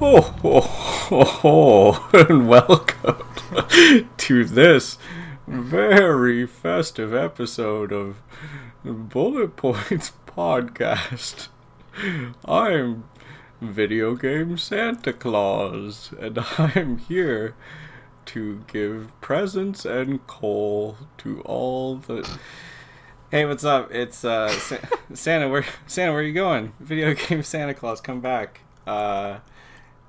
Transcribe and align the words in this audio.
Ho, 0.00 0.22
and 2.12 2.48
welcome 2.48 3.16
to 4.16 4.44
this 4.44 4.96
very 5.48 6.46
festive 6.46 7.12
episode 7.12 7.92
of 7.92 8.22
Bullet 8.84 9.56
Points 9.56 10.12
Podcast. 10.28 11.48
I'm 12.44 13.08
Video 13.60 14.14
Game 14.14 14.56
Santa 14.56 15.12
Claus, 15.12 16.14
and 16.20 16.38
I'm 16.58 16.98
here 16.98 17.56
to 18.26 18.62
give 18.68 19.10
presents 19.20 19.84
and 19.84 20.24
coal 20.28 20.96
to 21.18 21.40
all 21.40 21.96
the. 21.96 22.38
Hey, 23.32 23.44
what's 23.46 23.64
up? 23.64 23.92
It's 23.92 24.24
uh, 24.24 24.48
Santa. 25.12 25.48
Where 25.48 25.64
Santa? 25.88 26.12
Where 26.12 26.20
are 26.20 26.24
you 26.24 26.34
going? 26.34 26.72
Video 26.78 27.14
Game 27.14 27.42
Santa 27.42 27.74
Claus, 27.74 28.00
come 28.00 28.20
back. 28.20 28.60
Uh, 28.86 29.38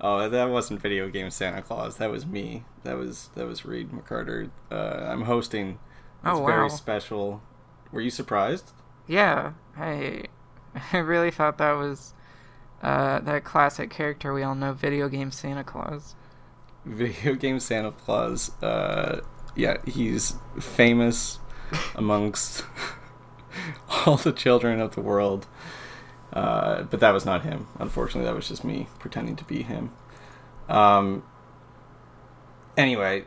oh, 0.02 0.30
that 0.30 0.50
wasn't 0.50 0.82
Video 0.82 1.10
Game 1.10 1.30
Santa 1.32 1.62
Claus. 1.62 1.98
That 1.98 2.10
was 2.12 2.26
me. 2.26 2.64
That 2.84 2.98
was 2.98 3.30
that 3.36 3.48
was 3.48 3.66
Reid 3.66 3.92
McCarter. 3.92 4.50
Uh, 4.72 5.08
I'm 5.10 5.24
hosting. 5.24 5.80
It's 6.26 6.40
Oh, 6.40 6.46
very 6.46 6.70
special. 6.70 7.42
Were 7.92 8.02
you 8.02 8.10
surprised? 8.10 8.72
Yeah, 9.08 9.54
I 9.78 10.26
I 10.94 10.98
really 10.98 11.32
thought 11.32 11.58
that 11.58 11.74
was 11.74 12.14
uh, 12.82 13.20
that 13.22 13.44
classic 13.44 13.90
character 13.90 14.34
we 14.34 14.44
all 14.44 14.56
know, 14.56 14.74
video 14.74 15.10
game 15.10 15.32
Santa 15.32 15.64
Claus. 15.64 16.16
Video 16.86 17.36
Game 17.36 17.60
Santa 17.60 17.92
Claus. 17.92 18.52
Uh, 18.62 19.22
yeah, 19.56 19.78
he's 19.86 20.36
famous 20.60 21.40
amongst 21.96 22.64
all 24.06 24.18
the 24.18 24.32
children 24.32 24.80
of 24.80 24.96
the 24.96 25.02
world. 25.02 25.48
Uh, 26.32 26.84
but 26.84 27.00
that 27.00 27.12
was 27.12 27.26
not 27.26 27.44
him. 27.44 27.68
Unfortunately, 27.80 28.26
that 28.26 28.36
was 28.36 28.48
just 28.48 28.64
me 28.64 28.88
pretending 29.00 29.36
to 29.36 29.44
be 29.46 29.64
him. 29.64 29.92
Um, 30.68 31.24
anyway, 32.78 33.26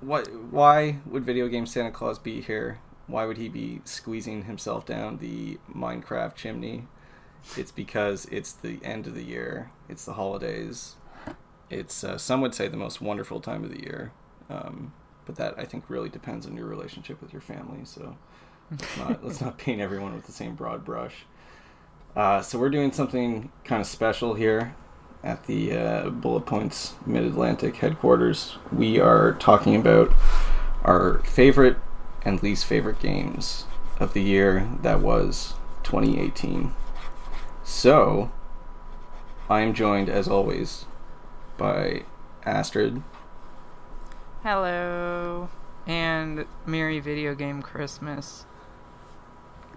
what? 0.00 0.32
Why 0.32 0.98
would 1.06 1.24
Video 1.24 1.48
Game 1.48 1.66
Santa 1.66 1.90
Claus 1.90 2.18
be 2.18 2.40
here? 2.40 2.80
Why 3.06 3.26
would 3.26 3.38
he 3.38 3.48
be 3.48 3.80
squeezing 3.84 4.44
himself 4.44 4.86
down 4.86 5.18
the 5.18 5.58
Minecraft 5.72 6.34
chimney? 6.34 6.86
It's 7.56 7.72
because 7.72 8.26
it's 8.26 8.52
the 8.52 8.78
end 8.84 9.06
of 9.06 9.14
the 9.14 9.24
year. 9.24 9.70
It's 9.88 10.04
the 10.04 10.14
holidays. 10.14 10.96
It's 11.68 12.02
uh, 12.02 12.18
some 12.18 12.40
would 12.40 12.54
say 12.54 12.68
the 12.68 12.76
most 12.76 13.00
wonderful 13.00 13.40
time 13.40 13.64
of 13.64 13.70
the 13.70 13.80
year, 13.80 14.12
um, 14.48 14.92
but 15.26 15.36
that 15.36 15.58
I 15.58 15.64
think 15.64 15.84
really 15.88 16.08
depends 16.08 16.46
on 16.46 16.56
your 16.56 16.66
relationship 16.66 17.20
with 17.22 17.32
your 17.32 17.42
family. 17.42 17.84
So 17.84 18.16
let's 18.70 18.96
not 18.98 19.24
let's 19.24 19.40
not 19.40 19.58
paint 19.58 19.80
everyone 19.80 20.14
with 20.14 20.26
the 20.26 20.32
same 20.32 20.56
broad 20.56 20.84
brush. 20.84 21.24
Uh, 22.16 22.42
so 22.42 22.58
we're 22.58 22.70
doing 22.70 22.90
something 22.92 23.52
kind 23.64 23.80
of 23.80 23.86
special 23.86 24.34
here 24.34 24.74
at 25.22 25.46
the 25.46 25.76
uh, 25.76 26.10
Bullet 26.10 26.44
Points 26.44 26.94
Mid 27.06 27.24
Atlantic 27.24 27.76
headquarters. 27.76 28.56
We 28.72 28.98
are 28.98 29.34
talking 29.34 29.76
about 29.76 30.12
our 30.82 31.18
favorite 31.20 31.76
and 32.22 32.42
least 32.42 32.64
favorite 32.64 32.98
games 32.98 33.64
of 34.00 34.12
the 34.12 34.22
year 34.22 34.68
that 34.82 35.00
was 35.00 35.54
2018. 35.84 36.72
So 37.62 38.32
I 39.48 39.60
am 39.60 39.72
joined 39.72 40.08
as 40.08 40.26
always 40.26 40.86
by 41.56 42.04
Astrid. 42.44 43.02
Hello, 44.42 45.48
and 45.86 46.46
Merry 46.66 46.98
Video 46.98 47.34
Game 47.34 47.62
Christmas. 47.62 48.46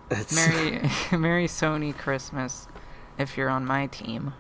It's- 0.10 0.34
Merry 0.36 0.90
Merry 1.18 1.48
Sony 1.48 1.98
Christmas, 1.98 2.68
if 3.18 3.38
you're 3.38 3.50
on 3.50 3.66
my 3.66 3.88
team. 3.88 4.34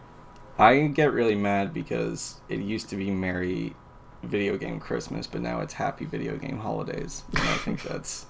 I 0.57 0.81
get 0.87 1.11
really 1.13 1.35
mad 1.35 1.73
because 1.73 2.39
it 2.47 2.59
used 2.59 2.89
to 2.89 2.95
be 2.95 3.09
Merry 3.09 3.75
Video 4.21 4.55
Game 4.57 4.79
Christmas, 4.79 5.25
but 5.25 5.41
now 5.41 5.61
it's 5.61 5.73
Happy 5.73 6.05
Video 6.05 6.37
Game 6.37 6.59
Holidays. 6.59 7.23
And 7.31 7.39
I 7.39 7.55
think 7.57 7.81
that's 7.89 8.27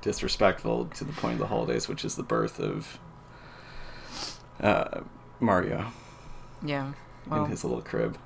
disrespectful 0.00 0.86
to 0.86 1.04
the 1.04 1.12
point 1.12 1.34
of 1.34 1.40
the 1.40 1.46
holidays, 1.48 1.88
which 1.88 2.04
is 2.04 2.16
the 2.16 2.22
birth 2.22 2.58
of 2.58 2.98
uh, 4.60 5.00
Mario 5.40 5.92
Yeah, 6.62 6.92
in 7.30 7.44
his 7.46 7.64
little 7.64 7.82
crib. 7.82 8.16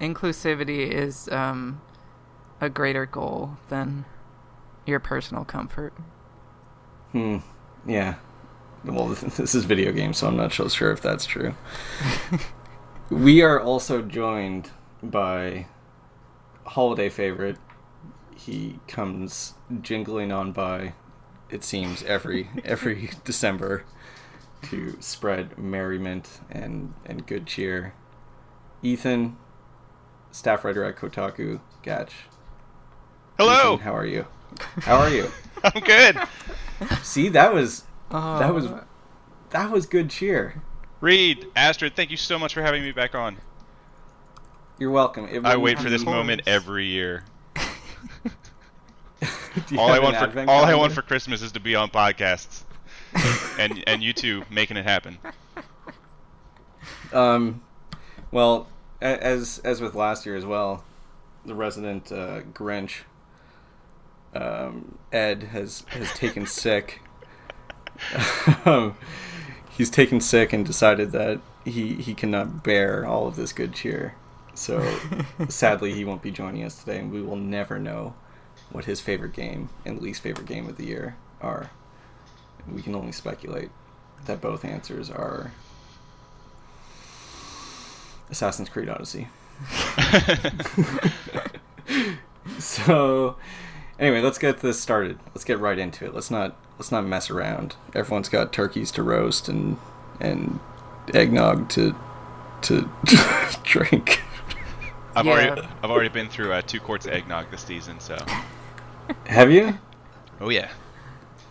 inclusivity 0.00 0.90
is 0.90 1.28
um, 1.30 1.80
a 2.60 2.68
greater 2.68 3.06
goal 3.06 3.56
than 3.68 4.04
your 4.84 5.00
personal 5.00 5.44
comfort. 5.44 5.94
Hmm. 7.16 7.38
Yeah. 7.86 8.16
Well, 8.84 9.06
this 9.38 9.54
is 9.54 9.64
video 9.64 9.90
games, 9.90 10.18
so 10.18 10.26
I'm 10.26 10.36
not 10.36 10.52
so 10.52 10.68
sure 10.68 10.92
if 10.92 11.00
that's 11.00 11.24
true. 11.24 11.54
we 13.10 13.40
are 13.40 13.58
also 13.58 14.02
joined 14.02 14.70
by 15.02 15.64
holiday 16.66 17.08
favorite. 17.08 17.56
He 18.36 18.80
comes 18.86 19.54
jingling 19.80 20.30
on 20.30 20.52
by, 20.52 20.92
it 21.48 21.64
seems, 21.64 22.02
every 22.02 22.50
every 22.66 23.08
December 23.24 23.84
to 24.64 24.98
spread 25.00 25.56
merriment 25.56 26.40
and 26.50 26.92
and 27.06 27.26
good 27.26 27.46
cheer. 27.46 27.94
Ethan, 28.82 29.38
staff 30.32 30.66
writer 30.66 30.84
at 30.84 30.96
Kotaku, 30.96 31.60
Gach. 31.82 32.12
Hello. 33.38 33.72
Ethan, 33.72 33.84
how 33.86 33.96
are 33.96 34.04
you? 34.04 34.26
How 34.80 34.98
are 34.98 35.08
you? 35.08 35.30
I'm 35.64 35.80
good. 35.80 36.18
See, 37.02 37.28
that 37.30 37.52
was 37.52 37.84
Oh, 38.10 38.38
that 38.38 38.54
was 38.54 38.68
that 39.50 39.70
was 39.70 39.86
good 39.86 40.10
cheer. 40.10 40.62
Reid, 41.00 41.46
Astrid, 41.56 41.96
thank 41.96 42.10
you 42.10 42.16
so 42.16 42.38
much 42.38 42.54
for 42.54 42.62
having 42.62 42.82
me 42.82 42.92
back 42.92 43.14
on. 43.14 43.36
You're 44.78 44.90
welcome. 44.90 45.26
It 45.28 45.44
I 45.44 45.56
wait 45.56 45.78
for 45.78 45.90
this 45.90 46.04
be- 46.04 46.10
moment 46.10 46.42
every 46.46 46.86
year. 46.86 47.24
All 49.76 49.90
I 49.90 49.98
want 49.98 50.16
for 50.16 50.24
advent 50.24 50.50
all 50.50 50.64
I 50.64 50.74
want 50.74 50.92
for 50.92 51.00
Christmas 51.00 51.40
is 51.40 51.50
to 51.52 51.60
be 51.60 51.74
on 51.74 51.88
podcasts, 51.88 52.64
and 53.58 53.82
and 53.86 54.02
you 54.02 54.12
two 54.12 54.44
making 54.50 54.76
it 54.76 54.84
happen. 54.84 55.16
Um, 57.10 57.62
well, 58.30 58.68
as 59.00 59.58
as 59.64 59.80
with 59.80 59.94
last 59.94 60.26
year 60.26 60.36
as 60.36 60.44
well, 60.44 60.84
the 61.46 61.54
resident 61.54 62.12
uh, 62.12 62.42
Grinch, 62.52 63.00
um, 64.36 64.98
Ed 65.12 65.44
has 65.44 65.84
has 65.88 66.12
taken 66.12 66.46
sick. 66.46 67.00
um, 68.64 68.96
he's 69.76 69.90
taken 69.90 70.20
sick 70.20 70.52
and 70.52 70.64
decided 70.64 71.12
that 71.12 71.40
he 71.64 71.94
he 71.94 72.14
cannot 72.14 72.62
bear 72.62 73.06
all 73.06 73.26
of 73.26 73.36
this 73.36 73.52
good 73.52 73.72
cheer. 73.72 74.14
So 74.54 74.80
sadly, 75.48 75.92
he 75.92 76.04
won't 76.04 76.22
be 76.22 76.30
joining 76.30 76.64
us 76.64 76.78
today, 76.80 76.98
and 76.98 77.12
we 77.12 77.22
will 77.22 77.36
never 77.36 77.78
know 77.78 78.14
what 78.70 78.86
his 78.86 79.00
favorite 79.00 79.32
game 79.32 79.68
and 79.84 80.00
least 80.00 80.22
favorite 80.22 80.46
game 80.46 80.68
of 80.68 80.76
the 80.76 80.86
year 80.86 81.16
are. 81.40 81.70
We 82.70 82.82
can 82.82 82.94
only 82.94 83.12
speculate 83.12 83.70
that 84.24 84.40
both 84.40 84.64
answers 84.64 85.08
are 85.08 85.52
Assassin's 88.28 88.68
Creed 88.68 88.88
Odyssey. 88.88 89.28
so 92.58 93.36
anyway, 93.98 94.20
let's 94.20 94.38
get 94.38 94.58
this 94.60 94.80
started. 94.80 95.18
Let's 95.28 95.44
get 95.44 95.58
right 95.58 95.78
into 95.78 96.04
it. 96.04 96.14
Let's 96.14 96.30
not 96.30 96.56
let's 96.78 96.92
not 96.92 97.04
mess 97.06 97.30
around. 97.30 97.76
Everyone's 97.94 98.28
got 98.28 98.52
turkeys 98.52 98.90
to 98.92 99.02
roast 99.02 99.48
and 99.48 99.76
and 100.20 100.60
eggnog 101.14 101.68
to 101.70 101.94
to 102.62 102.88
drink. 103.64 104.22
I've 105.14 105.24
Yeah. 105.26 105.32
already 105.32 105.62
I've 105.82 105.90
already 105.90 106.08
been 106.10 106.28
through 106.28 106.52
uh, 106.52 106.62
two 106.62 106.80
quarts 106.80 107.06
of 107.06 107.12
eggnog 107.12 107.50
this 107.50 107.62
season, 107.62 108.00
so 108.00 108.16
Have 109.26 109.50
you? 109.50 109.78
oh 110.40 110.50
yeah. 110.50 110.70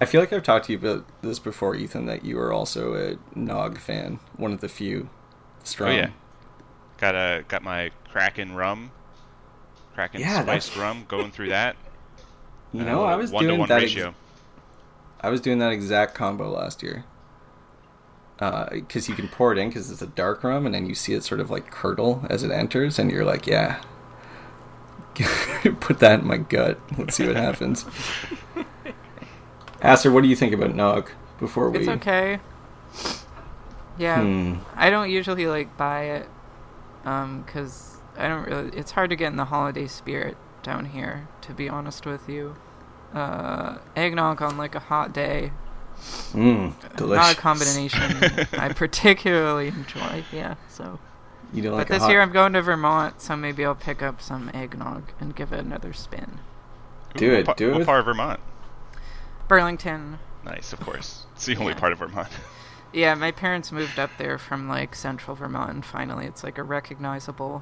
I 0.01 0.05
feel 0.05 0.19
like 0.19 0.33
I've 0.33 0.43
talked 0.43 0.65
to 0.65 0.73
you 0.73 0.77
about 0.77 1.05
this 1.21 1.39
before, 1.39 1.73
Ethan, 1.73 2.05
that 2.07 2.25
you 2.25 2.37
are 2.37 2.51
also 2.51 2.95
a 2.95 3.17
Nog 3.33 3.79
fan, 3.79 4.19
one 4.35 4.51
of 4.51 4.59
the 4.59 4.67
few. 4.67 5.09
Strong. 5.63 5.91
Oh 5.91 5.95
yeah. 5.95 6.09
Got 6.97 7.15
a 7.15 7.43
got 7.47 7.63
my 7.63 7.91
Kraken 8.11 8.55
rum, 8.55 8.91
Kraken 9.95 10.19
Yeah, 10.21 10.43
that's- 10.43 10.65
spiced 10.65 10.77
rum, 10.77 11.05
going 11.07 11.31
through 11.31 11.49
that. 11.49 11.75
You 12.73 12.83
know, 12.83 13.03
Uh, 13.05 13.09
I 13.09 13.15
was 13.15 13.31
doing 13.31 13.65
that. 13.67 13.83
ex- 13.83 13.95
I 15.21 15.29
was 15.29 15.41
doing 15.41 15.59
that 15.59 15.71
exact 15.71 16.13
combo 16.15 16.49
last 16.49 16.83
year. 16.83 17.05
Because 18.37 19.07
you 19.07 19.15
can 19.15 19.29
pour 19.29 19.53
it 19.53 19.57
in 19.57 19.69
because 19.69 19.89
it's 19.89 20.01
a 20.01 20.07
dark 20.07 20.43
rum, 20.43 20.65
and 20.65 20.75
then 20.75 20.85
you 20.87 20.93
see 20.95 21.13
it 21.13 21.23
sort 21.23 21.39
of 21.39 21.49
like 21.49 21.71
curdle 21.71 22.25
as 22.29 22.43
it 22.43 22.51
enters, 22.51 22.99
and 22.99 23.09
you're 23.09 23.23
like, 23.23 23.47
yeah, 23.47 23.79
put 25.79 25.99
that 25.99 26.19
in 26.19 26.27
my 26.27 26.37
gut. 26.37 26.77
Let's 26.97 27.15
see 27.15 27.25
what 27.27 27.37
happens. 27.37 27.85
Aster, 29.81 30.11
what 30.11 30.21
do 30.23 30.27
you 30.27 30.35
think 30.35 30.53
about 30.53 30.75
Nog 30.75 31.09
before 31.39 31.69
we? 31.69 31.79
It's 31.79 31.87
okay. 31.87 32.39
Yeah, 33.97 34.21
Hmm. 34.21 34.55
I 34.75 34.89
don't 34.89 35.09
usually 35.09 35.47
like 35.47 35.77
buy 35.77 36.03
it, 36.03 36.29
um, 37.05 37.45
cause 37.47 37.97
I 38.17 38.27
don't 38.27 38.45
really. 38.45 38.75
It's 38.77 38.91
hard 38.91 39.09
to 39.11 39.15
get 39.15 39.27
in 39.31 39.37
the 39.37 39.45
holiday 39.45 39.87
spirit 39.87 40.35
down 40.65 40.85
here, 40.85 41.27
to 41.41 41.53
be 41.53 41.69
honest 41.69 42.05
with 42.05 42.27
you. 42.27 42.55
Uh, 43.13 43.77
eggnog 43.95 44.41
on 44.41 44.57
like 44.57 44.75
a 44.75 44.79
hot 44.79 45.13
day, 45.13 45.51
Mm, 46.33 46.73
delicious. 46.97 47.23
not 47.25 47.33
a 47.33 47.39
combination 47.39 48.01
I 48.59 48.73
particularly 48.73 49.69
enjoy. 49.69 50.25
Yeah, 50.33 50.55
so 50.67 50.99
You 51.53 51.61
don't 51.63 51.73
like 51.77 51.87
but 51.87 51.93
this 51.93 52.01
hot- 52.03 52.11
year 52.11 52.21
I'm 52.21 52.33
going 52.33 52.51
to 52.53 52.61
Vermont, 52.61 53.21
so 53.21 53.37
maybe 53.37 53.63
I'll 53.63 53.75
pick 53.75 54.01
up 54.03 54.21
some 54.21 54.51
eggnog 54.53 55.11
and 55.21 55.33
give 55.33 55.53
it 55.53 55.59
another 55.61 55.93
spin. 55.93 56.39
Do 57.15 57.29
what 57.31 57.39
it, 57.39 57.45
pa- 57.45 57.53
do 57.53 57.67
it 57.67 57.71
What 57.71 57.77
with- 57.79 57.87
part 57.87 57.99
of 57.99 58.05
Vermont? 58.05 58.41
Burlington. 59.47 60.19
Nice, 60.43 60.73
of 60.73 60.79
course. 60.81 61.21
It's 61.35 61.45
the 61.45 61.55
only 61.57 61.73
Yeah. 61.73 61.79
part 61.79 61.93
of 61.93 61.99
Vermont. 61.99 62.27
Yeah, 62.93 63.13
my 63.15 63.31
parents 63.31 63.73
moved 63.73 63.99
up 63.99 64.11
there 64.17 64.37
from 64.37 64.69
like 64.69 64.95
central 64.95 65.35
Vermont, 65.35 65.69
and 65.69 65.85
finally 65.85 66.25
it's 66.27 66.45
like 66.45 66.57
a 66.57 66.63
recognizable 66.63 67.61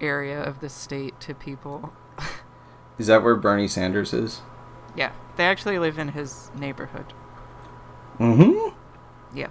area 0.00 0.42
of 0.42 0.60
the 0.60 0.70
state 0.70 1.20
to 1.20 1.34
people. 1.34 1.92
Is 2.98 3.06
that 3.08 3.22
where 3.22 3.34
Bernie 3.36 3.68
Sanders 3.68 4.12
is? 4.12 4.40
Yeah, 4.96 5.12
they 5.36 5.44
actually 5.46 5.78
live 5.78 5.98
in 5.98 6.08
his 6.08 6.50
neighborhood. 6.56 7.12
Mm-hmm. 8.18 8.76
Yeah, 9.36 9.48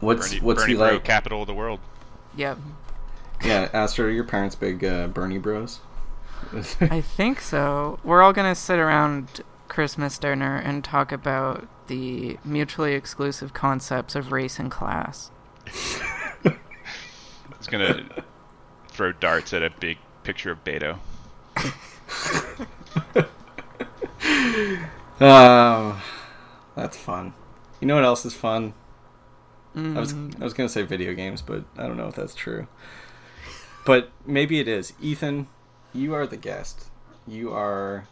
What's 0.00 0.28
Bernie, 0.28 0.40
what's 0.42 0.60
Bernie 0.62 0.72
he 0.74 0.78
Bro, 0.78 0.92
like? 0.92 1.04
capital 1.04 1.40
of 1.42 1.46
the 1.46 1.54
world. 1.54 1.80
yeah. 2.36 2.56
Yeah, 3.42 3.70
Astro, 3.72 4.04
are 4.06 4.10
your 4.10 4.24
parents 4.24 4.54
big 4.54 4.84
uh, 4.84 5.06
Bernie 5.08 5.38
Bros? 5.38 5.80
I 6.82 7.00
think 7.00 7.40
so. 7.40 7.98
We're 8.04 8.20
all 8.20 8.34
gonna 8.34 8.54
sit 8.54 8.78
around 8.78 9.40
Christmas 9.68 10.18
dinner 10.18 10.56
and 10.56 10.84
talk 10.84 11.10
about 11.10 11.66
the 11.86 12.36
mutually 12.44 12.92
exclusive 12.92 13.54
concepts 13.54 14.14
of 14.14 14.30
race 14.32 14.58
and 14.58 14.70
class. 14.70 15.30
It's 17.56 17.66
gonna 17.66 18.04
throw 18.88 19.12
darts 19.12 19.52
at 19.52 19.62
a 19.62 19.68
big 19.70 19.98
picture 20.22 20.50
of 20.50 20.64
Beto. 20.64 20.98
Oh, 25.20 26.02
that's 26.74 26.96
fun. 26.96 27.34
You 27.80 27.86
know 27.86 27.94
what 27.94 28.04
else 28.04 28.24
is 28.24 28.34
fun? 28.34 28.74
I 29.94 30.00
was 30.00 30.12
Mm, 30.12 30.40
I 30.40 30.44
was 30.44 30.54
gonna 30.54 30.68
say 30.68 30.82
video 30.82 31.14
games, 31.14 31.42
but 31.42 31.64
I 31.76 31.86
don't 31.86 31.96
know 31.96 32.08
if 32.08 32.14
that's 32.16 32.34
true. 32.34 32.66
But 33.84 34.10
maybe 34.26 34.60
it 34.60 34.68
is. 34.68 34.92
Ethan, 35.00 35.48
you 35.92 36.14
are 36.14 36.26
the 36.26 36.36
guest. 36.36 36.86
You 37.26 37.52
are 37.52 38.08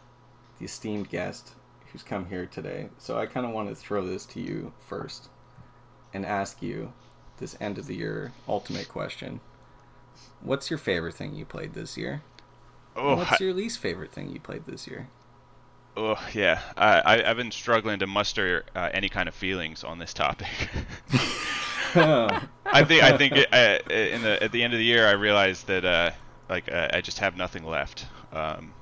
the 0.58 0.66
esteemed 0.66 1.08
guest 1.10 1.54
who's 1.92 2.02
come 2.02 2.26
here 2.26 2.46
today. 2.46 2.90
So 2.98 3.18
I 3.18 3.26
kind 3.26 3.46
of 3.46 3.52
want 3.52 3.68
to 3.68 3.74
throw 3.74 4.06
this 4.06 4.26
to 4.26 4.40
you 4.40 4.72
first 4.78 5.28
and 6.12 6.24
ask 6.26 6.62
you 6.62 6.92
this 7.38 7.56
end 7.60 7.78
of 7.78 7.86
the 7.86 7.96
year 7.96 8.32
ultimate 8.48 8.88
question. 8.88 9.40
What's 10.40 10.70
your 10.70 10.78
favorite 10.78 11.14
thing 11.14 11.34
you 11.34 11.44
played 11.44 11.74
this 11.74 11.96
year? 11.96 12.22
Oh, 12.98 13.16
What's 13.16 13.40
I- 13.40 13.44
your 13.44 13.54
least 13.54 13.78
favorite 13.78 14.12
thing 14.12 14.30
you 14.30 14.40
played 14.40 14.66
this 14.66 14.86
year? 14.86 15.08
oh 15.96 16.16
yeah. 16.32 16.60
I, 16.76 17.00
I, 17.00 17.30
I've 17.30 17.36
been 17.36 17.50
struggling 17.50 17.98
to 18.00 18.06
muster 18.06 18.64
uh, 18.76 18.90
any 18.92 19.08
kind 19.08 19.28
of 19.28 19.34
feelings 19.34 19.82
on 19.84 19.98
this 19.98 20.12
topic. 20.14 20.48
I 21.94 22.84
think 22.86 23.02
I 23.02 23.16
think 23.16 23.34
it, 23.36 23.52
uh, 23.52 23.78
in 23.92 24.22
the 24.22 24.42
at 24.42 24.52
the 24.52 24.62
end 24.62 24.74
of 24.74 24.78
the 24.78 24.84
year 24.84 25.06
I 25.06 25.12
realized 25.12 25.66
that 25.68 25.84
uh, 25.84 26.10
like 26.48 26.70
uh, 26.70 26.88
I 26.92 27.00
just 27.00 27.18
have 27.18 27.36
nothing 27.36 27.64
left. 27.64 28.06
Um, 28.32 28.72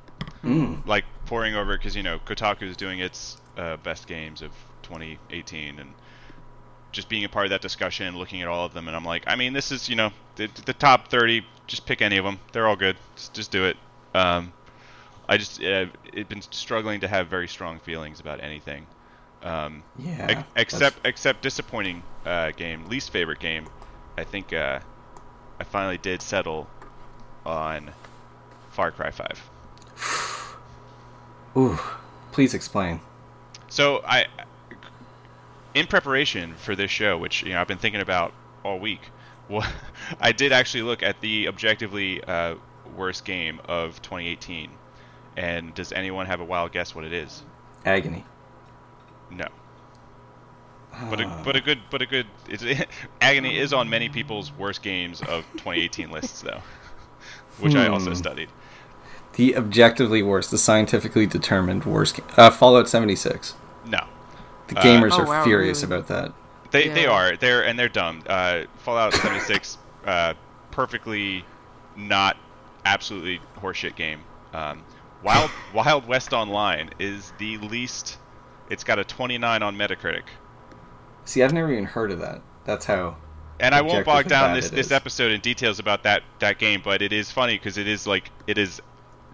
Mm. 0.44 0.86
like 0.86 1.04
pouring 1.24 1.56
over 1.56 1.76
because 1.76 1.96
you 1.96 2.04
know 2.04 2.18
Kotaku 2.20 2.62
is 2.62 2.76
doing 2.76 3.00
its 3.00 3.36
uh, 3.56 3.78
best 3.78 4.06
games 4.06 4.42
of 4.42 4.52
2018 4.82 5.80
and 5.80 5.92
just 6.92 7.08
being 7.08 7.24
a 7.24 7.28
part 7.28 7.46
of 7.46 7.50
that 7.50 7.62
discussion, 7.62 8.16
looking 8.16 8.42
at 8.42 8.48
all 8.48 8.64
of 8.64 8.72
them, 8.72 8.86
and 8.86 8.96
I'm 8.96 9.04
like, 9.04 9.24
I 9.26 9.34
mean, 9.34 9.52
this 9.54 9.72
is 9.72 9.88
you 9.88 9.96
know 9.96 10.12
the, 10.36 10.48
the 10.66 10.72
top 10.72 11.08
30. 11.08 11.44
Just 11.66 11.84
pick 11.84 12.00
any 12.00 12.16
of 12.16 12.24
them; 12.24 12.38
they're 12.52 12.68
all 12.68 12.76
good. 12.76 12.96
Just, 13.16 13.34
just 13.34 13.50
do 13.50 13.64
it. 13.64 13.76
Um, 14.16 14.52
I 15.28 15.36
just 15.36 15.60
uh, 15.62 15.86
it 16.12 16.28
been 16.28 16.42
struggling 16.42 17.00
to 17.00 17.08
have 17.08 17.28
very 17.28 17.48
strong 17.48 17.78
feelings 17.80 18.20
about 18.20 18.42
anything. 18.42 18.86
Um, 19.42 19.82
Yeah. 19.98 20.26
ex- 20.30 20.48
except 20.56 21.06
except 21.06 21.42
disappointing 21.42 22.02
uh, 22.24 22.52
game, 22.52 22.86
least 22.88 23.10
favorite 23.10 23.40
game. 23.40 23.66
I 24.16 24.24
think 24.24 24.52
uh, 24.52 24.80
I 25.60 25.64
finally 25.64 25.98
did 25.98 26.22
settle 26.22 26.66
on 27.44 27.90
Far 28.70 28.90
Cry 28.90 29.10
5. 29.10 30.56
Ooh, 31.56 31.78
please 32.32 32.54
explain. 32.54 33.00
So 33.68 34.02
I, 34.06 34.26
in 35.74 35.86
preparation 35.86 36.54
for 36.54 36.74
this 36.74 36.90
show, 36.90 37.18
which 37.18 37.42
you 37.42 37.52
know 37.52 37.60
I've 37.60 37.68
been 37.68 37.78
thinking 37.78 38.00
about 38.00 38.32
all 38.64 38.78
week, 38.78 39.10
well, 39.48 39.66
I 40.20 40.32
did 40.32 40.52
actually 40.52 40.82
look 40.84 41.02
at 41.02 41.20
the 41.20 41.48
objectively 41.48 42.22
uh, 42.24 42.54
worst 42.96 43.24
game 43.24 43.60
of 43.66 44.00
2018. 44.02 44.70
And 45.36 45.74
does 45.74 45.92
anyone 45.92 46.26
have 46.26 46.40
a 46.40 46.44
wild 46.44 46.72
guess 46.72 46.94
what 46.94 47.04
it 47.04 47.12
is? 47.12 47.44
Agony. 47.84 48.24
No. 49.30 49.46
But 51.10 51.20
a, 51.20 51.26
but 51.44 51.56
a 51.56 51.60
good 51.60 51.80
but 51.90 52.02
a 52.02 52.06
good 52.06 52.26
it's, 52.48 52.64
agony 53.20 53.58
is 53.58 53.72
on 53.72 53.88
many 53.90 54.08
people's 54.08 54.50
worst 54.52 54.82
games 54.82 55.20
of 55.22 55.44
2018 55.56 56.10
lists 56.10 56.40
though, 56.42 56.62
which 57.58 57.76
I 57.76 57.88
also 57.88 58.12
Hmm. 58.12 58.14
studied. 58.14 58.50
The 59.34 59.56
objectively 59.56 60.22
worst, 60.22 60.50
the 60.50 60.58
scientifically 60.58 61.26
determined 61.26 61.84
worst. 61.84 62.16
Game. 62.16 62.26
Uh, 62.36 62.50
Fallout 62.50 62.88
76. 62.88 63.54
No, 63.84 64.00
The 64.68 64.76
Uh, 64.76 64.82
gamers 64.82 65.12
Oh, 65.12 65.18
are 65.18 65.26
wow, 65.26 65.44
furious 65.44 65.82
really? 65.82 65.94
about 65.94 66.08
that. 66.08 66.32
They 66.70 66.88
they 66.88 67.06
are 67.06 67.36
they're 67.36 67.64
and 67.64 67.78
they're 67.78 67.88
dumb. 67.88 68.22
Uh, 68.26 68.62
Fallout 68.78 69.14
76, 69.14 69.78
uh, 70.06 70.34
perfectly 70.70 71.44
not 71.96 72.36
absolutely 72.86 73.40
horseshit 73.58 73.96
game. 73.96 74.20
Um, 74.52 74.84
Wild 75.22 75.50
Wild 75.74 76.06
West 76.06 76.32
Online 76.32 76.90
is 76.98 77.32
the 77.38 77.58
least. 77.58 78.18
It's 78.68 78.84
got 78.84 78.98
a 78.98 79.04
29 79.04 79.62
on 79.62 79.76
Metacritic, 79.76 80.24
See, 81.26 81.42
I've 81.42 81.52
never 81.52 81.70
even 81.72 81.84
heard 81.84 82.12
of 82.12 82.20
that. 82.20 82.40
That's 82.64 82.86
how. 82.86 83.16
and 83.58 83.74
I 83.74 83.82
won't 83.82 84.06
bog 84.06 84.28
down 84.28 84.54
this 84.54 84.70
this 84.70 84.90
episode 84.92 85.32
in 85.32 85.40
details 85.40 85.78
about 85.78 86.04
that 86.04 86.22
that 86.38 86.58
game, 86.58 86.80
but 86.82 87.02
it 87.02 87.12
is 87.12 87.30
funny 87.30 87.58
because 87.58 87.78
it 87.78 87.88
is 87.88 88.06
like 88.06 88.30
it 88.46 88.58
is 88.58 88.80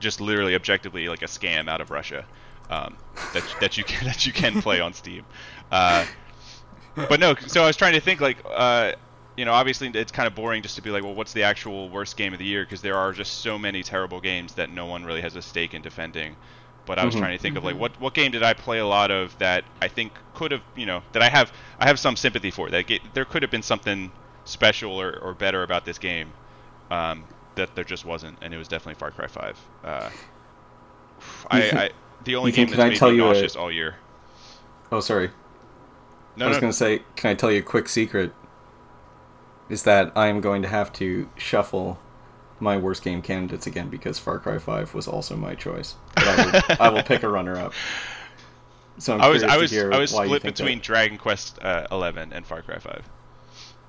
just 0.00 0.20
literally 0.20 0.54
objectively 0.54 1.08
like 1.08 1.22
a 1.22 1.26
scam 1.26 1.68
out 1.68 1.80
of 1.80 1.90
Russia 1.90 2.24
um, 2.70 2.96
that 3.34 3.44
that 3.60 3.78
you 3.78 3.84
can 3.84 4.06
that 4.06 4.26
you 4.26 4.32
can 4.32 4.62
play 4.62 4.80
on 4.80 4.94
Steam. 4.94 5.24
Uh, 5.70 6.06
but 6.94 7.20
no, 7.20 7.34
so 7.34 7.62
I 7.62 7.66
was 7.66 7.76
trying 7.76 7.94
to 7.94 8.00
think 8.00 8.20
like, 8.20 8.38
uh, 8.46 8.92
you 9.36 9.44
know, 9.44 9.52
obviously 9.52 9.88
it's 9.94 10.12
kind 10.12 10.26
of 10.26 10.34
boring 10.34 10.62
just 10.62 10.76
to 10.76 10.82
be 10.82 10.90
like, 10.90 11.02
well, 11.02 11.14
what's 11.14 11.32
the 11.32 11.42
actual 11.44 11.88
worst 11.88 12.16
game 12.16 12.32
of 12.32 12.38
the 12.38 12.44
year? 12.44 12.64
Because 12.64 12.82
there 12.82 12.96
are 12.96 13.12
just 13.12 13.40
so 13.40 13.58
many 13.58 13.82
terrible 13.82 14.20
games 14.20 14.54
that 14.54 14.70
no 14.70 14.86
one 14.86 15.04
really 15.04 15.22
has 15.22 15.36
a 15.36 15.42
stake 15.42 15.74
in 15.74 15.82
defending. 15.82 16.36
But 16.84 16.98
I 16.98 17.04
was 17.06 17.14
Mhm. 17.14 17.18
trying 17.20 17.36
to 17.36 17.42
think 17.42 17.56
of 17.56 17.64
like 17.64 17.76
what 17.76 17.98
what 18.00 18.12
game 18.12 18.32
did 18.32 18.42
I 18.42 18.54
play 18.54 18.78
a 18.78 18.86
lot 18.86 19.10
of 19.12 19.38
that 19.38 19.64
I 19.80 19.88
think 19.88 20.12
could 20.34 20.50
have 20.50 20.62
you 20.76 20.84
know 20.84 21.02
that 21.12 21.22
I 21.22 21.28
have 21.28 21.52
I 21.78 21.86
have 21.86 21.98
some 21.98 22.16
sympathy 22.16 22.50
for 22.50 22.70
that 22.70 22.86
ga- 22.86 23.00
there 23.14 23.24
could 23.24 23.42
have 23.42 23.50
been 23.52 23.62
something 23.62 24.10
special 24.44 25.00
or, 25.00 25.16
or 25.20 25.32
better 25.34 25.62
about 25.62 25.84
this 25.84 25.98
game 25.98 26.32
um, 26.90 27.24
that 27.54 27.74
there 27.76 27.84
just 27.84 28.04
wasn't 28.04 28.36
and 28.42 28.52
it 28.52 28.58
was 28.58 28.66
definitely 28.68 28.96
Far 28.98 29.12
Cry 29.12 29.28
5. 29.28 29.58
Uh, 29.84 30.10
I, 31.50 31.60
I 31.70 31.90
the 32.24 32.36
only 32.36 32.50
game 32.52 32.66
can 32.66 32.76
that's 32.76 32.80
I 32.80 32.88
made 32.88 32.96
tell 32.98 33.10
me 33.10 33.16
you 33.16 33.30
a- 33.30 33.34
nauseous 33.34 33.56
all 33.56 33.70
year. 33.70 33.96
Oh, 34.90 35.00
sorry. 35.00 35.30
No, 36.36 36.46
I 36.46 36.48
was 36.48 36.56
no, 36.56 36.60
going 36.60 36.70
to 36.70 36.76
say, 36.76 37.02
can 37.16 37.30
I 37.30 37.34
tell 37.34 37.50
you 37.52 37.60
a 37.60 37.62
quick 37.62 37.88
secret? 37.88 38.32
Is 39.72 39.84
that 39.84 40.12
I 40.14 40.26
am 40.26 40.42
going 40.42 40.60
to 40.62 40.68
have 40.68 40.92
to 40.94 41.28
shuffle 41.36 41.98
my 42.60 42.76
worst 42.76 43.02
game 43.02 43.22
candidates 43.22 43.66
again 43.66 43.88
because 43.88 44.18
Far 44.18 44.38
Cry 44.38 44.58
5 44.58 44.94
was 44.94 45.08
also 45.08 45.34
my 45.34 45.54
choice. 45.54 45.96
But 46.14 46.28
I 46.28 46.44
will, 46.44 46.76
I 46.80 46.88
will 46.90 47.02
pick 47.02 47.22
a 47.22 47.28
runner 47.28 47.56
up. 47.56 47.72
So 48.98 49.14
I'm 49.14 49.22
I 49.22 49.28
was 49.30 49.42
I 49.42 49.56
was 49.56 49.76
I 49.76 49.98
was 49.98 50.10
split 50.10 50.42
between 50.42 50.78
that. 50.78 50.84
Dragon 50.84 51.16
Quest 51.16 51.58
uh, 51.62 51.86
11 51.90 52.34
and 52.34 52.46
Far 52.46 52.60
Cry 52.60 52.78
5. 52.78 53.08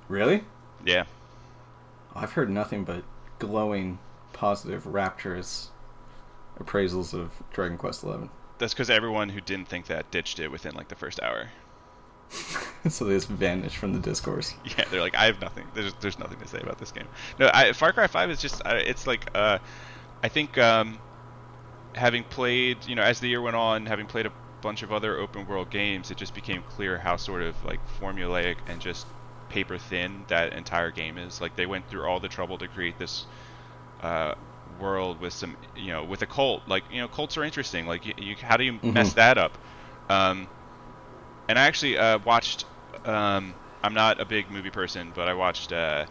Really? 0.08 0.44
Yeah. 0.84 1.04
I've 2.16 2.32
heard 2.32 2.48
nothing 2.48 2.84
but 2.84 3.04
glowing, 3.38 3.98
positive, 4.32 4.86
rapturous 4.86 5.70
appraisals 6.58 7.12
of 7.12 7.42
Dragon 7.52 7.76
Quest 7.76 8.02
Eleven. 8.02 8.30
That's 8.58 8.72
because 8.72 8.88
everyone 8.88 9.28
who 9.28 9.40
didn't 9.40 9.68
think 9.68 9.86
that 9.86 10.10
ditched 10.10 10.40
it 10.40 10.50
within 10.50 10.74
like 10.74 10.88
the 10.88 10.94
first 10.94 11.20
hour. 11.20 11.50
so 12.88 13.04
they 13.04 13.14
just 13.14 13.28
vanished 13.28 13.76
from 13.76 13.92
the 13.92 13.98
discourse. 13.98 14.54
Yeah, 14.64 14.84
they're 14.90 15.00
like, 15.00 15.14
I 15.16 15.26
have 15.26 15.40
nothing. 15.40 15.70
There's 15.74 15.94
there's 16.00 16.18
nothing 16.18 16.38
to 16.40 16.48
say 16.48 16.58
about 16.60 16.78
this 16.78 16.92
game. 16.92 17.08
No, 17.38 17.50
I, 17.52 17.72
Far 17.72 17.92
Cry 17.92 18.06
5 18.06 18.30
is 18.30 18.40
just 18.40 18.60
uh, 18.64 18.74
it's 18.84 19.06
like 19.06 19.28
uh, 19.34 19.58
I 20.22 20.28
think 20.28 20.58
um, 20.58 21.02
having 21.94 22.24
played 22.24 22.86
you 22.86 22.94
know 22.94 23.02
as 23.02 23.20
the 23.20 23.28
year 23.28 23.42
went 23.42 23.56
on, 23.56 23.86
having 23.86 24.06
played 24.06 24.26
a 24.26 24.32
bunch 24.62 24.82
of 24.82 24.92
other 24.92 25.18
open 25.18 25.46
world 25.46 25.70
games, 25.70 26.10
it 26.10 26.16
just 26.18 26.34
became 26.34 26.62
clear 26.62 26.98
how 26.98 27.16
sort 27.16 27.42
of 27.42 27.62
like 27.64 27.80
formulaic 28.00 28.56
and 28.66 28.80
just 28.80 29.08
paper 29.48 29.78
thin 29.78 30.24
that 30.28 30.52
entire 30.54 30.90
game 30.90 31.18
is. 31.18 31.40
Like 31.40 31.56
they 31.56 31.66
went 31.66 31.88
through 31.88 32.04
all 32.06 32.20
the 32.20 32.28
trouble 32.28 32.58
to 32.58 32.68
create 32.68 32.98
this 32.98 33.26
uh, 34.00 34.34
world 34.78 35.20
with 35.20 35.32
some 35.32 35.56
you 35.74 35.92
know 35.92 36.04
with 36.04 36.22
a 36.22 36.26
cult. 36.26 36.66
Like 36.68 36.84
you 36.90 37.00
know 37.00 37.08
cults 37.08 37.36
are 37.36 37.44
interesting. 37.44 37.86
Like 37.86 38.06
you, 38.06 38.14
you 38.16 38.36
how 38.40 38.56
do 38.56 38.64
you 38.64 38.80
mess 38.82 39.12
Mhm. 39.12 39.14
that 39.14 39.38
up? 39.38 39.58
Um, 40.08 40.48
and 41.48 41.58
I 41.58 41.66
actually 41.66 41.98
uh, 41.98 42.18
watched. 42.18 42.64
Um, 43.04 43.54
I'm 43.82 43.94
not 43.94 44.20
a 44.20 44.24
big 44.24 44.50
movie 44.50 44.70
person, 44.70 45.12
but 45.14 45.28
I 45.28 45.34
watched 45.34 45.72
uh, 45.72 46.06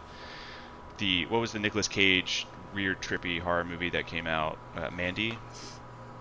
the 0.98 1.26
what 1.26 1.40
was 1.40 1.52
the 1.52 1.58
Nicolas 1.58 1.88
Cage 1.88 2.46
weird 2.74 3.00
trippy 3.00 3.40
horror 3.40 3.64
movie 3.64 3.90
that 3.90 4.06
came 4.06 4.26
out, 4.26 4.58
uh, 4.76 4.90
Mandy. 4.90 5.38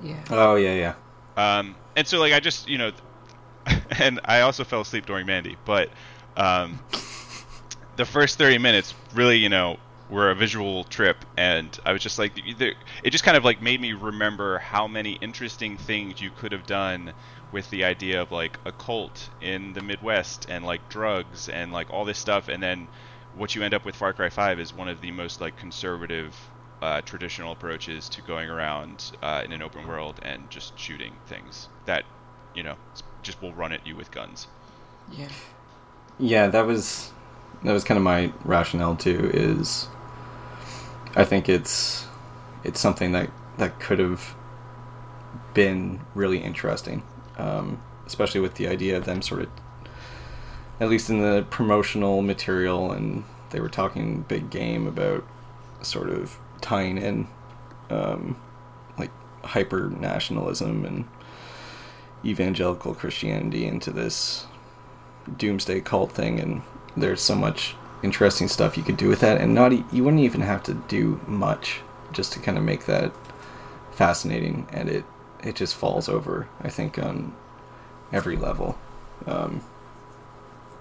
Yeah. 0.01 0.23
Oh 0.29 0.55
yeah, 0.55 0.73
yeah. 1.35 1.57
Um, 1.57 1.75
and 1.95 2.07
so 2.07 2.19
like 2.19 2.33
I 2.33 2.39
just 2.39 2.67
you 2.67 2.77
know, 2.77 2.91
and 3.99 4.19
I 4.25 4.41
also 4.41 4.63
fell 4.63 4.81
asleep 4.81 5.05
during 5.05 5.25
Mandy, 5.25 5.57
but 5.65 5.89
um, 6.37 6.79
the 7.95 8.05
first 8.05 8.37
30 8.37 8.57
minutes 8.57 8.93
really 9.13 9.37
you 9.37 9.49
know 9.49 9.77
were 10.09 10.29
a 10.29 10.35
visual 10.35 10.83
trip, 10.85 11.17
and 11.37 11.77
I 11.85 11.91
was 11.91 12.01
just 12.01 12.19
like, 12.19 12.33
it 12.35 13.09
just 13.09 13.23
kind 13.23 13.35
of 13.35 13.43
like 13.43 13.61
made 13.61 13.81
me 13.81 13.93
remember 13.93 14.59
how 14.59 14.87
many 14.87 15.13
interesting 15.13 15.77
things 15.77 16.21
you 16.21 16.29
could 16.29 16.51
have 16.51 16.65
done 16.65 17.13
with 17.53 17.69
the 17.69 17.85
idea 17.85 18.21
of 18.21 18.31
like 18.31 18.59
a 18.65 18.73
cult 18.73 19.29
in 19.41 19.73
the 19.73 19.81
Midwest 19.81 20.47
and 20.49 20.65
like 20.65 20.89
drugs 20.89 21.47
and 21.47 21.71
like 21.71 21.89
all 21.91 22.03
this 22.03 22.17
stuff, 22.17 22.49
and 22.49 22.61
then 22.61 22.87
what 23.35 23.55
you 23.55 23.63
end 23.63 23.73
up 23.73 23.85
with 23.85 23.95
Far 23.95 24.13
Cry 24.13 24.29
5 24.29 24.59
is 24.59 24.73
one 24.73 24.89
of 24.89 24.99
the 25.01 25.11
most 25.11 25.39
like 25.39 25.55
conservative 25.57 26.35
uh, 26.81 27.01
traditional 27.01 27.53
approaches 27.53 28.09
to 28.09 28.21
going 28.21 28.49
around 28.49 29.11
uh, 29.21 29.41
in 29.45 29.53
an 29.53 29.61
open 29.61 29.87
world 29.87 30.19
and 30.21 30.49
just 30.49 30.77
shooting 30.77 31.13
things 31.27 31.69
that 31.85 32.03
you 32.53 32.61
know 32.63 32.75
just 33.21 33.41
will 33.41 33.53
run 33.53 33.71
at 33.71 33.87
you 33.87 33.95
with 33.95 34.11
guns. 34.11 34.47
Yeah. 35.11 35.29
Yeah, 36.19 36.47
that 36.47 36.65
was 36.65 37.11
that 37.63 37.71
was 37.71 37.83
kind 37.83 37.97
of 37.97 38.03
my 38.03 38.31
rationale 38.43 38.95
too. 38.95 39.31
Is 39.33 39.87
I 41.15 41.23
think 41.23 41.49
it's 41.49 42.05
it's 42.63 42.79
something 42.79 43.13
that 43.13 43.29
that 43.57 43.79
could 43.79 43.99
have 43.99 44.35
been 45.53 46.01
really 46.15 46.39
interesting, 46.39 47.03
um, 47.37 47.81
especially 48.05 48.41
with 48.41 48.55
the 48.55 48.67
idea 48.67 48.97
of 48.97 49.05
them 49.05 49.21
sort 49.21 49.41
of, 49.41 49.49
at 50.79 50.89
least 50.89 51.09
in 51.09 51.21
the 51.21 51.45
promotional 51.49 52.21
material, 52.21 52.91
and 52.91 53.23
they 53.51 53.59
were 53.59 53.69
talking 53.69 54.21
big 54.27 54.49
game 54.49 54.87
about 54.87 55.23
sort 55.81 56.09
of 56.09 56.37
tying 56.61 56.97
in 56.97 57.27
um, 57.89 58.35
like 58.97 59.11
hyper 59.43 59.89
nationalism 59.89 60.85
and 60.85 61.05
evangelical 62.25 62.93
Christianity 62.93 63.65
into 63.65 63.91
this 63.91 64.47
doomsday 65.37 65.81
cult 65.81 66.11
thing, 66.11 66.39
and 66.39 66.61
there's 66.95 67.21
so 67.21 67.35
much 67.35 67.75
interesting 68.01 68.47
stuff 68.47 68.77
you 68.77 68.83
could 68.83 68.97
do 68.97 69.07
with 69.07 69.19
that, 69.21 69.39
and 69.39 69.53
not 69.53 69.71
you 69.93 70.03
wouldn't 70.03 70.23
even 70.23 70.41
have 70.41 70.63
to 70.63 70.73
do 70.73 71.19
much 71.27 71.81
just 72.11 72.33
to 72.33 72.39
kind 72.39 72.57
of 72.57 72.63
make 72.63 72.85
that 72.85 73.11
fascinating, 73.91 74.67
and 74.71 74.89
it 74.89 75.05
it 75.43 75.55
just 75.55 75.75
falls 75.75 76.09
over. 76.09 76.47
I 76.61 76.69
think 76.69 76.97
on 76.97 77.35
every 78.11 78.35
level, 78.35 78.77
um, 79.25 79.61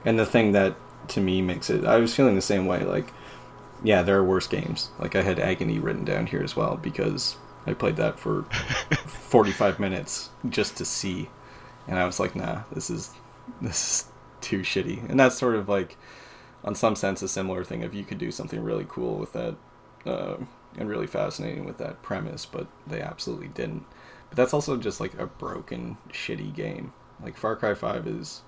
and 0.04 0.18
the 0.18 0.26
thing 0.26 0.52
that 0.52 0.76
to 1.08 1.20
me 1.20 1.42
makes 1.42 1.70
it, 1.70 1.84
I 1.84 1.98
was 1.98 2.14
feeling 2.14 2.34
the 2.34 2.40
same 2.40 2.66
way. 2.66 2.84
Like, 2.84 3.12
yeah, 3.82 4.02
there 4.02 4.18
are 4.18 4.24
worse 4.24 4.46
games. 4.46 4.90
Like 4.98 5.16
I 5.16 5.22
had 5.22 5.38
Agony 5.38 5.78
written 5.78 6.04
down 6.04 6.26
here 6.26 6.42
as 6.42 6.56
well 6.56 6.76
because 6.76 7.36
I 7.66 7.74
played 7.74 7.96
that 7.96 8.18
for 8.18 8.42
45 9.06 9.78
minutes 9.78 10.30
just 10.48 10.76
to 10.76 10.84
see, 10.84 11.28
and 11.88 11.98
I 11.98 12.06
was 12.06 12.20
like, 12.20 12.36
nah, 12.36 12.62
this 12.72 12.90
is 12.90 13.10
this 13.60 13.76
is 13.76 14.04
too 14.40 14.60
shitty, 14.60 15.08
and 15.08 15.18
that's 15.18 15.38
sort 15.38 15.56
of 15.56 15.68
like 15.68 15.96
on 16.64 16.74
some 16.74 16.94
sense 16.94 17.22
a 17.22 17.28
similar 17.28 17.64
thing 17.64 17.82
if 17.82 17.94
you 17.94 18.04
could 18.04 18.18
do 18.18 18.30
something 18.30 18.62
really 18.62 18.86
cool 18.88 19.16
with 19.16 19.32
that 19.32 19.56
uh, 20.06 20.36
and 20.76 20.88
really 20.88 21.06
fascinating 21.06 21.64
with 21.64 21.78
that 21.78 22.02
premise 22.02 22.46
but 22.46 22.66
they 22.86 23.00
absolutely 23.00 23.48
didn't 23.48 23.84
but 24.32 24.36
that's 24.36 24.54
also 24.54 24.76
just 24.76 25.00
like 25.00 25.18
a 25.18 25.26
broken 25.26 25.96
shitty 26.10 26.54
game 26.54 26.92
like 27.22 27.36
far 27.36 27.54
cry 27.56 27.74
5 27.74 28.06
is 28.06 28.42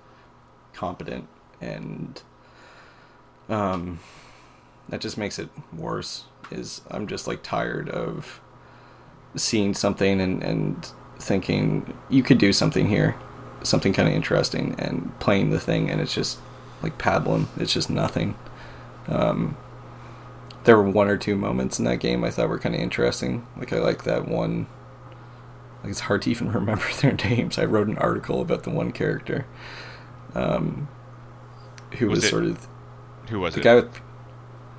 competent 0.73 1.27
and 1.61 2.21
um 3.49 3.99
that 4.89 4.99
just 4.99 5.17
makes 5.17 5.39
it 5.39 5.49
worse 5.71 6.25
is 6.51 6.81
i'm 6.91 7.07
just 7.07 7.27
like 7.27 7.43
tired 7.43 7.89
of 7.89 8.41
seeing 9.35 9.73
something 9.73 10.19
and 10.19 10.43
and 10.43 10.91
thinking 11.19 11.97
you 12.09 12.21
could 12.21 12.37
do 12.37 12.51
something 12.51 12.89
here 12.89 13.15
something 13.63 13.93
kind 13.93 14.07
of 14.07 14.13
interesting 14.13 14.75
and 14.77 15.17
playing 15.19 15.49
the 15.49 15.59
thing 15.59 15.89
and 15.89 16.01
it's 16.01 16.13
just 16.13 16.39
like 16.85 16.97
paddling. 16.97 17.47
It's 17.57 17.73
just 17.73 17.89
nothing. 17.89 18.35
Um, 19.07 19.57
there 20.63 20.77
were 20.77 20.89
one 20.89 21.07
or 21.07 21.17
two 21.17 21.35
moments 21.35 21.79
in 21.79 21.85
that 21.85 21.99
game 21.99 22.23
I 22.23 22.29
thought 22.29 22.49
were 22.49 22.59
kind 22.59 22.75
of 22.75 22.81
interesting. 22.81 23.45
Like 23.57 23.73
I 23.73 23.79
like 23.79 24.03
that 24.03 24.27
one. 24.27 24.67
Like 25.85 25.91
it's 25.91 25.99
hard 25.99 26.23
to 26.23 26.31
even 26.31 26.51
remember 26.51 26.83
their 26.99 27.13
names. 27.13 27.59
I 27.59 27.65
wrote 27.65 27.87
an 27.87 27.99
article 27.99 28.41
about 28.41 28.63
the 28.63 28.71
one 28.71 28.91
character, 28.91 29.45
um, 30.33 30.87
who 31.99 32.07
was, 32.07 32.21
was 32.21 32.29
sort 32.31 32.43
of 32.45 32.67
who 33.29 33.39
was 33.39 33.53
the 33.53 33.59
it? 33.59 33.63
guy 33.63 33.75
with 33.75 34.01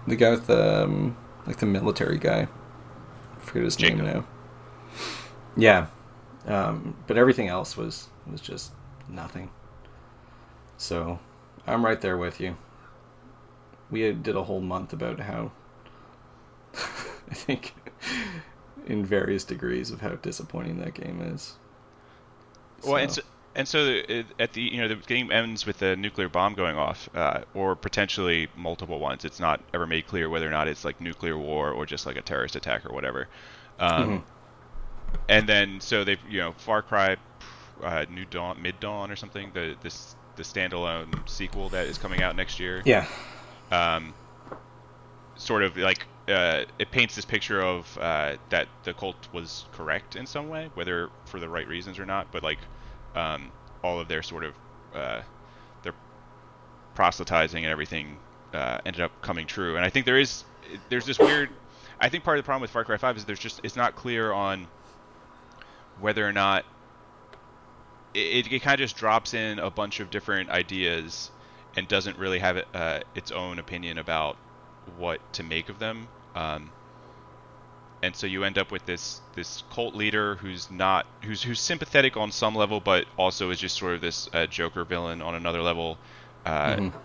the 0.09 0.17
guy 0.17 0.31
with 0.31 0.49
the 0.49 0.83
um, 0.83 1.17
like 1.47 1.59
the 1.59 1.67
military 1.67 2.19
guy. 2.19 2.49
I 3.37 3.39
forget 3.39 3.63
his 3.63 3.77
Jacob. 3.77 3.99
name 3.99 4.05
now. 4.05 4.27
Yeah, 5.57 5.87
um, 6.45 6.97
but 7.07 7.17
everything 7.17 7.47
else 7.47 7.77
was 7.77 8.09
was 8.29 8.41
just 8.41 8.73
nothing. 9.09 9.51
So 10.77 11.21
I'm 11.69 11.85
right 11.85 12.01
there 12.01 12.19
with 12.19 12.41
you. 12.41 12.57
We 13.93 14.13
did 14.13 14.35
a 14.35 14.43
whole 14.43 14.61
month 14.61 14.93
about 14.93 15.21
how 15.21 15.53
I 16.75 17.35
think 17.35 17.75
in 18.87 19.05
various 19.05 19.45
degrees 19.45 19.91
of 19.91 20.01
how 20.01 20.11
disappointing 20.17 20.79
that 20.81 20.95
game 20.95 21.21
is. 21.21 21.55
Well, 22.85 22.97
and 22.97 23.11
so, 23.11 23.23
and 23.55 23.67
so 23.67 24.01
at 24.39 24.53
the 24.53 24.63
you 24.63 24.81
know 24.81 24.89
the 24.89 24.97
game 24.97 25.31
ends 25.33 25.67
with 25.67 25.83
a 25.83 25.97
nuclear 25.97 26.29
bomb 26.29 26.55
going 26.55 26.77
off, 26.77 27.09
uh, 27.15 27.41
or 27.55 27.75
potentially 27.75 28.49
multiple 28.57 28.99
ones. 28.99 29.25
It's 29.25 29.41
not 29.41 29.61
ever 29.73 29.87
made 29.87 30.07
clear 30.07 30.29
whether 30.29 30.47
or 30.47 30.53
not 30.53 30.69
it's 30.69 30.85
like 30.85 31.01
nuclear 31.01 31.39
war 31.39 31.71
or 31.71 31.87
just 31.87 32.07
like 32.07 32.17
a 32.17 32.23
terrorist 32.23 32.57
attack 32.57 32.87
or 32.87 32.93
whatever. 32.93 33.29
Um, 33.79 34.03
mm-hmm. 34.03 34.25
And 35.29 35.49
then 35.49 35.81
so 35.81 36.05
they 36.05 36.19
you 36.29 36.39
know 36.39 36.53
Far 36.53 36.83
Cry, 36.83 37.17
uh, 37.83 38.05
New 38.11 38.27
Dawn, 38.27 38.61
Mid 38.61 38.79
Dawn 38.79 39.11
or 39.11 39.17
something. 39.17 39.51
The 39.55 39.77
this 39.83 40.15
the 40.37 40.43
standalone 40.43 41.29
sequel 41.29 41.71
that 41.71 41.87
is 41.87 41.99
coming 41.99 42.23
out 42.23 42.37
next 42.37 42.61
year. 42.61 42.83
Yeah. 42.85 43.07
Um, 43.71 44.15
sort 45.37 45.63
of 45.63 45.77
like 45.77 46.07
uh, 46.29 46.65
it 46.79 46.91
paints 46.91 47.15
this 47.15 47.25
picture 47.25 47.61
of 47.61 47.99
uh, 48.01 48.37
that 48.51 48.69
the 48.85 48.93
cult 48.93 49.29
was 49.33 49.65
correct 49.73 50.17
in 50.17 50.27
some 50.27 50.49
way, 50.49 50.71
whether 50.75 51.11
for 51.27 51.39
the 51.39 51.49
right 51.49 51.69
reasons 51.69 51.99
or 51.99 52.07
not. 52.07 52.33
But 52.33 52.43
like 52.43 52.59
um, 53.15 53.53
all 53.83 54.01
of 54.01 54.09
their 54.09 54.23
sort 54.23 54.45
of 54.45 54.55
uh, 54.95 55.21
their 55.83 55.95
proselytizing 56.95 57.65
and 57.65 57.71
everything 57.71 58.19
uh, 58.53 58.79
ended 58.85 59.03
up 59.03 59.13
coming 59.23 59.47
true. 59.47 59.77
And 59.77 59.85
I 59.85 59.91
think 59.91 60.07
there 60.07 60.19
is 60.19 60.45
there's 60.89 61.07
this 61.07 61.19
weird. 61.19 61.51
I 62.01 62.09
think 62.09 62.25
part 62.25 62.39
of 62.39 62.45
the 62.45 62.47
problem 62.47 62.63
with 62.63 62.71
Far 62.71 62.85
Cry 62.85 62.99
5 62.99 63.17
is 63.19 63.25
there's 63.25 63.39
just 63.39 63.61
it's 63.63 63.77
not 63.77 63.95
clear 63.95 64.33
on 64.33 64.67
whether 66.01 66.27
or 66.27 66.33
not 66.33 66.65
it, 68.13 68.53
it 68.53 68.63
kind 68.63 68.75
of 68.75 68.81
just 68.81 68.97
drops 68.97 69.33
in 69.33 69.59
a 69.59 69.71
bunch 69.71 70.01
of 70.01 70.11
different 70.11 70.51
ideas 70.51 71.31
and 71.77 71.87
doesn't 71.87 72.19
really 72.19 72.39
have 72.39 72.63
uh, 72.75 73.01
its 73.15 73.31
own 73.31 73.59
opinion 73.59 73.99
about 73.99 74.37
what 74.97 75.21
to 75.35 75.43
make 75.43 75.69
of 75.69 75.79
them. 75.79 76.09
Um, 76.37 76.71
and 78.03 78.15
so 78.15 78.27
you 78.27 78.45
end 78.45 78.59
up 78.59 78.71
with 78.71 78.85
this 78.85 79.21
this 79.35 79.65
cult 79.73 79.95
leader 79.95 80.37
who's 80.37 80.71
not 80.71 81.07
who's 81.23 81.43
who's 81.43 81.59
sympathetic 81.59 82.17
on 82.17 82.31
some 82.31 82.55
level, 82.55 82.79
but 82.79 83.07
also 83.17 83.51
is 83.51 83.59
just 83.59 83.77
sort 83.77 83.95
of 83.95 84.01
this 84.01 84.29
uh, 84.33 84.47
Joker 84.47 84.85
villain 84.85 85.23
on 85.23 85.35
another 85.35 85.63
level. 85.63 85.99
Uh, 86.45 86.77
mm-hmm. 86.77 86.99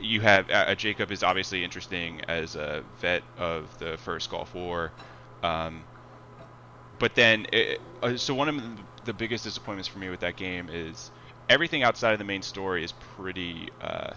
You 0.00 0.20
have 0.20 0.48
uh, 0.50 0.74
Jacob 0.76 1.10
is 1.10 1.22
obviously 1.22 1.64
interesting 1.64 2.22
as 2.28 2.56
a 2.56 2.84
vet 3.00 3.22
of 3.36 3.78
the 3.78 3.98
first 3.98 4.30
Gulf 4.30 4.54
War, 4.54 4.92
um, 5.42 5.82
but 6.98 7.14
then 7.14 7.46
it, 7.52 7.80
uh, 8.02 8.16
so 8.16 8.34
one 8.34 8.48
of 8.48 8.62
the 9.04 9.12
biggest 9.12 9.44
disappointments 9.44 9.88
for 9.88 9.98
me 9.98 10.08
with 10.08 10.20
that 10.20 10.36
game 10.36 10.68
is 10.72 11.10
everything 11.48 11.82
outside 11.82 12.12
of 12.12 12.18
the 12.18 12.24
main 12.24 12.42
story 12.42 12.84
is 12.84 12.92
pretty 13.16 13.68
uh, 13.82 14.12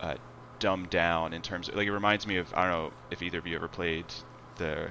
uh, 0.00 0.14
dumbed 0.58 0.90
down 0.90 1.32
in 1.32 1.42
terms 1.42 1.68
of 1.68 1.74
like 1.74 1.86
it 1.86 1.92
reminds 1.92 2.26
me 2.26 2.36
of 2.36 2.52
I 2.54 2.62
don't 2.62 2.72
know 2.72 2.92
if 3.10 3.22
either 3.22 3.38
of 3.38 3.46
you 3.46 3.56
ever 3.56 3.68
played 3.68 4.06
the 4.56 4.90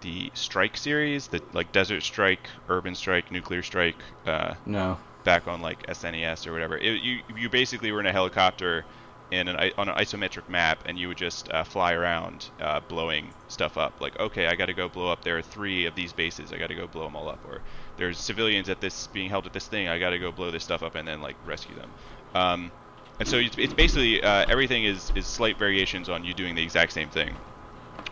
the 0.00 0.30
Strike 0.34 0.76
series, 0.76 1.28
the 1.28 1.42
like 1.52 1.72
Desert 1.72 2.02
Strike, 2.02 2.48
Urban 2.68 2.94
Strike, 2.94 3.30
Nuclear 3.32 3.62
Strike. 3.62 3.96
Uh, 4.26 4.54
no. 4.66 4.98
Back 5.24 5.48
on 5.48 5.60
like 5.60 5.86
SNES 5.86 6.46
or 6.46 6.52
whatever, 6.52 6.78
it, 6.78 7.02
you 7.02 7.20
you 7.36 7.48
basically 7.48 7.92
were 7.92 8.00
in 8.00 8.06
a 8.06 8.12
helicopter 8.12 8.84
in 9.30 9.48
an 9.48 9.72
on 9.76 9.88
an 9.88 9.96
isometric 9.96 10.48
map, 10.48 10.84
and 10.86 10.98
you 10.98 11.08
would 11.08 11.16
just 11.16 11.50
uh, 11.52 11.64
fly 11.64 11.92
around, 11.92 12.48
uh, 12.60 12.80
blowing 12.80 13.28
stuff 13.48 13.76
up. 13.76 14.00
Like, 14.00 14.18
okay, 14.18 14.46
I 14.46 14.54
got 14.54 14.66
to 14.66 14.74
go 14.74 14.88
blow 14.88 15.12
up. 15.12 15.22
There 15.22 15.36
are 15.36 15.42
three 15.42 15.86
of 15.86 15.94
these 15.94 16.12
bases. 16.12 16.52
I 16.52 16.58
got 16.58 16.68
to 16.68 16.74
go 16.74 16.86
blow 16.86 17.04
them 17.04 17.16
all 17.16 17.28
up. 17.28 17.40
Or 17.46 17.60
there's 17.96 18.18
civilians 18.18 18.68
at 18.68 18.80
this 18.80 19.06
being 19.08 19.28
held 19.28 19.46
at 19.46 19.52
this 19.52 19.66
thing. 19.66 19.88
I 19.88 19.98
got 19.98 20.10
to 20.10 20.18
go 20.18 20.32
blow 20.32 20.50
this 20.50 20.64
stuff 20.64 20.82
up 20.82 20.94
and 20.94 21.06
then 21.06 21.20
like 21.20 21.36
rescue 21.44 21.74
them. 21.76 21.90
Um, 22.34 22.72
and 23.18 23.28
so 23.28 23.38
it's, 23.38 23.56
it's 23.58 23.74
basically 23.74 24.22
uh, 24.22 24.44
everything 24.48 24.84
is 24.84 25.10
is 25.14 25.26
slight 25.26 25.58
variations 25.58 26.08
on 26.08 26.24
you 26.24 26.34
doing 26.34 26.54
the 26.54 26.62
exact 26.62 26.92
same 26.92 27.08
thing, 27.08 27.36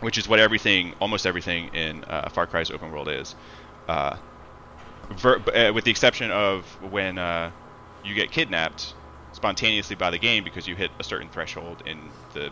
which 0.01 0.17
is 0.17 0.27
what 0.27 0.39
everything, 0.39 0.93
almost 0.99 1.25
everything 1.25 1.67
in 1.69 2.03
uh, 2.05 2.29
Far 2.29 2.47
Cry's 2.47 2.71
open 2.71 2.91
world 2.91 3.09
is. 3.09 3.35
Uh, 3.87 4.17
ver- 5.11 5.41
uh, 5.53 5.71
with 5.73 5.83
the 5.85 5.91
exception 5.91 6.31
of 6.31 6.65
when 6.81 7.17
uh, 7.17 7.51
you 8.03 8.13
get 8.13 8.31
kidnapped 8.31 8.93
spontaneously 9.31 9.95
by 9.95 10.09
the 10.09 10.17
game 10.17 10.43
because 10.43 10.67
you 10.67 10.75
hit 10.75 10.91
a 10.99 11.03
certain 11.03 11.29
threshold 11.29 11.81
in 11.85 12.11
the 12.33 12.51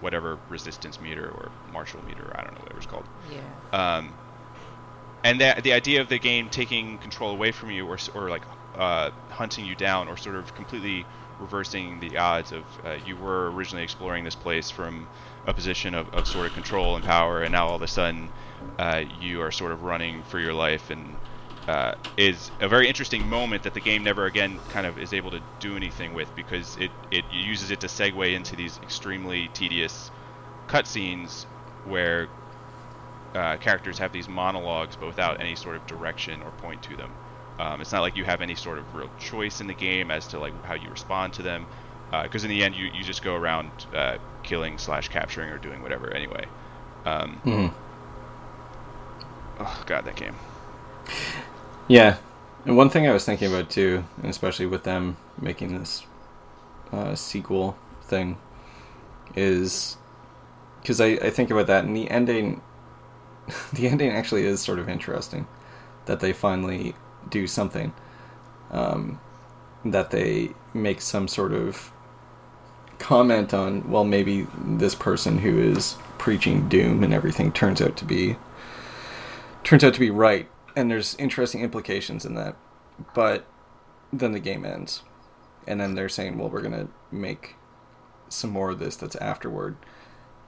whatever 0.00 0.38
resistance 0.48 1.00
meter 1.00 1.30
or 1.30 1.50
martial 1.72 2.04
meter, 2.04 2.30
I 2.34 2.42
don't 2.42 2.54
know 2.54 2.60
whatever 2.60 2.78
it's 2.78 2.86
called. 2.86 3.06
Yeah. 3.30 3.40
Um, 3.72 4.14
and 5.22 5.40
the 5.40 5.54
the 5.62 5.72
idea 5.72 6.00
of 6.02 6.08
the 6.08 6.18
game 6.18 6.50
taking 6.50 6.98
control 6.98 7.30
away 7.30 7.50
from 7.50 7.70
you 7.70 7.86
or 7.86 7.98
or 8.14 8.28
like 8.28 8.44
uh, 8.74 9.10
hunting 9.30 9.64
you 9.64 9.74
down 9.74 10.08
or 10.08 10.16
sort 10.16 10.36
of 10.36 10.54
completely 10.54 11.06
reversing 11.38 12.00
the 12.00 12.16
odds 12.16 12.52
of 12.52 12.64
uh, 12.84 12.96
you 13.04 13.16
were 13.16 13.50
originally 13.52 13.82
exploring 13.82 14.24
this 14.24 14.34
place 14.34 14.70
from 14.70 15.08
a 15.46 15.52
position 15.52 15.94
of, 15.94 16.08
of 16.10 16.26
sort 16.26 16.46
of 16.46 16.52
control 16.52 16.96
and 16.96 17.04
power, 17.04 17.42
and 17.42 17.52
now 17.52 17.68
all 17.68 17.76
of 17.76 17.82
a 17.82 17.88
sudden 17.88 18.30
uh, 18.78 19.02
you 19.20 19.40
are 19.42 19.50
sort 19.50 19.72
of 19.72 19.82
running 19.82 20.22
for 20.22 20.38
your 20.38 20.52
life 20.52 20.90
and 20.90 21.16
uh, 21.68 21.92
is 22.16 22.50
a 22.60 22.68
very 22.68 22.88
interesting 22.88 23.26
moment 23.26 23.62
that 23.62 23.74
the 23.74 23.80
game 23.80 24.04
never 24.04 24.26
again 24.26 24.60
kind 24.68 24.86
of 24.86 24.98
is 24.98 25.12
able 25.12 25.30
to 25.30 25.40
do 25.60 25.76
anything 25.76 26.12
with 26.12 26.34
because 26.34 26.76
it, 26.76 26.92
it 27.10 27.24
uses 27.30 27.70
it 27.70 27.80
to 27.80 27.86
segue 27.86 28.34
into 28.34 28.54
these 28.54 28.78
extremely 28.82 29.48
tedious 29.48 30.10
cutscenes 30.68 31.46
where 31.84 32.28
uh, 33.34 33.56
characters 33.56 33.98
have 33.98 34.12
these 34.12 34.28
monologues 34.28 34.94
but 34.96 35.06
without 35.06 35.40
any 35.40 35.56
sort 35.56 35.74
of 35.74 35.86
direction 35.86 36.42
or 36.42 36.52
point 36.52 36.82
to 36.82 36.96
them. 36.96 37.16
Um, 37.58 37.80
it's 37.80 37.92
not 37.92 38.00
like 38.00 38.16
you 38.16 38.24
have 38.24 38.40
any 38.40 38.54
sort 38.54 38.78
of 38.78 38.94
real 38.94 39.10
choice 39.18 39.60
in 39.60 39.66
the 39.66 39.74
game 39.74 40.10
as 40.10 40.26
to 40.28 40.38
like 40.38 40.54
how 40.64 40.74
you 40.74 40.90
respond 40.90 41.32
to 41.34 41.42
them, 41.42 41.66
because 42.22 42.44
uh, 42.44 42.46
in 42.46 42.50
the 42.50 42.64
end 42.64 42.74
you, 42.74 42.86
you 42.86 43.04
just 43.04 43.22
go 43.22 43.34
around 43.34 43.70
uh, 43.94 44.18
killing 44.42 44.78
slash 44.78 45.08
capturing 45.08 45.50
or 45.50 45.58
doing 45.58 45.82
whatever 45.82 46.12
anyway. 46.12 46.46
Um, 47.04 47.40
Mhm. 47.44 47.72
Oh 49.60 49.82
god, 49.86 50.04
that 50.04 50.16
game. 50.16 50.34
Yeah, 51.88 52.16
and 52.64 52.76
one 52.76 52.90
thing 52.90 53.06
I 53.06 53.12
was 53.12 53.24
thinking 53.24 53.52
about 53.52 53.70
too, 53.70 54.04
and 54.22 54.30
especially 54.30 54.66
with 54.66 54.84
them 54.84 55.16
making 55.40 55.78
this 55.78 56.04
uh, 56.92 57.14
sequel 57.14 57.76
thing, 58.02 58.38
is 59.36 59.96
because 60.82 61.00
I, 61.00 61.06
I 61.06 61.30
think 61.30 61.50
about 61.50 61.66
that, 61.68 61.84
and 61.84 61.96
the 61.96 62.10
ending, 62.10 62.62
the 63.72 63.88
ending 63.88 64.10
actually 64.10 64.44
is 64.46 64.60
sort 64.60 64.78
of 64.78 64.88
interesting, 64.88 65.46
that 66.06 66.20
they 66.20 66.32
finally 66.32 66.94
do 67.30 67.46
something, 67.46 67.92
um, 68.70 69.20
that 69.84 70.10
they 70.10 70.50
make 70.72 71.00
some 71.00 71.28
sort 71.28 71.52
of 71.52 71.92
comment 72.98 73.52
on, 73.52 73.90
well, 73.90 74.04
maybe 74.04 74.46
this 74.64 74.94
person 74.94 75.38
who 75.38 75.58
is 75.58 75.96
preaching 76.18 76.68
doom 76.68 77.02
and 77.02 77.12
everything 77.12 77.52
turns 77.52 77.82
out 77.82 77.96
to 77.98 78.04
be 78.04 78.36
turns 79.62 79.84
out 79.84 79.94
to 79.94 80.00
be 80.00 80.10
right. 80.10 80.48
And 80.76 80.90
there's 80.90 81.14
interesting 81.16 81.62
implications 81.62 82.24
in 82.24 82.34
that. 82.34 82.56
But 83.14 83.46
then 84.12 84.32
the 84.32 84.40
game 84.40 84.64
ends. 84.64 85.02
And 85.66 85.80
then 85.80 85.94
they're 85.94 86.08
saying 86.08 86.38
well 86.38 86.48
we're 86.48 86.62
going 86.62 86.72
to 86.72 86.88
make 87.10 87.56
some 88.28 88.50
more 88.50 88.70
of 88.70 88.78
this 88.78 88.96
that's 88.96 89.16
afterward. 89.16 89.76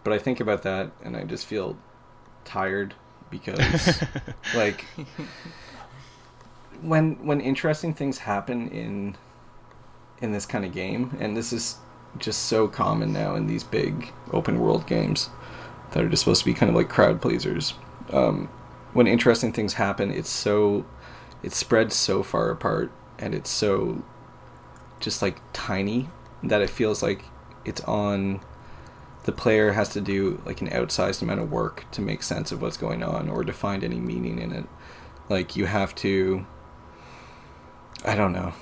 But 0.05 0.13
i 0.13 0.19
think 0.19 0.39
about 0.39 0.63
that 0.63 0.93
and 1.03 1.17
i 1.17 1.25
just 1.25 1.47
feel 1.47 1.77
tired 2.45 2.95
because 3.29 4.03
like 4.55 4.85
when 6.83 7.15
when 7.27 7.41
interesting 7.41 7.95
things 7.95 8.19
happen 8.19 8.69
in 8.69 9.17
in 10.21 10.33
this 10.33 10.47
kind 10.47 10.65
of 10.65 10.73
game 10.73 11.17
and 11.21 11.37
this 11.37 11.53
is 11.53 11.77
just 12.19 12.43
so 12.47 12.67
common 12.67 13.13
now 13.13 13.35
in 13.35 13.47
these 13.47 13.63
big 13.63 14.13
open 14.33 14.59
world 14.59 14.87
games 14.87 15.29
that 15.93 16.03
are 16.03 16.09
just 16.09 16.23
supposed 16.23 16.41
to 16.41 16.47
be 16.47 16.55
kind 16.55 16.71
of 16.71 16.77
like 16.77 16.89
crowd 16.89 17.21
pleasers 17.21 17.75
um, 18.13 18.49
when 18.93 19.07
interesting 19.07 19.53
things 19.53 19.75
happen 19.75 20.11
it's 20.11 20.31
so 20.31 20.87
it's 21.43 21.57
spread 21.57 21.93
so 21.93 22.23
far 22.23 22.51
apart 22.51 22.91
and 23.19 23.35
it's 23.35 23.51
so 23.51 24.03
just 25.01 25.21
like 25.21 25.41
tiny 25.53 26.09
that 26.43 26.63
it 26.63 26.71
feels 26.71 27.03
like 27.03 27.25
it's 27.65 27.81
on 27.83 28.41
the 29.27 29.33
player 29.33 29.73
has 29.73 29.89
to 29.91 30.01
do 30.01 30.41
like 30.47 30.61
an 30.61 30.69
outsized 30.69 31.21
amount 31.21 31.41
of 31.41 31.51
work 31.51 31.85
to 31.91 32.01
make 32.01 32.23
sense 32.23 32.53
of 32.53 32.63
what's 32.63 32.77
going 32.77 33.03
on 33.03 33.29
or 33.29 33.45
to 33.45 33.53
find 33.53 33.83
any 33.83 33.99
meaning 33.99 34.39
in 34.39 34.53
it. 34.53 34.65
Like 35.29 35.57
you 35.57 35.67
have 35.67 35.95
to 35.97 36.47
i 38.07 38.15
don't 38.15 38.33
know 38.33 38.53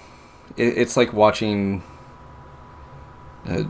it, 0.57 0.77
it's 0.79 0.97
like 0.97 1.13
watching 1.13 1.83
a 3.47 3.67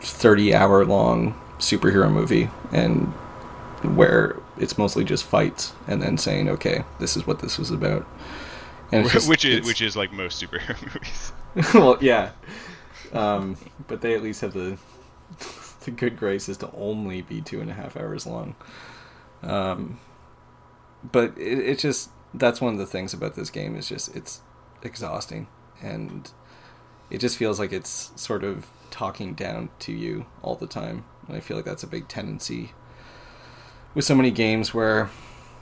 30 0.00 0.54
hour 0.54 0.84
long 0.84 1.34
superhero 1.58 2.10
movie 2.12 2.48
and 2.72 3.06
where 3.96 4.36
it's 4.58 4.76
mostly 4.78 5.04
just 5.04 5.24
fights 5.24 5.72
and 5.86 6.02
then 6.02 6.16
saying 6.16 6.48
okay 6.48 6.84
this 7.00 7.16
is 7.16 7.26
what 7.26 7.40
this 7.40 7.58
was 7.58 7.70
about 7.70 8.06
and 8.92 9.08
just- 9.08 9.28
which 9.28 9.44
is 9.44 9.66
which 9.66 9.82
is 9.82 9.96
like 9.96 10.12
most 10.12 10.42
superhero 10.42 10.80
movies. 10.94 11.32
well, 11.74 11.98
yeah. 12.00 12.30
Um, 13.12 13.56
but 13.86 14.00
they 14.00 14.14
at 14.14 14.22
least 14.22 14.40
have 14.40 14.52
the 14.52 14.78
the 15.84 15.90
good 15.90 16.16
graces 16.16 16.56
to 16.58 16.70
only 16.72 17.22
be 17.22 17.40
two 17.40 17.60
and 17.60 17.70
a 17.70 17.74
half 17.74 17.96
hours 17.96 18.26
long. 18.26 18.54
Um, 19.42 19.98
but 21.12 21.36
it, 21.36 21.58
it 21.58 21.78
just 21.78 22.10
that's 22.34 22.60
one 22.60 22.72
of 22.74 22.78
the 22.78 22.86
things 22.86 23.12
about 23.12 23.34
this 23.34 23.50
game 23.50 23.76
is 23.76 23.88
just 23.88 24.14
it's 24.16 24.40
exhausting 24.82 25.46
and 25.82 26.30
it 27.10 27.18
just 27.18 27.36
feels 27.36 27.58
like 27.58 27.72
it's 27.72 28.12
sort 28.16 28.44
of 28.44 28.66
talking 28.90 29.34
down 29.34 29.70
to 29.80 29.92
you 29.92 30.26
all 30.42 30.56
the 30.56 30.66
time. 30.66 31.04
And 31.26 31.36
I 31.36 31.40
feel 31.40 31.56
like 31.56 31.66
that's 31.66 31.82
a 31.82 31.88
big 31.88 32.08
tendency 32.08 32.72
with 33.94 34.04
so 34.04 34.14
many 34.14 34.30
games 34.30 34.74
where 34.74 35.10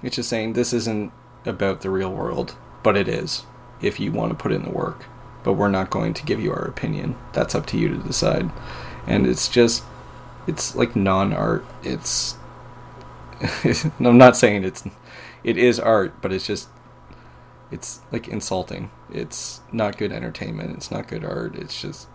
it's 0.03 0.17
just 0.17 0.29
saying 0.29 0.53
this 0.53 0.73
isn't 0.73 1.13
about 1.45 1.83
the 1.83 1.91
real 1.91 2.13
world, 2.13 2.57
but 2.83 2.97
it 2.97 3.09
is 3.09 3.45
if 3.81 4.01
you 4.01 4.11
want 4.13 4.31
to 4.31 4.37
put 4.37 4.53
in 4.53 4.65
the 4.65 4.71
work. 4.71 5.05
But 5.45 5.55
we're 5.55 5.69
not 5.69 5.91
going 5.91 6.15
to 6.15 6.25
give 6.25 6.41
you 6.41 6.53
our 6.53 6.65
opinion. 6.65 7.17
That's 7.33 7.55
up 7.55 7.67
to 7.67 7.79
you 7.79 7.89
to 7.89 7.97
decide. 7.97 8.51
And 9.07 9.27
it's 9.27 9.49
just, 9.49 9.85
it's 10.49 10.75
like 10.75 10.97
non 10.97 11.33
art. 11.33 11.65
It's, 11.85 12.37
I'm 14.01 14.19
not 14.19 14.37
saying 14.37 14.65
it's, 14.65 14.85
it 15.45 15.57
is 15.57 15.79
art, 15.79 16.21
but 16.21 16.33
it's 16.33 16.47
just, 16.47 16.69
it's 17.71 18.01
like 18.13 18.29
insulting. 18.29 18.91
It's 19.13 19.61
not 19.73 19.99
good 19.99 20.13
entertainment. 20.13 20.77
It's 20.77 20.91
not 20.91 21.09
good 21.09 21.25
art. 21.25 21.57
It's 21.57 21.81
just 21.81 22.09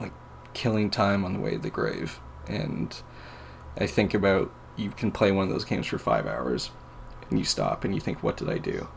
like 0.00 0.12
killing 0.52 0.90
time 0.90 1.24
on 1.24 1.32
the 1.32 1.40
way 1.40 1.52
to 1.52 1.58
the 1.58 1.70
grave. 1.70 2.20
And 2.46 2.94
I 3.78 3.86
think 3.86 4.14
about 4.14 4.52
you 4.76 4.90
can 4.90 5.10
play 5.10 5.32
one 5.32 5.44
of 5.44 5.50
those 5.50 5.64
games 5.64 5.86
for 5.86 5.98
five 5.98 6.26
hours 6.26 6.70
and 7.30 7.38
you 7.38 7.44
stop 7.44 7.84
and 7.84 7.94
you 7.94 8.00
think, 8.00 8.22
what 8.22 8.36
did 8.36 8.48
I 8.48 8.58
do? 8.58 8.88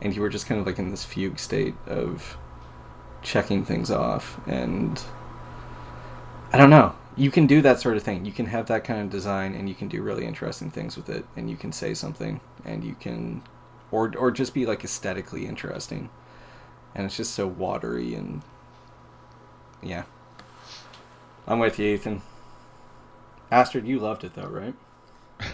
And 0.00 0.14
you 0.14 0.22
were 0.22 0.28
just 0.28 0.46
kind 0.46 0.60
of 0.60 0.66
like 0.66 0.78
in 0.78 0.90
this 0.90 1.04
fugue 1.04 1.38
state 1.38 1.74
of 1.86 2.36
checking 3.22 3.64
things 3.64 3.90
off. 3.90 4.40
And 4.46 5.00
I 6.52 6.56
don't 6.56 6.70
know. 6.70 6.94
You 7.16 7.30
can 7.32 7.46
do 7.48 7.60
that 7.62 7.80
sort 7.80 7.96
of 7.96 8.04
thing. 8.04 8.24
You 8.24 8.32
can 8.32 8.46
have 8.46 8.66
that 8.66 8.84
kind 8.84 9.00
of 9.00 9.10
design 9.10 9.54
and 9.54 9.68
you 9.68 9.74
can 9.74 9.88
do 9.88 10.02
really 10.02 10.24
interesting 10.24 10.70
things 10.70 10.96
with 10.96 11.08
it. 11.08 11.24
And 11.36 11.50
you 11.50 11.56
can 11.56 11.72
say 11.72 11.94
something 11.94 12.40
and 12.64 12.84
you 12.84 12.94
can, 12.94 13.42
or, 13.90 14.12
or 14.16 14.30
just 14.30 14.54
be 14.54 14.66
like 14.66 14.84
aesthetically 14.84 15.46
interesting. 15.46 16.10
And 16.94 17.06
it's 17.06 17.16
just 17.16 17.34
so 17.34 17.46
watery 17.46 18.14
and 18.14 18.42
yeah. 19.82 20.04
I'm 21.46 21.58
with 21.58 21.78
you, 21.78 21.94
Ethan. 21.94 22.22
Astrid, 23.50 23.86
you 23.86 23.98
loved 23.98 24.24
it 24.24 24.34
though, 24.34 24.48
right? 24.48 24.74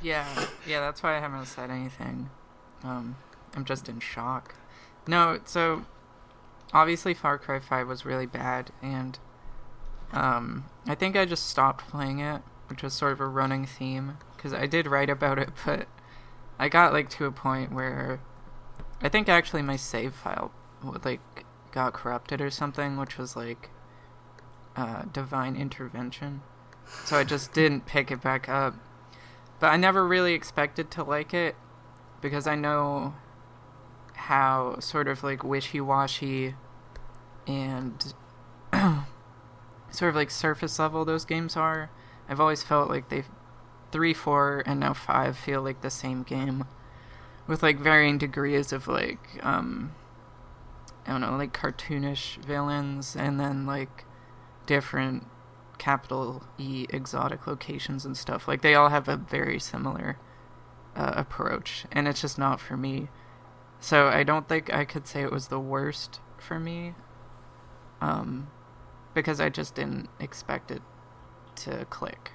Yeah, 0.00 0.46
yeah, 0.66 0.80
that's 0.80 1.02
why 1.02 1.16
I 1.16 1.20
haven't 1.20 1.46
said 1.46 1.70
anything. 1.70 2.30
Um, 2.84 3.16
I'm 3.56 3.64
just 3.64 3.88
in 3.88 3.98
shock. 4.00 4.54
No, 5.06 5.40
so 5.44 5.84
obviously 6.72 7.14
Far 7.14 7.38
Cry 7.38 7.58
5 7.58 7.88
was 7.88 8.04
really 8.04 8.26
bad, 8.26 8.70
and 8.82 9.18
um, 10.12 10.66
I 10.86 10.94
think 10.94 11.16
I 11.16 11.24
just 11.24 11.48
stopped 11.48 11.88
playing 11.88 12.20
it, 12.20 12.42
which 12.68 12.82
was 12.82 12.94
sort 12.94 13.12
of 13.12 13.20
a 13.20 13.26
running 13.26 13.66
theme, 13.66 14.18
because 14.36 14.52
I 14.54 14.66
did 14.66 14.86
write 14.86 15.10
about 15.10 15.38
it, 15.38 15.50
but 15.66 15.88
I 16.58 16.68
got 16.68 16.92
like 16.92 17.08
to 17.10 17.24
a 17.26 17.32
point 17.32 17.72
where 17.72 18.20
I 19.00 19.08
think 19.08 19.28
actually 19.28 19.62
my 19.62 19.76
save 19.76 20.14
file 20.14 20.52
like 21.04 21.44
got 21.72 21.92
corrupted 21.92 22.40
or 22.40 22.50
something, 22.50 22.96
which 22.96 23.18
was 23.18 23.36
like 23.36 23.70
uh, 24.76 25.02
divine 25.12 25.56
intervention. 25.56 26.42
So 27.04 27.16
I 27.16 27.24
just 27.24 27.52
didn't 27.52 27.86
pick 27.86 28.10
it 28.10 28.20
back 28.20 28.48
up. 28.48 28.74
But 29.60 29.68
I 29.68 29.76
never 29.76 30.06
really 30.06 30.34
expected 30.34 30.90
to 30.92 31.04
like 31.04 31.34
it 31.34 31.56
because 32.20 32.46
I 32.46 32.54
know 32.54 33.14
how 34.14 34.78
sort 34.80 35.08
of 35.08 35.22
like 35.22 35.42
wishy 35.44 35.80
washy 35.80 36.54
and 37.46 38.14
sort 39.90 40.10
of 40.10 40.14
like 40.14 40.30
surface 40.30 40.78
level 40.78 41.04
those 41.04 41.24
games 41.24 41.56
are. 41.56 41.90
I've 42.28 42.40
always 42.40 42.62
felt 42.62 42.90
like 42.90 43.08
they've 43.08 43.28
three, 43.90 44.14
four, 44.14 44.62
and 44.66 44.80
now 44.80 44.94
five 44.94 45.36
feel 45.36 45.62
like 45.62 45.80
the 45.80 45.90
same 45.90 46.22
game 46.22 46.66
with 47.46 47.62
like 47.62 47.78
varying 47.78 48.18
degrees 48.18 48.72
of 48.72 48.86
like 48.88 49.40
um 49.42 49.92
I 51.06 51.12
don't 51.12 51.22
know, 51.22 51.36
like 51.36 51.54
cartoonish 51.54 52.36
villains 52.44 53.16
and 53.16 53.40
then 53.40 53.64
like 53.64 54.04
different 54.66 55.26
capital 55.78 56.42
E 56.58 56.86
exotic 56.90 57.46
locations 57.46 58.04
and 58.04 58.16
stuff. 58.16 58.46
Like 58.46 58.60
they 58.60 58.74
all 58.74 58.90
have 58.90 59.08
a 59.08 59.16
very 59.16 59.58
similar 59.58 60.18
uh, 60.94 61.14
approach, 61.16 61.86
and 61.90 62.06
it's 62.06 62.20
just 62.20 62.38
not 62.38 62.60
for 62.60 62.76
me. 62.76 63.08
So 63.80 64.08
I 64.08 64.22
don't 64.22 64.48
think 64.48 64.72
I 64.72 64.84
could 64.84 65.06
say 65.06 65.22
it 65.22 65.32
was 65.32 65.48
the 65.48 65.60
worst 65.60 66.20
for 66.36 66.58
me, 66.58 66.94
um, 68.00 68.48
because 69.14 69.40
I 69.40 69.48
just 69.48 69.74
didn't 69.74 70.10
expect 70.20 70.70
it 70.70 70.82
to 71.56 71.86
click. 71.86 72.32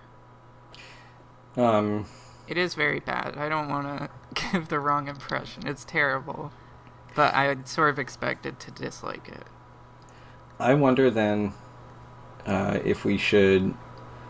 Um, 1.58 2.06
It 2.48 2.58
is 2.58 2.74
very 2.74 3.02
bad. 3.02 3.36
I 3.38 3.50
don't 3.50 3.68
want 3.68 3.86
to 3.88 4.10
give 4.52 4.70
the 4.70 4.80
wrong 4.80 5.08
impression. 5.10 5.68
It's 5.68 5.84
terrible, 5.84 6.54
but 7.16 7.34
I 7.34 7.56
sort 7.66 7.89
of 7.89 8.00
expected 8.00 8.60
to 8.62 8.72
dislike 8.72 9.28
it. 9.30 9.48
I 10.60 10.74
wonder 10.74 11.10
then 11.12 11.54
uh, 12.46 12.80
if 12.84 13.06
we 13.06 13.18
should 13.18 13.76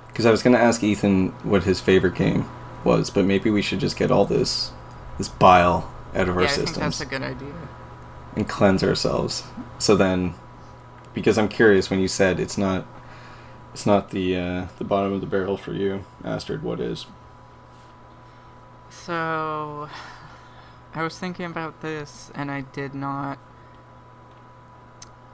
Because 0.08 0.26
I 0.26 0.32
was 0.32 0.44
going 0.44 0.56
to 0.56 0.62
ask 0.62 0.84
Ethan 0.84 1.30
what 1.44 1.64
his 1.64 1.82
favorite 1.82 2.16
game 2.16 2.48
was, 2.84 3.10
but 3.10 3.26
maybe 3.26 3.50
we 3.52 3.62
should 3.62 3.80
just 3.80 3.98
get 3.98 4.12
all 4.12 4.26
this 4.26 4.74
this 5.18 5.30
bile 5.30 5.92
out 6.16 6.30
of 6.30 6.38
our 6.38 6.46
yeah, 6.46 6.54
I 6.54 6.58
think 6.58 6.76
systems 6.76 6.78
that's 6.78 7.02
a 7.02 7.06
good 7.06 7.24
idea. 7.24 7.70
and 8.36 8.48
cleanse 8.48 8.84
ourselves. 8.84 9.44
So 9.78 9.96
then, 9.96 10.36
because 11.14 11.38
I'm 11.38 11.50
curious, 11.50 11.90
when 11.90 12.00
you 12.00 12.08
said 12.08 12.40
it's 12.40 12.58
not 12.58 12.86
it's 13.74 13.86
not 13.86 14.12
the 14.12 14.38
uh, 14.38 14.68
the 14.78 14.84
bottom 14.84 15.14
of 15.14 15.22
the 15.22 15.28
barrel 15.28 15.58
for 15.58 15.74
you, 15.74 16.06
Astrid, 16.24 16.64
what 16.64 16.80
is? 16.80 17.06
So, 18.90 19.90
I 20.94 21.04
was 21.04 21.18
thinking 21.18 21.46
about 21.46 21.82
this, 21.82 22.32
and 22.36 22.52
I 22.52 22.62
did 22.62 22.94
not. 22.94 23.40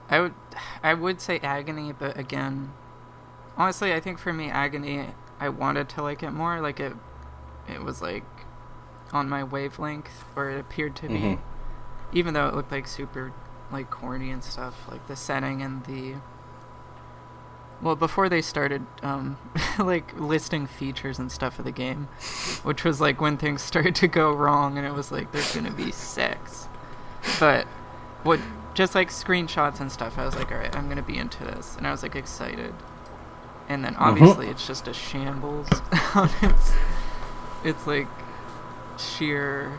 I 0.08 0.20
would, 0.20 0.34
I 0.82 0.94
would 0.94 1.20
say 1.20 1.38
agony, 1.38 1.92
but 1.92 2.18
again, 2.18 2.72
honestly, 3.56 3.92
I 3.92 4.00
think 4.00 4.18
for 4.18 4.32
me, 4.32 4.50
agony, 4.50 5.06
I 5.38 5.50
wanted 5.50 5.88
to 5.90 6.02
like 6.02 6.22
it 6.22 6.30
more. 6.32 6.60
Like 6.60 6.80
it, 6.80 6.94
it 7.68 7.82
was 7.84 8.02
like 8.02 8.24
on 9.12 9.28
my 9.28 9.44
wavelength, 9.44 10.24
or 10.34 10.50
it 10.50 10.58
appeared 10.58 10.96
to 10.96 11.06
Mhm. 11.08 11.36
be, 12.12 12.18
even 12.18 12.34
though 12.34 12.48
it 12.48 12.54
looked 12.54 12.72
like 12.72 12.88
super, 12.88 13.32
like 13.70 13.90
corny 13.90 14.30
and 14.30 14.42
stuff. 14.42 14.88
Like 14.90 15.06
the 15.06 15.16
setting 15.16 15.62
and 15.62 15.84
the. 15.84 16.14
Well, 17.82 17.96
before 17.96 18.28
they 18.28 18.42
started, 18.42 18.84
um, 19.02 19.38
like 19.78 20.18
listing 20.18 20.66
features 20.66 21.18
and 21.18 21.32
stuff 21.32 21.58
of 21.58 21.64
the 21.64 21.72
game, 21.72 22.08
which 22.62 22.84
was 22.84 23.00
like 23.00 23.20
when 23.20 23.36
things 23.36 23.62
started 23.70 23.94
to 23.96 24.08
go 24.08 24.32
wrong, 24.32 24.76
and 24.78 24.86
it 24.86 24.92
was 24.92 25.10
like 25.10 25.32
there's 25.32 25.54
gonna 25.54 25.70
be 25.70 25.90
sex. 25.90 26.68
But 27.38 27.66
what, 28.22 28.40
just 28.74 28.94
like 28.94 29.08
screenshots 29.10 29.80
and 29.80 29.90
stuff, 29.90 30.18
I 30.18 30.24
was 30.24 30.36
like, 30.36 30.52
all 30.52 30.58
right, 30.58 30.74
I'm 30.76 30.88
gonna 30.88 31.02
be 31.02 31.16
into 31.16 31.44
this, 31.44 31.76
and 31.76 31.86
I 31.86 31.90
was 31.90 32.02
like 32.02 32.16
excited. 32.16 32.74
And 33.68 33.84
then 33.84 33.94
obviously 33.96 34.48
it's 34.48 34.66
just 34.66 34.88
a 34.88 34.92
shambles. 34.92 35.68
it's, 36.42 36.72
it's 37.64 37.86
like 37.86 38.08
sheer 38.98 39.78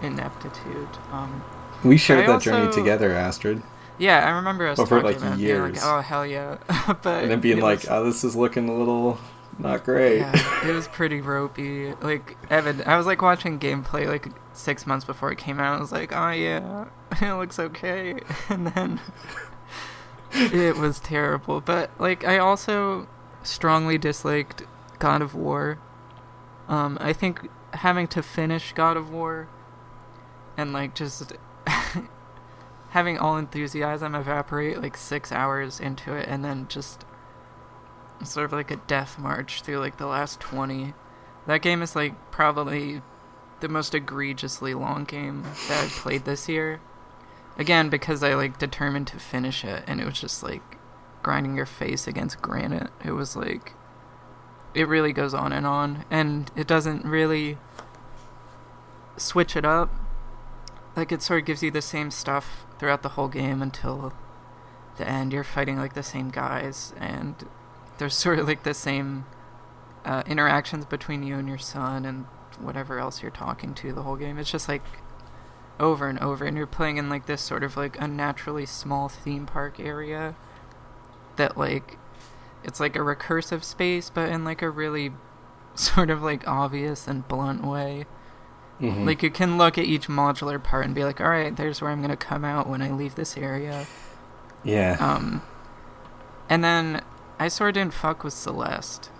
ineptitude. 0.00 0.88
Um, 1.10 1.44
We 1.84 1.98
shared 1.98 2.26
that 2.26 2.40
journey 2.40 2.72
together, 2.72 3.12
Astrid, 3.12 3.62
yeah, 3.98 4.26
I 4.26 4.30
remember 4.36 4.66
us 4.66 4.78
Over, 4.78 5.00
talking 5.00 5.04
like, 5.04 5.16
about 5.18 5.38
being 5.38 5.60
like, 5.62 5.72
years. 5.74 5.80
oh 5.84 6.00
hell 6.00 6.26
yeah, 6.26 6.58
but 7.02 7.22
and 7.22 7.30
then 7.30 7.40
being 7.40 7.60
like, 7.60 7.80
was- 7.80 7.88
"Oh, 7.88 8.04
this 8.04 8.24
is 8.24 8.34
looking 8.36 8.68
a 8.68 8.74
little 8.74 9.18
not 9.58 9.84
great." 9.84 10.18
Yeah, 10.18 10.68
it 10.68 10.72
was 10.74 10.88
pretty 10.88 11.20
ropey. 11.20 11.94
Like 12.00 12.36
Evan, 12.50 12.82
I 12.86 12.96
was 12.96 13.06
like 13.06 13.22
watching 13.22 13.58
gameplay 13.58 14.06
like 14.06 14.28
six 14.54 14.86
months 14.86 15.04
before 15.04 15.30
it 15.32 15.38
came 15.38 15.60
out. 15.60 15.78
I 15.78 15.80
was 15.80 15.92
like, 15.92 16.12
oh 16.12 16.30
yeah, 16.30 16.86
it 17.20 17.34
looks 17.34 17.58
okay, 17.58 18.18
and 18.48 18.66
then 18.68 19.00
it 20.32 20.76
was 20.76 21.00
terrible. 21.00 21.60
But 21.60 21.90
like, 21.98 22.24
I 22.24 22.38
also 22.38 23.06
strongly 23.42 23.98
disliked 23.98 24.62
God 24.98 25.20
of 25.22 25.34
War. 25.34 25.78
Um, 26.68 26.96
I 27.00 27.12
think 27.12 27.48
having 27.74 28.06
to 28.08 28.22
finish 28.22 28.72
God 28.72 28.96
of 28.96 29.10
War 29.10 29.48
and 30.56 30.72
like 30.72 30.94
just 30.94 31.32
having 32.92 33.18
all 33.18 33.36
enthusiasm 33.36 34.14
evaporate 34.14 34.80
like 34.80 34.96
six 34.96 35.32
hours 35.32 35.80
into 35.80 36.14
it, 36.14 36.28
and 36.28 36.44
then 36.44 36.68
just 36.68 37.04
sort 38.24 38.44
of 38.44 38.52
like 38.52 38.70
a 38.70 38.76
death 38.76 39.18
march 39.18 39.62
through 39.62 39.78
like 39.78 39.96
the 39.96 40.06
last 40.06 40.38
20 40.38 40.94
that 41.46 41.60
game 41.62 41.82
is 41.82 41.96
like 41.96 42.30
probably 42.30 43.02
the 43.60 43.68
most 43.68 43.94
egregiously 43.94 44.74
long 44.74 45.04
game 45.04 45.42
that 45.68 45.84
i've 45.84 45.90
played 45.90 46.24
this 46.24 46.48
year. 46.48 46.80
Again 47.58 47.88
because 47.88 48.22
i 48.22 48.34
like 48.34 48.58
determined 48.58 49.06
to 49.08 49.18
finish 49.18 49.64
it 49.64 49.84
and 49.86 50.00
it 50.00 50.04
was 50.04 50.20
just 50.20 50.42
like 50.42 50.78
grinding 51.22 51.56
your 51.56 51.66
face 51.66 52.06
against 52.06 52.42
granite. 52.42 52.90
It 53.04 53.12
was 53.12 53.36
like 53.36 53.74
it 54.74 54.88
really 54.88 55.12
goes 55.12 55.34
on 55.34 55.52
and 55.52 55.66
on 55.66 56.04
and 56.10 56.50
it 56.56 56.66
doesn't 56.66 57.04
really 57.04 57.58
switch 59.16 59.56
it 59.56 59.64
up 59.64 59.90
like 60.96 61.12
it 61.12 61.22
sort 61.22 61.40
of 61.40 61.46
gives 61.46 61.62
you 61.62 61.70
the 61.70 61.82
same 61.82 62.10
stuff 62.10 62.66
throughout 62.78 63.02
the 63.02 63.10
whole 63.10 63.28
game 63.28 63.62
until 63.62 64.12
the 64.98 65.08
end 65.08 65.32
you're 65.32 65.44
fighting 65.44 65.78
like 65.78 65.94
the 65.94 66.02
same 66.02 66.28
guys 66.28 66.92
and 66.98 67.48
there's 67.98 68.14
sort 68.16 68.38
of 68.38 68.46
like 68.46 68.62
the 68.62 68.74
same 68.74 69.24
uh, 70.04 70.22
interactions 70.26 70.84
between 70.84 71.22
you 71.22 71.36
and 71.36 71.48
your 71.48 71.58
son 71.58 72.04
and 72.04 72.26
whatever 72.58 72.98
else 72.98 73.22
you're 73.22 73.30
talking 73.30 73.74
to 73.74 73.92
the 73.92 74.02
whole 74.02 74.16
game. 74.16 74.38
It's 74.38 74.50
just 74.50 74.68
like 74.68 74.82
over 75.80 76.08
and 76.08 76.18
over, 76.20 76.44
and 76.44 76.56
you're 76.56 76.66
playing 76.66 76.96
in 76.96 77.08
like 77.08 77.26
this 77.26 77.40
sort 77.40 77.64
of 77.64 77.76
like 77.76 78.00
unnaturally 78.00 78.66
small 78.66 79.08
theme 79.08 79.46
park 79.46 79.80
area 79.80 80.36
that 81.36 81.56
like 81.56 81.98
it's 82.62 82.80
like 82.80 82.94
a 82.96 83.00
recursive 83.00 83.64
space, 83.64 84.10
but 84.10 84.28
in 84.28 84.44
like 84.44 84.62
a 84.62 84.70
really 84.70 85.12
sort 85.74 86.10
of 86.10 86.22
like 86.22 86.46
obvious 86.46 87.08
and 87.08 87.26
blunt 87.26 87.64
way. 87.64 88.06
Mhm. 88.82 89.06
Like 89.06 89.22
you 89.22 89.30
can 89.30 89.56
look 89.58 89.78
at 89.78 89.84
each 89.84 90.08
modular 90.08 90.62
part 90.62 90.84
and 90.84 90.94
be 90.94 91.04
like, 91.04 91.20
all 91.20 91.28
right, 91.30 91.54
there's 91.56 91.80
where 91.80 91.90
I'm 91.90 92.00
gonna 92.02 92.16
come 92.16 92.44
out 92.44 92.68
when 92.68 92.82
I 92.82 92.90
leave 92.90 93.14
this 93.14 93.36
area. 93.36 93.86
yeah, 94.64 94.96
Um, 95.00 95.42
and 96.48 96.62
then 96.62 97.02
I 97.38 97.48
sort 97.48 97.68
of 97.70 97.74
didn't 97.74 97.94
fuck 97.94 98.22
with 98.24 98.32
Celeste. 98.34 99.10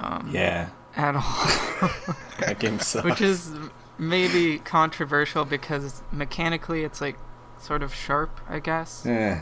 Um, 0.00 0.30
yeah, 0.32 0.68
At 0.96 1.16
all. 1.16 1.22
that 2.40 2.56
game 2.60 2.78
sucks. 2.80 3.04
Which 3.04 3.20
is 3.20 3.50
maybe 3.98 4.58
controversial 4.60 5.44
because 5.44 6.02
mechanically 6.12 6.84
it's 6.84 7.00
like 7.00 7.16
sort 7.58 7.82
of 7.82 7.92
sharp, 7.94 8.40
I 8.48 8.60
guess. 8.60 9.02
yeah, 9.04 9.40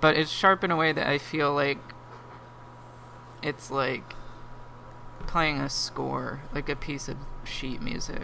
But 0.00 0.16
it's 0.16 0.30
sharp 0.30 0.64
in 0.64 0.70
a 0.70 0.76
way 0.76 0.92
that 0.92 1.06
I 1.06 1.18
feel 1.18 1.52
like 1.54 1.78
it's 3.42 3.70
like 3.70 4.14
playing 5.26 5.60
a 5.60 5.68
score, 5.68 6.40
like 6.54 6.68
a 6.68 6.76
piece 6.76 7.08
of 7.08 7.16
sheet 7.44 7.80
music. 7.82 8.22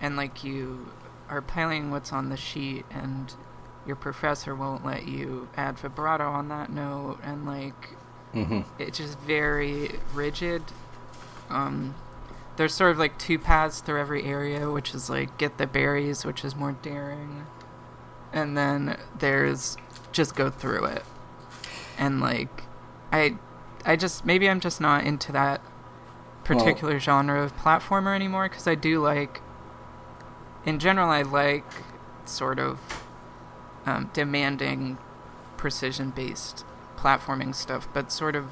And 0.00 0.16
like 0.16 0.44
you 0.44 0.90
are 1.28 1.42
playing 1.42 1.90
what's 1.90 2.12
on 2.12 2.28
the 2.30 2.36
sheet 2.36 2.84
and 2.90 3.34
your 3.86 3.96
professor 3.96 4.54
won't 4.54 4.84
let 4.84 5.08
you 5.08 5.48
add 5.56 5.78
vibrato 5.78 6.24
on 6.30 6.48
that 6.48 6.70
note 6.70 7.18
and 7.22 7.46
like 7.46 7.90
hmm 8.32 8.60
it's 8.78 8.98
just 8.98 9.18
very 9.20 9.92
rigid. 10.14 10.62
Um, 11.50 11.94
there's 12.56 12.74
sort 12.74 12.90
of 12.90 12.98
like 12.98 13.18
two 13.18 13.38
paths 13.38 13.80
through 13.80 14.00
every 14.00 14.24
area, 14.24 14.70
which 14.70 14.94
is 14.94 15.08
like 15.08 15.38
get 15.38 15.58
the 15.58 15.66
berries, 15.66 16.24
which 16.24 16.44
is 16.44 16.54
more 16.54 16.72
daring, 16.72 17.46
and 18.32 18.56
then 18.56 18.98
there's 19.18 19.76
just 20.12 20.34
go 20.36 20.50
through 20.50 20.84
it. 20.86 21.04
And 21.96 22.20
like, 22.20 22.64
I, 23.12 23.36
I 23.84 23.96
just 23.96 24.24
maybe 24.26 24.48
I'm 24.48 24.60
just 24.60 24.80
not 24.80 25.04
into 25.04 25.32
that 25.32 25.60
particular 26.44 26.98
genre 26.98 27.42
of 27.42 27.56
platformer 27.56 28.14
anymore 28.14 28.48
because 28.48 28.66
I 28.66 28.74
do 28.74 29.00
like. 29.00 29.40
In 30.68 30.78
general, 30.78 31.08
I 31.08 31.22
like 31.22 31.64
sort 32.26 32.58
of 32.58 32.78
um, 33.86 34.10
demanding 34.12 34.98
precision-based 35.56 36.62
platforming 36.98 37.54
stuff, 37.54 37.88
but 37.94 38.12
sort 38.12 38.36
of 38.36 38.50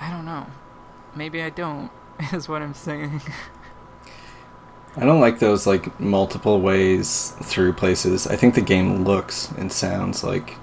I 0.00 0.10
don't 0.10 0.24
know. 0.24 0.46
Maybe 1.14 1.42
I 1.42 1.50
don't 1.50 1.90
is 2.32 2.48
what 2.48 2.62
I'm 2.62 2.72
saying. 2.72 3.20
I 4.96 5.04
don't 5.04 5.20
like 5.20 5.40
those 5.40 5.66
like 5.66 6.00
multiple 6.00 6.58
ways 6.62 7.34
through 7.42 7.74
places. 7.74 8.26
I 8.26 8.36
think 8.36 8.54
the 8.54 8.62
game 8.62 9.04
looks 9.04 9.50
and 9.58 9.70
sounds 9.70 10.24
like 10.24 10.56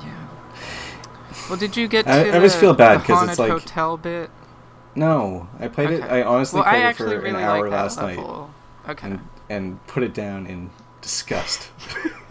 yeah. 0.00 0.28
Well, 1.50 1.58
did 1.58 1.76
you 1.76 1.88
get 1.88 2.06
to 2.06 2.10
I- 2.10 2.20
I 2.20 2.24
the, 2.24 2.36
always 2.36 2.56
feel 2.56 2.72
bad 2.72 3.00
the 3.00 3.04
'cause 3.04 3.16
haunted 3.18 3.30
it's 3.32 3.38
like- 3.38 3.50
hotel 3.52 3.98
bit? 3.98 4.30
no. 4.94 5.46
I 5.60 5.68
played 5.68 5.90
it. 5.90 6.02
I 6.04 6.22
honestly 6.22 6.60
well, 6.60 6.70
played 6.70 6.84
I 6.84 6.90
it 6.90 6.96
for 6.96 7.04
really 7.04 7.28
an 7.28 7.36
hour 7.36 7.60
like 7.68 7.70
that 7.70 7.76
last 7.76 7.98
night 7.98 8.16
level. 8.16 8.50
Okay. 8.88 9.06
and 9.08 9.28
and 9.48 9.86
put 9.86 10.02
it 10.02 10.12
down 10.14 10.46
in 10.46 10.70
disgust. 11.00 11.70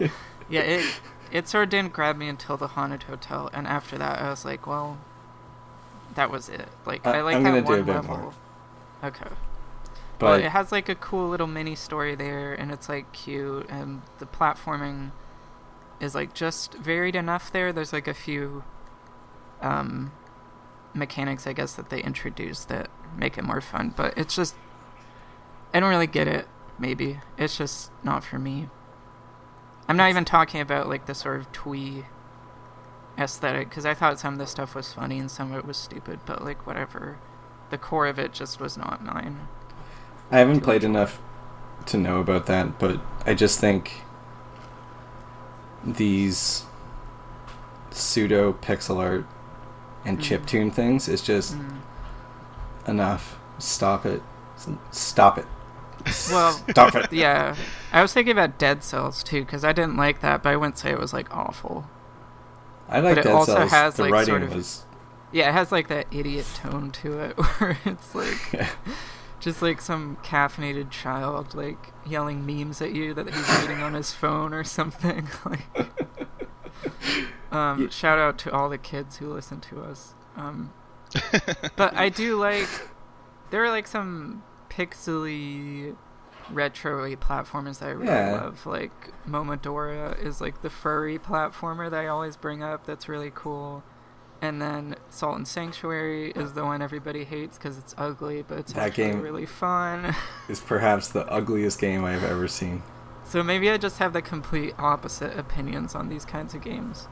yeah, 0.48 0.60
it 0.60 1.00
it 1.32 1.48
sort 1.48 1.64
of 1.64 1.70
didn't 1.70 1.92
grab 1.92 2.16
me 2.16 2.28
until 2.28 2.56
the 2.56 2.68
haunted 2.68 3.04
hotel, 3.04 3.50
and 3.52 3.66
after 3.66 3.98
that, 3.98 4.20
I 4.20 4.28
was 4.30 4.44
like, 4.44 4.66
well, 4.66 4.98
that 6.14 6.30
was 6.30 6.48
it. 6.48 6.68
Like 6.86 7.06
I- 7.06 7.18
I 7.18 7.22
like 7.22 7.36
I'm 7.36 7.42
that 7.44 7.64
one 7.64 7.80
a 7.80 7.82
bit 7.82 7.94
level. 7.94 8.16
more. 8.16 8.32
Okay. 9.02 9.30
But 10.18 10.26
well, 10.26 10.34
it 10.38 10.50
has 10.50 10.70
like 10.70 10.88
a 10.88 10.94
cool 10.94 11.28
little 11.28 11.48
mini 11.48 11.74
story 11.74 12.14
there, 12.14 12.54
and 12.54 12.70
it's 12.70 12.88
like 12.88 13.12
cute, 13.12 13.66
and 13.68 14.02
the 14.18 14.26
platforming 14.26 15.10
is 16.00 16.14
like 16.14 16.34
just 16.34 16.74
varied 16.74 17.16
enough 17.16 17.50
there. 17.50 17.72
There's 17.72 17.92
like 17.92 18.06
a 18.06 18.14
few 18.14 18.62
um, 19.60 20.12
mechanics, 20.94 21.46
I 21.48 21.52
guess, 21.52 21.74
that 21.74 21.90
they 21.90 22.00
introduce 22.00 22.64
that 22.66 22.90
make 23.16 23.36
it 23.38 23.42
more 23.44 23.60
fun, 23.60 23.92
but 23.96 24.16
it's 24.16 24.36
just 24.36 24.54
I 25.74 25.80
don't 25.80 25.90
really 25.90 26.06
get 26.06 26.28
it. 26.28 26.46
Maybe 26.78 27.18
it's 27.36 27.58
just 27.58 27.90
not 28.04 28.24
for 28.24 28.38
me. 28.38 28.68
I'm 29.88 29.96
not 29.96 30.08
even 30.08 30.24
talking 30.24 30.60
about 30.60 30.88
like 30.88 31.06
the 31.06 31.14
sort 31.14 31.40
of 31.40 31.52
twee 31.52 32.04
aesthetic 33.18 33.68
because 33.68 33.84
I 33.84 33.92
thought 33.92 34.18
some 34.18 34.34
of 34.34 34.38
the 34.38 34.46
stuff 34.46 34.74
was 34.74 34.92
funny 34.92 35.18
and 35.18 35.30
some 35.30 35.52
of 35.52 35.58
it 35.58 35.64
was 35.66 35.76
stupid, 35.76 36.20
but 36.24 36.44
like 36.44 36.66
whatever. 36.66 37.18
The 37.70 37.78
core 37.78 38.06
of 38.06 38.18
it 38.18 38.32
just 38.32 38.60
was 38.60 38.76
not 38.78 39.04
mine. 39.04 39.48
I 40.30 40.38
haven't 40.38 40.60
played 40.60 40.82
much. 40.82 40.88
enough 40.90 41.20
to 41.86 41.98
know 41.98 42.20
about 42.20 42.46
that, 42.46 42.78
but 42.78 43.00
I 43.26 43.34
just 43.34 43.58
think 43.60 44.02
these 45.84 46.64
pseudo 47.90 48.52
pixel 48.54 48.98
art 48.98 49.26
and 50.04 50.22
chip 50.22 50.46
tune 50.46 50.70
things 50.70 51.08
is 51.08 51.20
just 51.20 51.56
Mm. 51.56 51.78
enough. 52.86 53.38
Stop 53.58 54.06
it. 54.06 54.22
Stop 54.90 55.38
it. 55.38 55.46
Well, 56.30 56.52
Stop 56.70 56.94
it. 56.96 57.12
yeah. 57.12 57.54
I 57.92 58.02
was 58.02 58.12
thinking 58.12 58.32
about 58.32 58.58
Dead 58.58 58.82
Cells 58.82 59.22
too 59.22 59.40
because 59.44 59.64
I 59.64 59.72
didn't 59.72 59.96
like 59.96 60.20
that, 60.20 60.42
but 60.42 60.50
I 60.50 60.56
wouldn't 60.56 60.78
say 60.78 60.90
it 60.90 60.98
was 60.98 61.12
like 61.12 61.34
awful. 61.34 61.86
I 62.88 63.00
like 63.00 63.16
But 63.16 63.26
it 63.26 63.32
also 63.32 63.54
Cells. 63.54 63.70
has, 63.70 63.94
the 63.94 64.02
like, 64.02 64.12
writing 64.12 64.26
sort 64.32 64.42
of- 64.42 64.54
was 64.54 64.84
Yeah, 65.32 65.48
it 65.48 65.52
has 65.52 65.72
like 65.72 65.88
that 65.88 66.06
idiot 66.12 66.46
tone 66.54 66.90
to 66.92 67.18
it 67.20 67.32
where 67.58 67.78
it's 67.84 68.14
like 68.14 68.68
just 69.40 69.62
like 69.62 69.80
some 69.80 70.16
caffeinated 70.22 70.90
child 70.90 71.54
like 71.54 71.92
yelling 72.06 72.44
memes 72.46 72.80
at 72.82 72.92
you 72.94 73.14
that 73.14 73.28
he's 73.32 73.60
reading 73.60 73.82
on 73.82 73.94
his 73.94 74.12
phone 74.12 74.52
or 74.52 74.64
something. 74.64 75.28
like, 75.44 75.66
um, 77.52 77.82
Ye- 77.82 77.90
shout 77.90 78.18
out 78.18 78.38
to 78.38 78.52
all 78.52 78.68
the 78.68 78.78
kids 78.78 79.16
who 79.16 79.32
listen 79.32 79.60
to 79.62 79.82
us. 79.82 80.14
Um, 80.36 80.72
but 81.76 81.94
I 81.94 82.08
do 82.08 82.36
like 82.36 82.68
there 83.50 83.64
are 83.64 83.70
like 83.70 83.86
some 83.86 84.42
pixely 84.76 85.94
retro 86.50 87.08
platformers 87.16 87.78
that 87.78 87.86
I 87.88 87.92
really 87.92 88.06
Yeah. 88.12 88.32
love. 88.32 88.66
Like 88.66 89.12
Momodora 89.26 90.18
is 90.22 90.40
like 90.40 90.62
the 90.62 90.70
furry 90.70 91.18
platformer 91.18 91.90
that 91.90 92.00
I 92.00 92.06
always 92.08 92.36
bring 92.36 92.62
up. 92.62 92.84
That's 92.86 93.08
really 93.08 93.32
cool. 93.34 93.82
And 94.42 94.60
then 94.60 94.96
Salt 95.08 95.36
and 95.36 95.48
Sanctuary 95.48 96.32
is 96.32 96.52
the 96.52 96.64
one 96.64 96.82
everybody 96.82 97.24
hates 97.24 97.56
because 97.56 97.78
it's 97.78 97.94
ugly, 97.96 98.42
but 98.46 98.58
it's 98.58 98.72
That 98.74 98.88
actually 98.88 99.04
game- 99.12 99.22
really 99.22 99.46
fun. 99.46 100.14
is 100.48 100.60
perhaps 100.60 101.08
the 101.08 101.26
ugliest 101.28 101.78
game 101.80 102.04
I've 102.04 102.24
ever 102.24 102.46
seen. 102.48 102.82
so 103.26 103.42
maybe 103.42 103.70
I 103.70 103.78
just 103.78 103.98
have 104.00 104.12
the 104.12 104.20
complete 104.20 104.74
opposite 104.78 105.38
opinions 105.38 105.94
on 105.94 106.10
these 106.10 106.26
kinds 106.26 106.52
of 106.54 106.60
games. 106.60 107.08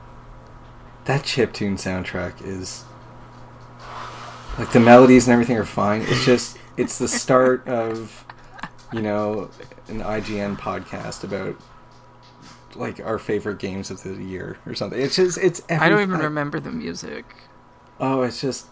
That 1.06 1.22
chiptune 1.22 1.78
soundtrack 1.78 2.44
is 2.46 2.84
like 4.58 4.70
the 4.72 4.80
melodies 4.80 5.26
and 5.26 5.32
everything 5.32 5.56
are 5.56 5.64
fine. 5.64 6.02
It's 6.02 6.24
just 6.26 6.58
it's 6.76 6.98
the 6.98 7.08
start 7.08 7.66
of 7.68 8.24
you 8.92 9.02
know 9.02 9.50
an 9.88 10.00
IGN 10.00 10.56
podcast 10.58 11.24
about 11.24 11.56
like 12.76 13.00
our 13.00 13.18
favorite 13.18 13.58
games 13.58 13.90
of 13.90 14.02
the 14.02 14.14
year 14.14 14.58
or 14.66 14.74
something. 14.74 15.00
It's 15.00 15.16
just 15.16 15.38
it's. 15.38 15.62
Every, 15.68 15.86
I 15.86 15.88
don't 15.88 16.02
even 16.02 16.20
remember 16.20 16.60
the 16.60 16.70
music. 16.70 17.24
Oh, 18.00 18.22
it's 18.22 18.40
just. 18.40 18.66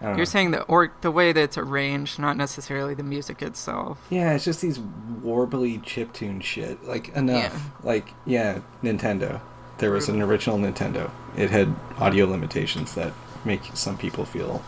I 0.00 0.04
don't 0.04 0.12
know. 0.12 0.16
You're 0.18 0.26
saying 0.26 0.50
the 0.50 0.62
or 0.62 0.92
the 1.00 1.10
way 1.10 1.32
that 1.32 1.40
it's 1.40 1.58
arranged, 1.58 2.18
not 2.18 2.36
necessarily 2.36 2.94
the 2.94 3.02
music 3.02 3.42
itself. 3.42 3.98
Yeah, 4.10 4.34
it's 4.34 4.44
just 4.44 4.60
these 4.60 4.78
warbly 4.78 5.82
chiptune 5.82 6.42
shit. 6.42 6.84
Like 6.84 7.08
enough. 7.10 7.52
Yeah. 7.54 7.60
Like 7.82 8.08
yeah, 8.24 8.60
Nintendo. 8.82 9.40
There 9.78 9.90
was 9.90 10.08
an 10.08 10.22
original 10.22 10.58
Nintendo. 10.58 11.10
It 11.36 11.50
had 11.50 11.74
audio 11.98 12.26
limitations 12.26 12.94
that 12.94 13.12
make 13.44 13.62
some 13.74 13.98
people 13.98 14.24
feel 14.24 14.62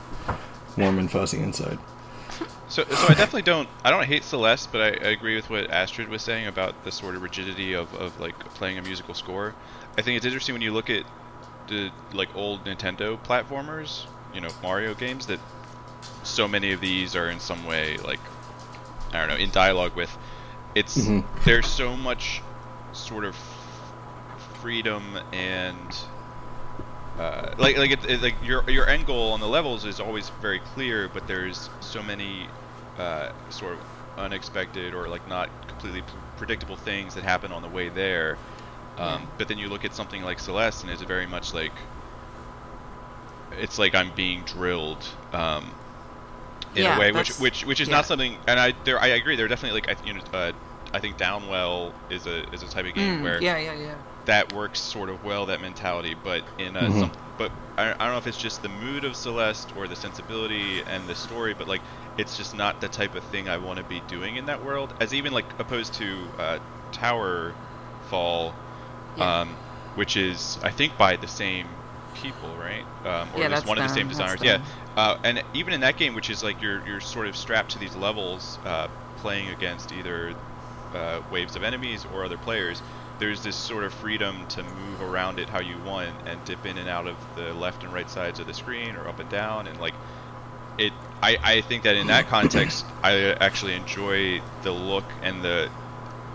warm 0.77 0.99
and 0.99 1.11
fuzzy 1.11 1.39
inside. 1.39 1.79
So, 2.69 2.85
so 2.85 3.07
I 3.09 3.15
definitely 3.15 3.43
don't. 3.43 3.69
I 3.85 3.91
don't 3.91 4.05
hate 4.05 4.25
Celeste, 4.25 4.71
but 4.73 4.81
I, 4.81 4.87
I 5.07 5.11
agree 5.11 5.37
with 5.37 5.49
what 5.49 5.71
Astrid 5.71 6.09
was 6.09 6.23
saying 6.23 6.47
about 6.47 6.85
the 6.85 6.93
sort 6.93 7.15
of 7.17 7.23
rigidity 7.23 7.73
of, 7.73 7.93
of 7.95 8.21
like 8.21 8.39
playing 8.55 8.79
a 8.79 8.83
musical 8.83 9.15
score. 9.15 9.55
I 9.97 10.03
think 10.03 10.17
it's 10.17 10.27
interesting 10.27 10.55
when 10.55 10.63
you 10.63 10.73
look 10.73 10.91
at 10.91 11.05
the 11.69 11.91
like 12.13 12.29
old 12.35 12.65
Nintendo 12.65 13.19
platformers, 13.19 14.05
you 14.35 14.41
know, 14.41 14.51
Mario 14.63 14.95
games, 14.95 15.27
that 15.27 15.41
so 16.23 16.47
many 16.49 16.73
of 16.73 16.81
these 16.81 17.17
are 17.17 17.31
in 17.31 17.41
some 17.41 17.65
way 17.65 17.97
like 17.99 18.21
I 19.13 19.19
don't 19.21 19.29
know 19.29 19.37
in 19.43 19.51
dialogue 19.51 19.97
with. 19.97 20.17
It's 20.75 20.97
Mhm. 20.97 21.25
there's 21.45 21.67
so 21.67 21.97
much 21.97 22.43
sort 22.93 23.25
of 23.25 23.37
freedom 24.61 25.19
and 25.33 25.97
uh, 27.19 27.51
like 27.59 27.77
like 27.77 27.91
it, 27.91 28.05
it, 28.05 28.23
like 28.23 28.37
your 28.43 28.65
your 28.69 28.89
end 28.89 29.07
goal 29.07 29.33
on 29.33 29.41
the 29.41 29.49
levels 29.49 29.85
is 29.85 30.01
always 30.01 30.31
very 30.31 30.61
clear, 30.61 31.09
but 31.09 31.27
there's 31.27 31.71
so 31.81 32.03
many 32.03 32.51
uh, 32.97 33.31
sort 33.51 33.75
of 33.75 33.85
unexpected 34.17 34.95
or 34.95 35.09
like 35.09 35.27
not 35.27 35.51
completely 35.67 36.03
p- 36.03 36.19
predictable 36.37 36.77
things 36.77 37.15
that 37.15 37.25
happen 37.25 37.53
on 37.53 37.63
the 37.63 37.69
way 37.69 37.89
there. 37.89 38.39
Um, 38.99 39.29
Yeah. 39.29 39.29
But 39.39 39.49
then 39.49 39.59
you 39.59 39.69
look 39.69 39.85
at 39.85 39.95
something 39.95 40.23
like 40.23 40.41
Celeste, 40.41 40.85
and 40.85 40.93
it's 40.93 41.03
very 41.03 41.27
much 41.27 41.55
like 41.55 41.89
it's 43.51 43.79
like 43.79 43.95
I'm 43.95 44.11
being 44.15 44.45
drilled 44.45 45.09
um, 45.33 45.77
in 46.75 46.87
Yeah, 46.87 46.89
a 46.89 46.93
way, 46.93 47.13
which 47.13 47.31
which 47.39 47.65
which 47.65 47.81
is 47.81 47.91
yeah. 47.91 47.91
not 47.91 48.07
something. 48.07 48.39
And 48.47 48.61
I 48.61 48.73
there 48.85 49.01
I 49.01 49.09
agree. 49.09 49.37
There 49.37 49.47
are 49.47 49.49
definitely 49.49 49.81
like 49.81 49.89
I 49.91 49.97
you 50.07 50.15
know 50.15 50.21
uh, 50.33 50.53
I 50.95 51.01
think 51.01 51.19
Downwell 51.19 51.95
is 52.11 52.27
a 52.27 52.53
is 52.55 52.63
a 52.63 52.69
type 52.69 52.87
of 52.87 52.95
game 52.95 53.19
Mm, 53.19 53.21
where 53.21 53.43
yeah, 53.43 53.57
yeah, 53.59 53.75
yeah. 53.75 54.03
That 54.29 54.53
works 54.53 54.81
sort 54.81 55.11
of 55.11 55.25
well 55.25 55.47
that 55.47 55.61
mentality 55.63 56.15
but 56.15 56.45
in 56.59 56.77
a, 56.77 56.91
Mhm. 56.91 56.93
some, 56.93 57.13
but 57.39 57.53
I, 57.79 57.95
I 58.01 58.05
don't 58.07 58.15
know 58.15 58.19
if 58.19 58.29
it's 58.29 58.39
just 58.39 58.63
the 58.63 58.71
mood 58.71 59.05
of 59.05 59.17
celeste 59.17 59.73
or 59.77 59.89
the 59.89 59.97
sensibility 59.97 60.85
and 60.87 61.09
the 61.09 61.17
story 61.17 61.55
but 61.55 61.69
like 61.69 61.85
it's 62.19 62.37
just 62.37 62.55
not 62.55 62.81
the 62.81 62.91
type 62.91 63.17
of 63.17 63.25
thing 63.25 63.49
i 63.49 63.59
want 63.59 63.79
to 63.79 63.85
be 63.85 64.01
doing 64.01 64.37
in 64.37 64.47
that 64.47 64.63
world 64.63 64.95
as 65.01 65.15
even 65.15 65.33
like 65.35 65.55
opposed 65.61 65.95
to 65.97 66.33
uh, 66.39 66.61
tower 66.93 67.59
fall 68.01 68.59
Yeah. 69.15 69.33
um, 69.43 69.59
which 69.95 70.17
is 70.17 70.59
i 70.63 70.71
think 70.73 70.97
by 70.99 71.17
the 71.17 71.29
same 71.29 71.83
people 72.15 72.59
right 72.59 72.87
um, 73.05 73.31
or 73.35 73.43
Yeah, 73.43 73.45
at 73.45 73.51
least 73.51 73.65
that's 73.65 73.67
one 73.67 73.79
of 73.79 73.85
the 73.85 73.89
same 73.89 74.09
designers 74.09 74.43
yeah 74.43 74.59
uh, 74.97 75.17
and 75.25 75.43
even 75.55 75.73
in 75.75 75.81
that 75.81 75.97
game 75.97 76.15
which 76.15 76.31
is 76.31 76.43
like 76.43 76.63
you're 76.63 76.85
you're 76.87 77.01
sort 77.01 77.27
of 77.29 77.37
strapped 77.37 77.73
to 77.73 77.79
these 77.79 77.97
levels 77.97 78.59
uh, 78.65 78.89
playing 79.17 79.51
against 79.51 79.93
either 79.93 80.35
uh, 80.95 81.21
waves 81.29 81.57
of 81.57 81.63
enemies 81.63 82.05
or 82.05 82.25
other 82.25 82.39
players 82.39 82.83
there's 83.19 83.43
this 83.43 83.57
sort 83.57 83.85
of 83.85 83.93
freedom 83.95 84.47
to 84.49 84.63
move 84.63 85.01
around 85.03 85.39
it 85.39 85.49
how 85.51 85.61
you 85.61 85.79
want 85.79 86.17
and 86.27 86.43
dip 86.45 86.67
in 86.67 86.79
and 86.79 86.89
out 86.89 87.07
of 87.07 87.17
the 87.35 87.53
left 87.55 87.85
and 87.85 87.93
right 87.93 88.11
sides 88.11 88.41
of 88.41 88.47
the 88.47 88.55
screen 88.55 88.97
or 88.97 89.09
up 89.09 89.19
and 89.21 89.31
down 89.31 89.67
and 89.67 89.79
like 89.81 89.97
it 90.79 90.95
I, 91.23 91.39
I 91.43 91.61
think 91.63 91.85
that 91.85 91.97
in 91.97 92.09
that 92.09 92.29
context 92.29 92.87
I 93.03 93.33
actually 93.41 93.75
enjoy 93.75 94.43
the 94.63 94.73
look 94.73 95.15
and 95.23 95.43
the 95.43 95.71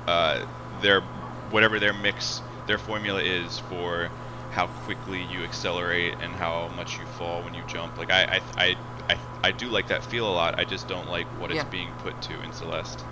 uh, 0.08 0.46
their 0.82 1.02
whatever 1.50 1.80
their 1.80 1.94
mix 1.94 2.42
their 2.68 2.78
formula 2.78 3.22
is 3.22 3.60
for 3.60 4.12
how 4.50 4.68
quickly 4.68 5.24
you 5.24 5.44
accelerate 5.44 6.16
and 6.20 6.36
how 6.36 6.70
much 6.70 7.00
you 7.00 7.06
fall 7.08 7.44
when 7.44 7.54
you 7.54 7.64
jump 7.64 7.98
like 7.98 8.12
I 8.12 8.24
I, 8.26 8.42
I, 8.58 8.78
I, 9.10 9.20
I 9.44 9.52
do 9.52 9.70
like 9.70 9.88
that 9.88 10.04
feel 10.04 10.28
a 10.28 10.34
lot 10.34 10.56
I 10.60 10.66
just 10.66 10.88
don't 10.88 11.08
like 11.10 11.28
what 11.40 11.52
Yeah. 11.52 11.62
it's 11.62 11.64
being 11.66 11.96
put 11.96 12.22
to 12.24 12.42
in 12.42 12.54
Celeste 12.54 13.06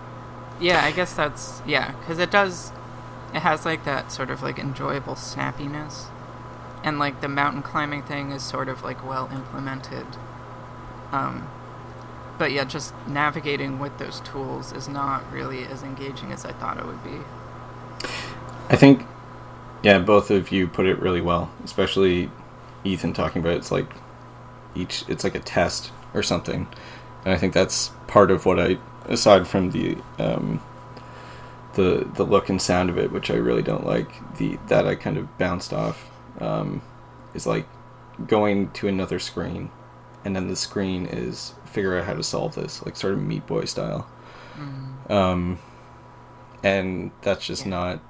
Yeah, 0.59 0.83
I 0.83 0.91
guess 0.91 1.13
that's 1.13 1.61
yeah, 1.65 1.91
because 1.93 2.19
it 2.19 2.29
does. 2.31 2.71
It 3.33 3.39
has 3.39 3.65
like 3.65 3.85
that 3.85 4.11
sort 4.11 4.29
of 4.29 4.43
like 4.43 4.59
enjoyable 4.59 5.15
snappiness, 5.15 6.05
and 6.83 6.99
like 6.99 7.21
the 7.21 7.29
mountain 7.29 7.61
climbing 7.61 8.03
thing 8.03 8.31
is 8.31 8.43
sort 8.43 8.69
of 8.69 8.83
like 8.83 9.05
well 9.07 9.29
implemented. 9.31 10.05
Um, 11.11 11.49
but 12.37 12.51
yeah, 12.51 12.63
just 12.63 12.93
navigating 13.07 13.77
with 13.77 13.97
those 13.99 14.19
tools 14.21 14.73
is 14.73 14.87
not 14.87 15.31
really 15.31 15.63
as 15.65 15.83
engaging 15.83 16.31
as 16.31 16.43
I 16.43 16.53
thought 16.53 16.77
it 16.77 16.85
would 16.85 17.03
be. 17.03 17.19
I 18.69 18.75
think, 18.75 19.05
yeah, 19.83 19.99
both 19.99 20.31
of 20.31 20.51
you 20.51 20.67
put 20.67 20.87
it 20.87 20.97
really 20.99 21.21
well, 21.21 21.51
especially 21.63 22.31
Ethan 22.83 23.13
talking 23.13 23.41
about 23.41 23.53
it's 23.53 23.71
like 23.71 23.93
each, 24.73 25.03
it's 25.07 25.23
like 25.23 25.35
a 25.35 25.39
test 25.39 25.91
or 26.13 26.23
something. 26.23 26.67
And 27.25 27.33
I 27.33 27.37
think 27.37 27.53
that's 27.53 27.91
part 28.07 28.31
of 28.31 28.45
what 28.45 28.59
I, 28.59 28.79
aside 29.05 29.47
from 29.47 29.71
the, 29.71 29.97
um, 30.17 30.61
the 31.73 32.09
the 32.15 32.23
look 32.25 32.49
and 32.49 32.61
sound 32.61 32.89
of 32.89 32.97
it, 32.97 33.11
which 33.11 33.31
I 33.31 33.35
really 33.35 33.61
don't 33.63 33.85
like, 33.85 34.11
the 34.37 34.57
that 34.67 34.87
I 34.87 34.95
kind 34.95 35.17
of 35.17 35.37
bounced 35.37 35.73
off, 35.73 36.09
um, 36.39 36.81
is 37.33 37.47
like 37.47 37.67
going 38.27 38.71
to 38.73 38.87
another 38.87 39.19
screen, 39.19 39.71
and 40.25 40.35
then 40.35 40.47
the 40.47 40.55
screen 40.55 41.05
is 41.07 41.53
figure 41.65 41.97
out 41.97 42.05
how 42.05 42.13
to 42.13 42.23
solve 42.23 42.55
this, 42.55 42.83
like 42.85 42.95
sort 42.97 43.13
of 43.13 43.21
Meat 43.21 43.47
Boy 43.47 43.65
style. 43.65 44.07
Um, 45.09 45.59
and 46.63 47.11
that's 47.21 47.45
just 47.45 47.65
Yeah. 47.65 47.65
not. 47.65 48.01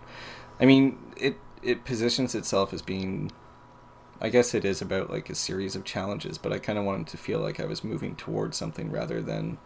I 0.60 0.66
mean, 0.66 0.98
it 1.18 1.38
it 1.62 1.86
positions 1.86 2.36
itself 2.36 2.74
as 2.74 2.82
being. 2.82 3.32
I 4.22 4.30
guess 4.30 4.54
it 4.54 4.66
is 4.66 4.82
about 4.82 5.10
like 5.12 5.30
a 5.30 5.36
series 5.36 5.76
of 5.76 5.86
challenges, 5.86 6.38
but 6.38 6.54
I 6.54 6.60
kind 6.60 6.80
of 6.80 6.86
wanted 6.86 7.08
to 7.08 7.18
feel 7.18 7.40
like 7.40 7.60
I 7.60 7.66
was 7.66 7.84
moving 7.84 8.16
towards 8.16 8.58
something 8.58 8.92
rather 8.92 9.22
than 9.22 9.60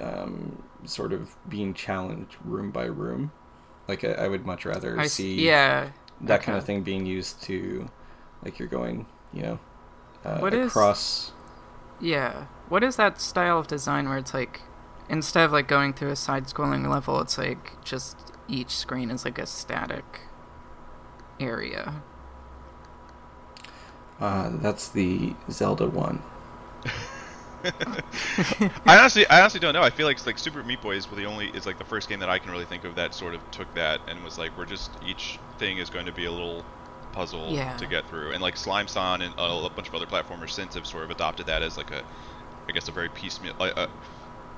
um, 0.00 0.62
sort 0.84 1.12
of 1.12 1.34
being 1.48 1.74
challenged 1.74 2.36
room 2.44 2.70
by 2.70 2.84
room. 2.84 3.32
Like 3.88 4.04
I, 4.04 4.12
I 4.12 4.28
would 4.28 4.46
much 4.46 4.64
rather 4.64 4.98
I 4.98 5.04
s- 5.04 5.12
see 5.14 5.46
yeah, 5.46 5.90
that 6.22 6.42
kind 6.42 6.56
of 6.58 6.64
thing 6.64 6.82
being 6.82 7.04
used 7.06 7.42
to, 7.44 7.88
like 8.42 8.58
you're 8.58 8.68
going, 8.68 9.06
you 9.32 9.42
know, 9.42 9.58
uh, 10.24 10.38
What 10.38 10.54
is- 10.54 10.68
across. 10.68 11.32
yeah. 12.00 12.46
What 12.70 12.82
is 12.82 12.96
that 12.96 13.20
style 13.20 13.58
of 13.58 13.66
design 13.66 14.08
where 14.08 14.16
it's 14.16 14.32
like 14.32 14.62
instead 15.10 15.44
of 15.44 15.52
like 15.52 15.68
going 15.68 15.92
through 15.92 16.08
a 16.10 16.16
side-scrolling 16.16 16.88
level, 16.88 17.20
it's 17.20 17.36
like 17.36 17.82
just 17.84 18.16
each 18.48 18.70
screen 18.70 19.10
is 19.10 19.24
like 19.26 19.38
a 19.38 19.44
static 19.46 20.20
area. 21.38 22.02
Uh, 24.20 24.50
that's 24.62 24.88
the 24.88 25.34
Zelda 25.50 25.88
one. 25.88 26.22
I 28.86 28.98
honestly, 28.98 29.26
I 29.28 29.40
honestly 29.40 29.60
don't 29.60 29.72
know. 29.74 29.82
I 29.82 29.90
feel 29.90 30.06
like 30.06 30.24
like 30.26 30.38
Super 30.38 30.62
Meat 30.62 30.80
Boy 30.82 30.96
is 30.96 31.06
the 31.06 31.24
only 31.24 31.48
is 31.48 31.66
like 31.66 31.78
the 31.78 31.84
first 31.84 32.08
game 32.08 32.20
that 32.20 32.28
I 32.28 32.38
can 32.38 32.50
really 32.50 32.64
think 32.64 32.84
of 32.84 32.94
that 32.96 33.14
sort 33.14 33.34
of 33.34 33.50
took 33.50 33.72
that 33.74 34.00
and 34.08 34.22
was 34.22 34.38
like, 34.38 34.56
we're 34.58 34.66
just 34.66 34.90
each 35.06 35.38
thing 35.58 35.78
is 35.78 35.90
going 35.90 36.06
to 36.06 36.12
be 36.12 36.26
a 36.26 36.30
little 36.32 36.64
puzzle 37.12 37.48
Yeah. 37.50 37.76
to 37.76 37.86
get 37.86 38.06
through. 38.08 38.32
And 38.32 38.42
like 38.42 38.56
Slime-san 38.56 39.22
and 39.22 39.32
a, 39.38 39.70
bunch 39.70 39.88
of 39.88 39.94
other 39.94 40.06
platformers 40.06 40.50
since 40.50 40.74
have 40.74 40.86
sort 40.86 41.04
of 41.04 41.10
adopted 41.10 41.46
that 41.46 41.62
as 41.62 41.76
like 41.76 41.90
a, 41.90 42.02
I 42.68 42.72
guess 42.72 42.88
a 42.88 42.92
very 42.92 43.08
piecemeal, 43.08 43.54
like 43.58 43.76
a, 43.76 43.88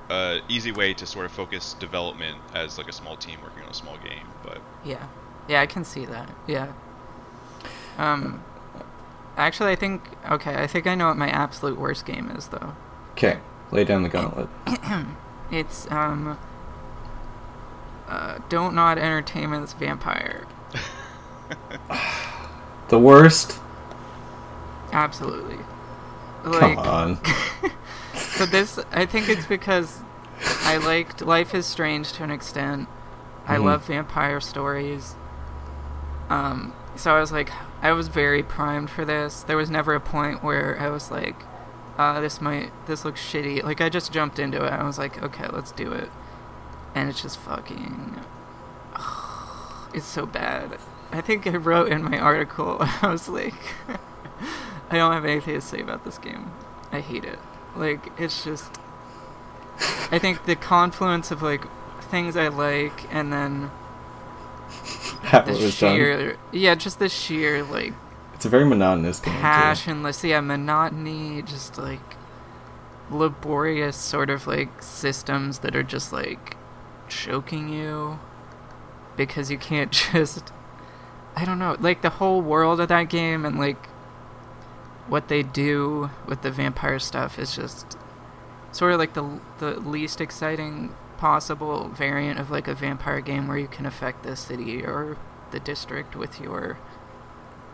a 0.09 0.41
easy 0.49 0.71
way 0.71 0.93
to 0.95 1.05
sort 1.05 1.25
of 1.25 1.31
focus 1.31 1.73
development 1.75 2.37
as 2.53 2.77
like 2.77 2.87
a 2.87 2.93
small 2.93 3.15
team 3.15 3.39
working 3.43 3.63
on 3.63 3.69
a 3.69 3.73
small 3.73 3.97
game. 3.97 4.27
But 4.43 4.59
Yeah. 4.83 5.07
Yeah, 5.47 5.61
I 5.61 5.65
can 5.65 5.85
see 5.85 6.05
that. 6.05 6.29
Yeah. 6.47 6.73
Um 7.97 8.43
actually 9.37 9.71
I 9.71 9.75
think 9.75 10.01
okay, 10.31 10.55
I 10.55 10.67
think 10.67 10.87
I 10.87 10.95
know 10.95 11.07
what 11.07 11.17
my 11.17 11.29
absolute 11.29 11.79
worst 11.79 12.05
game 12.05 12.29
is 12.31 12.47
though. 12.47 12.75
Okay, 13.17 13.39
lay 13.71 13.83
down 13.83 14.03
the 14.03 14.09
gauntlet. 14.09 14.47
It's 15.49 15.89
um 15.89 16.37
uh 18.07 18.37
Don't 18.49 18.75
Nod 18.75 18.97
Entertainment's 18.99 19.73
Vampyr. 19.73 20.45
The 22.89 22.99
worst? 22.99 23.59
Absolutely. 24.93 25.57
Come 26.43 26.77
on. 26.77 27.19
so 28.13 28.45
this 28.45 28.79
I 28.93 29.05
think 29.05 29.27
it's 29.29 29.45
because 29.45 29.99
I 30.61 30.77
liked 30.77 31.21
Life 31.21 31.53
is 31.55 31.65
Strange 31.65 32.13
to 32.13 32.23
an 32.23 32.31
extent. 32.31 32.87
I 33.45 33.55
Mhm. 33.57 33.63
love 33.65 33.85
vampire 33.85 34.39
stories. 34.39 35.15
Um 36.29 36.73
so 36.95 37.15
I 37.15 37.19
was 37.19 37.31
like 37.31 37.51
I 37.81 37.91
was 37.93 38.07
very 38.09 38.43
primed 38.43 38.89
for 38.89 39.03
this. 39.05 39.41
There 39.43 39.57
was 39.57 39.69
never 39.69 39.95
a 39.95 39.99
point 39.99 40.43
where 40.43 40.77
I 40.79 40.89
was 40.89 41.09
like 41.11 41.35
uh 41.97 42.19
this 42.21 42.41
might 42.41 42.71
this 42.85 43.03
looks 43.03 43.21
shitty. 43.21 43.63
Like 43.63 43.81
I 43.81 43.89
just 43.89 44.11
jumped 44.11 44.39
into 44.39 44.63
it. 44.63 44.71
I 44.71 44.83
was 44.83 44.97
like, 44.97 45.21
okay, 45.21 45.47
let's 45.47 45.71
do 45.71 45.91
it. 45.91 46.09
And 46.95 47.09
it's 47.09 47.21
just 47.21 47.39
fucking 47.39 48.19
it's 49.93 50.05
so 50.05 50.25
bad. 50.25 50.77
I 51.11 51.21
think 51.21 51.47
I 51.47 51.51
wrote 51.51 51.91
in 51.91 52.03
my 52.03 52.19
article 52.19 52.77
I 53.01 53.07
was 53.09 53.27
like 53.27 53.53
I 54.89 54.95
don't 54.95 55.13
have 55.13 55.25
anything 55.25 55.55
to 55.55 55.61
say 55.61 55.81
about 55.81 56.05
this 56.05 56.17
game. 56.17 56.51
I 56.91 57.01
hate 57.01 57.25
it. 57.25 57.39
Like 57.75 58.11
it's 58.17 58.43
just 58.43 58.71
I 60.11 60.19
think 60.19 60.45
the 60.45 60.55
confluence 60.55 61.31
of 61.31 61.41
like 61.41 61.65
things 62.01 62.37
I 62.37 62.47
like 62.47 63.13
and 63.13 63.31
then 63.31 63.71
the 65.31 65.39
done. 65.41 65.71
sheer 65.71 66.37
yeah, 66.51 66.75
just 66.75 66.99
the 66.99 67.09
sheer 67.09 67.63
like 67.63 67.93
It's 68.37 68.45
a 68.45 68.49
very 68.49 68.65
monotonous 68.65 69.19
game. 69.19 69.33
passionless 69.33 70.23
yeah, 70.23 70.41
monotony, 70.41 71.41
just 71.41 71.79
like 71.79 72.15
laborious 73.09 73.97
sort 73.97 74.29
of 74.29 74.45
like 74.45 74.83
systems 74.83 75.59
that 75.59 75.75
are 75.75 75.81
just 75.81 76.13
like 76.13 76.55
choking 77.09 77.67
you 77.67 78.19
because 79.15 79.49
you 79.49 79.57
can't 79.57 79.91
just 80.13 80.53
I 81.35 81.45
don't 81.45 81.57
know, 81.57 81.77
like 81.79 82.03
the 82.03 82.11
whole 82.11 82.39
world 82.39 82.79
of 82.79 82.89
that 82.89 83.09
game 83.09 83.43
and 83.43 83.57
like 83.57 83.87
what 85.07 85.29
they 85.29 85.41
do 85.41 86.11
with 86.27 86.43
the 86.43 86.51
vampire 86.51 86.99
stuff 86.99 87.39
is 87.39 87.55
just 87.55 87.97
sort 88.71 88.93
of 88.93 88.99
like 88.99 89.15
the 89.15 89.39
the 89.57 89.79
least 89.79 90.21
exciting 90.21 90.93
possible 91.17 91.87
variant 91.87 92.39
of 92.39 92.51
like 92.51 92.67
a 92.67 92.75
vampire 92.75 93.19
game 93.19 93.47
where 93.47 93.57
you 93.57 93.67
can 93.67 93.87
affect 93.87 94.21
the 94.21 94.35
city 94.35 94.83
or 94.83 95.17
the 95.49 95.59
district 95.59 96.15
with 96.15 96.39
your 96.39 96.77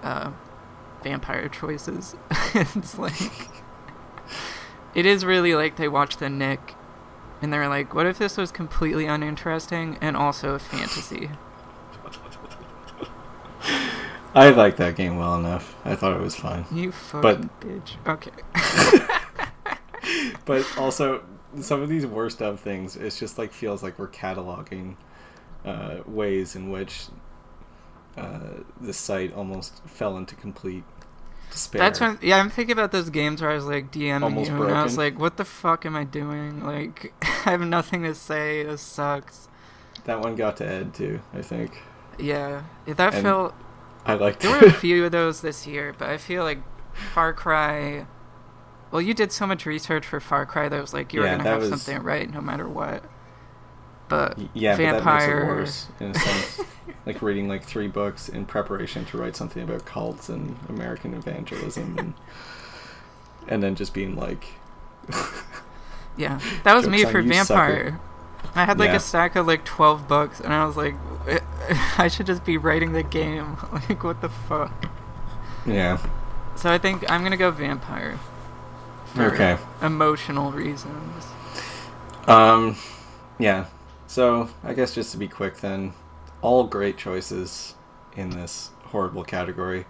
uh, 0.02 0.32
vampire 1.04 1.50
choices. 1.50 2.16
it's 2.56 2.98
like 2.98 3.50
it 4.96 5.06
is 5.06 5.26
really 5.26 5.56
like 5.56 5.76
they 5.76 5.88
watch 5.88 6.18
the 6.18 6.30
Knick 6.30 6.76
and 7.42 7.52
they're 7.52 7.68
like, 7.68 7.94
what 7.94 8.06
if 8.06 8.18
this 8.18 8.38
was 8.38 8.52
completely 8.52 9.06
uninteresting 9.06 9.98
and 10.02 10.16
also 10.16 10.56
a 10.56 10.60
fantasy? 10.60 11.30
I 14.36 14.50
liked 14.50 14.78
that 14.78 14.96
game 14.96 15.18
well 15.18 15.36
enough. 15.36 15.76
I 15.86 15.96
thought 15.96 16.14
it 16.14 16.22
was 16.22 16.36
fine. 16.36 16.66
You 16.72 16.92
fucking 16.92 17.50
But- 17.50 17.60
bitch. 17.60 18.08
Okay. 18.08 18.32
But 20.46 20.66
also, 20.78 21.24
some 21.62 21.82
of 21.82 21.90
these 21.90 22.06
worst 22.06 22.42
of 22.42 22.60
things, 22.60 22.96
it's 22.96 23.18
just 23.18 23.38
like 23.38 23.54
feels 23.54 23.84
like 23.84 23.98
we're 23.98 24.10
cataloging 24.10 24.96
uh, 25.64 26.00
ways 26.06 26.56
in 26.56 26.70
which 26.70 27.06
uh, 28.18 28.40
the 28.82 28.94
site 28.94 29.34
almost 29.34 29.82
fell 29.86 30.18
into 30.18 30.36
complete 30.36 30.84
despair. 31.54 31.80
That's 31.80 32.00
when 32.02 32.20
yeah, 32.22 32.38
I'm 32.38 32.50
thinking 32.50 32.74
about 32.74 32.92
those 32.92 33.10
games 33.10 33.42
where 33.42 33.52
I 33.52 33.56
was 33.56 33.66
like 33.66 33.92
DMing 33.92 34.24
Almost 34.24 34.52
you 34.52 34.64
and 34.64 34.74
I 34.76 34.84
was 34.84 34.98
like, 34.98 35.18
what 35.18 35.38
the 35.38 35.46
fuck 35.46 35.86
am 35.86 35.96
I 35.96 36.04
doing? 36.04 36.66
Like 36.66 37.14
I 37.22 37.52
have 37.52 37.62
nothing 37.62 38.04
to 38.04 38.14
say. 38.14 38.64
This 38.64 38.82
sucks. 38.82 39.48
that 40.06 40.20
one 40.20 40.36
got 40.36 40.58
to 40.58 40.68
Ed 40.68 40.94
too. 40.94 41.22
I 41.34 41.42
think 41.42 41.82
Yeah, 42.20 42.64
that 42.86 43.14
And 43.14 43.24
felt. 43.24 43.54
I 44.06 44.16
liked 44.16 44.42
There 44.42 44.52
were 44.52 44.68
a 44.68 44.72
few 44.86 45.06
of 45.06 45.12
those 45.14 45.40
this 45.42 45.66
year, 45.66 45.96
but 45.98 46.10
I 46.10 46.18
feel 46.18 46.44
like 46.44 46.60
Far 47.14 47.32
Cry. 47.34 48.06
Well, 48.92 49.02
you 49.02 49.14
did 49.14 49.32
so 49.32 49.48
much 49.48 49.66
research 49.66 50.06
for 50.06 50.20
Far 50.20 50.46
Cry 50.46 50.68
that 50.70 50.80
was 50.82 50.94
like 50.94 51.14
you 51.14 51.22
were 51.22 51.28
gonna 51.28 51.44
have 51.44 51.62
was- 51.62 51.70
something 51.70 52.04
right 52.04 52.30
no 52.30 52.42
matter 52.42 52.68
what. 52.68 53.04
But 54.10 54.38
yeah, 54.54 54.78
Vampyr. 54.78 54.92
but 54.92 55.04
that 55.04 55.06
makes 55.06 55.26
it 55.26 55.46
worse 55.48 55.88
in 56.00 56.08
a 56.12 56.14
sense. 56.14 56.62
like 57.06 57.22
reading 57.22 57.48
like 57.48 57.64
three 57.64 57.88
books 57.88 58.30
in 58.30 58.46
preparation 58.46 59.06
to 59.06 59.18
write 59.18 59.36
something 59.36 59.64
about 59.64 59.86
cults 59.86 60.30
and 60.30 60.58
American 60.70 61.14
evangelism, 61.14 61.98
and, 61.98 62.14
and 63.48 63.64
then 63.64 63.76
just 63.76 63.94
being 63.94 64.16
like, 64.16 64.46
Yeah, 66.18 66.40
that 66.64 66.76
was 66.76 66.88
me 66.88 67.04
for 67.06 67.24
Vampyr. 67.24 68.00
I 68.56 68.66
had 68.66 68.78
like 68.78 68.90
Yeah. 68.90 68.96
a 68.98 69.00
stack 69.00 69.36
of 69.36 69.48
like 69.48 69.66
12 69.66 70.08
books, 70.08 70.40
and 70.40 70.54
I 70.54 70.66
was 70.66 70.78
like, 70.78 70.96
I 71.98 72.08
should 72.08 72.26
just 72.28 72.46
be 72.46 72.58
writing 72.58 72.94
the 72.94 73.04
game. 73.04 73.58
like, 73.72 74.04
what 74.04 74.22
the 74.22 74.30
fuck? 74.30 74.72
yeah, 75.66 75.98
So 76.56 76.70
I 76.72 76.78
think 76.78 77.10
I'm 77.10 77.24
gonna 77.24 77.38
go 77.38 77.52
Vampyr. 77.52 78.18
for 79.06 79.34
okay. 79.34 79.58
Emotional 79.82 80.52
reasons. 80.52 81.26
Um, 82.28 82.76
yeah. 83.40 83.66
So 84.14 84.48
I 84.64 84.76
guess 84.76 84.94
just 84.94 85.12
to 85.14 85.18
be 85.18 85.28
quick, 85.28 85.58
then, 85.58 85.94
all 86.44 86.66
great 86.66 86.98
choices 86.98 87.74
in 88.16 88.30
this 88.30 88.70
horrible 88.84 89.24
category. 89.24 89.88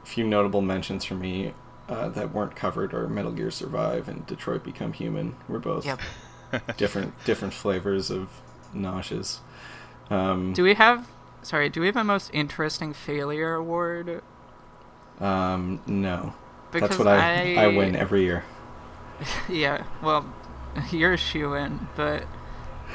A 0.00 0.06
few 0.06 0.22
notable 0.22 0.62
mentions 0.62 1.04
for 1.04 1.14
me 1.14 1.54
uh, 1.88 2.08
that 2.10 2.32
weren't 2.32 2.54
covered 2.54 2.94
are 2.94 3.08
Metal 3.08 3.32
Gear 3.32 3.50
Survive 3.50 4.08
and 4.08 4.24
Detroit 4.26 4.62
Become 4.62 4.92
Human. 4.92 5.34
We're 5.48 5.58
both 5.58 5.84
Yep. 5.86 6.00
different 6.76 7.14
different 7.24 7.52
flavors 7.52 8.12
of 8.12 8.28
nauseous. 8.72 9.40
Um, 10.08 10.52
Do 10.52 10.62
we 10.62 10.74
have? 10.74 11.08
Sorry, 11.42 11.68
do 11.68 11.80
we 11.80 11.86
have 11.86 11.96
a 11.96 12.04
most 12.04 12.30
interesting 12.32 12.92
failure 12.92 13.54
award? 13.54 14.22
um, 15.18 15.82
no, 15.88 16.32
Because 16.70 16.90
that's 16.90 16.98
what 17.00 17.08
I, 17.08 17.56
I 17.56 17.66
win 17.66 17.96
every 17.96 18.22
year. 18.22 18.44
yeah, 19.48 19.82
well, 20.00 20.32
you're 20.92 21.14
a 21.14 21.16
shoe 21.16 21.54
in, 21.54 21.88
but 21.96 22.24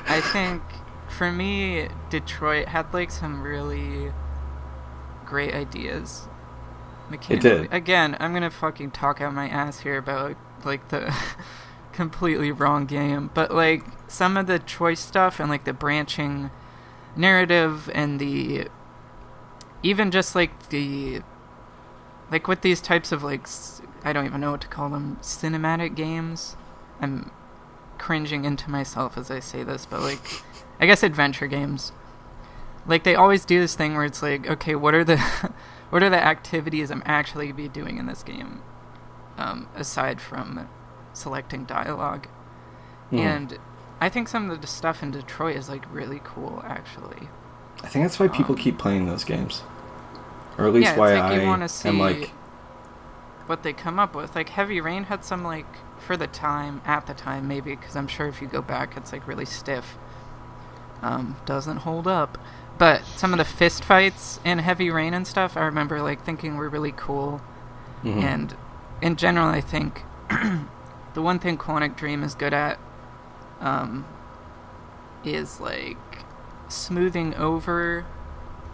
I 0.07 0.21
think 0.21 0.61
for 1.09 1.31
me, 1.31 1.87
Detroit 2.09 2.69
had 2.69 2.93
like 2.93 3.11
some 3.11 3.41
really 3.41 4.11
great 5.25 5.53
ideas. 5.53 6.27
Mechanically. 7.09 7.49
did. 7.63 7.73
Again, 7.73 8.15
I'm 8.19 8.33
gonna 8.33 8.51
fucking 8.51 8.91
talk 8.91 9.19
out 9.19 9.33
my 9.33 9.47
ass 9.47 9.79
here 9.79 9.97
about 9.97 10.37
like 10.63 10.89
the 10.89 11.13
completely 11.93 12.51
wrong 12.51 12.85
game, 12.85 13.31
but 13.33 13.53
like 13.53 13.83
some 14.07 14.37
of 14.37 14.47
the 14.47 14.59
choice 14.59 14.99
stuff 14.99 15.39
and 15.39 15.49
like 15.49 15.65
the 15.65 15.73
branching 15.73 16.51
narrative 17.15 17.89
and 17.93 18.19
the 18.19 18.67
even 19.81 20.11
just 20.11 20.35
like 20.35 20.69
the 20.69 21.21
like 22.31 22.47
with 22.47 22.61
these 22.61 22.81
types 22.81 23.11
of 23.11 23.23
like 23.23 23.47
I 24.03 24.13
don't 24.13 24.25
even 24.25 24.41
know 24.41 24.51
what 24.51 24.61
to 24.61 24.67
call 24.67 24.89
them 24.89 25.17
cinematic 25.21 25.95
games. 25.95 26.55
I'm 27.01 27.31
cringing 27.99 28.45
into 28.45 28.69
myself 28.69 29.17
as 29.17 29.29
I 29.29 29.39
say 29.39 29.63
this, 29.63 29.85
but 29.85 30.01
like 30.01 30.19
I 30.79 30.85
guess 30.85 31.03
adventure 31.03 31.47
games. 31.47 31.91
Like 32.87 33.03
they 33.03 33.13
always 33.15 33.45
do 33.45 33.59
this 33.59 33.75
thing 33.75 33.93
where 33.95 34.05
it's 34.05 34.23
like, 34.23 34.49
okay, 34.49 34.73
what 34.75 34.95
are 34.95 35.03
the 35.03 35.17
what 35.89 36.01
are 36.01 36.09
the 36.09 36.23
activities 36.23 36.89
I'm 36.89 37.03
actually 37.05 37.45
gonna 37.47 37.55
be 37.55 37.67
doing 37.67 37.97
in 37.97 38.07
this 38.07 38.23
game? 38.23 38.61
Um, 39.37 39.67
aside 39.75 40.19
from 40.19 40.67
selecting 41.13 41.65
dialogue. 41.65 42.27
Hmm. 43.09 43.17
And 43.19 43.57
I 44.01 44.09
think 44.09 44.27
some 44.27 44.49
of 44.49 44.61
the 44.61 44.67
stuff 44.67 45.03
in 45.03 45.11
Detroit 45.11 45.55
is 45.55 45.69
like 45.69 45.83
really 45.93 46.21
cool 46.23 46.63
actually. 46.65 47.27
I 47.83 47.87
think 47.87 48.05
that's 48.05 48.19
why 48.19 48.27
people 48.27 48.55
um, 48.55 48.61
keep 48.61 48.77
playing 48.77 49.05
those 49.05 49.23
games, 49.23 49.61
or 50.57 50.67
at 50.67 50.73
least 50.73 50.91
Yeah, 50.91 50.97
why 50.97 51.13
like 51.19 51.39
I 51.41 51.45
wanna 51.45 51.69
see- 51.69 51.89
am 51.89 51.99
like, 51.99 52.31
what 53.45 53.63
they 53.63 53.73
come 53.73 53.99
up 53.99 54.15
with. 54.15 54.35
Like 54.35 54.49
Heavy 54.49 54.79
Rain 54.81 55.05
had 55.05 55.23
some 55.25 55.43
like 55.43 55.65
for 56.09 56.17
the 56.17 56.25
time, 56.25 56.81
at 56.85 57.05
the 57.05 57.13
time 57.13 57.47
maybe, 57.47 57.75
because 57.75 57.95
I'm 57.95 58.07
sure 58.07 58.27
if 58.27 58.41
you 58.41 58.47
go 58.47 58.63
back, 58.63 58.97
it's 58.97 59.11
like 59.13 59.27
really 59.27 59.45
stiff. 59.45 59.95
Um, 61.03 61.37
doesn't 61.45 61.77
hold 61.77 62.07
up. 62.07 62.39
But 62.79 63.05
some 63.05 63.31
of 63.31 63.37
the 63.37 63.45
fist 63.45 63.83
fights 63.83 64.39
in 64.43 64.57
Heavy 64.57 64.89
Rain 64.89 65.13
and 65.13 65.27
stuff, 65.27 65.55
I 65.55 65.63
remember 65.65 66.01
like 66.01 66.25
thinking 66.25 66.57
were 66.57 66.67
really 66.67 66.93
cool. 66.93 67.41
mhm. 68.03 68.23
And 68.23 68.55
in 69.03 69.17
general, 69.17 69.49
I 69.49 69.61
think 69.61 70.01
the 71.13 71.21
one 71.21 71.37
thing 71.37 71.59
Quantic 71.59 71.95
Dream 71.95 72.23
is 72.23 72.33
good 72.33 72.53
at 72.55 72.79
um, 73.61 74.07
is 75.23 75.59
like 75.59 76.25
smoothing 76.69 77.35
over 77.35 78.07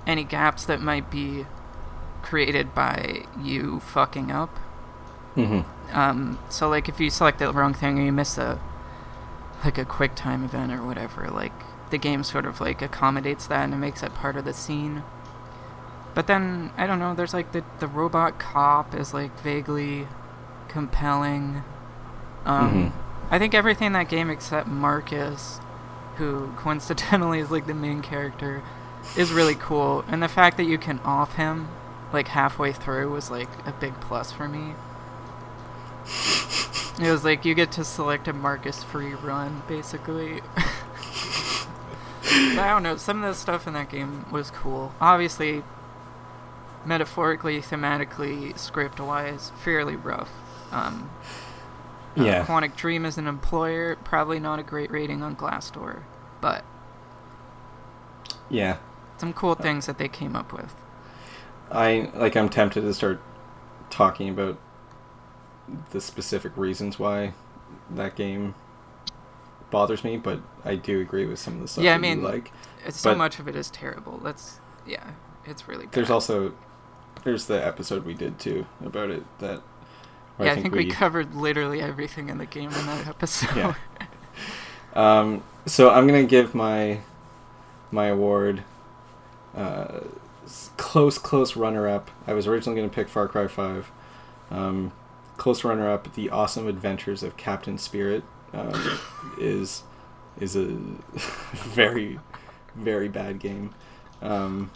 any 0.08 0.24
gaps 0.24 0.64
that 0.68 0.80
might 0.80 1.12
be 1.12 1.48
created 2.22 2.74
by 2.74 3.26
you 3.44 3.82
fucking 3.82 4.32
up. 4.32 4.58
Mm-hmm. 5.36 5.70
Um, 5.92 6.40
so 6.50 6.70
like 6.70 6.90
if 6.90 7.00
you 7.00 7.10
select 7.10 7.40
the 7.40 7.52
wrong 7.52 7.74
thing 7.74 8.00
or 8.00 8.04
you 8.04 8.12
miss 8.12 8.38
a 8.38 8.60
like 9.64 9.78
a 9.78 9.86
quick 9.86 10.16
time 10.16 10.44
event 10.44 10.72
or 10.72 10.86
whatever, 10.86 11.28
like 11.30 11.54
the 11.90 11.98
game 11.98 12.24
sort 12.24 12.46
of 12.46 12.60
like 12.60 12.82
accommodates 12.82 13.48
that 13.48 13.64
and 13.64 13.74
it 13.74 13.78
makes 13.78 14.04
it 14.04 14.14
part 14.14 14.36
of 14.36 14.46
the 14.46 14.54
scene. 14.54 15.04
But 16.14 16.28
then 16.28 16.72
I 16.78 16.88
don't 16.88 17.00
know, 17.00 17.14
there's 17.14 17.34
like 17.34 17.52
the 17.52 17.64
the 17.80 17.88
robot 17.88 18.40
cop 18.40 18.94
is 18.96 19.14
like 19.14 19.38
vaguely 19.42 20.08
compelling. 20.68 21.64
Um, 22.46 22.94
I 23.32 23.40
think 23.40 23.54
everything 23.54 23.88
in 23.88 23.94
that 23.94 24.10
game 24.10 24.30
except 24.30 24.68
Marcus, 24.68 25.60
who 26.18 26.54
coincidentally 26.58 27.40
is 27.42 27.52
like 27.52 27.66
the 27.66 27.74
main 27.74 28.02
character, 28.02 28.62
is 29.18 29.32
really 29.32 29.56
cool. 29.56 30.06
And 30.08 30.22
the 30.22 30.28
fact 30.28 30.58
that 30.58 30.66
you 30.66 30.78
can 30.78 31.00
off 31.00 31.36
him 31.36 31.70
like 32.14 32.30
halfway 32.30 32.72
through 32.72 33.12
was 33.12 33.30
like 33.30 33.50
a 33.66 33.72
big 33.72 34.00
plus 34.00 34.32
for 34.32 34.48
me. 34.48 34.74
It 37.02 37.12
was 37.12 37.24
like 37.24 37.44
you 37.46 37.54
get 37.56 37.72
to 37.74 37.84
select 37.84 38.28
a 38.28 38.34
Marcus 38.34 38.84
free 38.84 39.14
run, 39.14 39.64
basically. 39.68 40.42
I 42.24 42.68
don't 42.70 42.84
know. 42.84 42.96
Some 42.98 43.24
of 43.24 43.30
the 43.34 43.40
stuff 43.40 43.68
in 43.68 43.74
that 43.74 43.90
game 43.90 44.26
was 44.32 44.50
cool. 44.52 44.94
Obviously, 45.02 45.64
metaphorically, 46.86 47.60
thematically, 47.62 48.58
script 48.58 49.00
wise, 49.00 49.52
fairly 49.64 49.96
rough. 49.96 50.32
Um, 50.72 51.10
uh, 52.18 52.24
Yeah. 52.24 52.46
Quantic 52.46 52.76
Dream 52.76 53.06
as 53.06 53.18
an 53.18 53.28
employer, 53.28 53.96
probably 54.04 54.40
not 54.40 54.60
a 54.60 54.64
great 54.64 54.90
rating 54.92 55.22
on 55.22 55.36
Glassdoor, 55.36 56.04
but 56.42 56.64
Yeah. 58.50 58.78
some 59.18 59.34
cool 59.34 59.56
things 59.56 59.86
that 59.86 59.98
they 59.98 60.08
came 60.08 60.36
up 60.36 60.54
with. 60.54 60.76
I 61.72 62.10
like. 62.14 62.36
I'm 62.38 62.48
tempted 62.50 62.82
to 62.82 62.94
start 62.94 63.20
talking 63.90 64.30
about 64.30 64.58
the 65.92 66.02
specific 66.02 66.56
reasons 66.56 67.00
why 67.00 67.34
that 67.92 68.16
game 68.16 68.56
bothers 69.72 70.04
me, 70.04 70.18
but 70.18 70.40
I 70.64 70.76
do 70.76 71.02
agree 71.02 71.26
with 71.26 71.40
some 71.40 71.56
of 71.56 71.62
the 71.62 71.68
stuff 71.68 71.84
Yeah, 71.84 71.96
I 71.96 71.98
mean, 71.98 72.24
like. 72.24 72.52
It's, 72.86 73.00
so 73.00 73.12
But- 73.12 73.18
much 73.18 73.40
of 73.40 73.48
it 73.48 73.56
is 73.56 73.70
terrible. 73.70 74.20
That's 74.24 74.60
yeah, 74.86 75.12
it's 75.46 75.68
really 75.68 75.86
bad. 75.86 75.94
There's 75.94 76.10
also 76.10 76.54
there's 77.24 77.48
the 77.48 77.66
episode 77.66 78.06
we 78.06 78.14
did 78.14 78.40
too 78.40 78.66
about 78.86 79.10
it 79.10 79.24
that. 79.40 79.62
yeah, 80.40 80.52
I 80.52 80.62
think, 80.62 80.76
we, 80.76 80.86
we 80.86 80.92
covered 80.92 81.34
literally 81.34 81.82
everything 81.82 82.30
in 82.30 82.38
the 82.38 82.46
game 82.46 82.70
in 82.70 82.86
that 82.86 83.08
episode. 83.08 83.56
Yeah. 83.56 83.76
Um, 84.94 85.44
so 85.66 85.90
I'm 85.90 86.08
gonna 86.08 86.24
give 86.24 86.56
my 86.56 87.00
my 87.92 88.06
award 88.08 88.64
uh, 89.54 90.00
close 90.78 91.18
close 91.18 91.58
runner 91.58 91.88
up. 91.88 92.12
I 92.26 92.34
was 92.34 92.48
originally 92.48 92.80
gonna 92.80 92.94
pick 92.94 93.10
Far 93.10 93.28
Cry 93.28 93.48
Five. 93.48 93.92
Um, 94.50 94.94
close 95.38 95.64
runner 95.64 95.90
up, 95.90 96.14
The 96.14 96.30
Awesome 96.30 96.68
Adventures 96.68 97.24
of 97.24 97.38
Captain 97.38 97.78
Spirit 97.78 98.24
um, 98.54 99.00
is 99.40 99.84
is 100.40 100.56
a 100.56 100.66
very 101.54 102.20
very 102.76 103.08
bad 103.08 103.40
game. 103.40 103.74
Um, 104.22 104.72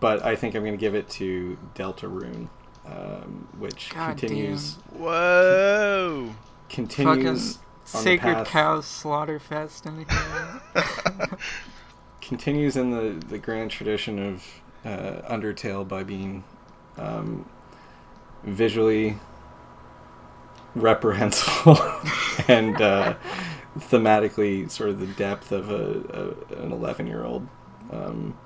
but 0.00 0.22
I 0.24 0.36
think 0.36 0.54
I'm 0.54 0.64
gonna 0.64 0.76
give 0.76 0.94
it 0.94 1.08
to 1.10 1.58
Deltarune, 1.74 2.48
um, 2.86 3.48
which 3.58 3.90
God 3.90 4.18
continues 4.18 4.74
Whoa! 4.92 6.34
continues 6.68 7.56
on 7.56 7.60
the 7.84 7.98
Sacred 7.98 8.34
path- 8.34 8.48
Cow 8.48 8.80
Slaughterfest 8.80 9.86
in 9.86 10.04
here. 10.04 11.38
continues 12.20 12.76
in 12.76 12.90
the, 12.90 13.26
the 13.26 13.38
grand 13.38 13.70
tradition 13.70 14.18
of 14.18 14.44
uh, 14.84 15.22
Undertale 15.32 15.88
by 15.88 16.02
being 16.02 16.44
um, 16.98 17.48
visually 18.44 19.16
reprehensible 20.80 21.78
and 22.48 22.80
uh, 22.80 23.14
thematically 23.78 24.70
sort 24.70 24.90
of 24.90 25.00
the 25.00 25.06
depth 25.06 25.52
of 25.52 25.70
a, 25.70 26.34
a 26.54 26.62
an 26.62 26.72
11 26.72 27.06
year 27.06 27.24
old 27.24 27.46
um, 27.92 28.36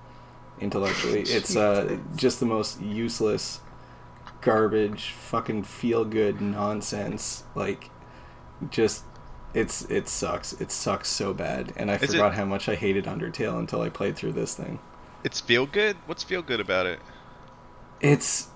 intellectually. 0.61 1.21
It's 1.27 1.57
uh, 1.57 1.99
just 2.17 2.41
the 2.41 2.47
most 2.47 2.81
useless 2.81 3.61
garbage, 4.41 5.11
fucking 5.11 5.63
feel 5.65 6.05
good 6.05 6.41
nonsense. 6.41 7.45
Like, 7.55 7.91
just 8.71 9.05
it's 9.55 9.83
it 9.91 10.09
sucks. 10.09 10.53
It 10.55 10.71
sucks 10.71 11.09
so 11.09 11.33
bad, 11.35 11.73
and 11.77 11.91
I 11.91 11.95
Is 11.97 12.03
it- 12.05 12.07
forgot 12.13 12.35
how 12.35 12.45
much 12.45 12.69
I 12.69 12.75
hated 12.75 13.05
Undertale 13.05 13.59
until 13.59 13.81
I 13.83 13.89
played 13.89 14.17
through 14.17 14.33
this 14.33 14.55
thing. 14.55 14.79
It's 15.25 15.41
feel 15.41 15.67
good. 15.67 15.97
What's 16.07 16.25
feel 16.25 16.43
good 16.43 16.59
about 16.61 16.87
it? 16.87 16.99
It's 18.01 18.49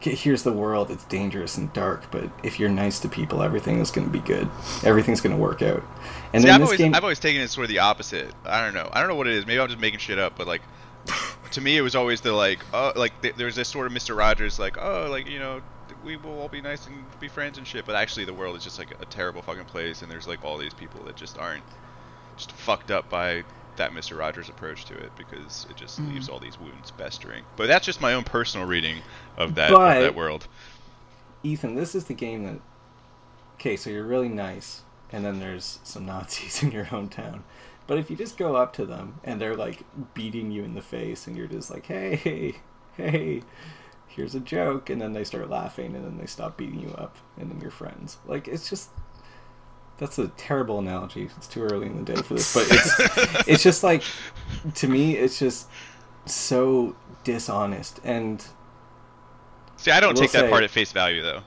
here's 0.00 0.42
the 0.42 0.52
world. 0.52 0.90
It's 0.90 1.04
dangerous 1.04 1.58
and 1.58 1.72
dark, 1.72 2.10
but 2.10 2.30
if 2.42 2.58
you're 2.58 2.68
nice 2.68 2.98
to 3.00 3.08
people, 3.08 3.42
everything 3.42 3.78
is 3.78 3.90
going 3.90 4.06
to 4.06 4.12
be 4.12 4.20
good. 4.20 4.48
Everything's 4.84 5.20
going 5.20 5.34
to 5.34 5.40
work 5.40 5.62
out. 5.62 5.82
And 6.32 6.42
See, 6.42 6.46
then 6.46 6.54
I've 6.54 6.60
this 6.60 6.68
always, 6.68 6.78
game, 6.78 6.94
I've 6.94 7.02
always 7.02 7.20
taken 7.20 7.42
it 7.42 7.48
sort 7.48 7.64
of 7.64 7.68
the 7.68 7.80
opposite. 7.80 8.32
I 8.44 8.64
don't 8.64 8.74
know. 8.74 8.88
I 8.92 9.00
don't 9.00 9.08
know 9.08 9.14
what 9.14 9.26
it 9.26 9.34
is. 9.34 9.46
Maybe 9.46 9.60
I'm 9.60 9.68
just 9.68 9.80
making 9.80 10.00
shit 10.00 10.18
up, 10.18 10.36
but 10.36 10.46
like, 10.46 10.62
to 11.52 11.60
me, 11.60 11.76
it 11.76 11.82
was 11.82 11.94
always 11.94 12.20
the 12.20 12.32
like, 12.32 12.60
oh, 12.72 12.92
like 12.96 13.20
th- 13.22 13.34
there's 13.36 13.54
this 13.54 13.68
sort 13.68 13.86
of 13.86 13.92
Mr. 13.92 14.16
Rogers, 14.16 14.58
like, 14.58 14.78
oh, 14.78 15.08
like 15.10 15.28
you 15.28 15.38
know, 15.38 15.60
we 16.04 16.16
will 16.16 16.40
all 16.40 16.48
be 16.48 16.60
nice 16.60 16.86
and 16.86 17.04
be 17.20 17.28
friends 17.28 17.58
and 17.58 17.66
shit. 17.66 17.84
But 17.84 17.94
actually, 17.94 18.24
the 18.24 18.34
world 18.34 18.56
is 18.56 18.64
just 18.64 18.78
like 18.78 18.90
a 19.00 19.06
terrible 19.06 19.42
fucking 19.42 19.66
place, 19.66 20.02
and 20.02 20.10
there's 20.10 20.26
like 20.26 20.44
all 20.44 20.58
these 20.58 20.74
people 20.74 21.04
that 21.04 21.16
just 21.16 21.38
aren't 21.38 21.64
just 22.36 22.52
fucked 22.52 22.90
up 22.90 23.10
by 23.10 23.44
that 23.76 23.92
Mr. 23.92 24.18
Rogers 24.18 24.48
approach 24.48 24.84
to 24.86 24.94
it 24.94 25.10
because 25.16 25.66
it 25.70 25.76
just 25.76 26.00
Mhm. 26.00 26.12
leaves 26.14 26.28
all 26.28 26.38
these 26.38 26.58
wounds 26.58 26.90
festering. 26.90 27.44
But 27.56 27.66
that's 27.68 27.86
just 27.86 28.00
my 28.00 28.12
own 28.14 28.24
personal 28.24 28.66
reading 28.66 28.98
of 29.36 29.54
that 29.54 29.70
But- 29.70 29.96
of 29.98 30.02
that 30.02 30.14
world. 30.14 30.46
Ethan, 31.42 31.74
this 31.74 31.94
is 31.94 32.04
the 32.04 32.14
game 32.14 32.44
that. 32.44 32.58
Okay, 33.54 33.76
so 33.76 33.90
you're 33.90 34.04
really 34.04 34.28
nice, 34.28 34.82
and 35.10 35.24
then 35.24 35.38
there's 35.40 35.78
some 35.84 36.04
Nazis 36.06 36.62
in 36.62 36.70
your 36.72 36.86
hometown. 36.86 37.42
But 37.86 37.98
if 37.98 38.10
you 38.10 38.16
just 38.16 38.36
go 38.38 38.56
up 38.56 38.72
to 38.74 38.86
them 38.86 39.20
and 39.24 39.40
they're 39.40 39.56
like 39.56 39.82
beating 40.14 40.50
you 40.52 40.62
in 40.64 40.74
the 40.74 40.82
face, 40.82 41.26
and 41.26 41.36
you're 41.36 41.46
just 41.48 41.70
like, 41.70 41.86
hey, 41.86 42.56
hey, 42.96 43.42
here's 44.06 44.34
a 44.34 44.40
joke, 44.40 44.88
and 44.90 45.00
then 45.00 45.12
they 45.14 45.24
start 45.24 45.48
laughing, 45.50 45.96
and 45.96 46.04
then 46.04 46.18
they 46.18 46.26
stop 46.26 46.56
beating 46.56 46.80
you 46.80 46.90
up, 46.98 47.16
and 47.38 47.50
then 47.50 47.60
you're 47.60 47.70
friends. 47.70 48.18
Like, 48.26 48.46
it's 48.48 48.68
just. 48.68 48.90
That's 49.98 50.18
a 50.18 50.28
terrible 50.28 50.78
analogy. 50.78 51.28
It's 51.36 51.46
too 51.46 51.62
early 51.62 51.86
in 51.86 52.04
the 52.04 52.14
day 52.14 52.20
for 52.20 52.34
this, 52.34 52.54
but 52.54 52.66
it's 52.68 53.48
it's 53.48 53.62
just 53.62 53.82
like 53.82 54.02
to 54.74 54.88
me, 54.88 55.16
it's 55.16 55.38
just 55.38 55.68
so 56.26 56.96
dishonest 57.24 58.00
and 58.04 58.44
See, 59.76 59.90
I 59.90 60.00
don't 60.00 60.16
take 60.16 60.30
that 60.32 60.48
part 60.50 60.62
at 60.62 60.70
face 60.70 60.92
value 60.92 61.22
though. 61.22 61.42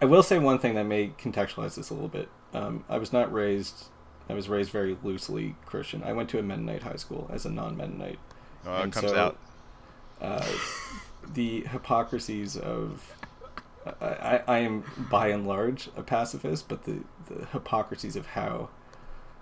I 0.00 0.04
will 0.06 0.24
say 0.24 0.38
one 0.40 0.58
thing 0.58 0.74
that 0.74 0.84
may 0.84 1.10
contextualize 1.10 1.76
this 1.76 1.90
a 1.90 1.94
little 1.94 2.08
bit. 2.08 2.28
Um, 2.52 2.84
I 2.88 2.98
was 2.98 3.12
not 3.12 3.32
raised. 3.32 3.84
I 4.28 4.34
was 4.34 4.48
raised 4.48 4.70
very 4.70 4.96
loosely 5.04 5.54
Christian. 5.64 6.02
I 6.02 6.12
went 6.12 6.28
to 6.30 6.38
a 6.40 6.42
Mennonite 6.42 6.82
high 6.82 6.96
school 6.96 7.30
as 7.32 7.46
a 7.46 7.50
non-Mennonite. 7.50 8.18
Oh, 8.66 8.78
it 8.78 8.82
And 8.82 8.92
comes 8.92 9.10
so, 9.10 9.16
out. 9.16 9.38
Uh, 10.20 10.44
the 11.32 11.60
hypocrisies 11.62 12.56
of. 12.56 13.14
I, 14.00 14.42
I, 14.46 14.58
am 14.58 14.84
by 15.10 15.28
and 15.28 15.46
large 15.46 15.88
a 15.96 16.02
pacifist, 16.02 16.68
but 16.68 16.84
the, 16.84 17.00
the 17.26 17.46
hypocrisies 17.46 18.14
of 18.14 18.26
how, 18.26 18.68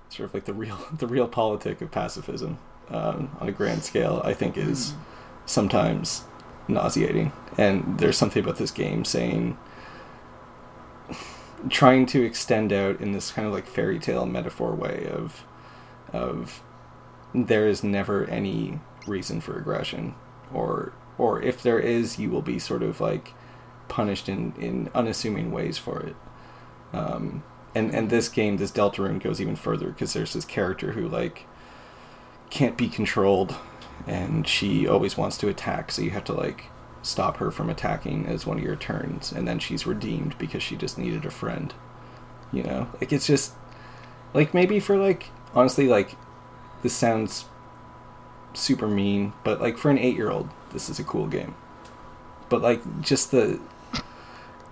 sort 0.08 0.28
of 0.28 0.34
like 0.34 0.46
the 0.46 0.54
real 0.54 0.78
the 0.92 1.06
realpolitik 1.06 1.80
of 1.80 1.90
pacifism 1.90 2.58
um, 2.88 3.36
on 3.40 3.48
a 3.48 3.52
grand 3.52 3.84
scale, 3.84 4.22
I 4.24 4.34
think 4.34 4.56
is 4.56 4.94
sometimes 5.46 6.24
nauseating. 6.68 7.32
And 7.58 7.98
there's 7.98 8.16
something 8.16 8.42
about 8.42 8.56
this 8.56 8.70
game 8.70 9.04
saying 9.04 9.58
trying 11.68 12.06
to 12.06 12.22
extend 12.22 12.72
out 12.72 13.00
in 13.00 13.12
this 13.12 13.30
kind 13.30 13.46
of 13.46 13.52
like 13.52 13.66
fairy 13.66 13.98
tale 13.98 14.24
metaphor 14.24 14.74
way 14.74 15.06
of 15.12 15.44
of 16.12 16.62
there 17.34 17.68
is 17.68 17.84
never 17.84 18.24
any 18.24 18.80
reason 19.06 19.40
for 19.40 19.58
aggression 19.58 20.14
or 20.52 20.92
or 21.18 21.42
if 21.42 21.62
there 21.62 21.78
is 21.78 22.18
you 22.18 22.30
will 22.30 22.42
be 22.42 22.58
sort 22.58 22.82
of 22.82 23.00
like 23.00 23.34
punished 23.90 24.28
in 24.28 24.54
in 24.58 24.90
unassuming 24.94 25.50
ways 25.50 25.76
for 25.76 26.00
it. 26.00 26.16
Um 26.94 27.42
and 27.74 27.94
and 27.94 28.08
this 28.08 28.28
game 28.28 28.56
this 28.56 28.72
deltarune 28.72 29.22
goes 29.22 29.40
even 29.40 29.56
further 29.56 29.88
because 29.88 30.12
there's 30.14 30.32
this 30.32 30.44
character 30.44 30.92
who 30.92 31.06
like 31.06 31.46
can't 32.48 32.76
be 32.76 32.88
controlled 32.88 33.54
and 34.06 34.48
she 34.48 34.88
always 34.88 35.16
wants 35.16 35.36
to 35.38 35.48
attack 35.48 35.92
so 35.92 36.02
you 36.02 36.10
have 36.10 36.24
to 36.24 36.32
like 36.32 36.64
stop 37.02 37.36
her 37.36 37.50
from 37.50 37.70
attacking 37.70 38.26
as 38.26 38.44
one 38.46 38.58
of 38.58 38.64
your 38.64 38.76
turns 38.76 39.30
and 39.30 39.46
then 39.46 39.58
she's 39.58 39.86
redeemed 39.86 40.36
because 40.38 40.62
she 40.62 40.74
just 40.74 40.98
needed 40.98 41.24
a 41.24 41.30
friend 41.30 41.74
you 42.52 42.62
know? 42.62 42.88
Like 43.00 43.12
it's 43.12 43.26
just 43.26 43.52
like 44.34 44.54
maybe 44.54 44.80
for 44.80 44.96
like 44.96 45.28
honestly 45.54 45.88
like 45.88 46.16
this 46.82 46.94
sounds 46.94 47.44
super 48.54 48.88
mean 48.88 49.32
but 49.44 49.60
like 49.60 49.78
for 49.78 49.90
an 49.90 49.98
8 49.98 50.16
year 50.16 50.30
old 50.30 50.48
this 50.72 50.88
is 50.88 50.98
a 50.98 51.04
cool 51.04 51.26
game. 51.26 51.54
But 52.48 52.62
like 52.62 53.00
just 53.00 53.30
the 53.30 53.60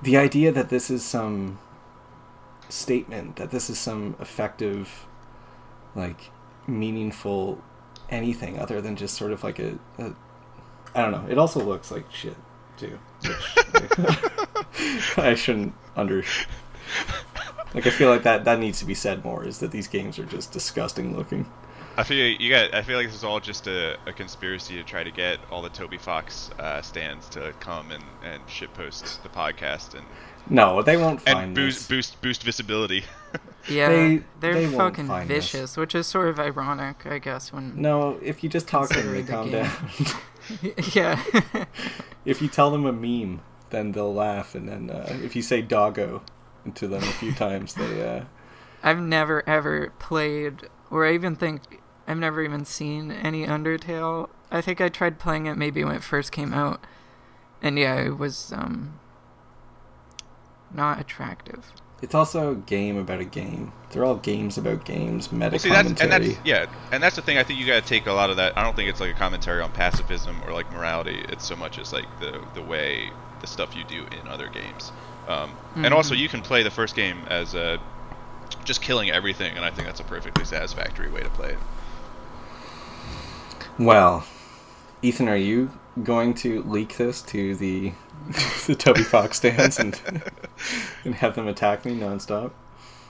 the 0.02 0.16
idea 0.16 0.52
that 0.52 0.68
this 0.68 0.90
is 0.90 1.04
some 1.04 1.58
statement 2.68 3.36
that 3.36 3.50
this 3.50 3.70
is 3.70 3.78
some 3.78 4.14
effective 4.20 5.06
like 5.94 6.30
meaningful 6.66 7.62
anything 8.10 8.58
other 8.58 8.80
than 8.80 8.94
just 8.96 9.14
sort 9.16 9.32
of 9.32 9.42
like 9.42 9.58
a, 9.58 9.78
a 9.98 10.12
I 10.94 11.02
don't 11.02 11.12
know. 11.12 11.26
It 11.28 11.38
also 11.38 11.60
looks 11.62 11.90
like 11.90 12.10
shit 12.10 12.36
too. 12.76 12.98
I 15.16 15.34
shouldn't 15.34 15.74
under. 15.96 16.24
Like 17.74 17.86
I 17.86 17.90
feel 17.90 18.08
like 18.08 18.22
that 18.22 18.44
that 18.44 18.58
needs 18.58 18.78
to 18.80 18.84
be 18.84 18.94
said 18.94 19.24
more. 19.24 19.44
Is 19.44 19.58
that 19.58 19.70
these 19.70 19.88
games 19.88 20.18
are 20.18 20.24
just 20.24 20.52
disgusting 20.52 21.16
looking. 21.16 21.50
I 21.98 22.04
feel 22.04 22.26
you 22.40 22.48
got. 22.48 22.72
I 22.74 22.82
feel 22.82 22.96
like 22.96 23.06
this 23.08 23.16
is 23.16 23.24
all 23.24 23.40
just 23.40 23.66
a, 23.66 23.98
a 24.06 24.12
conspiracy 24.12 24.76
to 24.76 24.84
try 24.84 25.02
to 25.02 25.10
get 25.10 25.38
all 25.50 25.62
the 25.62 25.68
Toby 25.68 25.98
Fox 25.98 26.50
uh, 26.58 26.80
stands 26.80 27.28
to 27.30 27.52
come 27.60 27.90
and 27.90 28.04
and 28.24 28.40
shitpost 28.46 29.20
the 29.24 29.28
podcast 29.28 29.94
and 29.94 30.06
No, 30.48 30.80
they 30.80 30.96
won't 30.96 31.20
find 31.20 31.38
and 31.38 31.54
boost 31.54 31.80
this. 31.80 31.88
boost 31.88 32.22
boost 32.22 32.42
visibility. 32.44 33.04
Yeah, 33.68 33.88
They- 33.90 34.22
they, 34.40 34.48
are 34.48 34.54
they 34.54 34.66
fucking 34.68 35.08
find 35.08 35.28
this. 35.28 35.50
vicious, 35.50 35.76
which 35.76 35.94
is 35.94 36.06
sort 36.06 36.28
of 36.28 36.40
ironic, 36.40 37.04
I 37.04 37.18
guess. 37.18 37.52
When 37.52 37.78
No, 37.82 38.18
if 38.22 38.42
you 38.42 38.48
just 38.48 38.66
talk 38.66 38.88
to 38.88 39.02
them, 39.02 39.12
they 39.12 39.20
the 39.20 39.30
calm 39.32 39.50
game. 39.50 39.64
down. 39.66 40.72
yeah, 40.94 41.22
if 42.24 42.40
you 42.40 42.48
tell 42.48 42.70
them 42.70 42.86
a 42.86 42.92
meme, 42.92 43.42
then 43.68 43.92
they'll 43.92 44.14
laugh, 44.14 44.54
and 44.54 44.66
then 44.66 44.88
uh, 44.88 45.18
if 45.22 45.36
you 45.36 45.42
say 45.42 45.60
doggo 45.60 46.22
to 46.76 46.88
them 46.88 47.02
a 47.02 47.12
few 47.12 47.32
times, 47.32 47.74
they. 47.74 48.08
Uh, 48.08 48.24
I've 48.82 49.00
never 49.00 49.46
ever 49.46 49.92
played, 49.98 50.68
or 50.90 51.04
I 51.04 51.12
even 51.12 51.36
think 51.36 51.80
I've 52.08 52.16
never 52.18 52.42
even 52.42 52.64
seen 52.64 53.10
any 53.12 53.46
Undertale. 53.46 54.30
I 54.50 54.62
think 54.62 54.80
I 54.80 54.88
tried 54.88 55.18
playing 55.18 55.44
it 55.46 55.56
maybe 55.58 55.84
when 55.84 55.94
it 55.94 56.02
first 56.02 56.32
came 56.32 56.54
out, 56.54 56.80
and 57.62 57.78
yeah, 57.78 57.96
it 58.00 58.18
was 58.18 58.50
um 58.52 58.98
not 60.72 60.98
attractive. 61.00 61.72
it's 62.00 62.14
also 62.14 62.52
a 62.52 62.54
game 62.54 62.96
about 62.96 63.20
a 63.20 63.24
game. 63.24 63.72
They're 63.90 64.04
all 64.04 64.16
games 64.16 64.56
about 64.58 64.84
games, 64.84 65.32
meta 65.32 65.50
Well, 65.52 65.58
see, 65.58 65.68
that's 65.70 65.82
commentary. 65.92 66.12
and 66.14 66.24
that's 66.26 66.46
yeah, 66.46 66.66
and 66.92 67.02
that's 67.02 67.16
the 67.16 67.22
thing. 67.22 67.36
I 67.38 67.42
think 67.44 67.58
you 67.58 67.66
got 67.66 67.82
to 67.82 67.88
take 67.88 68.06
a 68.06 68.12
lot 68.12 68.30
of 68.30 68.36
that. 68.36 68.56
I 68.56 68.62
don't 68.62 68.74
think 68.76 68.88
it's 68.88 69.00
like 69.00 69.10
a 69.14 69.18
commentary 69.18 69.60
on 69.62 69.70
pacifism 69.72 70.42
or 70.46 70.52
like 70.52 70.70
morality. 70.72 71.24
It's 71.28 71.44
so 71.46 71.56
much 71.56 71.78
as 71.78 71.92
like 71.92 72.06
the 72.20 72.40
the 72.54 72.62
way 72.62 73.10
the 73.40 73.46
stuff 73.46 73.76
you 73.76 73.84
do 73.84 74.06
in 74.20 74.28
other 74.28 74.48
games. 74.48 74.92
Um, 75.28 75.50
And 75.74 75.92
also, 75.94 76.14
Mhm. 76.14 76.18
you 76.18 76.28
can 76.28 76.40
play 76.42 76.62
the 76.62 76.70
first 76.70 76.96
game 76.96 77.18
as 77.28 77.54
uh, 77.54 77.76
just 78.64 78.80
killing 78.80 79.10
everything, 79.10 79.54
and 79.56 79.64
I 79.64 79.70
think 79.70 79.86
that's 79.86 80.00
a 80.00 80.04
perfectly 80.04 80.44
satisfactory 80.44 81.10
way 81.10 81.20
to 81.22 81.28
play 81.30 81.50
it. 81.50 81.58
Well, 83.78 84.26
Ethan, 85.02 85.28
are 85.28 85.36
you 85.36 85.70
going 86.02 86.34
to 86.34 86.62
leak 86.62 86.96
this 86.96 87.22
to 87.22 87.54
the 87.56 87.92
the 88.66 88.74
Toby 88.76 89.04
Fox 89.04 89.36
stands 89.38 89.78
and 89.78 90.00
and 91.04 91.14
have 91.16 91.34
them 91.34 91.48
attack 91.48 91.84
me 91.84 91.94
nonstop? 91.96 92.52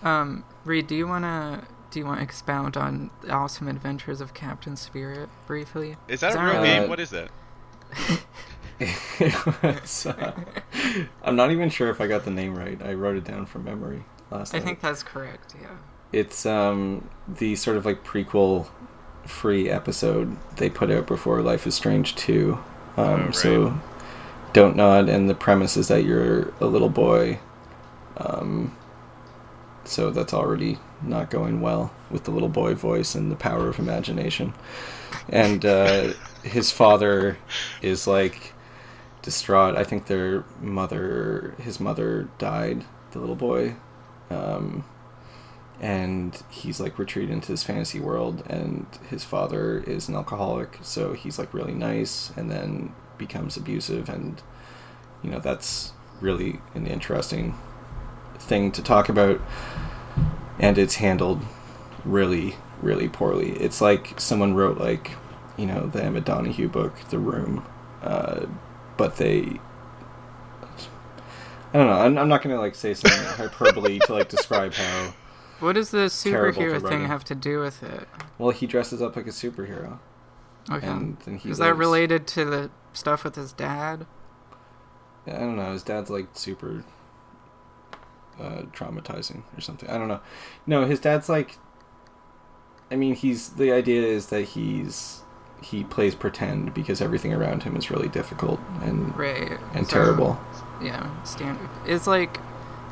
Um, 0.03 0.45
Reid, 0.65 0.87
do 0.87 0.95
you 0.97 1.07
wanna 1.07 1.67
do 1.91 1.99
you 2.01 2.05
want 2.07 2.19
to 2.21 2.25
expound 2.25 2.77
on 2.77 3.11
the 3.23 3.31
awesome 3.31 3.69
adventures 3.69 4.21
of 4.21 4.35
Captain 4.35 4.77
Spirit 4.77 5.31
briefly? 5.47 5.97
Is 6.09 6.21
that 6.21 6.31
Is 6.31 6.35
a 6.35 6.39
that 6.39 6.45
real 6.45 6.59
right? 6.59 6.61
game? 6.61 6.85
Uh, 6.85 6.87
What 6.87 7.01
is 7.01 7.11
that? 7.11 7.31
It 8.81 9.63
was, 9.63 10.07
uh, 10.07 10.33
I'm 11.23 11.37
not 11.37 11.51
even 11.51 11.69
sure 11.71 11.91
if 11.91 12.01
I 12.01 12.07
got 12.07 12.25
the 12.25 12.31
name 12.31 12.57
right. 12.57 12.81
I 12.83 12.95
wrote 12.95 13.17
it 13.17 13.25
down 13.25 13.47
from 13.47 13.65
memory 13.65 14.05
last 14.31 14.53
time. 14.53 14.63
I 14.63 14.65
night. 14.65 14.65
think 14.65 14.81
that's 14.81 15.03
correct. 15.03 15.55
Yeah. 15.61 15.79
it's 16.13 16.47
um 16.47 17.09
the 17.27 17.55
sort 17.57 17.77
of 17.77 17.85
like 17.85 18.05
prequel 18.05 18.69
free 19.29 19.69
episode 19.71 20.37
they 20.57 20.71
put 20.71 20.91
out 20.91 21.07
before 21.07 21.43
Life 21.43 21.67
is 21.67 21.75
Strange 21.75 22.17
2. 22.17 22.55
Um, 22.55 22.63
Oh, 22.97 23.17
right. 23.17 23.35
So 23.35 23.81
don't 24.53 24.77
nod, 24.77 25.09
and 25.09 25.29
the 25.29 25.35
premise 25.35 25.77
is 25.77 25.89
that 25.89 26.05
you're 26.05 26.53
a 26.61 26.67
little 26.67 26.89
boy. 26.89 27.39
Um, 28.17 28.77
so 29.85 30.11
that's 30.11 30.35
already 30.35 30.79
not 31.03 31.31
going 31.31 31.61
well 31.61 31.93
with 32.11 32.25
the 32.25 32.31
little 32.31 32.49
boy 32.49 32.75
voice 32.75 33.15
and 33.15 33.31
the 33.31 33.37
power 33.37 33.69
of 33.69 33.79
imagination. 33.79 34.55
And 35.29 35.65
uh, 35.65 36.13
his 36.43 36.71
father 36.71 37.39
is 37.83 38.07
like 38.07 38.55
distraught. 39.23 39.77
I 39.77 39.85
think 39.85 40.07
their 40.07 40.45
mother, 40.61 41.55
his 41.59 41.79
mother 41.79 42.29
died, 42.39 42.85
the 43.13 43.19
little 43.21 43.37
boy. 43.37 43.77
Um, 44.31 44.85
and 45.81 46.43
he's 46.51 46.81
like 46.81 46.99
retreated 46.99 47.31
into 47.31 47.49
his 47.49 47.63
fantasy 47.63 48.01
world 48.01 48.43
and 48.49 48.87
his 49.11 49.23
father 49.23 49.79
is 49.87 50.09
an 50.09 50.15
alcoholic 50.17 50.79
so 50.83 51.13
he's 51.13 51.39
like 51.39 51.55
really 51.55 51.75
nice 51.75 52.33
and 52.37 52.51
then 52.51 52.93
becomes 53.17 53.57
abusive 53.57 54.09
and 54.09 54.43
you 55.23 55.31
know 55.31 55.39
that's 55.39 55.93
really 56.21 56.61
an 56.75 56.87
interesting 56.87 57.55
thing 58.39 58.73
to 58.73 58.83
talk 58.83 59.09
about 59.09 59.41
and 60.59 60.79
it's 60.79 60.97
handled 60.97 61.43
really 62.05 62.55
really 62.83 63.09
poorly. 63.09 63.53
It's 63.53 63.81
like 63.81 64.21
someone 64.21 64.55
wrote 64.55 64.79
like 64.79 65.13
you 65.57 65.67
know 65.67 65.87
the 65.87 66.03
Emma 66.03 66.21
Donoghue 66.21 66.69
book 66.69 66.95
The 67.11 67.19
Room 67.19 67.67
uh, 68.03 68.47
but 68.97 69.17
they 69.17 69.59
I 71.73 71.77
don't 71.77 71.87
know 71.87 71.93
I'm, 71.93 72.19
I'm 72.19 72.29
not 72.29 72.43
gonna 72.43 72.59
like 72.59 72.75
say 72.75 72.95
some 72.95 73.11
hyperbole 73.37 73.99
to 74.01 74.13
like 74.13 74.29
describe 74.29 74.75
how 74.75 75.15
What 75.61 75.75
does 75.75 75.91
the 75.91 76.07
superhero 76.07 76.81
thing 76.87 77.07
have 77.07 77.25
to 77.25 77.35
do 77.35 77.61
with 77.61 77.83
it? 77.83 78.09
Well, 78.39 78.51
he 78.51 78.67
dresses 78.67 79.03
up 79.03 79.17
like 79.17 79.27
a 79.27 79.31
superhero, 79.31 79.99
Okay. 80.71 80.87
and 80.87 81.17
Is 81.45 81.59
that 81.59 81.77
related 81.77 82.27
to 82.29 82.45
the 82.45 82.71
stuff 82.93 83.25
with 83.25 83.35
his 83.35 83.53
dad? 83.53 84.07
I 85.27 85.33
don't 85.33 85.57
know. 85.57 85.73
His 85.73 85.83
dad's 85.83 86.11
like 86.11 86.29
super 86.35 86.85
uh, 88.41 88.63
traumatizing 88.73 89.43
or 89.57 89.61
something. 89.61 89.89
I 89.91 89.99
don't 89.99 90.09
know. 90.09 90.21
No, 90.67 90.85
his 90.87 91.01
dad's 91.01 91.29
like. 91.29 91.57
I 92.91 92.97
mean, 92.97 93.15
he's 93.15 93.51
the 93.51 93.71
idea 93.73 94.03
is 94.03 94.27
that 94.29 94.43
he's 94.43 95.23
he 95.61 95.83
plays 95.85 96.15
pretend 96.15 96.73
because 96.73 97.03
everything 97.03 97.35
around 97.35 97.65
him 97.65 97.77
is 97.77 97.91
really 97.91 98.09
difficult 98.09 98.61
and 98.83 99.15
Right. 99.17 99.59
and 99.75 99.87
so- 99.87 99.93
terrible. 99.93 100.41
Yeah, 100.81 101.23
standard. 101.25 101.69
It's 101.85 102.07
like, 102.07 102.39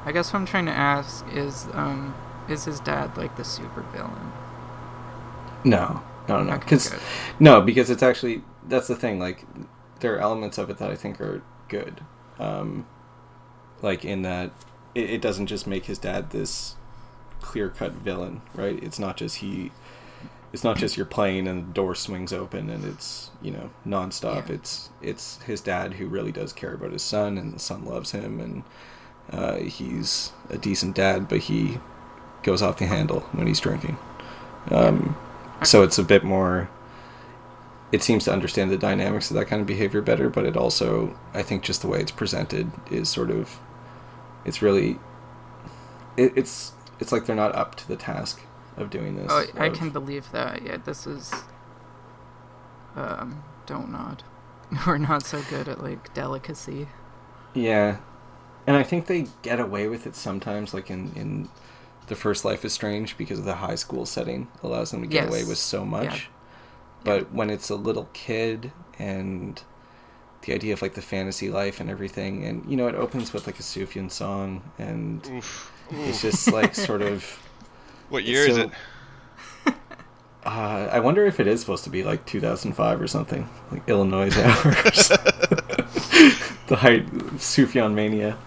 I 0.04 0.10
guess 0.10 0.32
what 0.32 0.40
I'm 0.40 0.46
trying 0.46 0.66
to 0.66 0.72
ask 0.72 1.24
is, 1.32 1.68
um, 1.72 2.12
is 2.48 2.64
his 2.64 2.80
dad 2.80 3.16
like 3.16 3.36
the 3.36 3.44
super 3.44 3.82
villain? 3.92 4.32
No, 5.64 6.02
no, 6.28 6.42
no. 6.42 6.58
Because 6.58 6.88
good. 6.90 7.00
no, 7.40 7.60
because 7.60 7.90
it's 7.90 8.02
actually 8.02 8.42
that's 8.66 8.88
the 8.88 8.96
thing. 8.96 9.18
Like, 9.18 9.44
there 10.00 10.14
are 10.14 10.18
elements 10.18 10.58
of 10.58 10.70
it 10.70 10.78
that 10.78 10.90
I 10.90 10.94
think 10.96 11.20
are 11.20 11.42
good. 11.68 12.02
Um, 12.38 12.86
like 13.82 14.04
in 14.04 14.22
that 14.22 14.50
it, 14.94 15.10
it 15.10 15.20
doesn't 15.20 15.46
just 15.46 15.66
make 15.66 15.86
his 15.86 15.98
dad 15.98 16.30
this 16.30 16.76
clear 17.40 17.68
cut 17.68 17.92
villain, 17.92 18.42
right? 18.54 18.82
It's 18.82 18.98
not 18.98 19.16
just 19.16 19.36
he. 19.36 19.72
It's 20.52 20.64
not 20.64 20.78
just 20.78 20.96
you're 20.96 21.04
playing 21.04 21.48
and 21.48 21.68
the 21.68 21.72
door 21.72 21.94
swings 21.94 22.32
open 22.32 22.70
and 22.70 22.84
it's 22.84 23.30
you 23.42 23.50
know 23.50 23.70
nonstop. 23.86 24.48
Yeah. 24.48 24.54
It's 24.54 24.90
it's 25.02 25.42
his 25.42 25.60
dad 25.60 25.94
who 25.94 26.06
really 26.06 26.32
does 26.32 26.52
care 26.52 26.74
about 26.74 26.92
his 26.92 27.02
son 27.02 27.36
and 27.36 27.52
the 27.52 27.58
son 27.58 27.84
loves 27.84 28.12
him 28.12 28.40
and 28.40 28.62
uh, 29.30 29.56
he's 29.56 30.32
a 30.48 30.56
decent 30.56 30.94
dad, 30.94 31.28
but 31.28 31.40
he 31.40 31.78
goes 32.46 32.62
off 32.62 32.78
the 32.78 32.86
handle 32.86 33.20
when 33.32 33.46
he's 33.46 33.60
drinking. 33.60 33.98
Um, 34.70 35.16
so 35.64 35.82
it's 35.82 35.98
a 35.98 36.04
bit 36.04 36.24
more. 36.24 36.70
It 37.92 38.02
seems 38.02 38.24
to 38.24 38.32
understand 38.32 38.70
the 38.70 38.78
dynamics 38.78 39.30
of 39.30 39.36
that 39.36 39.46
kind 39.46 39.60
of 39.60 39.66
behavior 39.66 40.00
better, 40.00 40.30
but 40.30 40.44
it 40.44 40.56
also, 40.56 41.18
I 41.34 41.42
think, 41.42 41.62
just 41.62 41.82
the 41.82 41.88
way 41.88 42.00
it's 42.00 42.10
presented 42.10 42.70
is 42.90 43.08
sort 43.08 43.30
of, 43.30 43.58
it's 44.44 44.62
really, 44.62 44.98
it, 46.16 46.32
it's 46.36 46.72
it's 46.98 47.12
like 47.12 47.26
they're 47.26 47.36
not 47.36 47.54
up 47.54 47.74
to 47.76 47.88
the 47.88 47.96
task 47.96 48.40
of 48.76 48.90
doing 48.90 49.16
this. 49.16 49.30
Oh, 49.30 49.44
I 49.56 49.66
of- 49.66 49.74
can 49.76 49.90
believe 49.90 50.30
that. 50.32 50.62
Yeah, 50.62 50.78
this 50.78 51.06
is. 51.06 51.32
Um, 52.94 53.42
don't 53.66 53.90
nod. 53.90 54.22
We're 54.86 54.98
not 54.98 55.24
so 55.24 55.42
good 55.50 55.68
at 55.68 55.82
like 55.82 56.12
delicacy. 56.14 56.88
Yeah, 57.54 57.98
and 58.66 58.76
I 58.76 58.82
think 58.82 59.06
they 59.06 59.26
get 59.42 59.60
away 59.60 59.88
with 59.88 60.06
it 60.06 60.16
sometimes, 60.16 60.74
like 60.74 60.90
in 60.90 61.12
in 61.14 61.48
the 62.08 62.16
first 62.16 62.44
Life 62.44 62.64
is 62.64 62.72
Strange, 62.72 63.16
because 63.18 63.38
of 63.38 63.44
the 63.44 63.56
high 63.56 63.74
school 63.74 64.06
setting 64.06 64.48
allows 64.62 64.90
them 64.90 65.00
to 65.02 65.06
get 65.06 65.24
Yes. 65.24 65.28
away 65.30 65.44
with 65.44 65.58
so 65.58 65.84
much. 65.84 66.04
Yeah. 66.04 66.20
But 67.04 67.32
when 67.32 67.50
it's 67.50 67.70
a 67.70 67.76
little 67.76 68.08
kid 68.12 68.72
and 68.98 69.62
the 70.42 70.52
idea 70.54 70.72
of 70.72 70.82
like 70.82 70.94
the 70.94 71.02
fantasy 71.02 71.50
life 71.50 71.80
and 71.80 71.88
everything, 71.90 72.44
and 72.44 72.64
you 72.70 72.76
know, 72.76 72.86
it 72.88 72.94
opens 72.94 73.32
with 73.32 73.46
like 73.46 73.58
a 73.58 73.62
Sufjan 73.62 74.10
song, 74.10 74.62
and 74.78 75.26
Oof. 75.30 75.72
it's 75.90 76.22
just 76.22 76.50
like 76.52 76.74
sort 76.74 77.02
of. 77.02 77.24
What 78.08 78.22
year 78.24 78.46
is 78.48 78.56
it? 78.56 78.70
Uh, 80.44 80.88
I 80.92 81.00
wonder 81.00 81.26
if 81.26 81.40
it 81.40 81.48
is 81.48 81.58
supposed 81.60 81.82
to 81.84 81.90
be 81.90 82.04
like 82.04 82.24
2005 82.24 83.00
or 83.02 83.08
something, 83.08 83.48
like 83.72 83.82
Illinois 83.88 84.30
hours. 84.38 85.08
the 86.68 86.76
height 86.78 87.04
Sufjan 87.38 87.94
mania. 87.94 88.38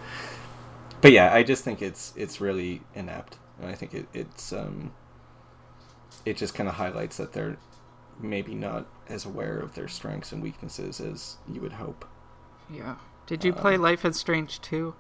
But 1.02 1.12
yeah, 1.12 1.34
I 1.34 1.44
just 1.44 1.66
think 1.66 1.82
it's 1.82 2.14
it's 2.16 2.40
really 2.40 2.82
inept, 2.96 3.38
and 3.60 3.70
I 3.70 3.74
think 3.76 3.94
it, 3.94 4.08
it's 4.14 4.52
um, 4.54 4.92
it 6.26 6.38
just 6.38 6.54
kind 6.56 6.68
of 6.70 6.76
highlights 6.76 7.18
that 7.18 7.34
they're 7.34 7.58
maybe 8.20 8.54
not 8.54 8.86
as 9.08 9.26
aware 9.26 9.60
of 9.60 9.76
their 9.76 9.88
strengths 9.88 10.32
and 10.32 10.42
weaknesses 10.42 11.00
as 11.00 11.38
you 11.52 11.62
would 11.62 11.74
hope. 11.74 12.06
Yeah. 12.70 12.96
Did 13.28 13.44
you 13.44 13.54
play 13.54 13.76
Um, 13.76 13.82
Life 13.82 14.04
is 14.06 14.18
Strange 14.18 14.60
too? 14.62 14.96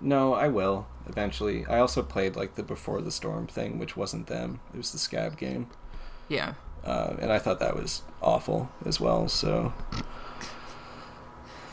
No, 0.00 0.34
I 0.34 0.48
will 0.48 0.86
eventually. 1.06 1.64
I 1.66 1.78
also 1.78 2.02
played 2.02 2.34
like 2.36 2.56
the 2.56 2.62
Before 2.62 3.00
the 3.00 3.10
Storm 3.12 3.46
thing, 3.46 3.78
which 3.78 3.96
wasn't 3.96 4.26
them; 4.26 4.60
it 4.74 4.76
was 4.78 4.92
the 4.92 4.98
Scab 4.98 5.36
game. 5.36 5.68
Yeah. 6.28 6.54
uh, 6.84 7.14
and 7.20 7.30
I 7.32 7.38
thought 7.38 7.60
that 7.60 7.76
was 7.76 8.02
awful 8.20 8.68
as 8.84 8.98
well. 9.00 9.28
So 9.28 9.72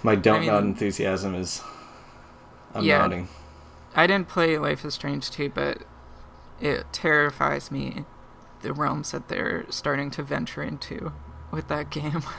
My 0.04 0.16
don't 0.16 0.38
I 0.38 0.40
mean- 0.40 0.48
nod 0.50 0.64
enthusiasm 0.64 1.34
is. 1.36 1.62
I'm 2.74 2.84
Yeah. 2.84 3.00
nodding. 3.00 3.28
I 3.96 4.06
didn't 4.06 4.28
play 4.28 4.58
Life 4.60 4.86
is 4.86 4.94
Strange 4.94 5.32
2, 5.32 5.50
but 5.50 5.80
it 6.60 6.86
terrifies 6.92 7.72
me 7.72 8.06
the 8.62 8.74
realms 8.74 9.12
that 9.12 9.28
they're 9.30 9.66
starting 9.70 10.12
to 10.12 10.24
venture 10.24 10.62
into 10.64 11.14
with 11.52 11.68
that 11.70 11.90
game. 11.90 12.24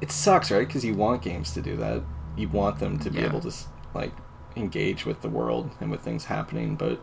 It 0.00 0.12
sucks, 0.12 0.50
right? 0.52 0.64
Because 0.66 0.84
you 0.84 0.94
want 0.94 1.22
games 1.22 1.52
to 1.54 1.60
do 1.60 1.76
that. 1.78 2.02
You 2.36 2.48
want 2.48 2.78
them 2.78 3.00
to 3.00 3.10
be 3.10 3.18
Yeah. 3.18 3.26
able 3.26 3.40
to 3.40 3.52
like 3.94 4.12
engage 4.54 5.04
with 5.04 5.22
the 5.22 5.28
world 5.28 5.70
and 5.80 5.90
with 5.90 6.02
things 6.02 6.26
happening, 6.26 6.76
but 6.76 7.00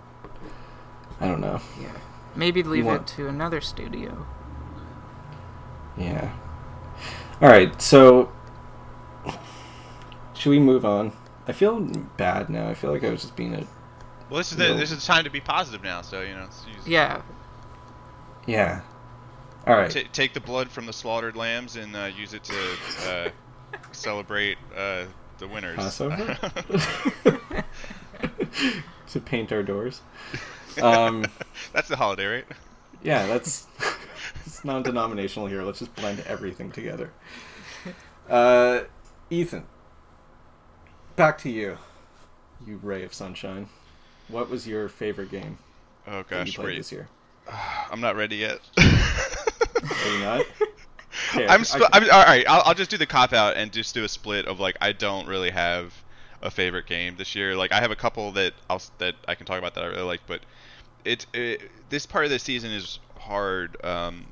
I 1.19 1.27
don't 1.27 1.41
know. 1.41 1.59
yeah. 1.81 1.89
Maybe 2.37 2.63
leave 2.63 2.85
want- 2.85 3.01
it 3.01 3.07
to 3.17 3.27
another 3.27 3.59
studio. 3.59 4.25
Yeah. 5.97 6.31
All 7.41 7.49
right, 7.49 7.81
so 7.81 8.31
should 10.33 10.49
we 10.51 10.59
move 10.59 10.85
on? 10.85 11.11
I 11.47 11.51
feel 11.51 11.79
bad 12.17 12.49
now. 12.49 12.69
I 12.69 12.73
feel 12.73 12.91
like 12.91 13.03
I 13.03 13.09
was 13.09 13.21
just 13.21 13.35
being 13.35 13.53
a 13.53 13.65
Well, 14.29 14.37
this 14.39 14.51
is 14.51 14.57
the 14.57 14.73
this 14.73 14.91
is 14.91 14.99
the 14.99 15.05
time 15.05 15.23
to 15.25 15.29
be 15.29 15.39
positive 15.41 15.83
now. 15.83 16.01
So 16.01 16.21
you 16.21 16.33
know, 16.33 16.43
it's- 16.43 16.65
you- 16.67 16.91
Yeah. 16.91 17.21
yeah. 18.47 18.81
All 19.67 19.75
right. 19.75 19.89
ta- 19.89 20.07
take 20.13 20.33
the 20.33 20.39
blood 20.39 20.69
from 20.69 20.85
the 20.85 20.93
slaughtered 20.93 21.35
lambs 21.35 21.75
and 21.75 21.95
uh, 21.95 22.05
use 22.15 22.33
it 22.33 22.43
to 22.43 22.77
uh, 23.09 23.29
celebrate 23.91 24.57
uh, 24.77 25.05
the 25.39 25.47
winners. 25.47 25.75
Passover? 25.77 26.37
to 29.07 29.19
paint 29.19 29.51
our 29.51 29.63
doors. 29.63 30.01
Um, 30.81 31.25
That's 31.71 31.87
the 31.87 31.95
holiday, 31.95 32.25
right? 32.25 32.45
yeah, 33.01 33.27
that's 33.27 33.65
it's 34.45 34.65
non-denominational 34.65 35.47
here. 35.47 35.63
Let's 35.63 35.79
just 35.79 35.95
blend 35.95 36.19
everything 36.27 36.69
together. 36.69 37.11
Uh, 38.29 38.81
Ethan, 39.29 39.63
back 41.15 41.37
to 41.39 41.49
you. 41.49 41.77
You 42.67 42.75
ray 42.83 43.03
of 43.05 43.13
sunshine. 43.13 43.69
What 44.27 44.49
was 44.49 44.67
your 44.67 44.89
favorite 44.89 45.29
game 45.31 45.57
Oh 46.07 46.23
gosh, 46.23 46.57
wait. 46.57 46.77
this 46.77 46.91
year? 46.91 47.07
I'm 47.91 48.01
not 48.01 48.15
ready 48.15 48.37
yet. 48.37 48.59
Are 48.77 48.83
you 48.83 50.19
not? 50.19 50.45
Okay, 51.31 51.47
I- 51.47 51.53
I'm, 51.53 51.63
sp- 51.63 51.79
can- 51.79 51.87
I'm 51.93 52.03
all 52.11 52.23
right. 52.25 52.45
I'll, 52.47 52.61
I'll 52.65 52.73
just 52.73 52.91
do 52.91 52.97
the 52.97 53.05
cop 53.05 53.31
out 53.31 53.55
and 53.55 53.71
just 53.71 53.93
do 53.95 54.03
a 54.03 54.07
split 54.09 54.47
of 54.47 54.59
like 54.59 54.75
I 54.81 54.91
don't 54.91 55.27
really 55.27 55.49
have 55.49 55.93
a 56.41 56.51
favorite 56.51 56.87
game 56.87 57.15
this 57.17 57.35
year. 57.35 57.55
Like 57.55 57.71
I 57.71 57.79
have 57.79 57.89
a 57.89 57.95
couple 57.95 58.33
that 58.33 58.53
I'll 58.69 58.81
that 58.97 59.15
I 59.25 59.35
can 59.35 59.45
talk 59.45 59.57
about 59.57 59.75
that 59.75 59.83
I 59.85 59.87
really 59.87 60.01
like, 60.03 60.19
but 60.27 60.41
it, 61.05 61.25
it 61.33 61.71
this 61.89 62.05
part 62.05 62.25
of 62.25 62.31
the 62.31 62.39
season 62.39 62.71
is 62.71 62.99
hard. 63.17 63.77
Um, 63.83 64.25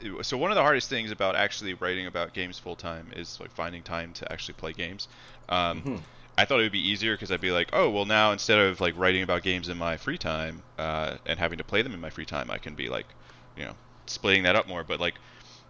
it- 0.00 0.24
so 0.24 0.36
one 0.38 0.52
of 0.52 0.54
the 0.54 0.62
hardest 0.62 0.88
things 0.88 1.10
about 1.10 1.34
actually 1.34 1.74
writing 1.74 2.06
about 2.06 2.32
games 2.32 2.56
full 2.56 2.76
time 2.76 3.08
is 3.16 3.40
like 3.40 3.50
finding 3.50 3.82
time 3.82 4.12
to 4.14 4.30
actually 4.32 4.54
play 4.54 4.72
games. 4.74 5.08
Um, 5.48 5.82
Mhm. 5.82 6.00
I 6.38 6.44
thought 6.44 6.60
it 6.60 6.64
would 6.64 6.72
be 6.72 6.88
easier 6.88 7.14
because 7.14 7.30
I'd 7.32 7.40
be 7.40 7.50
like, 7.52 7.70
oh 7.72 7.90
well, 7.90 8.04
now 8.04 8.32
instead 8.32 8.58
of 8.58 8.80
like 8.80 8.96
writing 8.96 9.22
about 9.22 9.42
games 9.42 9.68
in 9.68 9.78
my 9.78 9.96
free 9.96 10.18
time 10.18 10.64
uh, 10.78 11.16
and 11.26 11.38
having 11.38 11.58
to 11.58 11.64
play 11.64 11.82
them 11.82 11.94
in 11.94 12.00
my 12.00 12.10
free 12.10 12.26
time, 12.26 12.50
I 12.50 12.58
can 12.58 12.74
be 12.74 12.88
like, 12.88 13.14
you 13.56 13.64
know, 13.64 13.76
splitting 14.06 14.42
that 14.44 14.56
up 14.56 14.68
more. 14.68 14.84
But 14.84 15.00
like, 15.00 15.18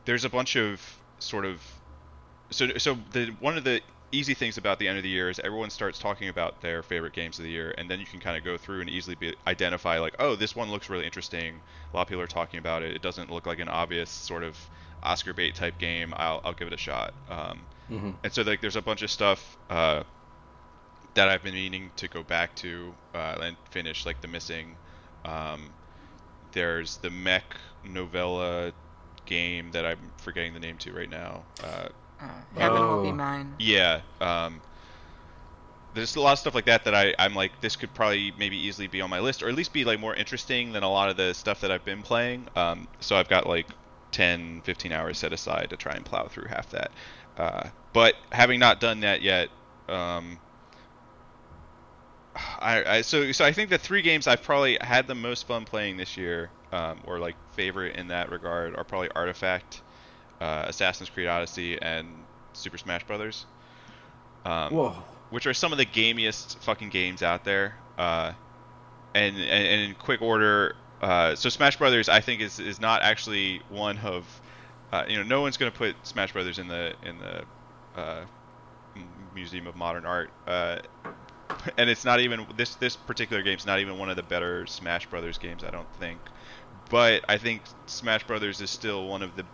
there's 0.06 0.24
a 0.24 0.30
bunch 0.30 0.56
of 0.56 0.82
sort 1.20 1.44
of 1.46 1.64
so 2.50 2.68
so 2.78 2.94
the 3.10 3.28
one 3.40 3.56
of 3.58 3.64
the 3.64 3.82
easy 4.12 4.34
things 4.34 4.56
about 4.56 4.78
the 4.78 4.88
end 4.88 4.96
of 4.98 5.02
the 5.04 5.10
year 5.10 5.28
is 5.30 5.38
everyone 5.40 5.70
starts 5.70 5.98
talking 5.98 6.28
about 6.28 6.60
their 6.60 6.82
favorite 6.82 7.12
games 7.12 7.38
of 7.38 7.44
the 7.44 7.50
year, 7.50 7.74
and 7.78 7.90
then 7.90 8.00
you 8.00 8.06
can 8.06 8.20
kind 8.20 8.36
of 8.36 8.44
go 8.44 8.56
through 8.56 8.80
and 8.80 8.88
easily 8.90 9.16
be, 9.16 9.34
identify 9.46 9.98
like, 9.98 10.14
oh, 10.20 10.36
this 10.36 10.54
one 10.56 10.70
looks 10.70 10.88
really 10.88 11.04
interesting. 11.04 11.62
A 11.92 11.96
lot 11.96 12.02
of 12.02 12.08
people 12.08 12.22
are 12.22 12.26
talking 12.28 12.58
about 12.58 12.82
it. 12.82 12.94
It 12.94 13.02
doesn't 13.02 13.30
look 13.30 13.46
like 13.46 13.58
an 13.58 13.68
obvious 13.68 14.10
sort 14.10 14.44
of 14.44 14.70
Oscar 15.02 15.34
bait 15.34 15.54
type 15.56 15.78
game. 15.78 16.14
I'll 16.16 16.40
I'll 16.44 16.54
give 16.54 16.68
it 16.68 16.74
a 16.74 16.78
shot. 16.78 17.14
Um, 17.28 17.66
Mhm. 17.88 18.16
and 18.24 18.32
so 18.32 18.42
like 18.42 18.60
there's 18.60 18.76
a 18.76 18.82
bunch 18.82 19.02
of 19.02 19.10
stuff 19.10 19.56
uh, 19.70 20.02
that 21.16 21.28
I've 21.28 21.42
been 21.42 21.54
meaning 21.54 21.92
to 21.96 22.08
go 22.08 22.22
back 22.22 22.54
to 22.56 22.94
uh, 23.14 23.36
and 23.42 23.56
finish, 23.70 24.06
like 24.06 24.20
the 24.22 24.28
missing. 24.28 24.76
Um, 25.24 25.74
there's 26.52 26.98
the 26.98 27.10
mech 27.10 27.56
novella 27.84 28.72
game 29.26 29.72
that 29.72 29.84
I'm 29.84 30.12
forgetting 30.18 30.54
the 30.54 30.60
name 30.60 30.78
to 30.78 30.92
right 30.92 31.10
now. 31.10 31.44
Uh, 31.62 31.88
Uh, 32.20 32.44
Heaven 32.56 32.88
will 32.88 33.02
be 33.02 33.10
Oh. 33.10 33.12
mine. 33.12 33.54
yeah. 33.58 34.00
Um, 34.20 34.62
there's 35.94 36.16
a 36.16 36.20
lot 36.20 36.32
of 36.32 36.38
stuff 36.38 36.54
like 36.54 36.66
that 36.66 36.84
that 36.84 36.94
I, 36.94 37.14
I'm 37.18 37.34
like, 37.34 37.60
this 37.60 37.76
could 37.76 37.94
probably 37.94 38.32
maybe 38.38 38.56
easily 38.56 38.86
be 38.86 39.00
on 39.00 39.10
my 39.10 39.20
list, 39.20 39.42
or 39.42 39.48
at 39.48 39.54
least 39.54 39.72
be 39.72 39.84
like 39.84 39.98
more 40.00 40.14
interesting 40.14 40.72
than 40.72 40.82
a 40.82 40.90
lot 40.90 41.08
of 41.10 41.16
the 41.16 41.32
stuff 41.34 41.60
that 41.62 41.70
I've 41.70 41.84
been 41.84 42.02
playing. 42.02 42.48
Um, 42.56 42.88
so 43.00 43.16
I've 43.16 43.28
got 43.28 43.46
like 43.46 43.68
10, 44.12 44.62
15 44.62 44.92
hours 44.92 45.18
set 45.18 45.32
aside 45.32 45.70
to 45.70 45.76
try 45.76 45.92
and 45.94 46.04
plow 46.04 46.28
through 46.28 46.48
half 46.48 46.70
that. 46.70 46.92
Uh, 47.36 47.68
but 47.92 48.14
having 48.32 48.60
not 48.60 48.80
done 48.80 49.00
that 49.00 49.22
yet, 49.22 49.48
um, 49.88 50.38
I, 52.37 52.84
I 52.99 53.01
so 53.03 53.32
so 53.32 53.45
I 53.45 53.53
think 53.53 53.70
the 53.70 53.78
three 53.78 54.03
games 54.03 54.26
I've 54.26 54.43
probably 54.43 54.78
had 54.80 55.07
the 55.07 55.14
most 55.14 55.47
fun 55.47 55.64
playing 55.64 55.97
this 55.97 56.16
year, 56.16 56.51
um, 56.72 57.01
or 57.07 57.18
like 57.18 57.34
favorite 57.53 57.97
in 57.97 58.09
that 58.09 58.30
regard, 58.30 58.76
are 58.76 58.84
probably 58.84 59.09
Artifact, 59.14 59.82
uh, 60.41 60.64
Assassin's 60.68 61.11
Creed 61.11 61.28
Odyssey, 61.28 61.80
and 61.80 62.09
Super 62.53 62.78
Smash 62.78 63.05
Brothers. 63.07 63.47
Um, 64.45 64.72
Whoa. 64.74 64.91
which 65.30 65.47
are 65.47 65.55
some 65.55 65.72
of 65.72 65.78
the 65.78 65.87
gamiest 65.87 66.59
fucking 66.59 66.91
games 66.91 67.22
out 67.22 67.45
there. 67.45 67.74
Uh, 67.99 68.32
and, 69.14 69.37
and 69.37 69.66
and 69.66 69.80
in 69.82 69.95
quick 69.95 70.22
order, 70.22 70.76
uh, 71.01 71.34
so 71.34 71.49
Smash 71.49 71.76
Brothers 71.78 72.09
I 72.09 72.20
think 72.20 72.41
is 72.41 72.61
is 72.61 72.80
not 72.80 73.03
actually 73.03 73.62
one 73.70 73.99
of, 73.99 74.24
uh, 74.93 75.05
you 75.09 75.16
know, 75.16 75.22
no 75.22 75.41
one's 75.41 75.57
gonna 75.57 75.70
put 75.70 75.97
Smash 76.07 76.32
Brothers 76.32 76.59
in 76.59 76.68
the 76.68 76.95
in 77.03 77.18
the 77.18 77.45
uh, 78.01 78.24
Museum 79.34 79.66
of 79.66 79.76
Modern 79.76 80.07
Art. 80.07 80.30
And 81.76 81.90
it's 81.90 82.05
not 82.05 82.20
even 82.20 82.47
this 82.57 82.76
this 82.76 82.97
particular 82.97 83.42
game's 83.42 83.66
not 83.66 83.80
even 83.80 83.99
one 83.99 84.09
of 84.09 84.16
the 84.16 84.22
better 84.22 84.66
Smash 84.66 85.07
Brothers 85.07 85.38
games 85.38 85.64
I 85.64 85.70
don't 85.70 85.90
think. 85.99 86.20
But 86.90 87.24
I 87.28 87.38
think 87.38 87.62
Smash 87.86 88.26
Brothers 88.26 88.61
is 88.61 88.70
still 88.70 89.07
one 89.07 89.22
of 89.22 89.34
the 89.36 89.44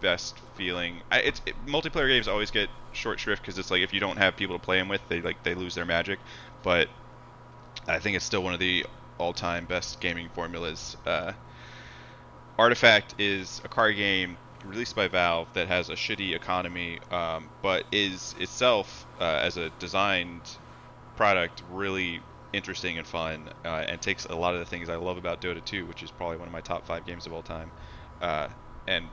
best 0.00 0.38
feeling. 0.54 1.02
I, 1.10 1.20
it's 1.20 1.42
it, 1.46 1.54
multiplayer 1.66 2.08
games 2.08 2.28
always 2.28 2.50
get 2.50 2.70
short 2.92 3.20
shrift 3.20 3.42
because 3.42 3.58
it's 3.58 3.70
like 3.70 3.82
if 3.82 3.92
you 3.92 4.00
don't 4.00 4.16
have 4.16 4.36
people 4.36 4.58
to 4.58 4.64
play 4.64 4.78
them 4.78 4.88
with, 4.88 5.02
they 5.08 5.20
like 5.20 5.42
they 5.42 5.54
lose 5.54 5.74
their 5.74 5.84
magic. 5.84 6.18
But 6.62 6.88
I 7.86 7.98
think 7.98 8.16
it's 8.16 8.24
still 8.24 8.42
one 8.42 8.54
of 8.54 8.60
the 8.60 8.86
all-time 9.18 9.66
best 9.66 10.00
gaming 10.00 10.28
formulas. 10.30 10.96
Uh, 11.04 11.32
Artifact 12.58 13.14
is 13.18 13.60
a 13.64 13.68
card 13.68 13.96
game 13.96 14.38
released 14.64 14.94
by 14.94 15.08
Valve 15.08 15.48
that 15.54 15.68
has 15.68 15.88
a 15.88 15.94
shitty 15.94 16.34
economy, 16.34 16.98
um, 17.10 17.50
but 17.62 17.84
is 17.92 18.34
itself 18.38 19.06
uh, 19.18 19.24
as 19.42 19.56
a 19.56 19.70
designed 19.78 20.58
product 21.20 21.62
really 21.68 22.22
interesting 22.54 22.96
and 22.96 23.06
fun, 23.06 23.50
uh, 23.66 23.84
and 23.86 24.00
takes 24.00 24.24
a 24.24 24.34
lot 24.34 24.54
of 24.54 24.60
the 24.60 24.64
things 24.64 24.88
I 24.88 24.96
love 24.96 25.18
about 25.18 25.42
Dota 25.42 25.62
2, 25.62 25.84
which 25.84 26.02
is 26.02 26.10
probably 26.10 26.38
one 26.38 26.48
of 26.48 26.52
my 26.52 26.62
top 26.62 26.86
five 26.86 27.04
games 27.04 27.26
of 27.26 27.34
all 27.34 27.42
time, 27.42 27.72
uh, 28.22 28.48
and 28.86 29.10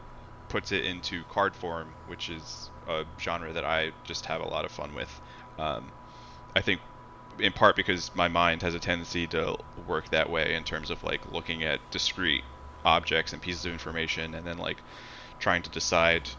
puts 0.48 0.72
it 0.72 0.86
into 0.86 1.26
card 1.26 1.54
form, 1.54 1.94
which 2.06 2.30
is 2.30 2.72
a 2.88 3.04
genre 3.20 3.52
that 3.52 3.66
I 3.66 3.92
just 4.06 4.26
have 4.26 4.40
a 4.40 4.48
lot 4.48 4.64
of 4.64 4.72
fun 4.72 4.96
with. 4.96 5.20
Um, 5.58 5.92
I 6.56 6.62
think 6.62 6.80
in 7.40 7.52
part 7.52 7.76
because 7.76 8.16
my 8.16 8.30
mind 8.30 8.62
has 8.62 8.74
a 8.74 8.80
tendency 8.80 9.28
to 9.28 9.58
work 9.86 10.08
that 10.12 10.30
way 10.30 10.56
in 10.56 10.64
terms 10.64 10.90
of 10.90 11.04
like 11.04 11.30
looking 11.30 11.64
at 11.64 11.82
discrete 11.92 12.46
objects 12.86 13.34
and 13.34 13.42
pieces 13.42 13.66
of 13.66 13.74
information 13.74 14.34
and 14.34 14.48
then 14.48 14.58
like 14.58 14.82
trying 15.40 15.62
to 15.62 15.70
decide 15.70 16.30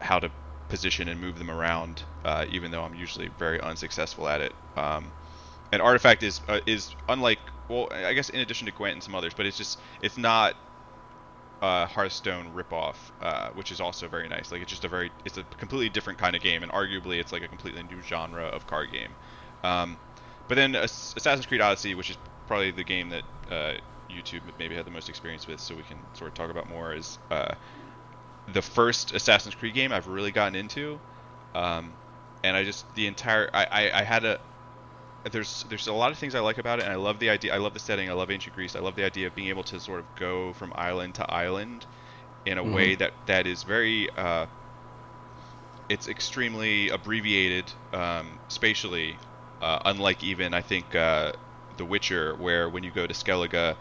how 0.00 0.18
to 0.18 0.30
position 0.68 1.08
and 1.08 1.20
move 1.20 1.38
them 1.38 1.50
around 1.50 2.02
uh, 2.24 2.44
even 2.50 2.70
though 2.70 2.82
I'm 2.82 2.94
usually 2.94 3.28
very 3.28 3.60
unsuccessful 3.60 4.28
at 4.28 4.40
it 4.40 4.54
um, 4.76 5.06
and 5.72 5.80
artifact 5.80 6.22
is 6.22 6.40
uh, 6.48 6.60
is 6.66 6.94
unlike 7.08 7.38
well 7.68 7.88
I 7.90 8.12
guess 8.14 8.28
in 8.28 8.40
addition 8.40 8.66
to 8.66 8.72
Gwent 8.72 8.94
and 8.94 9.02
some 9.02 9.14
others 9.14 9.34
but 9.34 9.46
it's 9.46 9.56
just 9.56 9.78
it's 10.02 10.18
not 10.18 10.54
a 11.62 11.86
Hearthstone 11.86 12.52
ripoff, 12.54 12.96
uh, 13.20 13.48
which 13.54 13.70
is 13.70 13.80
also 13.80 14.08
very 14.08 14.28
nice. 14.28 14.52
Like 14.52 14.62
it's 14.62 14.70
just 14.70 14.84
a 14.84 14.88
very, 14.88 15.10
it's 15.24 15.38
a 15.38 15.44
completely 15.56 15.88
different 15.88 16.18
kind 16.18 16.36
of 16.36 16.42
game, 16.42 16.62
and 16.62 16.70
arguably 16.72 17.18
it's 17.18 17.32
like 17.32 17.42
a 17.42 17.48
completely 17.48 17.82
new 17.82 18.02
genre 18.02 18.44
of 18.44 18.66
card 18.66 18.92
game. 18.92 19.10
Um, 19.64 19.96
but 20.48 20.56
then 20.56 20.74
Assassin's 20.74 21.46
Creed 21.46 21.60
Odyssey, 21.60 21.94
which 21.94 22.10
is 22.10 22.18
probably 22.46 22.70
the 22.70 22.84
game 22.84 23.08
that 23.08 23.24
uh, 23.50 23.72
YouTube 24.10 24.42
maybe 24.58 24.76
had 24.76 24.84
the 24.84 24.90
most 24.90 25.08
experience 25.08 25.46
with, 25.46 25.60
so 25.60 25.74
we 25.74 25.82
can 25.82 25.98
sort 26.14 26.28
of 26.28 26.34
talk 26.34 26.50
about 26.50 26.68
more, 26.68 26.92
is 26.92 27.18
uh, 27.30 27.54
the 28.48 28.62
first 28.62 29.12
Assassin's 29.12 29.54
Creed 29.54 29.74
game 29.74 29.92
I've 29.92 30.06
really 30.06 30.32
gotten 30.32 30.54
into. 30.54 31.00
Um, 31.54 31.96
and 32.44 32.56
I 32.56 32.64
just 32.64 32.92
the 32.94 33.06
entire 33.06 33.50
I, 33.54 33.66
I, 33.70 34.00
I 34.00 34.02
had 34.04 34.24
a 34.24 34.38
there's 35.30 35.62
there's 35.64 35.88
a 35.88 35.92
lot 35.92 36.12
of 36.12 36.18
things 36.18 36.34
I 36.34 36.40
like 36.40 36.58
about 36.58 36.78
it, 36.78 36.84
and 36.84 36.92
I 36.92 36.96
love 36.96 37.18
the 37.18 37.30
idea. 37.30 37.54
I 37.54 37.58
love 37.58 37.74
the 37.74 37.80
setting. 37.80 38.08
I 38.10 38.12
love 38.12 38.30
ancient 38.30 38.54
Greece. 38.54 38.76
I 38.76 38.80
love 38.80 38.94
the 38.96 39.04
idea 39.04 39.26
of 39.26 39.34
being 39.34 39.48
able 39.48 39.64
to 39.64 39.80
sort 39.80 40.00
of 40.00 40.14
go 40.14 40.52
from 40.54 40.72
island 40.76 41.16
to 41.16 41.30
island 41.30 41.86
in 42.46 42.58
a 42.58 42.64
Mhm. 42.64 42.64
way 42.64 42.96
that 42.96 43.14
that 43.26 43.46
is 43.46 43.64
very. 43.64 44.08
Uh, 44.16 44.46
it's 45.88 46.08
extremely 46.08 46.88
abbreviated 46.88 47.72
um, 47.92 48.40
spatially, 48.48 49.20
uh, 49.60 49.78
unlike 49.84 50.22
even 50.22 50.52
I 50.54 50.62
think 50.62 50.94
uh, 50.94 51.32
The 51.76 51.84
Witcher, 51.84 52.34
where 52.36 52.68
when 52.68 52.82
you 52.82 52.90
go 52.90 53.06
to 53.06 53.14
Skellige, 53.14 53.76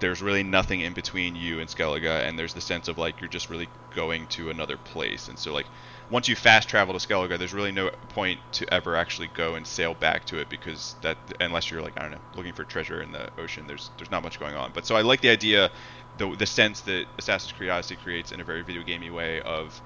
there's 0.00 0.22
really 0.22 0.42
nothing 0.42 0.80
in 0.80 0.94
between 0.94 1.36
you 1.36 1.60
and 1.60 1.68
Skellige, 1.70 2.06
and 2.28 2.38
there's 2.38 2.54
the 2.54 2.60
sense 2.60 2.88
of 2.88 2.98
like 2.98 3.20
you're 3.20 3.28
just 3.28 3.50
really 3.50 3.70
going 3.94 4.26
to 4.28 4.50
another 4.50 4.76
place. 4.76 5.28
And 5.28 5.38
so 5.38 5.52
like 5.52 5.70
once 6.10 6.28
you 6.28 6.36
fast 6.36 6.68
travel 6.68 6.98
to 6.98 7.06
Skellige, 7.06 7.38
there's 7.38 7.54
really 7.54 7.72
no 7.72 7.90
point 8.08 8.40
to 8.52 8.72
ever 8.72 8.96
actually 8.96 9.28
go 9.28 9.54
and 9.54 9.66
sail 9.66 9.94
back 9.94 10.24
to 10.26 10.38
it 10.38 10.48
because 10.48 10.96
that 11.02 11.18
unless 11.40 11.70
you're 11.70 11.82
like 11.82 11.94
I 11.96 12.02
don't 12.02 12.12
know 12.12 12.20
looking 12.34 12.52
for 12.52 12.64
treasure 12.64 13.02
in 13.02 13.12
the 13.12 13.28
ocean, 13.38 13.66
there's 13.66 13.90
there's 13.98 14.10
not 14.10 14.22
much 14.22 14.38
going 14.38 14.54
on. 14.54 14.72
But 14.72 14.86
so 14.86 14.96
I 14.96 15.02
like 15.02 15.20
the 15.20 15.30
idea, 15.30 15.70
the 16.16 16.34
the 16.36 16.46
sense 16.46 16.82
that 16.82 17.06
Assassin's 17.18 17.52
Creed 17.52 17.70
Odyssey 17.70 17.96
creates 17.96 18.32
in 18.32 18.40
a 18.40 18.44
very 18.44 18.62
video 18.62 18.82
gamey 18.82 19.10
way 19.10 19.40
of 19.42 19.80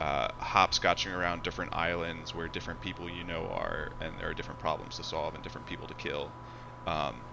uh, 0.00 0.28
hopscotching 0.42 1.16
around 1.16 1.42
different 1.42 1.74
islands 1.74 2.34
where 2.34 2.48
different 2.48 2.80
people 2.80 3.08
you 3.08 3.24
know 3.24 3.48
are, 3.48 3.90
and 4.00 4.18
there 4.18 4.28
are 4.28 4.34
different 4.34 4.58
problems 4.60 4.96
to 4.96 5.04
solve 5.04 5.34
and 5.34 5.44
different 5.44 5.66
people 5.66 5.86
to 5.88 5.94
kill. 5.94 6.34
Um, 6.86 7.24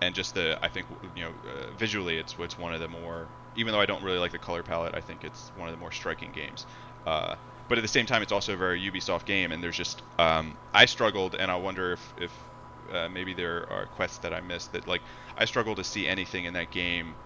and 0.00 0.14
just 0.14 0.34
the 0.34 0.58
I 0.62 0.68
think 0.68 0.86
you 1.14 1.24
know 1.24 1.34
uh, 1.48 1.72
visually 1.72 2.18
it's 2.18 2.36
it's 2.38 2.58
one 2.58 2.74
of 2.74 2.80
the 2.80 2.88
more 2.88 3.30
even 3.54 3.72
though 3.72 3.80
I 3.80 3.86
don't 3.86 4.02
really 4.02 4.18
like 4.18 4.32
the 4.32 4.38
color 4.38 4.62
palette 4.62 4.94
I 4.94 5.00
think 5.00 5.24
it's 5.24 5.50
one 5.54 5.68
of 5.68 5.72
the 5.72 5.78
more 5.78 5.92
striking 5.92 6.32
games. 6.32 6.66
Uh, 7.06 7.36
but 7.68 7.78
at 7.78 7.82
the 7.82 7.88
same 7.88 8.06
time 8.06 8.22
it's 8.22 8.32
also 8.32 8.54
a 8.54 8.56
very 8.56 8.80
Ubisoft 8.80 9.24
game 9.24 9.52
and 9.52 9.62
there's 9.62 9.76
just 9.76 10.02
um, 10.18 10.58
I 10.72 10.86
struggled 10.86 11.34
and 11.34 11.50
I 11.50 11.56
wonder 11.56 11.92
if 11.92 12.14
if 12.16 12.50
uh, 12.90 13.08
maybe 13.08 13.32
there 13.34 13.70
are 13.72 13.86
quests 13.86 14.18
that 14.18 14.34
I 14.34 14.40
missed 14.40 14.72
that 14.72 14.86
like 14.86 15.02
I 15.36 15.44
struggled 15.46 15.78
to 15.78 15.84
see 15.84 16.06
anything 16.06 16.44
in 16.44 16.54
that 16.54 16.70
game 16.70 17.16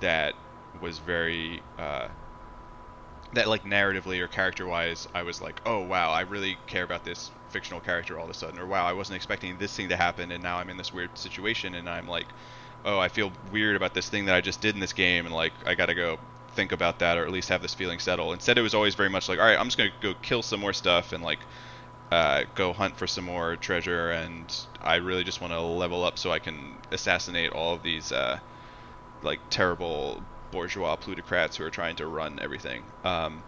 that 0.00 0.34
was 0.78 0.98
very 0.98 1.64
uh, 1.78 2.08
that 3.32 3.48
like 3.48 3.62
narratively 3.64 4.20
or 4.20 4.28
character 4.28 4.66
wise 4.66 5.06
I 5.14 5.22
was 5.22 5.40
like 5.40 5.60
oh 5.66 5.80
wow 5.82 6.10
I 6.10 6.22
really 6.22 6.58
care 6.66 6.82
about 6.84 7.04
this 7.04 7.30
fictional 7.48 7.80
character 7.80 8.18
all 8.18 8.24
of 8.24 8.30
a 8.30 8.34
sudden, 8.34 8.58
or 8.58 8.66
wow, 8.66 8.84
I 8.84 8.92
wasn't 8.92 9.16
expecting 9.16 9.56
this 9.56 9.74
thing 9.74 9.88
to 9.88 9.96
happen, 9.96 10.30
and 10.30 10.42
now 10.42 10.58
I'm 10.58 10.68
in 10.68 10.76
this 10.76 10.92
weird 10.92 11.16
situation, 11.16 11.74
and 11.74 11.88
I'm 11.88 12.06
like, 12.06 12.34
oh, 12.84 12.98
I 12.98 13.08
feel 13.08 13.32
weird 13.52 13.76
about 13.76 13.94
this 13.94 14.08
thing 14.08 14.26
that 14.26 14.34
I 14.34 14.40
just 14.40 14.60
did 14.60 14.74
in 14.74 14.80
this 14.80 14.92
game, 14.92 15.26
and 15.26 15.34
like 15.34 15.52
I 15.66 15.74
gotta 15.74 15.94
go 15.94 16.18
think 16.54 16.72
about 16.72 16.98
that, 17.00 17.18
or 17.18 17.24
at 17.24 17.30
least 17.30 17.48
have 17.48 17.62
this 17.62 17.74
feeling 17.74 17.98
settle. 17.98 18.32
Instead, 18.32 18.58
it 18.58 18.62
was 18.62 18.74
always 18.74 18.94
very 18.94 19.10
much 19.10 19.28
like, 19.28 19.38
all 19.38 19.46
right, 19.46 19.58
I'm 19.58 19.66
just 19.66 19.78
gonna 19.78 19.92
go 20.00 20.14
kill 20.22 20.42
some 20.42 20.60
more 20.60 20.72
stuff 20.72 21.12
and 21.12 21.22
like 21.22 21.38
uh, 22.10 22.44
go 22.54 22.72
hunt 22.72 22.96
for 22.96 23.06
some 23.06 23.24
more 23.24 23.56
treasure, 23.56 24.10
and 24.10 24.54
I 24.80 24.96
really 24.96 25.24
just 25.24 25.40
want 25.40 25.52
to 25.52 25.60
level 25.60 26.04
up 26.04 26.18
so 26.18 26.30
I 26.30 26.38
can 26.38 26.74
assassinate 26.90 27.52
all 27.52 27.74
of 27.74 27.82
these 27.82 28.12
uh, 28.12 28.38
like 29.22 29.40
terrible 29.50 30.22
bourgeois 30.50 30.96
plutocrats 30.96 31.56
who 31.56 31.64
are 31.64 31.70
trying 31.70 31.96
to 31.96 32.06
run 32.06 32.38
everything. 32.40 32.82
Um, 33.04 33.42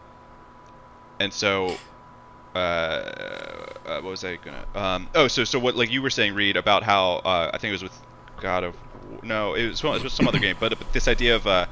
and 1.18 1.32
so 1.32 1.76
uh, 2.54 2.58
uh, 2.58 4.00
what 4.00 4.10
was 4.10 4.24
I 4.24 4.36
gonna? 4.36 4.64
Um, 4.74 5.08
oh, 5.14 5.28
so 5.28 5.44
so 5.44 5.58
what 5.58 5.76
like 5.76 5.90
you 5.90 6.02
were 6.02 6.10
saying, 6.10 6.34
Reid, 6.34 6.56
about 6.56 6.82
how 6.82 7.16
uh, 7.24 7.50
I 7.52 7.58
think 7.58 7.70
it 7.70 7.74
was 7.74 7.82
with 7.82 7.98
God 8.40 8.64
of 8.64 8.74
no, 9.22 9.54
it 9.54 9.68
was, 9.68 9.82
it 9.82 10.02
was 10.02 10.12
some 10.12 10.28
other 10.28 10.38
game, 10.38 10.56
but, 10.58 10.78
but 10.78 10.92
this 10.92 11.08
idea 11.08 11.36
of 11.36 11.46
uh, 11.46 11.66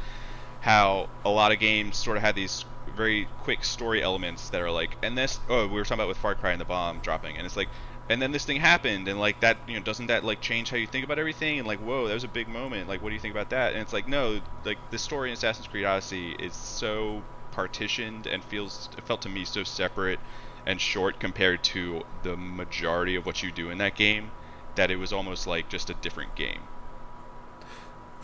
how 0.61 1.09
a 1.24 1.30
lot 1.30 1.53
of 1.53 1.59
games 1.59 1.97
sort 1.97 2.16
of 2.16 2.22
had 2.22 2.34
these 2.34 2.64
very 2.97 3.28
quick 3.41 3.64
story 3.64 4.03
elements 4.03 4.51
that 4.51 4.61
are 4.61 4.70
like, 4.70 4.97
and 5.03 5.16
this 5.16 5.39
oh 5.49 5.66
we 5.66 5.74
were 5.74 5.84
talking 5.84 5.95
about 6.01 6.09
with 6.09 6.16
Far 6.16 6.34
Cry 6.34 6.53
and 6.53 6.61
the 6.61 6.64
bomb 6.64 7.01
dropping, 7.01 7.36
and 7.36 7.47
it's 7.47 7.57
like, 7.57 7.68
and 8.09 8.20
then 8.20 8.32
this 8.32 8.45
thing 8.45 8.59
happened, 8.61 9.09
and 9.09 9.20
like 9.20 9.41
that 9.41 9.59
you 9.66 9.74
know 9.74 9.80
doesn't 9.80 10.07
that 10.07 10.24
like 10.24 10.41
change 10.41 10.70
how 10.70 10.76
you 10.76 10.86
think 10.86 11.05
about 11.05 11.18
everything, 11.18 11.59
and 11.59 11.68
like 11.68 11.78
whoa 11.80 12.09
that 12.09 12.14
was 12.14 12.24
a 12.24 12.28
big 12.28 12.49
moment, 12.49 12.89
like 12.89 13.03
what 13.03 13.11
do 13.11 13.14
you 13.14 13.20
think 13.20 13.34
about 13.34 13.51
that? 13.51 13.72
And 13.72 13.82
it's 13.82 13.93
like 13.93 14.09
no, 14.09 14.41
like 14.64 14.78
the 14.91 14.99
story 14.99 15.30
in 15.30 15.34
Assassin's 15.34 15.68
Creed 15.68 15.84
Odyssey 15.84 16.32
is 16.39 16.55
so 16.55 17.22
partitioned 17.53 18.26
and 18.26 18.43
feels 18.45 18.89
felt 19.05 19.22
to 19.22 19.28
me 19.28 19.45
so 19.45 19.64
separate 19.64 20.20
and 20.66 20.80
short 20.80 21.18
compared 21.18 21.62
to 21.64 22.03
the 22.22 22.36
majority 22.36 23.16
of 23.16 23.26
what 23.26 23.43
you 23.43 23.51
do 23.51 23.70
in 23.70 23.78
that 23.78 23.97
game 23.97 24.30
that 24.76 24.91
it 24.91 24.97
was 24.97 25.12
almost 25.12 25.47
like 25.47 25.68
just 25.68 25.91
a 25.91 25.95
different 25.95 26.34
game. 26.36 26.61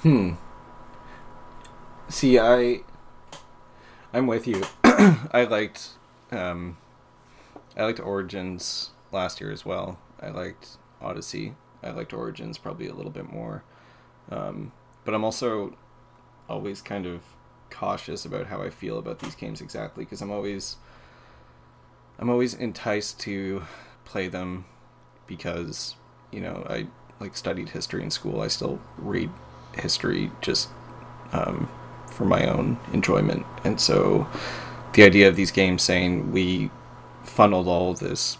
Hmm. 0.04 0.32
See, 2.10 2.38
I 2.38 2.82
I'm 4.12 4.26
with 4.26 4.46
you. 4.46 4.62
I 4.84 5.46
liked 5.48 5.92
um 6.30 6.76
I 7.74 7.84
liked 7.84 8.00
Origins 8.00 8.90
last 9.12 9.40
year 9.40 9.50
as 9.50 9.64
well. 9.64 9.98
I 10.20 10.28
liked 10.28 10.76
Odyssey. 11.00 11.54
I 11.82 11.90
liked 11.92 12.12
Origins 12.12 12.58
probably 12.58 12.86
a 12.86 12.92
little 12.92 13.10
bit 13.10 13.32
more. 13.32 13.64
Um, 14.30 14.72
but 15.06 15.14
I'm 15.14 15.24
also 15.24 15.74
always 16.50 16.82
kind 16.82 17.06
of 17.06 17.22
cautious 17.70 18.26
about 18.26 18.48
how 18.48 18.60
I 18.60 18.68
feel 18.68 18.98
about 18.98 19.20
these 19.20 19.34
games 19.34 19.62
exactly 19.62 20.04
because 20.04 20.20
I'm 20.20 20.30
always 20.30 20.76
I'm 22.18 22.28
always 22.28 22.52
enticed 22.52 23.20
to 23.20 23.62
play 24.04 24.28
them 24.28 24.66
because 25.26 25.96
you 26.30 26.42
know 26.42 26.66
I 26.68 26.88
like 27.20 27.38
studied 27.38 27.70
history 27.70 28.02
in 28.02 28.10
school. 28.10 28.42
I 28.42 28.48
still 28.48 28.82
read 28.98 29.30
history 29.80 30.30
just 30.40 30.68
um, 31.32 31.68
for 32.06 32.24
my 32.24 32.46
own 32.46 32.78
enjoyment, 32.92 33.44
and 33.64 33.80
so 33.80 34.26
the 34.94 35.02
idea 35.02 35.28
of 35.28 35.36
these 35.36 35.50
games 35.50 35.82
saying 35.82 36.32
we 36.32 36.70
funneled 37.22 37.66
all 37.66 37.94
this 37.94 38.38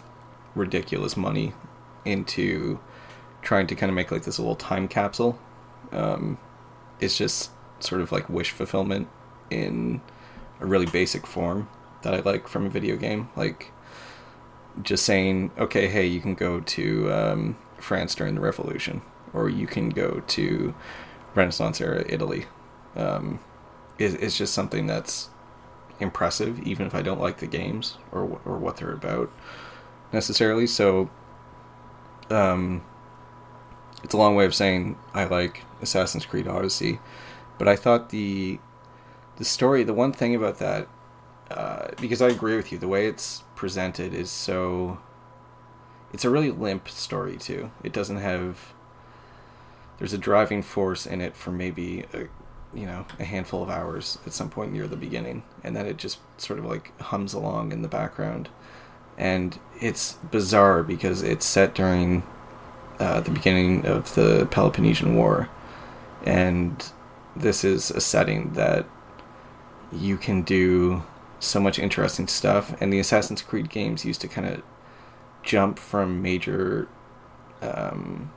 ridiculous 0.55 1.17
money 1.17 1.53
into 2.05 2.79
trying 3.41 3.67
to 3.67 3.75
kind 3.75 3.89
of 3.89 3.95
make 3.95 4.11
like 4.11 4.23
this 4.23 4.39
little 4.39 4.55
time 4.55 4.87
capsule 4.87 5.37
um, 5.91 6.37
is 6.99 7.17
just 7.17 7.51
sort 7.79 8.01
of 8.01 8.11
like 8.11 8.29
wish 8.29 8.51
fulfillment 8.51 9.07
in 9.49 10.01
a 10.59 10.65
really 10.65 10.85
basic 10.85 11.27
form 11.27 11.67
that 12.01 12.13
I 12.13 12.19
like 12.19 12.47
from 12.47 12.65
a 12.65 12.69
video 12.69 12.95
game. 12.95 13.29
Like 13.35 13.71
just 14.81 15.05
saying, 15.05 15.51
okay, 15.57 15.87
hey, 15.87 16.05
you 16.05 16.21
can 16.21 16.35
go 16.35 16.59
to 16.59 17.11
um, 17.11 17.57
France 17.77 18.15
during 18.15 18.35
the 18.35 18.41
Revolution, 18.41 19.01
or 19.33 19.49
you 19.49 19.67
can 19.67 19.89
go 19.89 20.23
to 20.27 20.73
Renaissance 21.35 21.81
era 21.81 22.03
Italy. 22.07 22.45
Um, 22.95 23.39
is 23.97 24.15
is 24.15 24.37
just 24.37 24.53
something 24.53 24.87
that's 24.87 25.29
impressive, 25.99 26.59
even 26.61 26.85
if 26.87 26.95
I 26.95 27.01
don't 27.01 27.19
like 27.19 27.37
the 27.37 27.47
games 27.47 27.97
or 28.11 28.39
or 28.45 28.57
what 28.57 28.77
they're 28.77 28.93
about 28.93 29.31
necessarily. 30.11 30.67
So, 30.67 31.09
um, 32.29 32.83
it's 34.03 34.13
a 34.13 34.17
long 34.17 34.35
way 34.35 34.45
of 34.45 34.55
saying 34.55 34.97
I 35.13 35.25
like 35.25 35.63
Assassin's 35.81 36.25
Creed 36.25 36.47
Odyssey, 36.47 36.99
but 37.57 37.67
I 37.67 37.75
thought 37.75 38.09
the 38.09 38.59
the 39.37 39.45
story, 39.45 39.83
the 39.83 39.93
one 39.93 40.13
thing 40.13 40.33
about 40.33 40.59
that 40.59 40.87
uh, 41.51 41.89
because 42.01 42.21
I 42.21 42.29
agree 42.29 42.55
with 42.55 42.71
you. 42.71 42.77
The 42.77 42.87
way 42.87 43.07
it's 43.07 43.43
presented 43.55 44.13
is 44.13 44.31
so. 44.31 44.99
It's 46.13 46.25
a 46.25 46.29
really 46.29 46.51
limp 46.51 46.87
story 46.89 47.37
too. 47.37 47.71
It 47.83 47.93
doesn't 47.93 48.17
have. 48.17 48.73
There's 49.97 50.13
a 50.13 50.17
driving 50.17 50.61
force 50.61 51.05
in 51.05 51.21
it 51.21 51.35
for 51.35 51.51
maybe 51.51 52.05
a, 52.13 52.27
you 52.77 52.85
know, 52.85 53.05
a 53.19 53.23
handful 53.23 53.63
of 53.63 53.69
hours 53.69 54.17
at 54.25 54.33
some 54.33 54.49
point 54.49 54.73
near 54.73 54.87
the 54.87 54.97
beginning, 54.97 55.43
and 55.63 55.75
then 55.75 55.85
it 55.85 55.97
just 55.97 56.19
sort 56.37 56.59
of 56.59 56.65
like 56.65 56.99
hums 56.99 57.33
along 57.33 57.71
in 57.71 57.81
the 57.81 57.87
background, 57.87 58.49
and 59.17 59.59
it's 59.79 60.13
bizarre 60.31 60.83
because 60.83 61.21
it's 61.21 61.45
set 61.45 61.73
during 61.73 62.23
uh, 62.99 63.21
the 63.21 63.31
beginning 63.31 63.85
of 63.85 64.13
the 64.15 64.47
Peloponnesian 64.51 65.15
War, 65.15 65.49
and 66.25 66.91
this 67.35 67.63
is 67.63 67.91
a 67.91 68.01
setting 68.01 68.53
that 68.53 68.85
you 69.91 70.17
can 70.17 70.41
do 70.41 71.03
so 71.39 71.59
much 71.59 71.79
interesting 71.79 72.27
stuff. 72.27 72.75
And 72.81 72.91
the 72.91 72.99
Assassin's 72.99 73.41
Creed 73.41 73.69
games 73.69 74.03
used 74.03 74.21
to 74.21 74.27
kind 74.27 74.47
of 74.47 74.63
jump 75.43 75.77
from 75.77 76.21
major 76.21 76.87
um, 77.61 78.31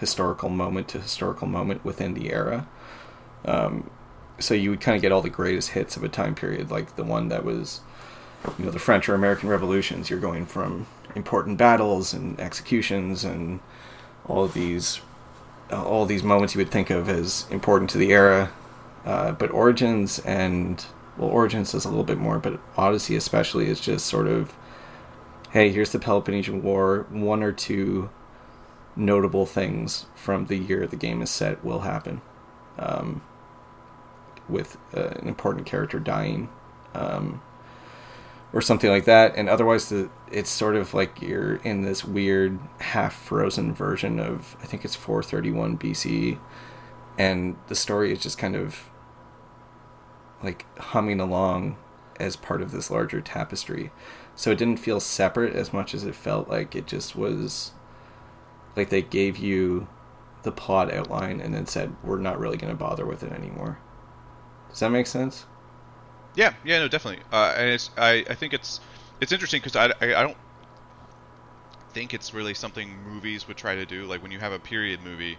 historical 0.00 0.48
moment 0.48 0.88
to 0.88 1.00
historical 1.00 1.46
moment 1.46 1.84
within 1.84 2.14
the 2.14 2.32
era. 2.32 2.66
Um, 3.44 3.90
so 4.38 4.54
you 4.54 4.70
would 4.70 4.80
kind 4.80 4.96
of 4.96 5.02
get 5.02 5.12
all 5.12 5.20
the 5.20 5.30
greatest 5.30 5.70
hits 5.70 5.96
of 5.96 6.02
a 6.02 6.08
time 6.08 6.34
period, 6.34 6.70
like 6.70 6.96
the 6.96 7.04
one 7.04 7.28
that 7.28 7.44
was, 7.44 7.82
you 8.58 8.64
know, 8.64 8.70
the 8.70 8.78
French 8.78 9.08
or 9.08 9.14
American 9.14 9.50
revolutions. 9.50 10.08
You're 10.08 10.18
going 10.18 10.46
from 10.46 10.86
important 11.14 11.58
battles 11.58 12.14
and 12.14 12.40
executions 12.40 13.24
and 13.24 13.60
all 14.26 14.48
these, 14.48 15.00
all 15.70 16.02
of 16.02 16.08
these 16.08 16.22
moments 16.22 16.54
you 16.54 16.58
would 16.58 16.70
think 16.70 16.88
of 16.88 17.08
as 17.08 17.46
important 17.50 17.90
to 17.90 17.98
the 17.98 18.10
era. 18.10 18.50
Uh, 19.04 19.32
but 19.32 19.50
Origins 19.50 20.18
and 20.20 20.84
well, 21.18 21.28
Origins 21.28 21.72
does 21.72 21.84
a 21.84 21.88
little 21.90 22.04
bit 22.04 22.18
more, 22.18 22.38
but 22.38 22.58
Odyssey 22.78 23.16
especially 23.16 23.68
is 23.68 23.80
just 23.80 24.06
sort 24.06 24.26
of, 24.26 24.54
hey, 25.50 25.70
here's 25.70 25.92
the 25.92 25.98
Peloponnesian 25.98 26.62
War. 26.62 27.06
One 27.10 27.42
or 27.42 27.52
two 27.52 28.08
notable 28.96 29.46
things 29.46 30.06
from 30.14 30.46
the 30.46 30.56
year 30.56 30.86
the 30.86 30.96
game 30.96 31.22
is 31.22 31.30
set 31.30 31.64
will 31.64 31.80
happen, 31.80 32.20
um, 32.78 33.22
with 34.48 34.76
uh, 34.96 35.08
an 35.20 35.28
important 35.28 35.66
character 35.66 35.98
dying, 35.98 36.48
um, 36.94 37.40
or 38.52 38.60
something 38.60 38.90
like 38.90 39.04
that. 39.04 39.34
And 39.36 39.48
otherwise, 39.48 39.88
the 39.88 40.10
it's 40.30 40.50
sort 40.50 40.76
of 40.76 40.94
like 40.94 41.20
you're 41.22 41.56
in 41.56 41.82
this 41.82 42.04
weird 42.04 42.58
half 42.80 43.14
frozen 43.14 43.72
version 43.74 44.18
of 44.18 44.56
I 44.62 44.66
think 44.66 44.84
it's 44.84 44.96
431 44.96 45.78
BC, 45.78 46.38
and 47.18 47.56
the 47.68 47.74
story 47.74 48.12
is 48.12 48.20
just 48.20 48.38
kind 48.38 48.56
of 48.56 48.90
like 50.42 50.66
humming 50.78 51.20
along 51.20 51.76
as 52.18 52.36
part 52.36 52.62
of 52.62 52.70
this 52.70 52.90
larger 52.90 53.20
tapestry. 53.20 53.90
So 54.34 54.50
it 54.50 54.58
didn't 54.58 54.78
feel 54.78 55.00
separate 55.00 55.54
as 55.54 55.72
much 55.72 55.94
as 55.94 56.04
it 56.04 56.14
felt 56.14 56.48
like 56.48 56.74
it 56.74 56.86
just 56.86 57.16
was 57.16 57.72
like 58.76 58.90
they 58.90 59.02
gave 59.02 59.36
you 59.38 59.88
the 60.42 60.52
plot 60.52 60.92
outline 60.92 61.40
and 61.40 61.54
then 61.54 61.66
said 61.66 61.96
we're 62.02 62.18
not 62.18 62.38
really 62.38 62.56
going 62.56 62.72
to 62.72 62.78
bother 62.78 63.06
with 63.06 63.22
it 63.22 63.32
anymore. 63.32 63.78
Does 64.70 64.80
that 64.80 64.90
make 64.90 65.06
sense? 65.06 65.46
Yeah, 66.34 66.54
yeah, 66.64 66.78
no, 66.78 66.88
definitely. 66.88 67.22
Uh, 67.32 67.54
and 67.56 67.70
it's 67.70 67.90
I, 67.96 68.24
I 68.28 68.34
think 68.34 68.52
it's 68.52 68.80
it's 69.20 69.32
interesting 69.32 69.60
because 69.60 69.76
I, 69.76 69.86
I, 70.04 70.14
I 70.14 70.22
don't 70.22 70.36
think 71.92 72.14
it's 72.14 72.32
really 72.32 72.54
something 72.54 73.02
movies 73.02 73.48
would 73.48 73.56
try 73.56 73.74
to 73.74 73.86
do. 73.86 74.06
Like 74.06 74.22
when 74.22 74.30
you 74.30 74.38
have 74.38 74.52
a 74.52 74.58
period 74.58 75.00
movie, 75.02 75.38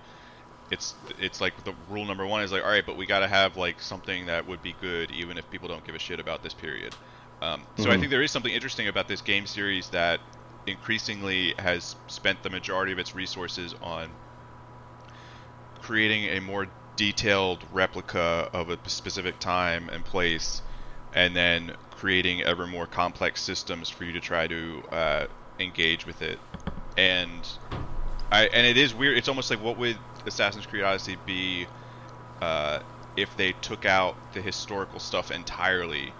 it's 0.71 0.95
it's 1.19 1.41
like 1.41 1.63
the 1.63 1.75
rule 1.87 2.05
number 2.05 2.27
one 2.27 2.43
is 2.43 2.51
like, 2.51 2.63
all 2.63 2.69
right, 2.71 2.85
but 2.85 2.97
we 2.97 3.07
got 3.07 3.19
to 3.21 3.29
have 3.29 3.57
like 3.57 3.81
something 3.81 4.27
that 4.27 4.47
would 4.47 4.61
be 4.61 4.73
good 4.73 5.11
even 5.11 5.37
if 5.37 5.49
people 5.49 5.69
don't 5.69 5.85
give 5.85 5.95
a 5.95 5.99
shit 5.99 6.19
about 6.19 6.43
this 6.43 6.53
period. 6.53 6.95
Um, 7.41 7.67
so 7.75 7.91
I 7.91 7.97
Mhm. 7.97 7.97
think 7.97 8.11
there 8.11 8.23
is 8.23 8.31
something 8.31 8.53
interesting 8.53 8.87
about 8.89 9.07
this 9.07 9.21
game 9.21 9.47
series 9.47 9.89
that 9.91 10.21
increasingly 10.67 11.53
has 11.59 11.95
spent 12.07 12.43
the 12.43 12.49
majority 12.49 12.91
of 12.91 12.99
its 12.99 13.15
resources 13.15 13.73
on 13.81 14.09
creating 15.81 16.25
a 16.25 16.39
more 16.39 16.67
detailed 16.95 17.63
replica 17.71 18.49
of 18.53 18.69
a 18.69 18.77
specific 18.87 19.39
time 19.39 19.89
and 19.89 20.05
place, 20.05 20.61
and 21.13 21.35
then 21.35 21.75
creating 21.89 22.41
ever 22.43 22.67
more 22.67 22.85
complex 22.85 23.41
systems 23.41 23.89
for 23.89 24.03
you 24.03 24.11
to 24.13 24.19
try 24.21 24.47
to 24.47 24.83
uh, 24.91 25.25
engage 25.59 26.05
with 26.05 26.21
it. 26.21 26.39
And 26.97 27.49
I 28.31 28.45
and 28.53 28.65
it 28.65 28.77
is 28.77 28.93
weird. 28.93 29.17
It's 29.17 29.27
almost 29.27 29.49
like 29.49 29.59
what 29.61 29.77
would 29.77 29.99
Assassin's 30.25 30.65
Creed 30.65 30.83
Odyssey 30.83 31.17
be 31.25 31.67
uh, 32.41 32.79
if 33.15 33.35
they 33.35 33.53
took 33.53 33.85
out 33.85 34.17
the 34.33 34.41
historical 34.41 34.99
stuff 34.99 35.31
entirely? 35.31 36.13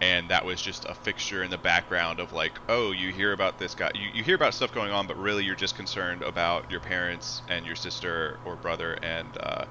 And 0.00 0.30
that 0.30 0.44
was 0.44 0.62
just 0.62 0.84
a 0.84 0.94
fixture 0.94 1.42
in 1.42 1.50
the 1.50 1.58
background 1.58 2.20
of 2.20 2.32
like, 2.32 2.60
oh, 2.68 2.92
you 2.92 3.10
hear 3.10 3.32
about 3.32 3.58
this 3.58 3.74
guy, 3.74 3.90
you, 3.94 4.08
you 4.12 4.22
hear 4.22 4.36
about 4.36 4.54
stuff 4.54 4.72
going 4.72 4.92
on, 4.92 5.08
but 5.08 5.16
really 5.18 5.44
you're 5.44 5.56
just 5.56 5.74
concerned 5.74 6.22
about 6.22 6.70
your 6.70 6.78
parents 6.80 7.42
and 7.48 7.66
your 7.66 7.74
sister 7.74 8.38
or 8.44 8.56
brother 8.56 8.96
and 9.02 9.36
uh, 9.40 9.64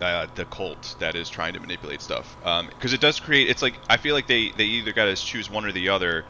uh, 0.00 0.26
the 0.34 0.44
cult 0.46 0.94
that 0.98 1.14
is 1.14 1.30
trying 1.30 1.54
to 1.54 1.60
manipulate 1.60 2.02
stuff. 2.02 2.36
Because 2.68 2.92
it 2.92 3.00
does 3.00 3.20
create, 3.20 3.48
it's 3.48 3.62
like 3.62 3.80
I 3.88 3.96
feel 3.96 4.14
like 4.14 4.26
they 4.26 4.50
they 4.50 4.64
either 4.64 4.92
got 4.92 5.06
to 5.06 5.16
choose 5.16 5.48
one 5.48 5.64
or 5.64 5.72
the 5.72 5.88
other, 5.88 6.26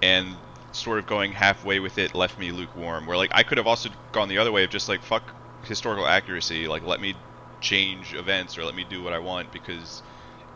and 0.00 0.38
sort 0.72 0.98
of 0.98 1.06
going 1.06 1.32
halfway 1.32 1.78
with 1.80 1.98
it 1.98 2.14
left 2.14 2.38
me 2.38 2.52
lukewarm. 2.52 3.06
Where 3.06 3.16
like 3.16 3.30
I 3.34 3.42
could 3.42 3.58
have 3.58 3.66
also 3.66 3.90
gone 4.12 4.28
the 4.28 4.38
other 4.38 4.52
way 4.52 4.64
of 4.64 4.70
just 4.70 4.88
like 4.88 5.02
fuck 5.02 5.34
historical 5.62 6.06
accuracy, 6.06 6.66
like 6.68 6.82
let 6.82 7.00
me 7.00 7.16
change 7.60 8.14
events 8.14 8.58
or 8.58 8.64
let 8.64 8.74
me 8.74 8.84
do 8.84 9.02
what 9.02 9.12
I 9.12 9.18
want 9.18 9.52
because 9.52 10.02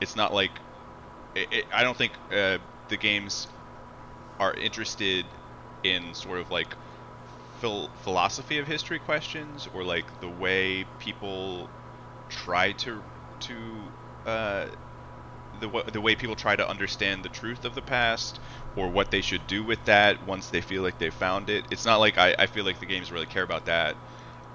it's 0.01 0.17
not 0.17 0.33
like 0.33 0.61
it, 1.37 1.49
it, 1.53 1.67
I 1.73 1.83
don't 1.85 1.97
think 1.97 2.19
uh, 2.33 2.59
the 2.89 2.97
games 2.97 3.49
are 4.41 4.55
interested 4.55 5.39
in 5.83 6.15
sort 6.15 6.41
of 6.41 6.51
like 6.51 6.77
phil- 7.53 7.91
philosophy 7.97 8.59
of 8.59 8.67
history 8.67 8.99
questions 9.01 9.69
or 9.73 9.85
like 9.85 10.19
the 10.21 10.31
way 10.31 10.85
people 10.99 11.71
try 12.29 12.73
to 12.73 13.05
to 13.41 13.93
uh, 14.27 14.67
the 15.53 15.71
the 15.93 16.01
way 16.01 16.17
people 16.17 16.37
try 16.37 16.57
to 16.57 16.69
understand 16.69 17.25
the 17.25 17.29
truth 17.31 17.65
of 17.65 17.75
the 17.75 17.83
past 17.83 18.41
or 18.75 18.91
what 18.91 19.11
they 19.11 19.21
should 19.23 19.47
do 19.47 19.65
with 19.65 19.85
that 19.87 20.23
once 20.25 20.51
they 20.51 20.61
feel 20.61 20.83
like 20.83 20.99
they've 20.99 21.15
found 21.15 21.51
it. 21.51 21.67
It's 21.71 21.85
not 21.85 21.99
like 21.99 22.19
I, 22.19 22.35
I 22.39 22.47
feel 22.47 22.65
like 22.65 22.79
the 22.81 22.87
games 22.87 23.13
really 23.13 23.27
care 23.27 23.45
about 23.45 23.67
that. 23.67 23.99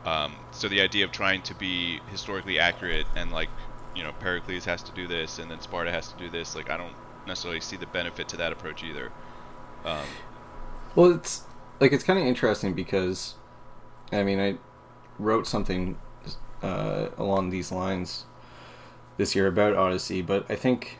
Um, 0.05 0.45
so 0.51 0.67
the 0.69 0.81
idea 0.81 1.05
of 1.05 1.11
trying 1.11 1.41
to 1.43 1.55
be 1.55 2.01
historically 2.07 2.59
accurate 2.59 3.07
and 3.15 3.31
like 3.31 3.51
you 3.95 4.03
know 4.03 4.11
Pericles 4.13 4.65
has 4.65 4.83
to 4.83 4.91
do 4.93 5.07
this 5.07 5.39
and 5.39 5.49
then 5.49 5.59
Sparta 5.61 5.91
has 5.91 6.07
to 6.09 6.17
do 6.17 6.29
this, 6.29 6.55
like 6.55 6.69
I 6.69 6.77
don't 6.77 6.95
necessarily 7.27 7.61
see 7.61 7.77
the 7.77 7.87
benefit 7.87 8.27
to 8.29 8.37
that 8.37 8.51
approach 8.51 8.83
either. 8.83 9.11
Um, 9.85 10.05
Well, 10.95 11.11
it's 11.11 11.43
like 11.79 11.93
it's 11.93 12.03
kind 12.03 12.19
of 12.19 12.25
interesting 12.25 12.73
because, 12.73 13.35
I 14.11 14.23
mean, 14.23 14.39
I 14.39 14.57
wrote 15.17 15.47
something 15.47 15.97
uh, 16.61 17.09
along 17.17 17.49
these 17.49 17.71
lines 17.71 18.25
this 19.17 19.35
year 19.35 19.47
about 19.47 19.75
Odyssey, 19.75 20.21
but 20.21 20.49
I 20.49 20.55
think 20.55 20.99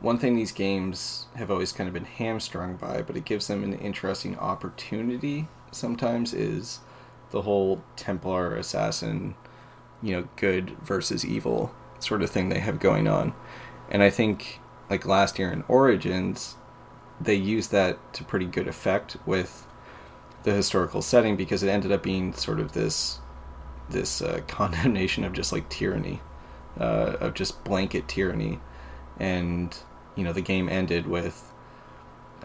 one 0.00 0.18
thing 0.18 0.34
these 0.34 0.52
games 0.52 1.26
have 1.36 1.50
always 1.50 1.72
kind 1.72 1.86
of 1.86 1.94
been 1.94 2.04
hamstrung 2.04 2.76
by, 2.76 3.02
but 3.02 3.16
it 3.16 3.24
gives 3.24 3.46
them 3.46 3.62
an 3.62 3.74
interesting 3.74 4.36
opportunity 4.38 5.48
sometimes, 5.70 6.34
is 6.34 6.80
the 7.30 7.42
whole 7.42 7.82
Templar 7.96 8.56
assassin, 8.56 9.34
you 10.02 10.16
know, 10.16 10.28
good 10.36 10.70
versus 10.82 11.24
evil 11.24 11.74
sort 12.02 12.22
of 12.22 12.30
thing 12.30 12.48
they 12.48 12.60
have 12.60 12.78
going 12.78 13.08
on. 13.08 13.34
And 13.90 14.02
I 14.02 14.10
think, 14.10 14.60
like 14.90 15.06
last 15.06 15.38
year 15.38 15.50
in 15.52 15.64
Origins, 15.68 16.56
they 17.20 17.34
used 17.34 17.70
that 17.72 18.12
to 18.14 18.24
pretty 18.24 18.46
good 18.46 18.68
effect 18.68 19.16
with 19.26 19.66
the 20.42 20.52
historical 20.52 21.02
setting 21.02 21.36
because 21.36 21.62
it 21.62 21.68
ended 21.68 21.92
up 21.92 22.02
being 22.02 22.32
sort 22.32 22.58
of 22.58 22.72
this 22.72 23.20
this 23.90 24.22
uh, 24.22 24.40
condemnation 24.48 25.24
of 25.24 25.32
just 25.32 25.52
like 25.52 25.68
tyranny, 25.68 26.20
uh, 26.80 27.16
of 27.20 27.34
just 27.34 27.62
blanket 27.64 28.08
tyranny, 28.08 28.60
and 29.18 29.76
you 30.16 30.24
know 30.24 30.32
the 30.32 30.42
game 30.42 30.68
ended 30.68 31.06
with. 31.06 31.48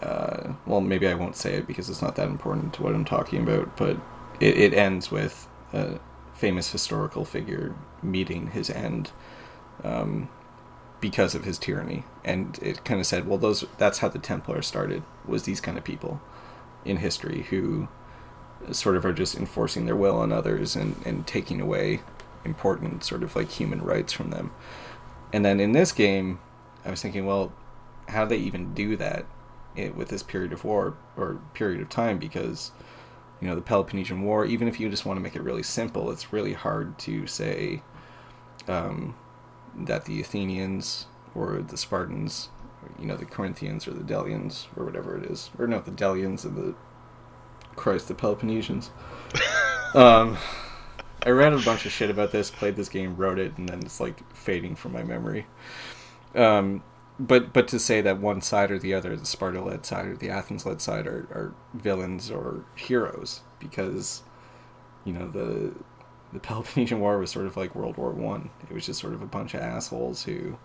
Uh, 0.02 0.54
well, 0.68 0.80
maybe 0.80 1.08
I 1.08 1.16
won't 1.16 1.36
say 1.36 1.56
it 1.56 1.66
because 1.66 1.90
it's 1.90 2.04
not 2.04 2.16
that 2.18 2.28
important 2.28 2.76
to 2.76 2.84
what 2.84 2.94
I'm 2.94 3.04
talking 3.04 3.42
about, 3.42 3.76
but 3.78 3.98
it, 4.40 4.56
it 4.56 4.74
ends 4.76 5.10
with 5.10 5.48
a 5.74 6.00
famous 6.36 6.72
historical 6.72 7.26
figure 7.26 7.76
meeting 8.04 8.52
his 8.52 8.70
end 8.70 9.10
um, 9.84 10.30
because 11.00 11.36
of 11.36 11.44
his 11.44 11.58
tyranny, 11.58 12.04
and 12.24 12.58
it 12.62 12.84
kind 12.84 13.00
of 13.00 13.06
said, 13.06 13.28
well, 13.28 13.38
those 13.38 13.66
that's 13.78 14.00
how 14.00 14.10
the 14.10 14.20
Templars 14.20 14.68
started 14.68 15.04
was 15.26 15.44
these 15.44 15.62
kind 15.62 15.78
of 15.78 15.84
people 15.84 16.22
in 16.86 16.98
history 16.98 17.44
who 17.50 17.88
sort 18.72 18.96
of 18.96 19.06
are 19.06 19.14
just 19.14 19.36
enforcing 19.36 19.86
their 19.86 19.96
will 19.96 20.18
on 20.18 20.32
others 20.32 20.76
and, 20.76 20.96
and 21.06 21.28
taking 21.28 21.62
away 21.62 22.02
important 22.44 23.04
sort 23.04 23.24
of 23.24 23.36
like 23.36 23.52
human 23.52 23.82
rights 23.82 24.14
from 24.14 24.32
them. 24.32 24.52
And 25.32 25.46
then 25.46 25.60
in 25.60 25.74
this 25.74 25.92
game, 25.92 26.40
I 26.86 26.90
was 26.90 27.02
thinking, 27.02 27.26
well, 27.26 27.54
how 28.08 28.24
do 28.24 28.30
they 28.30 28.42
even 28.42 28.74
do 28.74 28.96
that 28.96 29.26
with 29.96 30.08
this 30.08 30.24
period 30.24 30.54
of 30.54 30.64
war 30.64 30.96
or 31.16 31.40
period 31.54 31.82
of 31.82 31.90
time? 31.90 32.18
Because 32.18 32.72
you 33.42 33.48
know 33.48 33.56
the 33.56 33.62
Peloponnesian 33.62 34.24
War, 34.24 34.46
even 34.46 34.68
if 34.68 34.80
you 34.80 34.90
just 34.90 35.06
want 35.06 35.18
to 35.18 35.22
make 35.22 35.36
it 35.36 35.42
really 35.42 35.64
simple, 35.64 36.10
it's 36.10 36.34
really 36.34 36.54
hard 36.54 36.98
to 37.00 37.28
say 37.28 37.84
um, 38.68 39.16
that 39.78 40.06
the 40.06 40.20
Athenians 40.20 41.08
or 41.36 41.62
the 41.62 41.78
Spartans, 41.78 42.50
you 43.00 43.06
know, 43.06 43.16
the 43.16 43.26
Corinthians 43.26 43.88
or 43.88 43.92
the 43.92 44.04
Delians 44.04 44.68
or 44.76 44.86
whatever 44.86 45.18
it 45.18 45.30
is, 45.30 45.50
or 45.58 45.68
no, 45.68 45.80
the 45.80 45.92
Delians 45.92 46.46
and 46.46 46.56
the 46.58 46.76
Christ, 47.76 48.08
the 48.08 48.16
Peloponnesians. 48.16 48.90
um, 49.94 50.38
I 51.24 51.30
read 51.30 51.54
a 51.54 51.60
bunch 51.60 51.86
of 51.86 51.92
shit 51.92 52.10
about 52.10 52.32
this, 52.32 52.50
played 52.52 52.76
this 52.76 52.90
game, 52.90 53.16
wrote 53.16 53.40
it, 53.40 53.58
and 53.58 53.70
then 53.70 53.80
it's 53.80 54.00
like 54.00 54.36
fading 54.36 54.76
from 54.76 54.94
my 54.94 55.04
memory. 55.04 55.46
Um, 56.36 56.84
but 57.20 57.54
but 57.54 57.68
to 57.70 57.80
say 57.80 58.02
that 58.02 58.20
one 58.20 58.42
side 58.42 58.72
or 58.72 58.78
the 58.78 58.94
other, 58.94 59.16
the 59.16 59.26
Sparta-led 59.26 59.86
side 59.86 60.06
or 60.06 60.16
the 60.16 60.30
Athens-led 60.30 60.82
side, 60.82 61.08
are, 61.08 61.28
are 61.32 61.56
villains 61.74 62.30
or 62.30 62.66
heroes 62.76 63.42
because 63.60 64.24
you 65.04 65.14
know 65.14 65.28
the 65.28 65.74
the 66.34 66.40
Peloponnesian 66.40 67.00
War 67.02 67.18
was 67.20 67.32
sort 67.32 67.46
of 67.46 67.58
like 67.58 67.76
World 67.76 67.98
War 67.98 68.12
One. 68.12 68.50
It 68.70 68.74
was 68.74 68.86
just 68.86 69.00
sort 69.00 69.14
of 69.14 69.22
a 69.22 69.28
bunch 69.28 69.54
of 69.54 69.62
assholes 69.62 70.24
who 70.24 70.58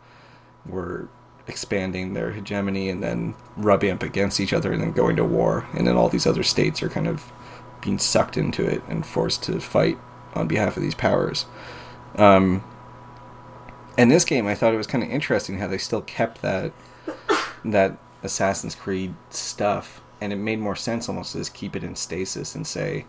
were 0.66 1.08
expanding 1.46 2.14
their 2.14 2.32
hegemony 2.32 2.88
and 2.88 3.02
then 3.02 3.34
rubbing 3.56 3.90
up 3.90 4.02
against 4.02 4.38
each 4.38 4.52
other 4.52 4.72
and 4.72 4.80
then 4.80 4.92
going 4.92 5.16
to 5.16 5.24
war. 5.24 5.66
And 5.74 5.86
then 5.86 5.96
all 5.96 6.08
these 6.08 6.26
other 6.26 6.42
states 6.42 6.82
are 6.82 6.88
kind 6.88 7.08
of 7.08 7.32
being 7.80 7.98
sucked 7.98 8.36
into 8.36 8.64
it 8.64 8.82
and 8.88 9.04
forced 9.04 9.42
to 9.44 9.60
fight 9.60 9.98
on 10.34 10.46
behalf 10.46 10.76
of 10.76 10.82
these 10.82 10.94
powers. 10.94 11.46
Um, 12.16 12.62
and 13.98 14.10
this 14.10 14.24
game, 14.24 14.46
I 14.46 14.54
thought 14.54 14.72
it 14.72 14.78
was 14.78 14.86
kind 14.86 15.02
of 15.02 15.10
interesting 15.10 15.58
how 15.58 15.66
they 15.66 15.78
still 15.78 16.02
kept 16.02 16.42
that 16.42 16.72
that 17.64 17.96
Assassin's 18.22 18.74
Creed 18.74 19.14
stuff, 19.30 20.00
and 20.20 20.32
it 20.32 20.36
made 20.36 20.58
more 20.58 20.76
sense 20.76 21.08
almost 21.08 21.32
to 21.32 21.38
just 21.38 21.54
keep 21.54 21.76
it 21.76 21.84
in 21.84 21.94
stasis 21.94 22.54
and 22.54 22.66
say, 22.66 23.06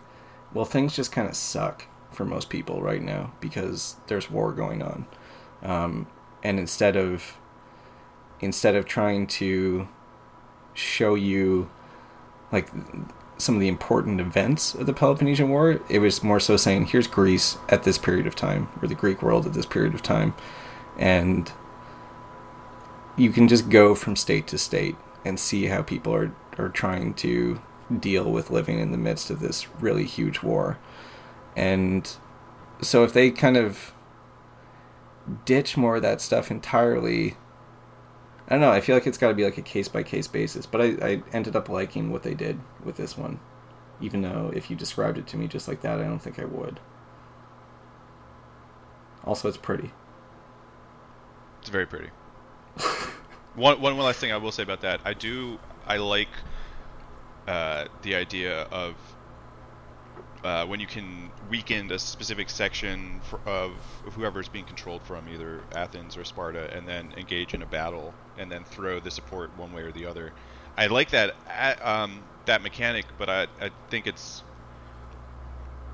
well, 0.52 0.64
things 0.64 0.94
just 0.94 1.12
kind 1.12 1.28
of 1.28 1.34
suck 1.34 1.86
for 2.14 2.24
most 2.24 2.48
people 2.48 2.82
right 2.82 3.02
now 3.02 3.32
because 3.40 3.96
there's 4.06 4.30
war 4.30 4.52
going 4.52 4.82
on, 4.82 5.06
um, 5.62 6.06
and 6.42 6.58
instead 6.58 6.96
of 6.96 7.38
instead 8.40 8.74
of 8.74 8.86
trying 8.86 9.26
to 9.26 9.88
show 10.74 11.14
you 11.14 11.70
like 12.52 12.68
some 13.36 13.54
of 13.54 13.60
the 13.60 13.68
important 13.68 14.20
events 14.20 14.74
of 14.74 14.86
the 14.86 14.92
Peloponnesian 14.92 15.48
War, 15.48 15.80
it 15.88 15.98
was 15.98 16.22
more 16.22 16.38
so 16.38 16.56
saying, 16.56 16.86
here's 16.86 17.06
Greece 17.06 17.56
at 17.68 17.82
this 17.82 17.98
period 17.98 18.26
of 18.26 18.36
time, 18.36 18.68
or 18.80 18.86
the 18.86 18.94
Greek 18.94 19.22
world 19.22 19.44
at 19.46 19.54
this 19.54 19.66
period 19.66 19.94
of 19.94 20.02
time, 20.02 20.34
and 20.98 21.52
you 23.16 23.30
can 23.30 23.48
just 23.48 23.68
go 23.68 23.94
from 23.94 24.16
state 24.16 24.46
to 24.48 24.58
state 24.58 24.96
and 25.24 25.38
see 25.40 25.66
how 25.66 25.82
people 25.82 26.14
are, 26.14 26.34
are 26.58 26.68
trying 26.68 27.14
to 27.14 27.60
deal 28.00 28.30
with 28.30 28.50
living 28.50 28.78
in 28.78 28.92
the 28.92 28.98
midst 28.98 29.30
of 29.30 29.40
this 29.40 29.66
really 29.80 30.04
huge 30.04 30.42
war. 30.42 30.78
And 31.56 32.10
so 32.80 33.04
if 33.04 33.12
they 33.12 33.30
kind 33.30 33.56
of 33.56 33.94
ditch 35.44 35.76
more 35.76 35.96
of 35.96 36.02
that 36.02 36.20
stuff 36.20 36.50
entirely, 36.50 37.36
I 38.48 38.50
don't 38.50 38.60
know, 38.60 38.70
I 38.70 38.80
feel 38.80 38.96
like 38.96 39.06
it's 39.06 39.18
got 39.18 39.28
to 39.28 39.34
be 39.34 39.44
like 39.44 39.58
a 39.58 39.62
case 39.62 39.88
by 39.88 40.02
case 40.02 40.26
basis. 40.26 40.66
But 40.66 40.80
I, 40.80 40.84
I 40.84 41.22
ended 41.32 41.56
up 41.56 41.68
liking 41.68 42.10
what 42.10 42.22
they 42.22 42.34
did 42.34 42.60
with 42.84 42.96
this 42.96 43.16
one. 43.16 43.40
Even 44.00 44.22
though 44.22 44.52
if 44.54 44.70
you 44.70 44.76
described 44.76 45.18
it 45.18 45.26
to 45.28 45.36
me 45.36 45.46
just 45.46 45.68
like 45.68 45.80
that, 45.82 46.00
I 46.00 46.04
don't 46.04 46.18
think 46.18 46.38
I 46.38 46.44
would. 46.44 46.80
Also, 49.24 49.48
it's 49.48 49.56
pretty. 49.56 49.90
It's 51.60 51.70
very 51.70 51.86
pretty. 51.86 52.10
one, 53.54 53.80
one 53.80 53.96
last 53.96 54.18
thing 54.18 54.32
I 54.32 54.36
will 54.36 54.52
say 54.52 54.62
about 54.62 54.82
that, 54.82 55.00
I 55.04 55.14
do 55.14 55.58
I 55.86 55.98
like 55.98 56.28
uh, 57.46 57.86
the 58.02 58.14
idea 58.14 58.62
of 58.64 58.96
uh, 60.44 60.66
when 60.66 60.78
you 60.78 60.86
can 60.86 61.30
weaken 61.48 61.90
a 61.90 61.98
specific 61.98 62.50
section 62.50 63.20
for, 63.24 63.40
of 63.46 63.70
whoever 64.12 64.40
is 64.40 64.48
being 64.48 64.66
controlled 64.66 65.02
from, 65.02 65.26
either 65.28 65.62
Athens 65.74 66.16
or 66.16 66.24
Sparta, 66.24 66.74
and 66.76 66.86
then 66.86 67.14
engage 67.16 67.54
in 67.54 67.62
a 67.62 67.66
battle, 67.66 68.12
and 68.36 68.52
then 68.52 68.64
throw 68.64 69.00
the 69.00 69.10
support 69.10 69.56
one 69.56 69.72
way 69.72 69.82
or 69.82 69.90
the 69.90 70.04
other. 70.04 70.32
I 70.76 70.86
like 70.86 71.10
that 71.10 71.34
um, 71.82 72.20
that 72.44 72.62
mechanic, 72.62 73.06
but 73.18 73.30
I, 73.30 73.46
I 73.60 73.70
think 73.88 74.06
it's. 74.06 74.42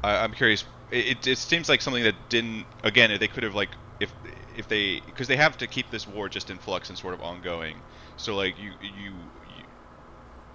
I, 0.02 0.24
am 0.24 0.32
curious. 0.32 0.64
It, 0.90 1.26
it 1.26 1.38
seems 1.38 1.68
like 1.68 1.80
something 1.80 2.02
that 2.02 2.16
didn't. 2.28 2.66
Again, 2.82 3.16
they 3.20 3.28
could 3.28 3.44
have 3.44 3.54
like 3.54 3.70
if 4.00 4.12
if 4.56 4.66
they 4.66 5.00
because 5.06 5.28
they 5.28 5.36
have 5.36 5.58
to 5.58 5.66
keep 5.66 5.90
this 5.90 6.08
war 6.08 6.28
just 6.28 6.50
in 6.50 6.58
flux 6.58 6.88
and 6.88 6.98
sort 6.98 7.14
of 7.14 7.20
ongoing. 7.20 7.76
So 8.16 8.34
like 8.34 8.58
you 8.58 8.72
you 8.80 9.12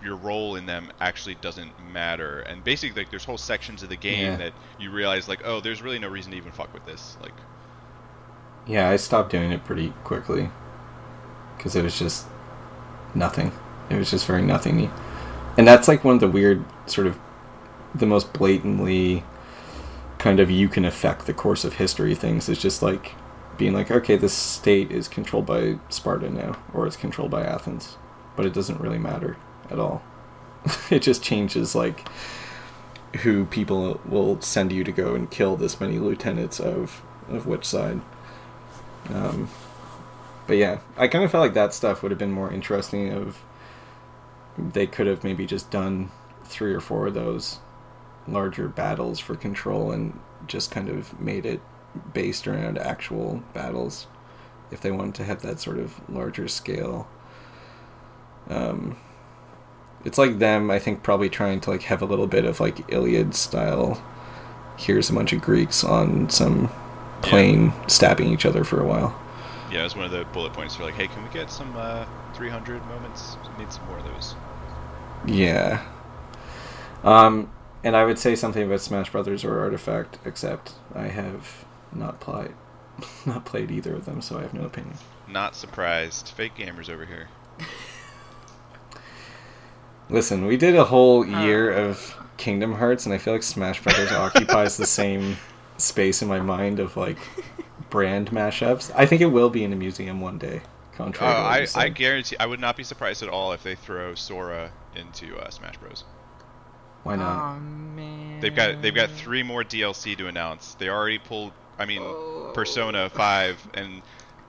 your 0.05 0.15
role 0.15 0.55
in 0.55 0.67
them 0.67 0.91
actually 1.01 1.35
doesn't 1.35 1.71
matter. 1.91 2.41
And 2.41 2.63
basically, 2.63 3.01
like 3.01 3.09
there's 3.09 3.25
whole 3.25 3.39
sections 3.39 3.83
of 3.83 3.89
the 3.89 3.97
game 3.97 4.31
yeah. 4.31 4.37
that 4.37 4.53
you 4.79 4.91
realize 4.91 5.27
like, 5.27 5.41
oh, 5.43 5.59
there's 5.59 5.81
really 5.81 5.99
no 5.99 6.07
reason 6.07 6.31
to 6.31 6.37
even 6.37 6.51
fuck 6.51 6.71
with 6.73 6.85
this. 6.85 7.17
Like, 7.21 7.33
yeah, 8.67 8.89
I 8.89 8.95
stopped 8.95 9.31
doing 9.31 9.51
it 9.51 9.65
pretty 9.65 9.89
quickly 10.03 10.49
because 11.57 11.75
it 11.75 11.83
was 11.83 11.97
just 11.97 12.27
nothing. 13.15 13.51
It 13.89 13.97
was 13.97 14.11
just 14.11 14.25
very 14.25 14.43
nothingy, 14.43 14.89
and 15.57 15.67
that's 15.67 15.87
like 15.87 16.03
one 16.03 16.15
of 16.15 16.21
the 16.21 16.27
weird 16.27 16.63
sort 16.85 17.07
of 17.07 17.19
the 17.93 18.05
most 18.05 18.31
blatantly 18.33 19.23
kind 20.17 20.39
of 20.39 20.49
you 20.49 20.67
can 20.67 20.85
affect 20.85 21.25
the 21.25 21.33
course 21.33 21.63
of 21.63 21.73
history 21.73 22.15
things 22.15 22.49
is 22.49 22.59
just 22.59 22.81
like 22.81 23.13
being 23.57 23.73
like 23.73 23.91
okay 23.91 24.17
this 24.17 24.33
state 24.33 24.91
is 24.91 25.07
controlled 25.07 25.45
by 25.45 25.77
sparta 25.89 26.29
now 26.29 26.57
or 26.73 26.87
it's 26.87 26.97
controlled 26.97 27.31
by 27.31 27.43
athens 27.43 27.97
but 28.35 28.45
it 28.45 28.53
doesn't 28.53 28.81
really 28.81 28.97
matter 28.97 29.37
at 29.69 29.79
all. 29.79 30.03
it 30.89 31.01
just 31.01 31.23
changes 31.23 31.75
like 31.75 32.07
who 33.17 33.45
people 33.45 34.01
will 34.05 34.41
send 34.41 34.71
you 34.71 34.83
to 34.83 34.91
go 34.91 35.15
and 35.15 35.31
kill 35.31 35.55
this 35.55 35.79
many 35.79 35.99
lieutenants 35.99 36.59
of 36.59 37.01
of 37.29 37.47
which 37.47 37.65
side. 37.65 38.01
Um, 39.09 39.49
but 40.47 40.57
yeah, 40.57 40.79
I 40.97 41.07
kind 41.07 41.23
of 41.23 41.31
felt 41.31 41.41
like 41.41 41.53
that 41.53 41.73
stuff 41.73 42.03
would 42.03 42.11
have 42.11 42.19
been 42.19 42.31
more 42.31 42.51
interesting. 42.51 43.11
Of 43.11 43.41
they 44.57 44.87
could 44.87 45.07
have 45.07 45.23
maybe 45.23 45.45
just 45.45 45.71
done 45.71 46.11
three 46.43 46.73
or 46.73 46.79
four 46.81 47.07
of 47.07 47.13
those 47.13 47.59
larger 48.27 48.67
battles 48.67 49.19
for 49.19 49.35
control 49.35 49.91
and 49.91 50.19
just 50.47 50.71
kind 50.71 50.89
of 50.89 51.19
made 51.19 51.45
it 51.45 51.61
based 52.13 52.47
around 52.47 52.77
actual 52.77 53.43
battles 53.53 54.07
if 54.71 54.81
they 54.81 54.91
wanted 54.91 55.15
to 55.15 55.23
have 55.23 55.41
that 55.41 55.59
sort 55.59 55.79
of 55.79 56.07
larger 56.09 56.47
scale. 56.47 57.07
Um, 58.49 58.97
it's 60.05 60.19
like 60.19 60.37
them, 60.37 60.69
I 60.69 60.79
think, 60.79 61.03
probably 61.03 61.29
trying 61.29 61.59
to 61.61 61.71
like 61.71 61.83
have 61.83 62.01
a 62.01 62.05
little 62.05 62.27
bit 62.27 62.45
of 62.45 62.59
like 62.59 62.91
Iliad 62.93 63.35
style. 63.35 64.01
Here's 64.77 65.09
a 65.09 65.13
bunch 65.13 65.33
of 65.33 65.41
Greeks 65.41 65.83
on 65.83 66.29
some 66.29 66.69
plane 67.21 67.65
yeah. 67.65 67.87
stabbing 67.87 68.31
each 68.31 68.45
other 68.45 68.63
for 68.63 68.79
a 68.79 68.85
while. 68.85 69.19
Yeah, 69.71 69.81
it 69.81 69.83
was 69.83 69.95
one 69.95 70.05
of 70.05 70.11
the 70.11 70.25
bullet 70.25 70.53
points 70.53 70.75
for 70.75 70.83
like, 70.83 70.93
hey, 70.93 71.07
can 71.07 71.23
we 71.23 71.29
get 71.29 71.49
some 71.49 71.73
uh, 71.75 72.05
300 72.35 72.85
moments? 72.85 73.35
We 73.57 73.63
need 73.63 73.73
some 73.73 73.85
more 73.87 73.97
of 73.97 74.05
those. 74.05 74.35
Yeah. 75.25 75.83
Um, 77.03 77.51
and 77.83 77.95
I 77.95 78.05
would 78.05 78.19
say 78.19 78.35
something 78.35 78.63
about 78.63 78.81
Smash 78.81 79.11
Brothers 79.11 79.43
or 79.43 79.59
Artifact, 79.59 80.19
except 80.23 80.73
I 80.93 81.07
have 81.07 81.65
not 81.91 82.19
played, 82.19 82.53
not 83.25 83.45
played 83.45 83.71
either 83.71 83.95
of 83.95 84.05
them, 84.05 84.21
so 84.21 84.37
I 84.37 84.43
have 84.43 84.53
no 84.53 84.65
opinion. 84.65 84.97
Not 85.27 85.55
surprised. 85.55 86.29
Fake 86.29 86.55
gamers 86.55 86.89
over 86.89 87.05
here. 87.05 87.29
Listen, 90.09 90.45
we 90.45 90.57
did 90.57 90.75
a 90.75 90.83
whole 90.83 91.23
uh. 91.23 91.43
year 91.43 91.73
uh, 91.73 91.89
of 91.89 92.15
Kingdom 92.37 92.73
Hearts, 92.73 93.05
and 93.05 93.13
I 93.13 93.17
feel 93.17 93.33
like 93.33 93.43
Smash 93.43 93.81
Brothers 93.81 94.11
occupies 94.11 94.77
the 94.77 94.85
same 94.85 95.37
space 95.77 96.21
in 96.21 96.27
my 96.27 96.39
mind 96.39 96.79
of 96.79 96.95
like 96.95 97.17
brand 97.89 98.31
mashups. 98.31 98.91
I 98.95 99.05
think 99.05 99.21
it 99.21 99.27
will 99.27 99.49
be 99.49 99.63
in 99.63 99.73
a 99.73 99.75
museum 99.75 100.21
one 100.21 100.37
day. 100.37 100.61
Contrary 100.95 101.33
uh, 101.33 101.37
I, 101.37 101.67
I 101.75 101.89
guarantee, 101.89 102.37
I 102.39 102.45
would 102.45 102.61
not 102.61 102.77
be 102.77 102.83
surprised 102.83 103.21
at 103.21 103.29
all 103.29 103.51
if 103.51 103.63
they 103.63 103.75
throw 103.75 104.15
Sora 104.15 104.71
into 104.95 105.37
uh, 105.37 105.49
Smash 105.49 105.77
Bros. 105.77 106.05
Why 107.03 107.17
not? 107.17 107.57
Oh, 107.57 107.59
man. 107.59 108.39
They've 108.39 108.55
got 108.55 108.81
they've 108.81 108.95
got 108.95 109.11
three 109.11 109.43
more 109.43 109.63
DLC 109.63 110.17
to 110.17 110.27
announce. 110.27 110.75
They 110.75 110.89
already 110.89 111.19
pulled. 111.19 111.51
I 111.77 111.85
mean, 111.85 112.01
oh. 112.01 112.51
Persona 112.53 113.09
Five, 113.09 113.59
and 113.73 114.01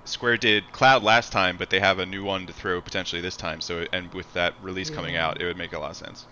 Square 0.06 0.38
did 0.38 0.72
Cloud 0.72 1.02
last 1.02 1.32
time, 1.32 1.56
but 1.56 1.70
they 1.70 1.80
have 1.80 1.98
a 1.98 2.06
new 2.06 2.24
one 2.24 2.46
to 2.46 2.52
throw 2.52 2.80
potentially 2.80 3.20
this 3.20 3.36
time. 3.36 3.60
So, 3.60 3.86
and 3.92 4.12
with 4.14 4.32
that 4.34 4.54
release 4.62 4.90
yeah. 4.90 4.96
coming 4.96 5.16
out, 5.16 5.40
it 5.40 5.44
would 5.44 5.56
make 5.56 5.72
a 5.72 5.78
lot 5.78 5.90
of 5.90 5.96
sense. 5.96 6.26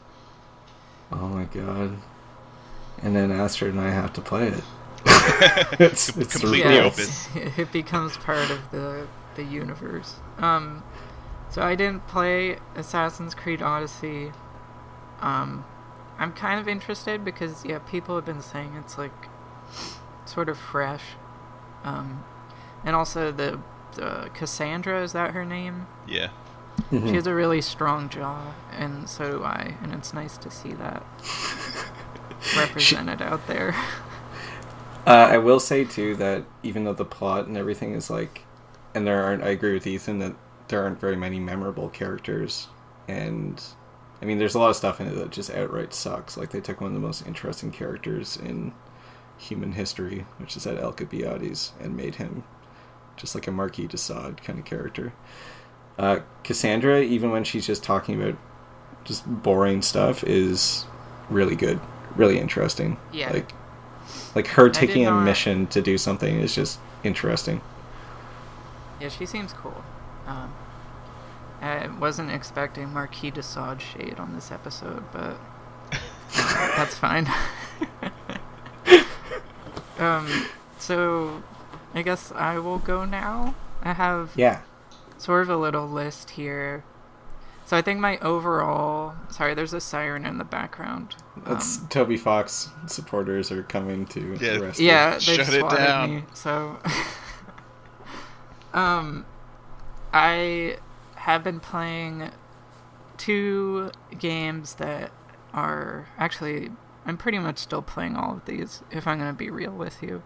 Oh 1.12 1.28
my 1.28 1.44
god! 1.44 1.96
And 3.02 3.14
then 3.14 3.30
Astrid 3.30 3.74
and 3.74 3.80
I 3.80 3.90
have 3.90 4.12
to 4.14 4.20
play 4.20 4.48
it. 4.48 4.64
it's, 5.80 6.16
it's 6.16 6.38
completely 6.38 6.78
open. 6.78 7.06
It 7.58 7.70
becomes 7.72 8.16
part 8.16 8.50
of 8.50 8.70
the 8.70 9.06
the 9.34 9.44
universe. 9.44 10.16
Um, 10.38 10.82
so 11.50 11.62
I 11.62 11.74
didn't 11.74 12.06
play 12.06 12.58
Assassin's 12.74 13.34
Creed 13.34 13.62
Odyssey. 13.62 14.32
Um, 15.20 15.64
I'm 16.18 16.32
kind 16.32 16.60
of 16.60 16.68
interested 16.68 17.24
because 17.24 17.64
yeah, 17.64 17.78
people 17.78 18.14
have 18.14 18.24
been 18.24 18.42
saying 18.42 18.74
it's 18.74 18.96
like 18.96 19.28
sort 20.24 20.48
of 20.48 20.58
fresh. 20.58 21.02
Um, 21.82 22.24
and 22.84 22.94
also 22.96 23.32
the, 23.32 23.60
the 23.94 24.30
Cassandra 24.34 25.02
is 25.02 25.12
that 25.12 25.32
her 25.32 25.44
name? 25.44 25.86
Yeah. 26.06 26.30
Mm-hmm. 26.90 27.08
She 27.08 27.14
has 27.14 27.26
a 27.26 27.34
really 27.34 27.60
strong 27.60 28.08
jaw, 28.08 28.52
and 28.72 29.08
so 29.08 29.38
do 29.38 29.44
I, 29.44 29.76
and 29.82 29.92
it's 29.92 30.12
nice 30.12 30.36
to 30.38 30.50
see 30.50 30.72
that 30.74 31.04
represented 32.56 33.18
she, 33.20 33.24
out 33.24 33.46
there. 33.46 33.74
Uh, 35.06 35.28
I 35.32 35.36
will 35.36 35.60
say 35.60 35.84
too 35.84 36.16
that 36.16 36.44
even 36.62 36.84
though 36.84 36.94
the 36.94 37.04
plot 37.04 37.46
and 37.46 37.58
everything 37.58 37.92
is 37.92 38.08
like, 38.08 38.40
and 38.94 39.06
there 39.06 39.22
aren't, 39.22 39.42
I 39.42 39.48
agree 39.48 39.74
with 39.74 39.86
Ethan 39.86 40.18
that 40.20 40.34
there 40.68 40.82
aren't 40.82 40.98
very 40.98 41.14
many 41.14 41.38
memorable 41.38 41.90
characters, 41.90 42.68
and 43.06 43.62
I 44.22 44.24
mean, 44.24 44.38
there's 44.38 44.54
a 44.54 44.58
lot 44.58 44.70
of 44.70 44.76
stuff 44.76 45.02
in 45.02 45.06
it 45.06 45.14
that 45.16 45.30
just 45.30 45.50
outright 45.50 45.92
sucks. 45.92 46.38
Like 46.38 46.50
they 46.50 46.60
took 46.62 46.80
one 46.80 46.88
of 46.88 46.94
the 46.94 47.06
most 47.06 47.26
interesting 47.26 47.70
characters 47.70 48.38
in 48.38 48.72
human 49.36 49.72
history, 49.72 50.24
which 50.38 50.56
is 50.56 50.64
that 50.64 50.78
Alcibiades, 50.78 51.72
and 51.78 51.94
made 51.94 52.14
him 52.14 52.44
just 53.16 53.34
like 53.34 53.46
a 53.46 53.50
Marquis 53.50 53.86
de 53.86 53.96
Sade 53.96 54.42
kind 54.42 54.58
of 54.58 54.64
character. 54.64 55.12
Uh, 55.98 56.20
Cassandra, 56.42 57.00
even 57.00 57.30
when 57.30 57.44
she's 57.44 57.66
just 57.66 57.82
talking 57.82 58.20
about 58.20 58.36
just 59.04 59.24
boring 59.26 59.82
stuff, 59.82 60.24
is 60.24 60.84
really 61.30 61.56
good, 61.56 61.80
really 62.16 62.38
interesting. 62.38 62.96
Yeah. 63.12 63.32
Like, 63.32 63.52
like 64.34 64.46
her 64.48 64.68
taking 64.68 65.06
a 65.06 65.12
mission 65.12 65.66
to 65.68 65.80
do 65.80 65.96
something 65.96 66.40
is 66.40 66.54
just 66.54 66.78
interesting. 67.04 67.60
Yeah, 69.00 69.08
she 69.08 69.26
seems 69.26 69.52
cool. 69.52 69.84
Um, 70.26 70.54
I 71.60 71.88
wasn't 71.98 72.30
expecting 72.30 72.92
Marquis 72.92 73.30
de 73.30 73.42
Sade 73.42 73.80
shade 73.80 74.18
on 74.18 74.34
this 74.34 74.50
episode, 74.50 75.04
but 75.12 75.38
that's 76.76 76.94
fine. 76.94 77.28
um, 79.98 80.46
so 80.78 81.42
I 81.94 82.02
guess 82.02 82.32
I 82.32 82.58
will 82.58 82.78
go 82.78 83.04
now. 83.04 83.54
I 83.82 83.92
have 83.92 84.32
yeah 84.36 84.62
sort 85.18 85.42
of 85.42 85.50
a 85.50 85.56
little 85.56 85.86
list 85.86 86.30
here. 86.30 86.84
So 87.66 87.76
I 87.76 87.82
think 87.82 88.00
my 88.00 88.18
overall 88.18 89.14
sorry, 89.30 89.54
there's 89.54 89.72
a 89.72 89.80
siren 89.80 90.26
in 90.26 90.38
the 90.38 90.44
background. 90.44 91.14
That's 91.46 91.78
um, 91.78 91.88
Toby 91.88 92.16
Fox 92.16 92.68
supporters 92.86 93.50
are 93.50 93.62
coming 93.62 94.06
to 94.06 94.36
yeah, 94.40 94.58
arrest 94.58 94.80
Yeah, 94.80 95.12
they 95.12 95.18
Shut 95.18 95.54
it 95.54 95.68
down. 95.70 96.16
me. 96.16 96.24
So 96.34 96.78
um 98.74 99.24
I 100.12 100.78
have 101.16 101.42
been 101.42 101.60
playing 101.60 102.30
two 103.16 103.90
games 104.18 104.74
that 104.74 105.10
are 105.52 106.08
actually 106.18 106.70
I'm 107.06 107.16
pretty 107.16 107.38
much 107.38 107.58
still 107.58 107.82
playing 107.82 108.16
all 108.16 108.34
of 108.34 108.44
these 108.44 108.82
if 108.90 109.06
I'm 109.06 109.18
going 109.18 109.30
to 109.30 109.36
be 109.36 109.50
real 109.50 109.72
with 109.72 110.02
you. 110.02 110.22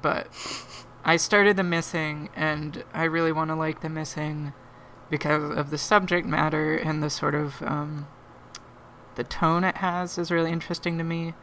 But 0.00 0.28
I 1.04 1.16
started 1.16 1.56
The 1.56 1.64
Missing, 1.64 2.28
and 2.36 2.84
I 2.94 3.04
really 3.04 3.32
want 3.32 3.50
to 3.50 3.56
like 3.56 3.80
The 3.80 3.88
Missing 3.88 4.52
because 5.10 5.56
of 5.56 5.70
the 5.70 5.78
subject 5.78 6.26
matter 6.26 6.74
and 6.74 7.02
the 7.02 7.10
sort 7.10 7.34
of 7.34 7.60
um, 7.62 8.06
the 9.16 9.24
tone 9.24 9.64
it 9.64 9.76
has 9.78 10.16
is 10.16 10.30
really 10.30 10.50
interesting 10.50 10.96
to 10.98 11.04
me. 11.04 11.34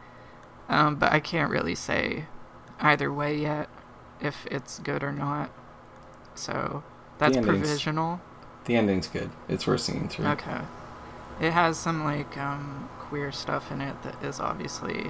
Um, 0.68 0.96
but 0.96 1.12
I 1.12 1.20
can't 1.20 1.50
really 1.50 1.74
say 1.74 2.26
either 2.80 3.12
way 3.12 3.36
yet 3.36 3.68
if 4.20 4.46
it's 4.46 4.78
good 4.78 5.02
or 5.02 5.12
not. 5.12 5.50
So 6.34 6.82
that's 7.18 7.36
the 7.36 7.42
provisional. 7.42 8.20
The 8.64 8.76
ending's 8.76 9.08
good. 9.08 9.30
It's 9.48 9.66
worth 9.66 9.80
seeing 9.80 10.08
through. 10.08 10.26
Okay. 10.26 10.60
It 11.40 11.52
has 11.52 11.78
some 11.78 12.04
like 12.04 12.36
um, 12.36 12.88
queer 12.98 13.32
stuff 13.32 13.72
in 13.72 13.80
it 13.80 14.02
that 14.02 14.22
is 14.22 14.40
obviously 14.40 15.06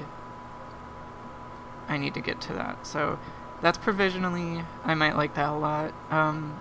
I 1.89 1.99
need 1.99 2.15
to 2.15 2.21
get 2.21 2.41
to 2.43 2.53
that. 2.55 2.87
So 2.87 3.19
that's 3.63 3.79
provisionally. 3.79 4.65
I 4.85 4.95
might 4.95 5.17
like 5.17 5.35
that 5.35 5.51
a 5.51 5.57
lot. 5.57 5.93
Um, 6.11 6.59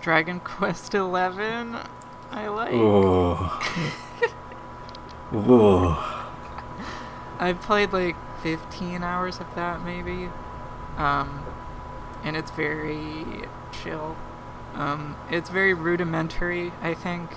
Dragon 0.00 0.40
Quest 0.44 0.94
Eleven. 0.94 1.78
I 2.30 2.48
like. 2.48 2.72
Oh. 2.72 3.60
oh. 5.32 6.20
I've 7.38 7.60
played 7.60 7.92
like 7.92 8.16
15 8.42 9.02
hours 9.02 9.40
of 9.40 9.54
that 9.54 9.84
maybe. 9.84 10.30
Um, 10.96 11.44
and 12.22 12.36
it's 12.36 12.50
very 12.50 13.48
chill. 13.72 14.16
Um, 14.74 15.16
it's 15.30 15.50
very 15.50 15.74
rudimentary, 15.74 16.72
I 16.82 16.94
think. 16.94 17.30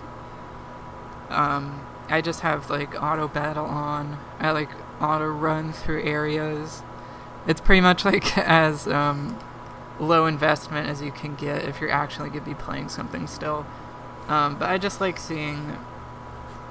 Um, 1.30 1.86
I 2.10 2.22
just 2.22 2.42
have 2.42 2.70
like 2.70 3.02
auto 3.02 3.28
battle 3.28 3.66
on. 3.66 4.20
I 4.40 4.52
like 4.52 4.70
auto 5.02 5.28
run 5.28 5.74
through 5.74 6.04
areas. 6.04 6.84
It's 7.48 7.62
pretty 7.62 7.82
much 7.82 8.06
like 8.06 8.38
as 8.48 8.88
um, 8.88 9.40
low 10.00 10.26
investment 10.26 10.88
as 10.90 11.02
you 11.02 11.12
can 11.12 11.36
get 11.36 11.64
if 11.66 11.80
you're 11.82 11.92
actually 11.92 12.30
gonna 12.30 12.42
be 12.42 12.54
playing 12.54 12.90
something 12.90 13.28
still. 13.28 13.66
Um, 14.28 14.60
but 14.60 14.70
I 14.70 14.78
just 14.78 15.00
like 15.00 15.18
seeing 15.18 15.78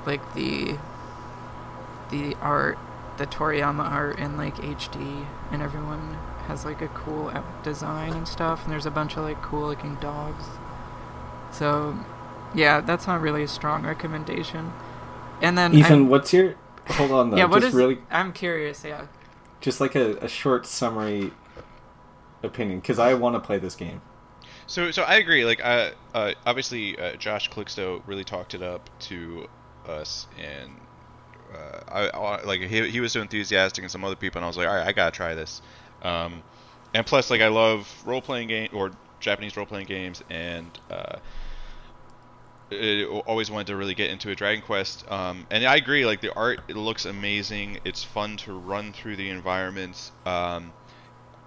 like 0.05 0.35
the 0.35 0.77
the 2.11 2.35
art, 2.41 2.79
the 3.17 3.27
Toriyama 3.27 3.81
art 3.91 4.19
in 4.19 4.37
like 4.37 4.57
HD, 4.57 5.27
and 5.51 5.63
everyone 5.63 6.19
has 6.47 6.65
like 6.65 6.81
a 6.81 6.89
cool 6.89 7.33
design 7.63 8.13
and 8.13 8.29
stuff. 8.29 8.65
And 8.65 8.73
there's 8.73 8.87
a 8.87 8.91
bunch 8.91 9.17
of 9.17 9.25
like 9.25 9.41
cool 9.43 9.67
looking 9.67 9.97
dogs. 9.97 10.45
So, 11.51 11.99
yeah, 12.55 12.81
that's 12.81 13.07
not 13.07 13.21
really 13.21 13.43
a 13.43 13.49
strong 13.49 13.85
recommendation. 13.85 14.73
And 15.41 15.57
then 15.57 15.75
Ethan, 15.75 15.93
I'm- 15.93 16.09
what's 16.09 16.33
your? 16.33 16.55
Hold 16.89 17.11
on 17.11 17.31
though. 17.31 17.37
yeah, 17.37 17.47
what 17.47 17.61
just 17.63 17.69
is? 17.71 17.75
really, 17.75 17.99
I'm 18.11 18.33
curious. 18.33 18.85
Yeah. 18.85 19.07
Just 19.61 19.81
like 19.81 19.95
a, 19.95 20.17
a 20.19 20.29
short 20.29 20.67
summary 20.67 21.33
opinion, 22.43 22.81
because 22.81 22.99
I 22.99 23.15
want 23.15 23.35
to 23.35 23.41
play 23.41 23.59
this 23.59 23.75
game. 23.75 24.01
So, 24.67 24.91
so 24.91 25.03
I 25.03 25.17
agree. 25.17 25.45
Like, 25.45 25.65
uh, 25.65 25.91
uh, 26.15 26.33
obviously, 26.45 26.99
uh, 26.99 27.17
Josh 27.17 27.51
Clickstow 27.51 28.03
really 28.07 28.25
talked 28.25 28.55
it 28.55 28.63
up 28.63 28.91
to 29.01 29.49
us, 29.87 30.27
and 30.39 30.73
uh, 31.55 31.81
I, 31.89 32.09
I 32.09 32.43
like 32.45 32.61
he, 32.61 32.91
he 32.91 33.01
was 33.01 33.13
so 33.13 33.21
enthusiastic, 33.21 33.85
and 33.85 33.91
some 33.91 34.05
other 34.05 34.17
people, 34.17 34.39
and 34.39 34.45
I 34.45 34.49
was 34.49 34.57
like, 34.57 34.67
all 34.67 34.75
right, 34.75 34.87
I 34.87 34.93
gotta 34.93 35.15
try 35.15 35.35
this. 35.35 35.63
Um, 36.03 36.43
and 36.95 37.07
plus, 37.07 37.31
like, 37.31 37.41
I 37.41 37.49
love 37.49 37.93
role 38.05 38.21
playing 38.21 38.49
game 38.49 38.69
or 38.73 38.91
Japanese 39.21 39.57
role 39.57 39.67
playing 39.67 39.87
games, 39.87 40.23
and 40.31 40.67
uh, 40.91 41.19
always 43.27 43.51
wanted 43.51 43.69
to 43.69 43.77
really 43.77 43.95
get 43.95 44.11
into 44.11 44.31
a 44.31 44.35
Dragon 44.35 44.63
Quest. 44.63 45.11
Um, 45.11 45.47
and 45.51 45.65
I 45.65 45.77
agree. 45.77 46.05
Like, 46.05 46.21
the 46.21 46.35
art, 46.35 46.61
it 46.69 46.77
looks 46.77 47.05
amazing. 47.05 47.79
It's 47.85 48.03
fun 48.03 48.37
to 48.39 48.53
run 48.53 48.93
through 48.93 49.17
the 49.17 49.31
environments. 49.31 50.11
Um, 50.25 50.73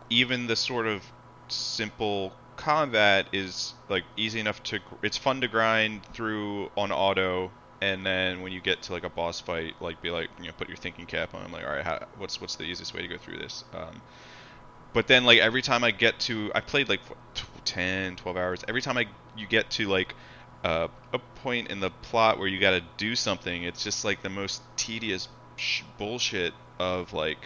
even 0.09 0.47
the 0.47 0.55
sort 0.55 0.87
of 0.87 1.03
simple 1.49 2.33
combat 2.55 3.29
is 3.31 3.73
like 3.87 4.03
easy 4.17 4.39
enough 4.39 4.61
to 4.63 4.79
it's 5.01 5.17
fun 5.17 5.39
to 5.39 5.47
grind 5.47 6.03
through 6.13 6.69
on 6.75 6.91
auto 6.91 7.49
and 7.81 8.05
then 8.05 8.41
when 8.41 8.51
you 8.51 8.59
get 8.59 8.81
to 8.83 8.91
like 8.91 9.05
a 9.05 9.09
boss 9.09 9.39
fight 9.39 9.73
like 9.79 10.01
be 10.01 10.11
like 10.11 10.29
you 10.37 10.45
know 10.45 10.51
put 10.57 10.67
your 10.67 10.75
thinking 10.75 11.05
cap 11.05 11.33
on 11.33 11.41
I'm 11.41 11.53
like 11.53 11.63
all 11.63 11.71
right 11.71 11.85
how, 11.85 12.05
what's 12.17 12.41
what's 12.41 12.57
the 12.57 12.65
easiest 12.65 12.93
way 12.93 13.01
to 13.01 13.07
go 13.07 13.17
through 13.17 13.37
this 13.37 13.63
um, 13.73 14.01
but 14.91 15.07
then 15.07 15.23
like 15.23 15.39
every 15.39 15.61
time 15.61 15.85
I 15.85 15.91
get 15.91 16.19
to 16.21 16.51
I 16.53 16.59
played 16.59 16.89
like 16.89 16.99
t- 17.33 17.45
10 17.63 18.17
12 18.17 18.37
hours 18.37 18.63
every 18.67 18.81
time 18.81 18.97
I 18.97 19.07
you 19.37 19.47
get 19.47 19.69
to 19.71 19.87
like 19.87 20.15
uh, 20.63 20.87
a 21.13 21.19
point 21.19 21.69
in 21.69 21.79
the 21.79 21.89
plot 21.89 22.37
where 22.37 22.47
you 22.47 22.59
got 22.59 22.71
to 22.71 22.83
do 22.97 23.15
something 23.15 23.63
it's 23.63 23.83
just 23.83 24.03
like 24.03 24.21
the 24.21 24.29
most 24.29 24.61
tedious 24.75 25.27
sh- 25.55 25.83
bullshit 25.97 26.53
of 26.79 27.13
like 27.13 27.37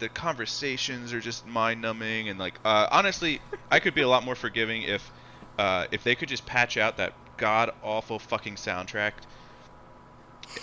the 0.00 0.10
conversations 0.12 1.12
are 1.12 1.20
just 1.20 1.46
mind-numbing 1.46 2.28
and 2.28 2.38
like 2.38 2.58
uh, 2.64 2.88
honestly 2.90 3.40
i 3.70 3.78
could 3.78 3.94
be 3.94 4.00
a 4.02 4.08
lot 4.08 4.24
more 4.24 4.34
forgiving 4.34 4.82
if 4.82 5.10
uh, 5.58 5.86
if 5.92 6.02
they 6.02 6.14
could 6.14 6.28
just 6.28 6.44
patch 6.46 6.76
out 6.76 6.96
that 6.96 7.12
god 7.36 7.70
awful 7.82 8.18
fucking 8.18 8.56
soundtrack 8.56 9.12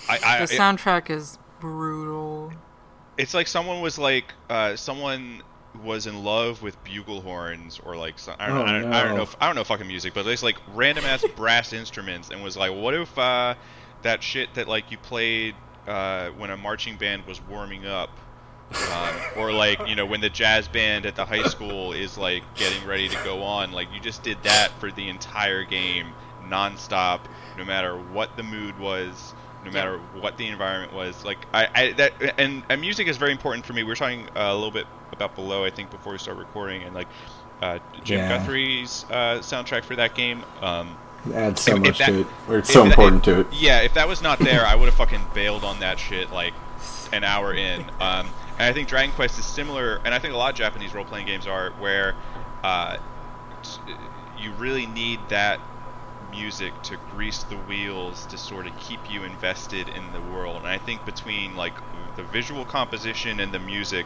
I, 0.08 0.20
I, 0.24 0.40
The 0.46 0.54
soundtrack 0.54 1.10
is 1.10 1.38
brutal. 1.60 2.52
it's 3.18 3.34
like 3.34 3.48
someone 3.48 3.82
was 3.82 3.98
like 3.98 4.34
uh, 4.50 4.76
someone 4.76 5.44
was 5.84 6.08
in 6.08 6.24
love 6.24 6.62
with 6.62 6.82
bugle 6.84 7.22
horns 7.22 7.80
or 7.86 7.96
like 7.96 8.18
some, 8.20 8.36
I, 8.40 8.48
don't 8.48 8.58
Oh, 8.58 8.66
know, 8.66 8.68
I, 8.68 8.80
don't, 8.82 8.94
I 8.94 9.04
don't 9.04 9.16
know 9.18 9.24
if, 9.24 9.36
I 9.40 9.46
don't 9.46 9.56
know 9.56 9.64
fucking 9.64 9.88
music 9.88 10.14
but 10.14 10.26
it's 10.28 10.44
like 10.44 10.58
random 10.74 11.06
ass 11.06 11.24
brass 11.36 11.74
instruments 11.74 12.30
and 12.32 12.44
was 12.44 12.58
like 12.58 12.74
what 12.74 12.94
if 12.96 13.18
uh, 13.18 13.56
that 14.02 14.24
shit 14.24 14.54
that 14.56 14.68
like 14.68 14.92
you 14.92 14.98
played 14.98 15.56
uh, 15.88 16.30
when 16.32 16.50
a 16.50 16.58
marching 16.58 16.98
band 16.98 17.26
was 17.26 17.40
warming 17.48 17.86
up 17.86 18.10
um, 18.92 19.16
or 19.38 19.52
like 19.52 19.88
you 19.88 19.96
know 19.96 20.06
when 20.06 20.22
the 20.22 20.30
jazz 20.30 20.68
band 20.68 21.06
at 21.06 21.16
the 21.16 21.26
high 21.26 21.44
school 21.44 21.94
is 21.94 22.18
like 22.18 22.44
getting 22.56 22.86
ready 22.88 23.08
to 23.08 23.16
go 23.24 23.42
on 23.42 23.72
like 23.72 23.88
you 23.94 24.00
just 24.00 24.22
did 24.24 24.42
that 24.44 24.72
for 24.80 24.92
the 24.92 25.08
entire 25.10 25.64
game 25.64 26.08
nonstop 26.48 27.22
no 27.58 27.66
matter 27.66 27.96
what 27.98 28.36
the 28.38 28.44
mood 28.44 28.78
was 28.80 29.34
no 29.66 29.72
matter 29.72 29.98
what 30.20 30.38
the 30.38 30.48
environment 30.48 30.94
was 30.94 31.24
like 31.26 31.38
i, 31.54 31.68
I 31.74 31.92
that 31.94 32.40
and, 32.40 32.64
and 32.70 32.82
music 32.82 33.08
is 33.08 33.18
very 33.18 33.32
important 33.32 33.66
for 33.66 33.74
me 33.74 33.84
we 33.84 33.90
were 33.90 33.96
talking 33.96 34.28
uh, 34.36 34.52
a 34.52 34.54
little 34.56 34.72
bit 34.72 34.86
about 35.20 35.36
below 35.36 35.66
i 35.66 35.70
think 35.70 35.90
before 35.92 36.14
we 36.14 36.18
start 36.18 36.38
recording 36.38 36.82
and 36.84 36.96
like 36.96 37.08
uh, 37.62 37.78
jim 38.06 38.20
Yeah. 38.20 38.38
guthrie's 38.38 39.06
uh, 39.10 39.40
soundtrack 39.40 39.84
for 39.84 39.96
that 39.98 40.16
game 40.16 40.44
um, 40.62 40.96
Adds 41.34 41.60
so 41.62 41.72
If- 41.74 41.78
if 41.80 41.84
much 41.84 41.98
that- 42.00 42.06
to 42.08 42.20
it, 42.22 42.28
or 42.48 42.58
it's 42.60 42.70
if 42.70 42.74
so 42.74 42.84
that- 42.84 42.90
important 42.92 43.24
to 43.26 43.42
it. 43.42 43.48
yeah, 43.52 43.82
if 43.82 43.94
that 43.96 44.08
was 44.08 44.22
not 44.22 44.40
there, 44.40 44.66
I 44.66 44.74
would 44.74 44.86
have 44.86 44.96
fucking 44.96 45.22
bailed 45.34 45.66
on 45.66 45.82
that 45.82 46.00
shit 46.00 46.32
like 46.32 46.54
an 47.12 47.26
hour 47.26 47.54
in. 47.54 47.82
Um, 48.00 48.30
and 48.58 48.62
I 48.62 48.72
think 48.72 48.88
Dragon 48.88 49.14
Quest 49.14 49.38
is 49.38 49.44
similar, 49.44 50.00
and 50.06 50.14
I 50.14 50.20
think 50.20 50.34
a 50.34 50.38
lot 50.38 50.52
of 50.52 50.56
Japanese 50.56 50.94
role 50.94 51.04
playing 51.04 51.26
games 51.28 51.46
are 51.46 51.72
where 51.72 52.16
uh, 52.64 52.96
you 54.40 54.54
really 54.54 54.86
need 54.86 55.20
that 55.28 55.60
music 56.32 56.72
to 56.84 56.96
grease 57.12 57.44
the 57.44 57.58
wheels 57.58 58.26
to 58.28 58.38
sort 58.38 58.66
of 58.66 58.78
keep 58.80 59.12
you 59.12 59.26
invested 59.26 59.90
in 59.90 60.14
the 60.14 60.22
world. 60.32 60.56
And 60.60 60.68
I 60.68 60.78
think 60.78 61.04
between 61.06 61.58
like 61.58 61.74
the 62.16 62.24
visual 62.24 62.64
composition 62.64 63.42
and 63.42 63.52
the 63.54 63.60
music 63.60 64.06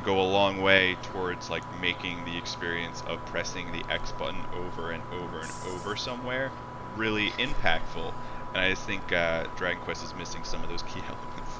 could 0.00 0.06
go 0.06 0.20
a 0.20 0.28
long 0.30 0.60
way 0.60 0.96
towards 1.02 1.50
like 1.50 1.62
making 1.80 2.24
the 2.24 2.36
experience 2.36 3.02
of 3.06 3.24
pressing 3.26 3.72
the 3.72 3.84
X 3.90 4.12
button 4.12 4.40
over 4.54 4.90
and 4.90 5.02
over 5.12 5.40
and 5.40 5.50
over 5.74 5.96
somewhere 5.96 6.50
really 6.96 7.30
impactful. 7.32 8.12
And 8.54 8.58
I 8.58 8.70
just 8.70 8.82
think 8.84 9.12
uh, 9.12 9.46
Dragon 9.56 9.80
Quest 9.82 10.04
is 10.04 10.14
missing 10.14 10.42
some 10.44 10.62
of 10.62 10.68
those 10.68 10.82
key 10.82 11.00
elements. 11.08 11.52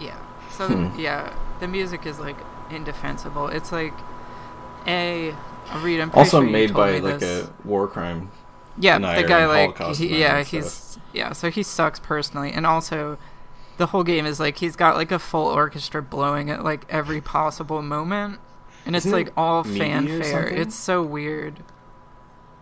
Yeah. 0.00 0.16
So 0.50 0.68
Hmm. 0.68 0.98
yeah, 0.98 1.34
the 1.60 1.68
music 1.68 2.06
is 2.06 2.18
like 2.18 2.36
indefensible. 2.70 3.48
It's 3.48 3.72
like 3.72 3.94
a 4.86 5.34
a 5.72 5.78
read. 5.78 6.00
I'm 6.00 6.10
Also 6.12 6.40
sure 6.40 6.50
made 6.50 6.74
by 6.74 6.98
like 6.98 7.18
this. 7.20 7.48
a 7.48 7.68
war 7.68 7.88
crime. 7.88 8.30
yeah, 8.78 8.98
denier 8.98 9.22
the 9.22 9.28
guy 9.28 9.46
like 9.46 9.78
he, 9.96 10.20
yeah 10.20 10.38
and 10.38 10.46
he's 10.46 10.98
yeah 11.12 11.32
so 11.32 11.50
he 11.50 11.62
sucks 11.62 11.98
personally, 12.00 12.52
and 12.52 12.66
also 12.66 13.18
the 13.80 13.86
whole 13.86 14.04
game 14.04 14.26
is 14.26 14.38
like 14.38 14.58
he's 14.58 14.76
got 14.76 14.94
like 14.94 15.10
a 15.10 15.18
full 15.18 15.46
orchestra 15.46 16.02
blowing 16.02 16.50
at 16.50 16.62
like 16.62 16.84
every 16.90 17.22
possible 17.22 17.80
moment, 17.80 18.38
and 18.84 18.94
it's 18.94 19.06
Isn't 19.06 19.18
like 19.18 19.26
it 19.28 19.32
all 19.38 19.64
MIDI 19.64 19.78
fanfare. 19.78 20.46
It's 20.48 20.74
so 20.74 21.02
weird. 21.02 21.64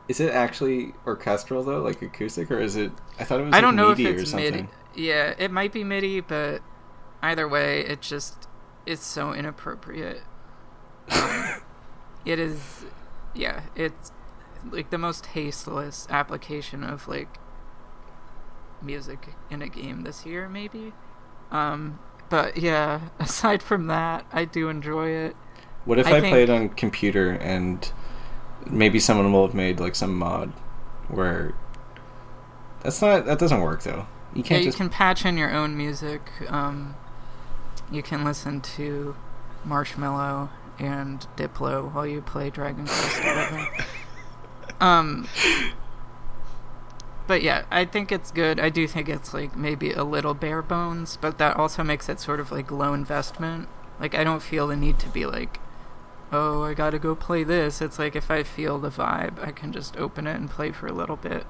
Is 0.06 0.20
it 0.20 0.32
actually 0.32 0.94
orchestral 1.04 1.64
though, 1.64 1.82
like 1.82 2.00
acoustic, 2.00 2.52
or 2.52 2.60
is 2.60 2.76
it? 2.76 2.92
I 3.18 3.24
thought 3.24 3.40
it 3.40 3.44
was. 3.46 3.52
I 3.52 3.56
like 3.56 3.62
don't 3.62 3.74
know 3.74 3.90
if 3.90 3.98
MIDI 3.98 4.10
or 4.10 4.20
it's 4.20 4.30
something. 4.30 4.54
MIDI. 4.54 4.68
Yeah, 4.94 5.34
it 5.36 5.50
might 5.50 5.72
be 5.72 5.82
MIDI, 5.82 6.20
but 6.20 6.62
either 7.20 7.48
way, 7.48 7.80
it 7.80 8.00
just 8.00 8.46
it's 8.86 9.04
so 9.04 9.34
inappropriate. 9.34 10.22
Um, 11.10 11.62
it 12.26 12.38
is, 12.38 12.84
yeah, 13.34 13.62
it's 13.74 14.12
like 14.70 14.90
the 14.90 14.98
most 14.98 15.24
tasteless 15.24 16.06
application 16.10 16.84
of 16.84 17.08
like 17.08 17.38
music 18.82 19.28
in 19.50 19.62
a 19.62 19.68
game 19.68 20.02
this 20.02 20.26
year, 20.26 20.48
maybe. 20.48 20.92
Um, 21.50 21.98
but 22.28 22.56
yeah, 22.58 23.00
aside 23.18 23.62
from 23.62 23.86
that, 23.86 24.26
I 24.32 24.44
do 24.44 24.68
enjoy 24.68 25.10
it. 25.10 25.36
What 25.84 25.98
if 25.98 26.06
I 26.06 26.16
I, 26.16 26.20
think- 26.20 26.32
played 26.32 26.50
on 26.50 26.68
computer 26.70 27.30
and 27.30 27.90
maybe 28.66 28.98
someone 28.98 29.32
will 29.32 29.46
have 29.46 29.54
made 29.54 29.80
like 29.80 29.94
some 29.94 30.14
mod 30.18 30.52
where 31.08 31.54
that's 32.82 33.00
not 33.00 33.24
that 33.26 33.38
doesn't 33.38 33.60
work 33.60 33.82
though. 33.82 34.06
You 34.34 34.42
can't 34.42 34.60
you 34.60 34.68
just 34.68 34.76
can 34.76 34.90
patch 34.90 35.24
in 35.24 35.38
your 35.38 35.50
own 35.50 35.76
music. 35.76 36.20
Um, 36.48 36.94
you 37.90 38.02
can 38.02 38.24
listen 38.24 38.60
to 38.60 39.16
Marshmello 39.66 40.50
and 40.78 41.26
Diplo 41.36 41.92
while 41.92 42.06
you 42.06 42.20
play 42.20 42.50
Dragon 42.50 42.86
Quest 42.86 43.22
um, 44.80 45.26
but 47.28 47.42
yeah, 47.42 47.64
I 47.70 47.84
think 47.84 48.10
it's 48.10 48.30
good. 48.30 48.58
I 48.58 48.70
do 48.70 48.88
think 48.88 49.06
it's 49.06 49.34
like 49.34 49.54
maybe 49.54 49.92
a 49.92 50.02
little 50.02 50.32
bare 50.32 50.62
bones, 50.62 51.18
but 51.20 51.36
that 51.36 51.58
also 51.58 51.84
makes 51.84 52.08
it 52.08 52.18
sort 52.18 52.40
of 52.40 52.50
like 52.50 52.70
low 52.70 52.94
investment. 52.94 53.68
Like 54.00 54.14
I 54.14 54.24
don't 54.24 54.42
feel 54.42 54.66
the 54.66 54.76
need 54.76 54.98
to 55.00 55.10
be 55.10 55.26
like, 55.26 55.60
oh, 56.32 56.62
I 56.62 56.72
gotta 56.72 56.98
go 56.98 57.14
play 57.14 57.44
this. 57.44 57.82
It's 57.82 57.98
like 57.98 58.16
if 58.16 58.30
I 58.30 58.42
feel 58.42 58.78
the 58.78 58.88
vibe, 58.88 59.46
I 59.46 59.52
can 59.52 59.72
just 59.72 59.94
open 59.98 60.26
it 60.26 60.36
and 60.36 60.48
play 60.48 60.72
for 60.72 60.86
a 60.86 60.92
little 60.92 61.16
bit. 61.16 61.46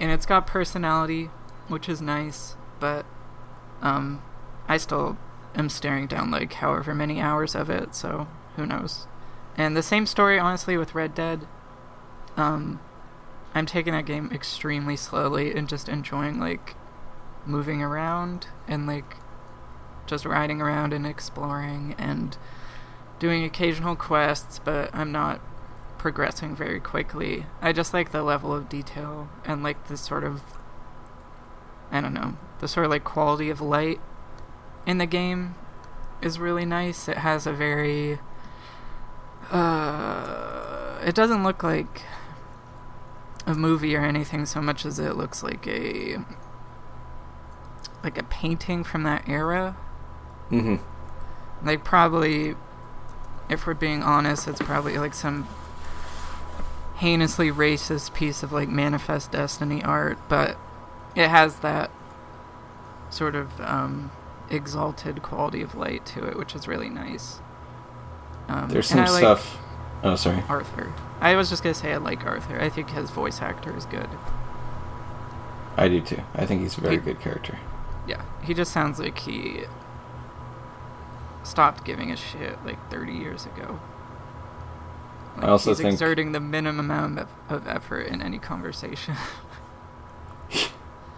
And 0.00 0.10
it's 0.10 0.24
got 0.24 0.46
personality, 0.46 1.28
which 1.68 1.86
is 1.86 2.00
nice, 2.00 2.56
but 2.80 3.04
um, 3.82 4.22
I 4.66 4.78
still 4.78 5.18
am 5.54 5.68
staring 5.68 6.06
down 6.06 6.30
like 6.30 6.54
however 6.54 6.94
many 6.94 7.20
hours 7.20 7.54
of 7.54 7.68
it, 7.68 7.94
so 7.94 8.28
who 8.56 8.64
knows. 8.64 9.06
And 9.58 9.76
the 9.76 9.82
same 9.82 10.06
story 10.06 10.38
honestly 10.38 10.78
with 10.78 10.94
Red 10.94 11.14
Dead. 11.14 11.46
Um 12.38 12.80
I'm 13.54 13.66
taking 13.66 13.92
that 13.92 14.06
game 14.06 14.30
extremely 14.32 14.96
slowly 14.96 15.54
and 15.54 15.68
just 15.68 15.88
enjoying 15.88 16.38
like 16.38 16.76
moving 17.44 17.82
around 17.82 18.46
and 18.68 18.86
like 18.86 19.16
just 20.06 20.24
riding 20.24 20.60
around 20.60 20.92
and 20.92 21.06
exploring 21.06 21.94
and 21.98 22.36
doing 23.18 23.44
occasional 23.44 23.96
quests, 23.96 24.60
but 24.62 24.90
I'm 24.94 25.12
not 25.12 25.40
progressing 25.98 26.56
very 26.56 26.80
quickly. 26.80 27.46
I 27.60 27.72
just 27.72 27.92
like 27.92 28.10
the 28.10 28.22
level 28.22 28.54
of 28.54 28.68
detail 28.68 29.28
and 29.44 29.62
like 29.62 29.88
the 29.88 29.96
sort 29.96 30.24
of 30.24 30.42
I 31.92 32.00
don't 32.00 32.14
know, 32.14 32.36
the 32.60 32.68
sort 32.68 32.86
of 32.86 32.90
like 32.90 33.04
quality 33.04 33.50
of 33.50 33.60
light 33.60 34.00
in 34.86 34.98
the 34.98 35.06
game 35.06 35.54
is 36.22 36.38
really 36.38 36.64
nice. 36.64 37.08
It 37.08 37.18
has 37.18 37.46
a 37.46 37.52
very 37.52 38.18
uh 39.50 40.98
it 41.04 41.14
doesn't 41.14 41.42
look 41.42 41.62
like 41.62 42.02
a 43.50 43.54
movie 43.54 43.94
or 43.96 44.04
anything 44.04 44.46
so 44.46 44.60
much 44.60 44.86
as 44.86 44.98
it 44.98 45.16
looks 45.16 45.42
like 45.42 45.66
a 45.66 46.18
like 48.02 48.16
a 48.16 48.22
painting 48.22 48.82
from 48.84 49.02
that 49.02 49.28
era. 49.28 49.76
Mm-hmm. 50.50 50.76
Like 51.66 51.84
probably 51.84 52.54
if 53.48 53.66
we're 53.66 53.74
being 53.74 54.02
honest, 54.02 54.48
it's 54.48 54.60
probably 54.60 54.96
like 54.96 55.12
some 55.12 55.48
heinously 56.96 57.50
racist 57.50 58.14
piece 58.14 58.42
of 58.42 58.52
like 58.52 58.68
manifest 58.68 59.32
destiny 59.32 59.82
art, 59.82 60.18
but 60.28 60.56
it 61.16 61.28
has 61.28 61.56
that 61.60 61.90
sort 63.10 63.34
of 63.34 63.60
um, 63.60 64.12
exalted 64.48 65.22
quality 65.22 65.62
of 65.62 65.74
light 65.74 66.06
to 66.06 66.24
it, 66.24 66.36
which 66.36 66.54
is 66.54 66.68
really 66.68 66.88
nice. 66.88 67.40
Um, 68.48 68.68
There's 68.68 68.88
some 68.88 69.00
like 69.00 69.08
stuff. 69.08 69.58
Oh, 70.02 70.14
sorry. 70.16 70.42
Arthur. 70.48 70.92
I 71.20 71.34
was 71.36 71.50
just 71.50 71.62
gonna 71.62 71.74
say 71.74 71.92
I 71.92 71.98
like 71.98 72.24
Arthur. 72.26 72.60
I 72.60 72.68
think 72.68 72.90
his 72.90 73.10
voice 73.10 73.40
actor 73.42 73.76
is 73.76 73.84
good. 73.86 74.08
I 75.76 75.88
do 75.88 76.00
too. 76.00 76.22
I 76.34 76.46
think 76.46 76.62
he's 76.62 76.76
a 76.78 76.80
very 76.80 76.96
He- 76.96 77.00
good 77.02 77.20
character. 77.20 77.58
Yeah, 78.06 78.22
he 78.42 78.54
just 78.54 78.72
sounds 78.72 78.98
like 78.98 79.18
he 79.18 79.64
stopped 81.42 81.84
giving 81.84 82.10
a 82.10 82.16
shit 82.16 82.58
like 82.64 82.78
30 82.90 83.12
years 83.12 83.46
ago. 83.46 83.78
I 85.36 85.46
also 85.48 85.70
he's 85.70 85.78
think- 85.78 85.92
exerting 85.92 86.32
the 86.32 86.40
minimum 86.40 86.90
amount 86.90 87.18
of, 87.18 87.28
of 87.48 87.66
effort 87.68 88.02
in 88.06 88.20
any 88.22 88.38
conversation. 88.38 89.14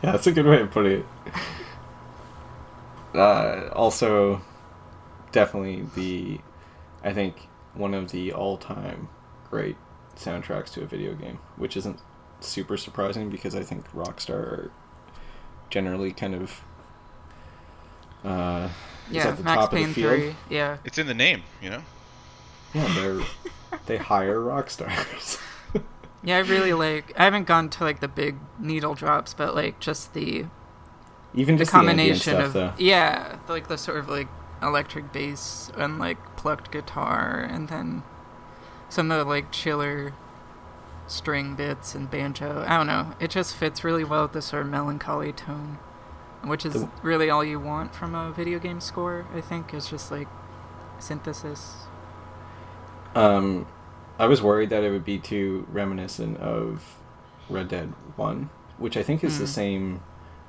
Yeah, 0.05 0.11
that's 0.11 0.27
a 0.27 0.33
good 0.33 0.47
way 0.47 0.61
of 0.61 0.73
putting 0.73 0.93
it. 0.99 1.07
Uh, 3.15 3.69
also, 3.73 4.41
definitely 5.31 5.87
the, 5.95 6.41
I 7.05 7.13
think 7.13 7.47
one 7.75 7.95
of 7.95 8.11
the 8.11 8.33
all-time 8.33 9.09
great 9.49 9.77
soundtracks 10.17 10.73
to 10.75 10.83
a 10.83 10.87
video 10.87 11.15
game, 11.15 11.39
which 11.57 11.77
isn't 11.77 12.01
super 12.41 12.77
surprising 12.77 13.31
because 13.31 13.55
I 13.55 13.63
think 13.63 13.91
Rockstar 13.93 14.31
are 14.31 14.71
generally 15.71 16.13
kind 16.13 16.35
of. 16.35 16.63
Uh, 18.25 18.69
yeah, 19.11 19.29
at 19.29 19.37
the 19.37 19.43
Max 19.43 19.61
top 19.63 19.71
Payne 19.73 19.89
of 19.91 19.95
the 19.95 20.03
field. 20.03 20.15
3. 20.15 20.37
Yeah. 20.49 20.77
It's 20.85 20.99
in 20.99 21.07
the 21.07 21.15
name, 21.15 21.43
you 21.61 21.71
know. 21.71 21.83
Yeah, 22.73 22.93
they're 22.95 23.21
they 23.87 23.97
hire 23.99 24.41
rock 24.41 24.71
stars. 24.71 25.39
Yeah, 26.25 26.37
I 26.37 26.41
really 26.43 26.73
like. 26.73 27.13
I 27.19 27.25
haven't 27.25 27.49
gone 27.49 27.69
to 27.71 27.83
like 27.83 27.99
the 27.99 28.07
big 28.07 28.37
needle 28.57 28.95
drops, 28.95 29.35
but 29.35 29.57
like 29.57 29.81
just 29.81 30.15
the 30.15 30.45
Even 31.35 31.57
the 31.57 31.65
just 31.65 31.73
the 31.73 31.79
ambient 31.79 31.99
combination 31.99 32.21
stuff, 32.35 32.45
of 32.45 32.53
though. 32.53 32.73
yeah, 32.79 33.39
like 33.49 33.67
the 33.67 33.77
sort 33.77 33.99
of 33.99 34.09
like 34.09 34.29
electric 34.63 35.13
bass 35.13 35.73
and 35.77 35.99
like 35.99 36.37
plucked 36.37 36.71
guitar, 36.71 37.41
and 37.41 37.69
then 37.69 38.05
some 38.93 39.11
of 39.11 39.19
the 39.19 39.25
like 39.25 39.51
chiller 39.51 40.13
string 41.07 41.55
bits 41.55 41.95
and 41.95 42.11
banjo. 42.11 42.63
I 42.69 42.77
don't 42.77 42.87
know. 42.87 43.15
It 43.19 43.31
just 43.31 43.57
fits 43.57 43.83
really 43.83 44.05
well 44.05 44.25
with 44.25 44.33
the 44.33 44.43
sort 44.43 44.63
of 44.67 44.69
melancholy 44.69 45.33
tone, 45.33 45.79
which 46.45 46.67
is 46.67 46.85
really 47.03 47.31
all 47.31 47.43
you 47.43 47.59
want 47.59 47.95
from 47.95 48.15
a 48.15 48.31
video 48.33 48.59
game 48.59 48.83
score. 48.83 49.27
I 49.35 49.41
think 49.41 49.73
is 49.73 49.89
just 49.89 50.11
like 50.11 50.29
synthesis. 50.99 51.75
Um, 53.15 53.67
I 54.19 54.27
was 54.27 54.43
worried 54.43 54.69
that 54.71 54.85
it 54.85 54.91
would 54.91 55.05
be 55.07 55.19
too 55.19 55.67
reminiscent 55.71 56.37
of 56.37 56.97
Red 57.49 57.69
Dead 57.69 57.89
One, 58.17 58.51
which 58.77 58.97
I 58.99 59.03
think 59.03 59.25
is 59.25 59.39
the 59.39 59.45
Mm. 59.47 59.49
same. 59.49 60.01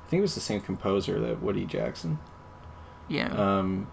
I 0.06 0.08
think 0.10 0.18
it 0.18 0.22
was 0.22 0.34
the 0.34 0.40
same 0.42 0.60
composer 0.60 1.18
that 1.18 1.42
Woody 1.42 1.64
Jackson. 1.64 2.18
Yeah. 3.08 3.28
Um, 3.32 3.86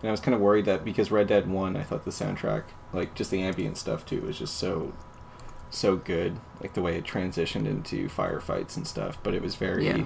and 0.00 0.08
I 0.08 0.10
was 0.10 0.20
kind 0.20 0.34
of 0.34 0.40
worried 0.40 0.64
that 0.66 0.84
because 0.84 1.10
Red 1.10 1.28
Dead 1.28 1.48
One, 1.48 1.76
I 1.76 1.82
thought 1.82 2.04
the 2.04 2.10
soundtrack, 2.10 2.64
like 2.92 3.14
just 3.14 3.30
the 3.30 3.42
ambient 3.42 3.76
stuff 3.76 4.04
too, 4.06 4.22
was 4.22 4.38
just 4.38 4.56
so, 4.56 4.92
so 5.70 5.96
good. 5.96 6.38
Like 6.60 6.74
the 6.74 6.82
way 6.82 6.96
it 6.96 7.04
transitioned 7.04 7.66
into 7.66 8.08
firefights 8.08 8.76
and 8.76 8.86
stuff, 8.86 9.18
but 9.22 9.34
it 9.34 9.42
was 9.42 9.54
very 9.56 9.86
Yeah. 9.86 10.04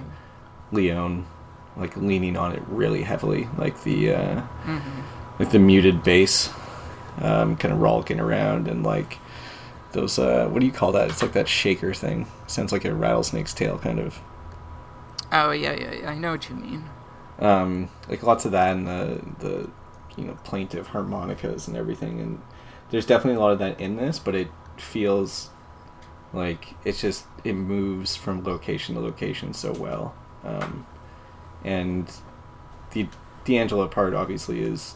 Leon, 0.71 1.25
like 1.77 1.95
leaning 1.95 2.35
on 2.37 2.53
it 2.53 2.63
really 2.67 3.03
heavily, 3.03 3.47
like 3.57 3.83
the. 3.83 4.13
Uh, 4.13 4.41
hmm 4.41 5.01
like 5.37 5.51
the 5.51 5.59
muted 5.59 6.01
bass, 6.01 6.49
um, 7.19 7.57
kind 7.57 7.73
of 7.73 7.81
rollicking 7.81 8.19
around 8.19 8.67
and 8.67 8.83
like 8.83 9.17
those 9.91 10.17
uh, 10.19 10.47
what 10.49 10.59
do 10.59 10.65
you 10.65 10.71
call 10.71 10.91
that? 10.93 11.09
It's 11.09 11.21
like 11.21 11.33
that 11.33 11.47
shaker 11.47 11.93
thing. 11.93 12.27
Sounds 12.47 12.71
like 12.71 12.85
a 12.85 12.93
rattlesnake's 12.93 13.53
tail, 13.53 13.77
kind 13.77 13.99
of. 13.99 14.19
Oh 15.31 15.51
yeah, 15.51 15.73
yeah, 15.73 15.93
yeah. 15.93 16.09
I 16.09 16.15
know 16.15 16.31
what 16.31 16.49
you 16.49 16.55
mean. 16.55 16.85
Um, 17.39 17.89
like 18.07 18.23
lots 18.23 18.45
of 18.45 18.51
that 18.53 18.75
and 18.75 18.87
the 18.87 19.21
the 19.39 19.69
you 20.17 20.25
know 20.25 20.37
plaintive 20.43 20.87
harmonicas 20.87 21.67
and 21.67 21.75
everything. 21.75 22.19
And 22.19 22.41
there's 22.91 23.05
definitely 23.05 23.37
a 23.37 23.39
lot 23.39 23.51
of 23.51 23.59
that 23.59 23.79
in 23.79 23.97
this, 23.97 24.19
but 24.19 24.35
it 24.35 24.47
feels 24.77 25.49
like 26.33 26.73
it's 26.83 27.01
just 27.01 27.25
it 27.43 27.53
moves 27.53 28.15
from 28.15 28.43
location 28.43 28.95
to 28.95 29.01
location 29.01 29.53
so 29.53 29.71
well. 29.73 30.15
Um, 30.43 30.85
and 31.63 32.11
the 32.91 33.07
D'Angelo 33.45 33.87
part 33.87 34.13
obviously 34.13 34.61
is 34.61 34.95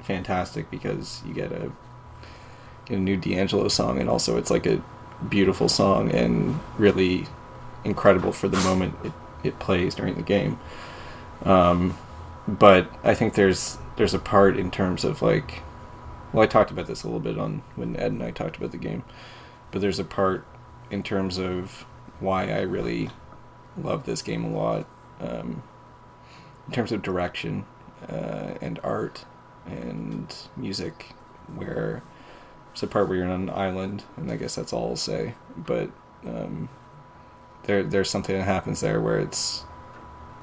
fantastic 0.00 0.70
because 0.70 1.22
you 1.26 1.34
get 1.34 1.52
a 1.52 1.70
get 2.86 2.98
a 2.98 3.00
new 3.00 3.16
D'Angelo 3.16 3.68
song, 3.68 3.98
and 3.98 4.08
also 4.08 4.36
it's 4.36 4.50
like 4.50 4.66
a 4.66 4.82
beautiful 5.28 5.68
song 5.68 6.10
and 6.12 6.58
really 6.78 7.26
incredible 7.84 8.32
for 8.32 8.48
the 8.48 8.56
moment 8.58 8.94
it, 9.04 9.12
it 9.44 9.58
plays 9.58 9.94
during 9.94 10.14
the 10.14 10.22
game. 10.22 10.58
Um, 11.44 11.96
but 12.46 12.90
I 13.04 13.14
think 13.14 13.34
there's 13.34 13.78
there's 14.00 14.14
a 14.14 14.18
part 14.18 14.56
in 14.56 14.70
terms 14.70 15.04
of 15.04 15.20
like, 15.20 15.60
well, 16.32 16.42
I 16.42 16.46
talked 16.46 16.70
about 16.70 16.86
this 16.86 17.02
a 17.02 17.06
little 17.06 17.20
bit 17.20 17.38
on 17.38 17.62
when 17.76 17.96
Ed 17.96 18.12
and 18.12 18.22
I 18.22 18.30
talked 18.30 18.56
about 18.56 18.70
the 18.72 18.78
game, 18.78 19.04
but 19.70 19.82
there's 19.82 19.98
a 19.98 20.04
part 20.04 20.46
in 20.90 21.02
terms 21.02 21.38
of 21.38 21.84
why 22.18 22.50
I 22.50 22.62
really 22.62 23.10
love 23.76 24.06
this 24.06 24.22
game 24.22 24.42
a 24.42 24.56
lot. 24.56 24.86
Um, 25.20 25.62
in 26.66 26.72
terms 26.72 26.92
of 26.92 27.02
direction 27.02 27.66
uh, 28.08 28.54
and 28.62 28.80
art 28.82 29.26
and 29.66 30.34
music, 30.56 31.12
where 31.54 32.02
it's 32.72 32.82
a 32.82 32.86
part 32.86 33.06
where 33.06 33.18
you're 33.18 33.26
on 33.26 33.48
an 33.48 33.50
island, 33.50 34.04
and 34.16 34.32
I 34.32 34.36
guess 34.36 34.54
that's 34.54 34.72
all 34.72 34.88
I'll 34.88 34.96
say. 34.96 35.34
But 35.58 35.90
um, 36.26 36.70
there, 37.64 37.82
there's 37.82 38.08
something 38.08 38.34
that 38.34 38.44
happens 38.44 38.80
there 38.80 38.98
where 38.98 39.18
it's 39.18 39.64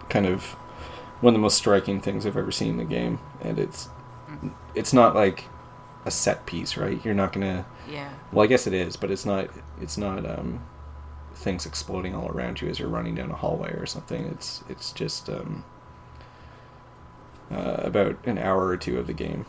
kind 0.10 0.28
of 0.28 0.56
one 1.22 1.34
of 1.34 1.38
the 1.38 1.41
most 1.41 1.57
striking 1.57 1.99
things 2.02 2.26
I've 2.26 2.38
ever 2.38 2.52
seen 2.52 2.72
in 2.72 2.77
the 2.77 2.84
game, 2.85 3.19
and 3.41 3.57
it's 3.60 3.89
it's 4.76 4.94
not 4.94 5.15
like 5.15 5.45
a 6.06 6.11
set 6.11 6.45
piece, 6.45 6.77
right? 6.77 7.03
You're 7.03 7.14
not 7.14 7.34
gonna. 7.34 7.65
Yeah. 7.89 8.10
Well, 8.31 8.44
I 8.44 8.48
guess 8.48 8.68
it 8.68 8.73
is, 8.73 8.95
but 8.98 9.11
it's 9.11 9.26
not. 9.26 9.49
It's 9.81 9.98
not 9.98 10.26
um, 10.26 10.64
things 11.34 11.65
exploding 11.65 12.15
all 12.15 12.30
around 12.30 12.61
you 12.61 12.68
as 12.69 12.80
you're 12.80 12.89
running 12.89 13.15
down 13.15 13.31
a 13.31 13.35
hallway 13.35 13.72
or 13.73 13.85
something. 13.85 14.26
It's 14.26 14.64
it's 14.69 14.91
just 14.91 15.30
um, 15.30 15.64
uh, 17.52 17.77
about 17.84 18.18
an 18.26 18.38
hour 18.38 18.68
or 18.68 18.77
two 18.77 18.99
of 18.99 19.07
the 19.07 19.14
game 19.14 19.45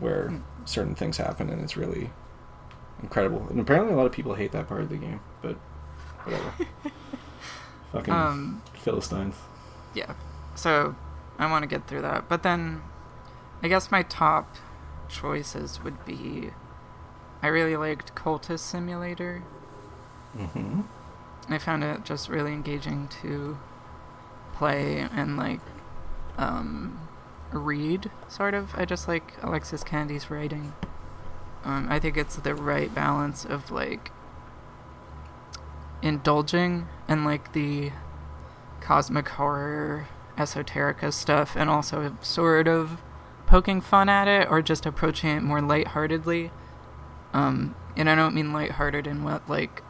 where 0.00 0.28
Hmm. 0.28 0.38
certain 0.64 0.94
things 0.94 1.16
happen, 1.16 1.48
and 1.50 1.62
it's 1.62 1.76
really 1.76 2.10
incredible. 3.02 3.46
And 3.48 3.60
apparently, 3.60 3.92
a 3.92 3.96
lot 3.96 4.06
of 4.06 4.12
people 4.12 4.34
hate 4.34 4.52
that 4.52 4.68
part 4.68 4.82
of 4.82 4.88
the 4.90 4.96
game, 4.96 5.20
but 5.42 5.54
whatever. 6.24 6.52
Fucking 7.92 8.14
Um. 8.14 8.62
philistines. 8.74 9.34
Yeah. 9.94 10.12
So 10.58 10.96
I 11.38 11.48
want 11.48 11.62
to 11.62 11.68
get 11.68 11.86
through 11.86 12.02
that, 12.02 12.28
but 12.28 12.42
then 12.42 12.82
I 13.62 13.68
guess 13.68 13.92
my 13.92 14.02
top 14.02 14.56
choices 15.08 15.80
would 15.84 16.04
be 16.04 16.50
I 17.40 17.46
really 17.46 17.76
liked 17.76 18.16
Cultist 18.16 18.58
Simulator. 18.58 19.44
hmm 20.36 20.80
I 21.48 21.58
found 21.58 21.84
it 21.84 22.04
just 22.04 22.28
really 22.28 22.52
engaging 22.52 23.08
to 23.22 23.56
play 24.52 24.98
and 24.98 25.36
like 25.36 25.60
um, 26.36 27.08
read, 27.52 28.10
sort 28.26 28.52
of. 28.54 28.74
I 28.74 28.84
just 28.84 29.06
like 29.06 29.34
Alexis 29.42 29.84
Kennedy's 29.84 30.28
writing. 30.28 30.74
Um, 31.64 31.86
I 31.88 32.00
think 32.00 32.16
it's 32.16 32.34
the 32.34 32.56
right 32.56 32.92
balance 32.92 33.44
of 33.44 33.70
like 33.70 34.10
indulging 36.02 36.88
and 37.06 37.24
like 37.24 37.52
the 37.52 37.92
cosmic 38.80 39.28
horror 39.28 40.08
esoterica 40.38 41.12
stuff 41.12 41.54
and 41.56 41.68
also 41.68 42.16
sort 42.20 42.68
of 42.68 43.00
poking 43.46 43.80
fun 43.80 44.08
at 44.08 44.28
it 44.28 44.48
or 44.50 44.62
just 44.62 44.86
approaching 44.86 45.30
it 45.30 45.42
more 45.42 45.60
lightheartedly. 45.60 46.50
Um, 47.32 47.74
and 47.96 48.08
I 48.08 48.14
don't 48.14 48.34
mean 48.34 48.52
lighthearted 48.52 49.06
in 49.06 49.22
what 49.22 49.48
like 49.48 49.82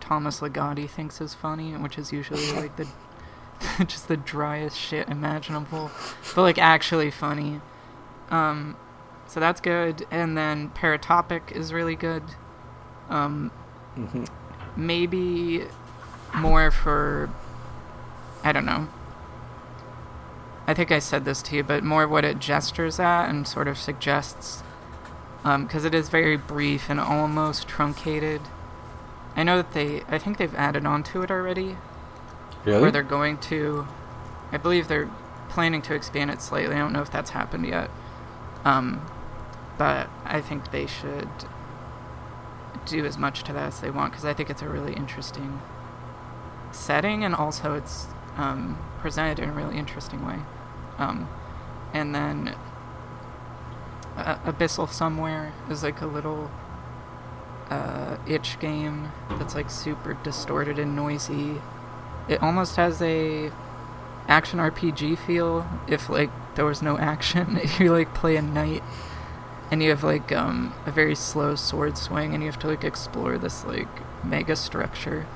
Thomas 0.00 0.40
Ligotti 0.40 0.88
thinks 0.88 1.20
is 1.20 1.34
funny, 1.34 1.72
which 1.72 1.98
is 1.98 2.12
usually 2.12 2.52
like 2.60 2.76
the 2.76 2.88
just 3.86 4.08
the 4.08 4.16
driest 4.16 4.78
shit 4.78 5.08
imaginable, 5.08 5.90
but 6.34 6.42
like 6.42 6.58
actually 6.58 7.10
funny. 7.10 7.60
Um, 8.30 8.76
so 9.26 9.40
that's 9.40 9.60
good. 9.60 10.06
And 10.10 10.36
then 10.36 10.70
Paratopic 10.70 11.52
is 11.52 11.72
really 11.72 11.96
good. 11.96 12.22
Um, 13.08 13.50
hmm 13.94 14.24
maybe 14.78 15.64
more 16.34 16.70
for 16.70 17.28
I 18.44 18.52
don't 18.52 18.64
know. 18.64 18.88
I 20.68 20.74
think 20.74 20.92
I 20.92 20.98
said 20.98 21.24
this 21.24 21.40
to 21.44 21.56
you, 21.56 21.62
but 21.64 21.82
more 21.82 22.06
what 22.06 22.26
it 22.26 22.38
gestures 22.38 23.00
at 23.00 23.30
and 23.30 23.48
sort 23.48 23.68
of 23.68 23.78
suggests, 23.78 24.62
because 25.42 25.86
it 25.86 25.94
is 25.94 26.10
very 26.10 26.36
brief 26.36 26.90
and 26.90 27.00
almost 27.00 27.66
truncated. 27.66 28.42
I 29.34 29.44
know 29.44 29.56
that 29.56 29.72
they, 29.72 30.02
I 30.08 30.18
think 30.18 30.36
they've 30.36 30.54
added 30.54 30.84
on 30.84 31.02
to 31.04 31.22
it 31.22 31.30
already, 31.30 31.78
Really? 32.66 32.86
or 32.86 32.90
they're 32.90 33.02
going 33.02 33.38
to. 33.38 33.88
I 34.52 34.58
believe 34.58 34.88
they're 34.88 35.10
planning 35.48 35.80
to 35.82 35.94
expand 35.94 36.30
it 36.30 36.42
slightly. 36.42 36.74
I 36.74 36.78
don't 36.78 36.92
know 36.92 37.00
if 37.00 37.10
that's 37.10 37.30
happened 37.30 37.66
yet. 37.66 37.90
Um, 38.66 39.06
but 39.78 40.10
I 40.26 40.42
think 40.42 40.70
they 40.70 40.86
should 40.86 41.30
do 42.84 43.06
as 43.06 43.16
much 43.16 43.42
to 43.44 43.54
that 43.54 43.68
as 43.68 43.80
they 43.80 43.90
want 43.90 44.12
because 44.12 44.26
I 44.26 44.34
think 44.34 44.50
it's 44.50 44.60
a 44.60 44.68
really 44.68 44.92
interesting 44.92 45.62
setting 46.72 47.24
and 47.24 47.34
also 47.34 47.74
it's 47.74 48.08
um, 48.36 48.78
presented 49.00 49.42
in 49.42 49.48
a 49.48 49.52
really 49.52 49.78
interesting 49.78 50.26
way. 50.26 50.40
Um, 50.98 51.28
and 51.92 52.14
then 52.14 52.54
uh, 54.16 54.36
Abyssal 54.44 54.90
Somewhere 54.90 55.52
is 55.70 55.82
like 55.82 56.00
a 56.00 56.06
little 56.06 56.50
uh, 57.70 58.16
itch 58.26 58.58
game 58.58 59.12
that's 59.30 59.54
like 59.54 59.70
super 59.70 60.14
distorted 60.22 60.78
and 60.78 60.96
noisy. 60.96 61.60
It 62.28 62.42
almost 62.42 62.76
has 62.76 63.00
a 63.00 63.50
action 64.26 64.58
RPG 64.58 65.18
feel 65.18 65.66
if 65.86 66.10
like 66.10 66.30
there 66.56 66.64
was 66.64 66.82
no 66.82 66.98
action. 66.98 67.60
you 67.78 67.92
like 67.92 68.14
play 68.14 68.36
a 68.36 68.42
knight 68.42 68.82
and 69.70 69.82
you 69.82 69.90
have 69.90 70.02
like 70.02 70.32
um, 70.32 70.74
a 70.86 70.90
very 70.90 71.14
slow 71.14 71.54
sword 71.54 71.96
swing 71.96 72.34
and 72.34 72.42
you 72.42 72.50
have 72.50 72.58
to 72.60 72.66
like 72.66 72.84
explore 72.84 73.38
this 73.38 73.64
like 73.64 73.88
mega 74.24 74.56
structure. 74.56 75.26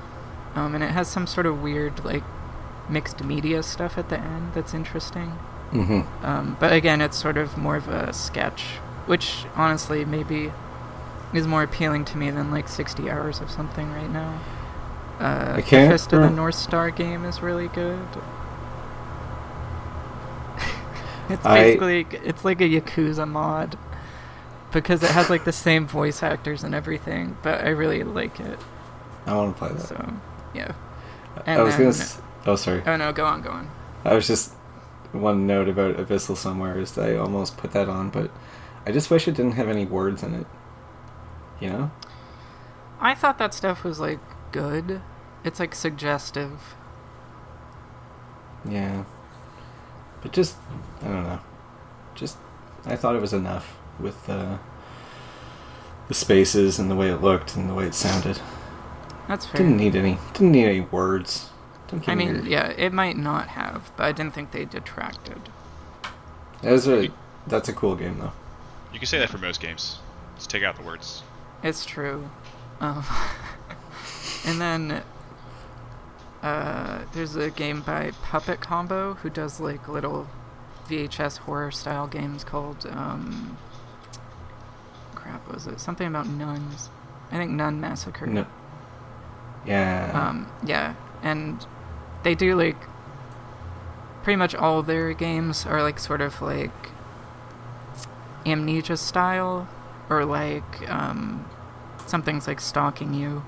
Um, 0.55 0.75
and 0.75 0.83
it 0.83 0.91
has 0.91 1.07
some 1.07 1.25
sort 1.25 1.45
of 1.45 1.61
weird 1.61 2.03
like 2.03 2.23
mixed 2.89 3.23
media 3.23 3.63
stuff 3.63 3.97
at 3.97 4.09
the 4.09 4.19
end 4.19 4.53
that's 4.53 4.73
interesting. 4.73 5.39
Hmm 5.73 6.01
Um, 6.23 6.57
but 6.59 6.71
again, 6.73 7.01
it's 7.01 7.17
sort 7.17 7.37
of 7.37 7.57
more 7.57 7.75
of 7.75 7.87
a 7.87 8.13
sketch, 8.13 8.63
which 9.05 9.45
honestly 9.55 10.05
maybe 10.05 10.51
is 11.33 11.47
more 11.47 11.63
appealing 11.63 12.05
to 12.05 12.17
me 12.17 12.31
than 12.31 12.51
like 12.51 12.67
60 12.69 13.09
hours 13.09 13.41
of 13.41 13.49
something 13.51 13.91
right 13.91 14.09
now. 14.09 14.39
Uh, 15.19 15.53
I 15.57 15.61
can't 15.61 15.89
Fist 15.89 16.13
of 16.13 16.21
the 16.21 16.29
North 16.29 16.55
Star 16.55 16.91
game 16.91 17.25
is 17.25 17.41
really 17.41 17.67
good. 17.69 18.07
it's 21.29 21.45
I- 21.45 21.53
basically 21.53 22.07
it's 22.11 22.45
like 22.45 22.61
a 22.61 22.65
Yakuza 22.69 23.27
mod 23.27 23.77
because 24.71 25.03
it 25.03 25.11
has 25.11 25.29
like 25.29 25.43
the 25.45 25.51
same 25.51 25.87
voice 25.87 26.23
actors 26.23 26.63
and 26.63 26.73
everything. 26.75 27.37
But 27.43 27.63
I 27.63 27.69
really 27.69 28.03
like 28.03 28.39
it. 28.39 28.59
I 29.25 29.35
want 29.35 29.55
to 29.55 29.59
play 29.59 29.73
that. 29.73 29.81
So 29.87 30.13
yeah. 30.53 30.73
I 31.55 31.55
and 31.55 31.63
was 31.63 31.75
gonna. 31.75 31.89
S- 31.89 32.21
oh, 32.45 32.55
sorry. 32.55 32.83
Oh 32.85 32.95
no, 32.95 33.11
go 33.13 33.25
on, 33.25 33.41
go 33.41 33.49
on. 33.51 33.69
I 34.05 34.13
was 34.15 34.27
just 34.27 34.53
one 35.13 35.47
note 35.47 35.69
about 35.69 35.97
Abyssal 35.97 36.35
somewhere 36.35 36.79
is 36.79 36.91
that 36.93 37.09
I 37.09 37.15
almost 37.15 37.57
put 37.57 37.71
that 37.71 37.87
on, 37.87 38.09
but 38.09 38.31
I 38.85 38.91
just 38.91 39.09
wish 39.09 39.27
it 39.27 39.35
didn't 39.35 39.53
have 39.53 39.69
any 39.69 39.85
words 39.85 40.23
in 40.23 40.33
it. 40.33 40.47
You 41.59 41.69
know? 41.69 41.91
I 42.99 43.13
thought 43.15 43.37
that 43.37 43.53
stuff 43.53 43.83
was 43.83 43.99
like 43.99 44.19
good. 44.51 45.01
It's 45.43 45.59
like 45.59 45.75
suggestive. 45.75 46.75
Yeah. 48.67 49.03
But 50.21 50.31
just 50.31 50.55
I 51.01 51.07
don't 51.07 51.23
know. 51.23 51.39
Just 52.15 52.37
I 52.85 52.95
thought 52.95 53.15
it 53.15 53.21
was 53.21 53.33
enough 53.33 53.77
with 53.99 54.29
uh, 54.29 54.57
the 56.07 56.13
spaces 56.13 56.79
and 56.79 56.89
the 56.89 56.95
way 56.95 57.09
it 57.09 57.21
looked 57.21 57.55
and 57.55 57.69
the 57.69 57.73
way 57.73 57.85
it 57.85 57.93
sounded. 57.93 58.39
That's 59.27 59.45
fair. 59.45 59.61
Didn't 59.61 59.77
need 59.77 59.95
any. 59.95 60.17
Didn't 60.33 60.51
need 60.51 60.65
any 60.65 60.81
words. 60.81 61.49
Don't 61.93 61.99
give 61.99 62.09
I 62.09 62.15
me 62.15 62.25
mean, 62.25 62.35
your- 62.37 62.45
yeah, 62.45 62.67
it 62.69 62.91
might 62.91 63.17
not 63.17 63.49
have, 63.49 63.91
but 63.95 64.05
I 64.05 64.11
didn't 64.11 64.33
think 64.33 64.51
they 64.51 64.65
detracted. 64.65 65.39
That 66.61 66.71
was 66.71 66.87
a. 66.87 67.09
That's 67.45 67.69
a 67.69 67.73
cool 67.73 67.95
game 67.95 68.17
though. 68.19 68.31
You 68.93 68.99
can 68.99 69.05
say 69.07 69.19
that 69.19 69.29
for 69.29 69.37
most 69.37 69.59
games. 69.61 69.99
Just 70.37 70.49
take 70.49 70.63
out 70.63 70.75
the 70.75 70.81
words. 70.81 71.21
It's 71.61 71.85
true. 71.85 72.29
Um, 72.79 73.03
and 74.45 74.59
then 74.61 75.03
uh, 76.41 77.03
there's 77.13 77.35
a 77.35 77.49
game 77.49 77.81
by 77.81 78.11
Puppet 78.23 78.59
Combo 78.61 79.13
who 79.15 79.29
does 79.29 79.59
like 79.59 79.87
little 79.87 80.27
VHS 80.89 81.39
horror 81.39 81.71
style 81.71 82.07
games 82.07 82.43
called 82.43 82.85
um, 82.89 83.57
crap 85.15 85.47
was 85.51 85.67
it 85.67 85.79
something 85.79 86.07
about 86.07 86.27
nuns? 86.27 86.89
I 87.31 87.37
think 87.37 87.51
Nun 87.51 87.79
Massacre. 87.81 88.27
No. 88.27 88.45
Yeah. 89.65 90.11
Um, 90.13 90.51
yeah, 90.65 90.95
and 91.21 91.65
they 92.23 92.35
do 92.35 92.55
like 92.55 92.77
pretty 94.23 94.37
much 94.37 94.55
all 94.55 94.81
their 94.81 95.13
games 95.13 95.65
are 95.65 95.81
like 95.81 95.99
sort 95.99 96.21
of 96.21 96.41
like 96.41 96.71
amnesia 98.45 98.97
style 98.97 99.67
or 100.09 100.25
like 100.25 100.89
um, 100.89 101.49
something's 102.05 102.47
like 102.47 102.59
stalking 102.59 103.13
you. 103.13 103.43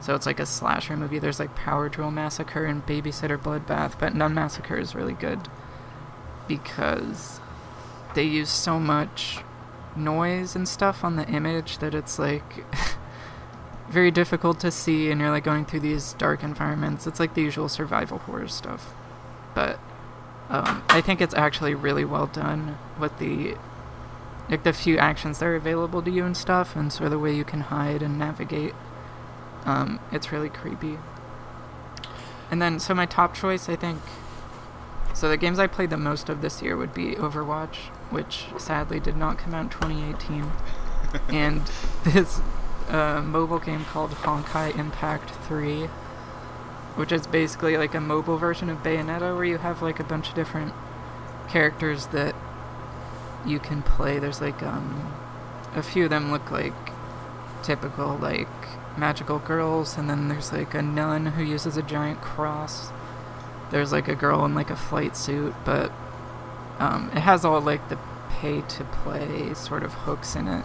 So 0.00 0.14
it's 0.14 0.26
like 0.26 0.40
a 0.40 0.46
slasher 0.46 0.96
movie. 0.96 1.18
There's 1.18 1.40
like 1.40 1.54
Power 1.54 1.88
Drill 1.88 2.10
Massacre 2.10 2.66
and 2.66 2.84
Babysitter 2.84 3.38
Bloodbath, 3.38 3.98
but 3.98 4.14
Nun 4.14 4.34
Massacre 4.34 4.76
is 4.76 4.94
really 4.94 5.14
good 5.14 5.48
because 6.46 7.40
they 8.14 8.24
use 8.24 8.50
so 8.50 8.78
much 8.78 9.38
noise 9.96 10.54
and 10.54 10.68
stuff 10.68 11.04
on 11.04 11.16
the 11.16 11.26
image 11.28 11.78
that 11.78 11.94
it's 11.94 12.18
like 12.18 12.64
very 13.94 14.10
difficult 14.10 14.60
to 14.60 14.70
see 14.70 15.10
and 15.10 15.20
you're 15.20 15.30
like 15.30 15.44
going 15.44 15.64
through 15.64 15.80
these 15.80 16.12
dark 16.14 16.42
environments. 16.42 17.06
It's 17.06 17.20
like 17.20 17.34
the 17.34 17.42
usual 17.42 17.68
survival 17.68 18.18
horror 18.18 18.48
stuff. 18.48 18.92
But 19.54 19.78
um, 20.50 20.82
I 20.88 21.00
think 21.00 21.20
it's 21.20 21.34
actually 21.34 21.74
really 21.74 22.04
well 22.04 22.26
done 22.26 22.76
with 22.98 23.18
the 23.18 23.56
like 24.50 24.62
the 24.62 24.74
few 24.74 24.98
actions 24.98 25.38
that 25.38 25.46
are 25.46 25.56
available 25.56 26.02
to 26.02 26.10
you 26.10 26.24
and 26.26 26.36
stuff 26.36 26.76
and 26.76 26.92
sort 26.92 27.06
of 27.06 27.12
the 27.12 27.18
way 27.18 27.34
you 27.34 27.44
can 27.44 27.60
hide 27.60 28.02
and 28.02 28.18
navigate. 28.18 28.74
Um, 29.64 30.00
it's 30.12 30.30
really 30.30 30.50
creepy. 30.50 30.98
And 32.50 32.60
then 32.60 32.78
so 32.78 32.94
my 32.94 33.06
top 33.06 33.34
choice 33.34 33.68
I 33.70 33.76
think 33.76 34.02
so 35.14 35.28
the 35.28 35.36
games 35.36 35.60
I 35.60 35.68
played 35.68 35.90
the 35.90 35.96
most 35.96 36.28
of 36.28 36.42
this 36.42 36.60
year 36.60 36.76
would 36.76 36.92
be 36.92 37.14
Overwatch, 37.14 37.76
which 38.10 38.46
sadly 38.58 38.98
did 38.98 39.16
not 39.16 39.38
come 39.38 39.54
out 39.54 39.62
in 39.62 39.70
2018. 39.70 40.50
and 41.28 41.62
this 42.04 42.40
uh, 42.88 43.22
mobile 43.22 43.58
game 43.58 43.84
called 43.84 44.10
Honkai 44.10 44.76
Impact 44.78 45.30
3, 45.30 45.86
which 46.96 47.12
is 47.12 47.26
basically 47.26 47.76
like 47.76 47.94
a 47.94 48.00
mobile 48.00 48.36
version 48.36 48.68
of 48.70 48.82
Bayonetta 48.82 49.34
where 49.34 49.44
you 49.44 49.58
have 49.58 49.82
like 49.82 50.00
a 50.00 50.04
bunch 50.04 50.28
of 50.28 50.34
different 50.34 50.72
characters 51.48 52.06
that 52.08 52.34
you 53.46 53.58
can 53.58 53.82
play. 53.82 54.18
There's 54.18 54.40
like 54.40 54.62
um, 54.62 55.12
a 55.74 55.82
few 55.82 56.04
of 56.04 56.10
them 56.10 56.30
look 56.30 56.50
like 56.50 56.74
typical 57.62 58.16
like 58.16 58.48
magical 58.96 59.38
girls, 59.38 59.96
and 59.96 60.08
then 60.08 60.28
there's 60.28 60.52
like 60.52 60.74
a 60.74 60.82
nun 60.82 61.26
who 61.26 61.42
uses 61.42 61.76
a 61.76 61.82
giant 61.82 62.20
cross. 62.20 62.90
There's 63.70 63.92
like 63.92 64.08
a 64.08 64.14
girl 64.14 64.44
in 64.44 64.54
like 64.54 64.70
a 64.70 64.76
flight 64.76 65.16
suit, 65.16 65.54
but 65.64 65.90
um, 66.78 67.10
it 67.14 67.20
has 67.20 67.44
all 67.44 67.60
like 67.60 67.88
the 67.88 67.98
pay 68.28 68.60
to 68.60 68.84
play 68.84 69.54
sort 69.54 69.82
of 69.82 69.94
hooks 69.94 70.36
in 70.36 70.48
it. 70.48 70.64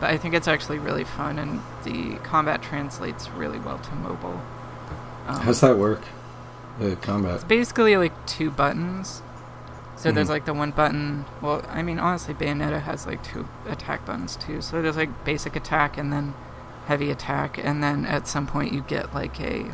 But 0.00 0.10
I 0.10 0.16
think 0.16 0.34
it's 0.34 0.48
actually 0.48 0.78
really 0.78 1.04
fun, 1.04 1.38
and 1.38 1.60
the 1.84 2.16
combat 2.22 2.62
translates 2.62 3.28
really 3.30 3.58
well 3.58 3.78
to 3.78 3.94
mobile. 3.96 4.40
Um, 5.28 5.40
How's 5.42 5.60
that 5.60 5.76
work? 5.76 6.00
The 6.78 6.96
combat. 6.96 7.34
It's 7.36 7.44
basically 7.44 7.96
like 7.96 8.26
two 8.26 8.50
buttons. 8.50 9.22
So 9.96 10.10
there's 10.10 10.28
Mhm. 10.28 10.30
like 10.30 10.44
the 10.46 10.54
one 10.54 10.70
button. 10.70 11.26
Well, 11.42 11.60
I 11.70 11.82
mean, 11.82 11.98
honestly, 11.98 12.32
Bayonetta 12.32 12.80
has 12.82 13.06
like 13.06 13.22
two 13.22 13.46
attack 13.68 14.06
buttons 14.06 14.34
too. 14.36 14.62
So 14.62 14.80
there's 14.80 14.96
like 14.96 15.24
basic 15.24 15.54
attack 15.54 15.98
and 15.98 16.10
then 16.10 16.32
heavy 16.86 17.10
attack, 17.10 17.58
and 17.62 17.82
then 17.82 18.06
at 18.06 18.26
some 18.26 18.46
point 18.46 18.72
you 18.72 18.80
get 18.80 19.14
like 19.14 19.38
a 19.40 19.66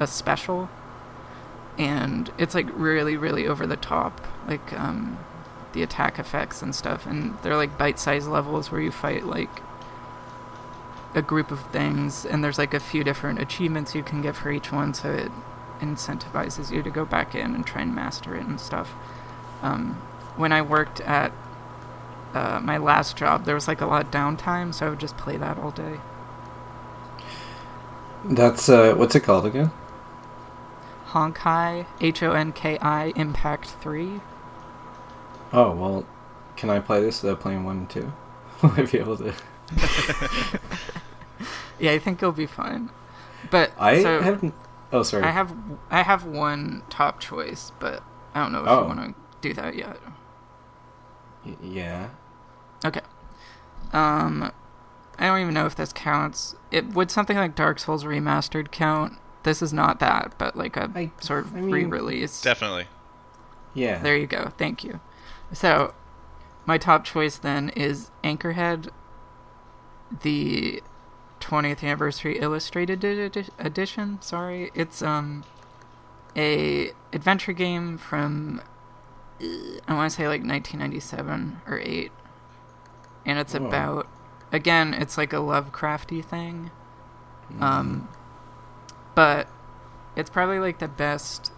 a 0.00 0.06
special, 0.08 0.68
and 1.78 2.32
it's 2.38 2.54
like 2.56 2.66
really, 2.74 3.16
really 3.16 3.46
over 3.46 3.66
the 3.66 3.76
top, 3.76 4.20
like 4.48 4.72
um, 4.72 5.18
the 5.72 5.82
attack 5.82 6.18
effects 6.18 6.62
and 6.62 6.74
stuff. 6.74 7.06
And 7.06 7.36
they're 7.42 7.56
like 7.56 7.78
bite-sized 7.78 8.28
levels 8.28 8.70
where 8.70 8.80
you 8.80 8.90
fight 8.90 9.24
like 9.24 9.62
a 11.14 11.22
group 11.22 11.50
of 11.50 11.60
things, 11.66 12.24
and 12.24 12.42
there's 12.42 12.58
like 12.58 12.72
a 12.74 12.80
few 12.80 13.04
different 13.04 13.40
achievements 13.40 13.94
you 13.94 14.02
can 14.02 14.22
get 14.22 14.34
for 14.36 14.50
each 14.50 14.72
one. 14.72 14.94
So 14.94 15.10
it 15.10 15.30
incentivizes 15.80 16.70
you 16.70 16.82
to 16.82 16.90
go 16.90 17.04
back 17.04 17.34
in 17.34 17.54
and 17.54 17.66
try 17.66 17.82
and 17.82 17.94
master 17.94 18.34
it 18.36 18.46
and 18.46 18.60
stuff. 18.60 18.90
Um, 19.62 20.00
when 20.36 20.52
I 20.52 20.62
worked 20.62 21.00
at 21.02 21.32
uh, 22.34 22.60
my 22.62 22.78
last 22.78 23.16
job, 23.16 23.44
there 23.44 23.54
was 23.54 23.68
like 23.68 23.80
a 23.80 23.86
lot 23.86 24.06
of 24.06 24.10
downtime, 24.10 24.72
so 24.72 24.86
I 24.86 24.90
would 24.90 25.00
just 25.00 25.16
play 25.16 25.36
that 25.36 25.58
all 25.58 25.70
day. 25.70 26.00
That's 28.24 28.68
uh, 28.68 28.94
what's 28.94 29.14
it 29.14 29.20
called 29.20 29.46
again? 29.46 29.72
Honkai, 31.08 31.86
H 32.00 32.22
O 32.22 32.32
N 32.32 32.52
K 32.52 32.78
I, 32.78 33.12
Impact 33.16 33.68
3. 33.68 34.20
Oh 35.52 35.72
well, 35.72 36.06
can 36.56 36.70
I 36.70 36.80
play 36.80 37.00
this 37.00 37.22
without 37.22 37.40
playing 37.40 37.64
one 37.64 37.76
and 37.78 37.90
two? 37.90 38.12
Will 38.62 38.70
I 38.76 38.82
be 38.82 38.98
able 38.98 39.16
to? 39.18 39.34
Yeah, 41.78 41.92
I 41.92 41.98
think 41.98 42.22
it'll 42.22 42.30
be 42.32 42.46
fine. 42.46 42.90
But 43.50 43.72
I 43.76 44.02
so 44.02 44.20
haven't. 44.20 44.54
Oh, 44.92 45.02
sorry. 45.02 45.24
I 45.24 45.30
have 45.32 45.52
I 45.90 46.02
have 46.02 46.24
one 46.24 46.82
top 46.90 47.18
choice, 47.18 47.72
but 47.80 48.04
I 48.34 48.42
don't 48.42 48.52
know 48.52 48.62
if 48.62 48.68
Oh. 48.68 48.82
you 48.82 48.86
want 48.86 49.00
to 49.00 49.14
do 49.40 49.52
that 49.54 49.74
yet. 49.74 49.96
Y- 51.44 51.56
yeah. 51.60 52.10
Okay. 52.84 53.00
Um, 53.92 54.52
I 55.18 55.26
don't 55.26 55.40
even 55.40 55.54
know 55.54 55.66
if 55.66 55.74
this 55.74 55.92
counts. 55.92 56.54
It 56.70 56.88
would 56.90 57.10
something 57.10 57.36
like 57.36 57.56
Dark 57.56 57.80
Souls 57.80 58.04
Remastered 58.04 58.70
count? 58.70 59.14
This 59.42 59.60
is 59.60 59.72
not 59.72 59.98
that, 59.98 60.34
but 60.38 60.54
like 60.56 60.76
a 60.76 60.88
I- 60.94 61.10
sort 61.20 61.46
of 61.46 61.56
I 61.56 61.60
mean- 61.62 61.70
re-release. 61.90 62.40
Definitely. 62.42 62.86
Yeah. 63.74 63.98
There 64.00 64.16
you 64.16 64.28
go. 64.28 64.52
Thank 64.56 64.84
you. 64.84 65.00
So, 65.52 65.94
my 66.66 66.78
top 66.78 67.04
choice 67.04 67.36
then 67.36 67.70
is 67.70 68.10
Anchorhead, 68.24 68.88
the 70.22 70.82
20th 71.40 71.82
anniversary 71.82 72.38
illustrated 72.38 73.04
edi- 73.04 73.48
edition. 73.58 74.20
Sorry, 74.22 74.70
it's 74.74 75.02
um 75.02 75.44
a 76.36 76.92
adventure 77.12 77.52
game 77.52 77.98
from 77.98 78.62
uh, 79.42 79.46
I 79.88 79.94
want 79.94 80.10
to 80.10 80.16
say 80.16 80.28
like 80.28 80.42
1997 80.42 81.62
or 81.66 81.80
8, 81.80 82.12
and 83.26 83.38
it's 83.38 83.54
Whoa. 83.54 83.66
about 83.66 84.08
again 84.52 84.94
it's 84.94 85.18
like 85.18 85.32
a 85.32 85.36
Lovecrafty 85.36 86.24
thing. 86.24 86.70
Mm-hmm. 87.50 87.62
Um, 87.62 88.08
but 89.14 89.48
it's 90.16 90.30
probably 90.30 90.58
like 90.58 90.78
the 90.78 90.88
best, 90.88 91.52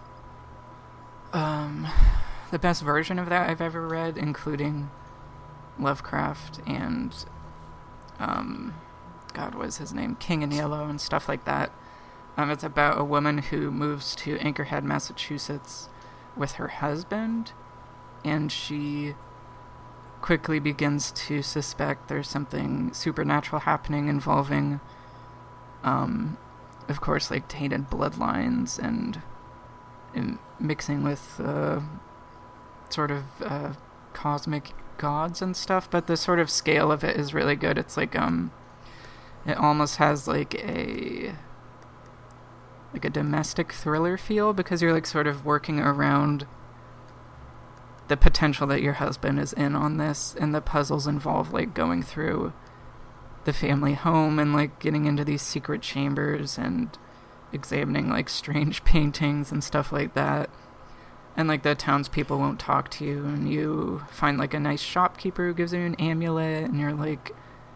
um, 1.31 1.87
the 2.51 2.59
best 2.59 2.81
version 2.81 3.19
of 3.19 3.29
that 3.29 3.49
I've 3.49 3.61
ever 3.61 3.87
read, 3.87 4.17
including 4.17 4.89
Lovecraft 5.79 6.59
and, 6.67 7.13
um, 8.19 8.75
God, 9.33 9.55
was 9.55 9.77
his 9.77 9.93
name? 9.93 10.15
King 10.15 10.41
in 10.41 10.51
Yellow 10.51 10.87
and 10.87 10.99
stuff 10.99 11.27
like 11.27 11.45
that. 11.45 11.71
Um, 12.37 12.51
it's 12.51 12.63
about 12.63 12.99
a 12.99 13.03
woman 13.03 13.39
who 13.39 13.71
moves 13.71 14.15
to 14.17 14.37
Anchorhead, 14.37 14.83
Massachusetts, 14.83 15.89
with 16.35 16.53
her 16.53 16.67
husband, 16.67 17.53
and 18.23 18.51
she 18.51 19.15
quickly 20.21 20.59
begins 20.59 21.11
to 21.11 21.41
suspect 21.41 22.07
there's 22.07 22.27
something 22.27 22.91
supernatural 22.93 23.61
happening 23.61 24.07
involving 24.07 24.79
um, 25.85 26.37
of 26.89 26.99
course, 26.99 27.31
like 27.31 27.47
tainted 27.47 27.89
bloodlines 27.89 28.79
and, 28.79 29.21
and 30.13 30.39
mixing 30.59 31.03
with 31.03 31.39
uh, 31.43 31.79
sort 32.89 33.11
of 33.11 33.23
uh, 33.41 33.73
cosmic 34.13 34.71
gods 34.97 35.41
and 35.41 35.55
stuff. 35.55 35.89
But 35.89 36.07
the 36.07 36.17
sort 36.17 36.39
of 36.39 36.49
scale 36.49 36.91
of 36.91 37.03
it 37.03 37.17
is 37.17 37.33
really 37.33 37.55
good. 37.55 37.77
It's 37.77 37.97
like 37.97 38.15
um, 38.15 38.51
it 39.45 39.57
almost 39.57 39.97
has 39.97 40.27
like 40.27 40.55
a 40.55 41.35
like 42.93 43.05
a 43.05 43.09
domestic 43.09 43.73
thriller 43.73 44.17
feel 44.17 44.53
because 44.53 44.81
you're 44.81 44.93
like 44.93 45.05
sort 45.05 45.27
of 45.27 45.45
working 45.45 45.79
around 45.79 46.47
the 48.07 48.15
potential 48.15 48.65
that 48.67 48.81
your 48.81 48.93
husband 48.93 49.39
is 49.39 49.51
in 49.53 49.75
on 49.75 49.97
this 49.97 50.35
and 50.39 50.55
the 50.55 50.61
puzzles 50.61 51.05
involve 51.05 51.51
like 51.51 51.73
going 51.73 52.01
through 52.01 52.53
the 53.43 53.53
family 53.53 53.93
home 53.93 54.39
and 54.39 54.53
like 54.53 54.79
getting 54.79 55.05
into 55.05 55.25
these 55.25 55.41
secret 55.41 55.81
chambers 55.81 56.57
and 56.57 56.97
examining 57.51 58.09
like 58.09 58.29
strange 58.29 58.83
paintings 58.85 59.51
and 59.51 59.63
stuff 59.63 59.91
like 59.91 60.13
that. 60.13 60.49
And 61.37 61.47
like 61.49 61.63
the 61.63 61.75
townspeople 61.75 62.37
won't 62.37 62.59
talk 62.59 62.89
to 62.91 63.05
you, 63.05 63.25
and 63.25 63.51
you 63.51 64.03
find 64.09 64.37
like 64.37 64.53
a 64.53 64.59
nice 64.59 64.81
shopkeeper 64.81 65.47
who 65.47 65.53
gives 65.53 65.73
you 65.73 65.81
an 65.81 65.95
amulet, 65.95 66.63
and 66.63 66.79
you're 66.79 66.93
like 66.93 67.35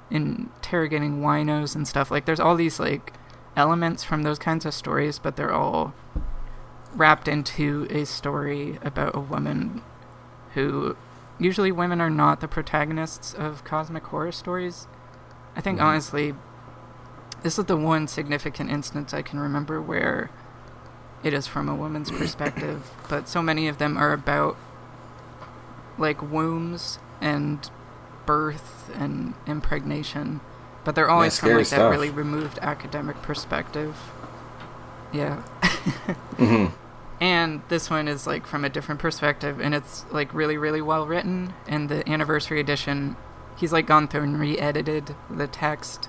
interrogating 0.10 1.22
winos 1.22 1.76
and 1.76 1.88
stuff. 1.88 2.10
Like 2.10 2.26
there's 2.26 2.40
all 2.40 2.56
these 2.56 2.80
like 2.80 3.14
elements 3.56 4.04
from 4.04 4.24
those 4.24 4.40
kinds 4.40 4.66
of 4.66 4.74
stories, 4.74 5.20
but 5.20 5.36
they're 5.36 5.54
all 5.54 5.94
wrapped 6.96 7.28
into 7.28 7.86
a 7.90 8.06
story 8.06 8.80
about 8.82 9.16
a 9.16 9.20
woman 9.20 9.82
who 10.54 10.96
usually 11.38 11.72
women 11.72 12.02
are 12.02 12.10
not 12.10 12.40
the 12.40 12.48
protagonists 12.48 13.34
of 13.34 13.64
cosmic 13.64 14.04
horror 14.06 14.32
stories. 14.32 14.88
I 15.56 15.62
think 15.62 15.80
Mhm. 15.80 15.84
honestly, 15.84 16.36
this 17.44 17.60
is 17.60 17.66
the 17.66 17.78
one 17.78 18.08
significant 18.08 18.70
instance 18.72 19.14
I 19.14 19.22
can 19.22 19.40
remember 19.40 19.82
where 19.82 20.30
it 21.24 21.34
is 21.34 21.48
from 21.48 21.68
a 21.68 21.76
woman's 21.76 22.12
perspective, 22.12 22.90
but 23.10 23.28
so 23.28 23.42
many 23.42 23.68
of 23.68 23.78
them 23.78 23.98
are 23.98 24.14
about 24.14 24.58
like 25.98 26.22
wombs 26.22 27.00
and 27.20 27.70
birth 28.26 28.90
and 28.96 29.34
impregnation, 29.46 30.40
but 30.84 30.96
they're 30.96 31.10
always 31.10 31.38
from 31.38 31.48
scary 31.48 31.64
like 31.64 31.70
that 31.70 31.90
really 31.90 32.10
removed 32.10 32.60
academic 32.62 33.22
perspective. 33.22 33.98
Yeah. 35.12 35.38
hmm 36.38 36.68
And 37.20 37.62
this 37.68 37.90
one 37.90 38.08
is 38.08 38.26
like 38.26 38.48
from 38.48 38.64
a 38.64 38.70
different 38.70 39.02
perspective, 39.02 39.60
and 39.60 39.76
it's 39.76 40.06
like 40.12 40.34
really, 40.34 40.58
really 40.58 40.82
well 40.82 41.06
written. 41.06 41.54
And 41.68 41.90
the 41.90 42.08
anniversary 42.10 42.62
edition, 42.62 43.18
he's 43.58 43.74
like 43.74 43.86
gone 43.86 44.08
through 44.08 44.24
and 44.24 44.40
re-edited 44.40 45.16
the 45.30 45.48
text. 45.48 46.08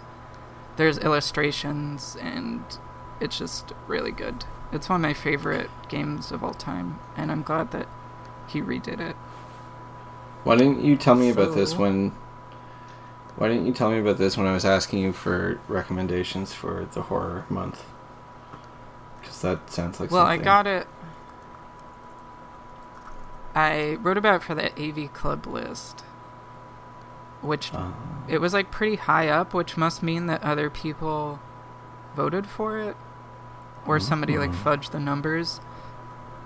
There's 0.76 0.98
illustrations, 0.98 2.16
and 2.20 2.62
it's 3.20 3.38
just 3.38 3.72
really 3.88 4.12
good. 4.12 4.44
It's 4.72 4.88
one 4.88 5.01
of 5.01 5.02
my 5.02 5.14
favorite 5.14 5.70
games 5.88 6.30
of 6.30 6.44
all 6.44 6.55
time, 6.55 7.01
and 7.16 7.30
I'm 7.32 7.42
glad 7.42 7.72
that 7.72 7.88
he 8.47 8.60
redid 8.62 9.01
it. 9.01 9.16
Why 10.44 10.56
didn't 10.56 10.84
you 10.84 10.97
tell 10.97 11.14
me 11.14 11.30
about 11.30 11.55
this 11.55 11.74
when? 11.76 12.10
Why 13.36 13.48
didn't 13.48 13.66
you 13.66 13.72
tell 13.72 13.90
me 13.90 13.98
about 13.98 14.18
this 14.18 14.36
when 14.36 14.47
I 14.47 14.52
was 14.52 14.64
asking 14.64 15.01
you 15.01 15.12
for 15.12 15.60
recommendations 15.68 16.52
for 16.52 16.86
the 16.92 17.02
horror 17.02 17.47
month? 17.48 17.84
Because 19.20 19.40
that 19.42 19.70
sounds 19.70 20.01
like 20.01 20.10
something. 20.10 20.14
well, 20.16 20.26
something. 20.26 20.40
I 20.40 20.44
got 20.44 20.66
it. 20.66 20.86
I 23.55 23.94
wrote 24.01 24.16
about 24.16 24.36
it 24.36 24.44
for 24.44 24.55
the 24.55 24.70
AV 24.80 25.12
Club 25.12 25.47
list, 25.47 26.02
which 27.40 27.72
Uh, 27.74 27.90
it 28.28 28.40
was 28.40 28.55
like 28.55 28.70
pretty 28.70 28.97
high 28.97 29.28
up, 29.28 29.52
which 29.52 29.76
must 29.76 30.02
mean 30.02 30.26
that 30.26 30.42
other 30.42 30.70
people 30.70 31.40
voted 32.14 32.47
for 32.47 32.78
it, 32.78 32.97
or 33.86 33.98
somebody 34.01 34.39
like 34.39 34.51
Mhm. 34.52 34.62
fudged 34.62 34.90
the 34.90 35.01
numbers. 35.01 35.61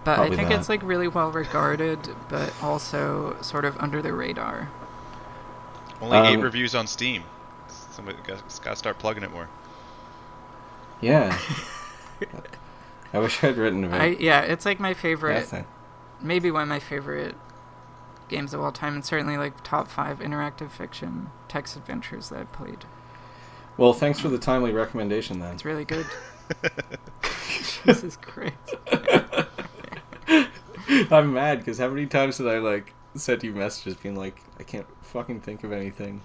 But 0.05 0.17
Probably 0.17 0.33
I 0.35 0.37
think 0.37 0.49
that. 0.51 0.59
it's 0.61 0.69
like 0.69 0.83
really 0.83 1.09
well 1.09 1.31
regarded, 1.31 2.15
but 2.29 2.53
also 2.63 3.37
sort 3.41 3.65
of 3.65 3.77
under 3.81 4.03
the 4.03 4.13
radar. 4.13 4.69
Only 6.01 6.19
eight 6.19 6.35
Um, 6.37 6.41
reviews 6.43 6.75
on 6.75 6.87
Steam. 6.87 7.25
Somebody 7.69 8.19
got, 8.27 8.47
to 8.49 8.77
start 8.77 8.99
plugging 8.99 9.23
it 9.23 9.31
more. 9.33 9.49
yeah. 11.01 11.39
I 13.15 13.19
wish 13.19 13.43
I'd 13.45 13.57
written 13.57 13.85
about 13.85 14.01
I 14.01 14.07
yeah, 14.19 14.41
it's 14.41 14.65
like 14.67 14.81
my 14.81 14.93
that 14.93 14.99
favorite, 14.99 15.47
thing. 15.47 15.65
maybe 16.21 16.51
one 16.51 16.63
of 16.63 16.69
my 16.69 16.81
favorite 16.81 17.37
games 18.29 18.53
of 18.53 18.61
all 18.61 18.73
time, 18.73 18.95
and 18.95 19.05
certainly 19.05 19.37
like 19.39 19.63
top 19.63 19.89
five 19.89 20.19
interactive 20.19 20.71
fiction 20.71 21.31
text 21.49 21.77
adventures 21.77 22.29
that 22.31 22.41
I've 22.41 22.53
played. 22.53 22.85
Well, 23.77 23.93
thanks 23.93 24.19
for 24.21 24.29
the 24.29 24.39
timely 24.39 24.73
recommendation 24.73 25.39
then. 25.41 25.55
It's 25.55 25.65
really 25.65 25.85
good. 25.85 26.07
Jesus 27.85 28.17
Christ. 28.17 28.55
I'm 31.11 31.33
mad 31.33 31.59
because 31.59 31.79
how 31.79 31.89
many 31.89 32.07
times 32.07 32.39
did 32.39 32.49
I 32.49 32.59
like 32.59 32.93
send 33.15 33.43
you 33.43 33.53
messages 33.53 33.95
being 33.97 34.17
like, 34.17 34.41
I 34.59 34.63
can't 34.63 34.87
fucking 35.03 35.41
think 35.41 35.65
of 35.65 35.73
anything 35.73 36.23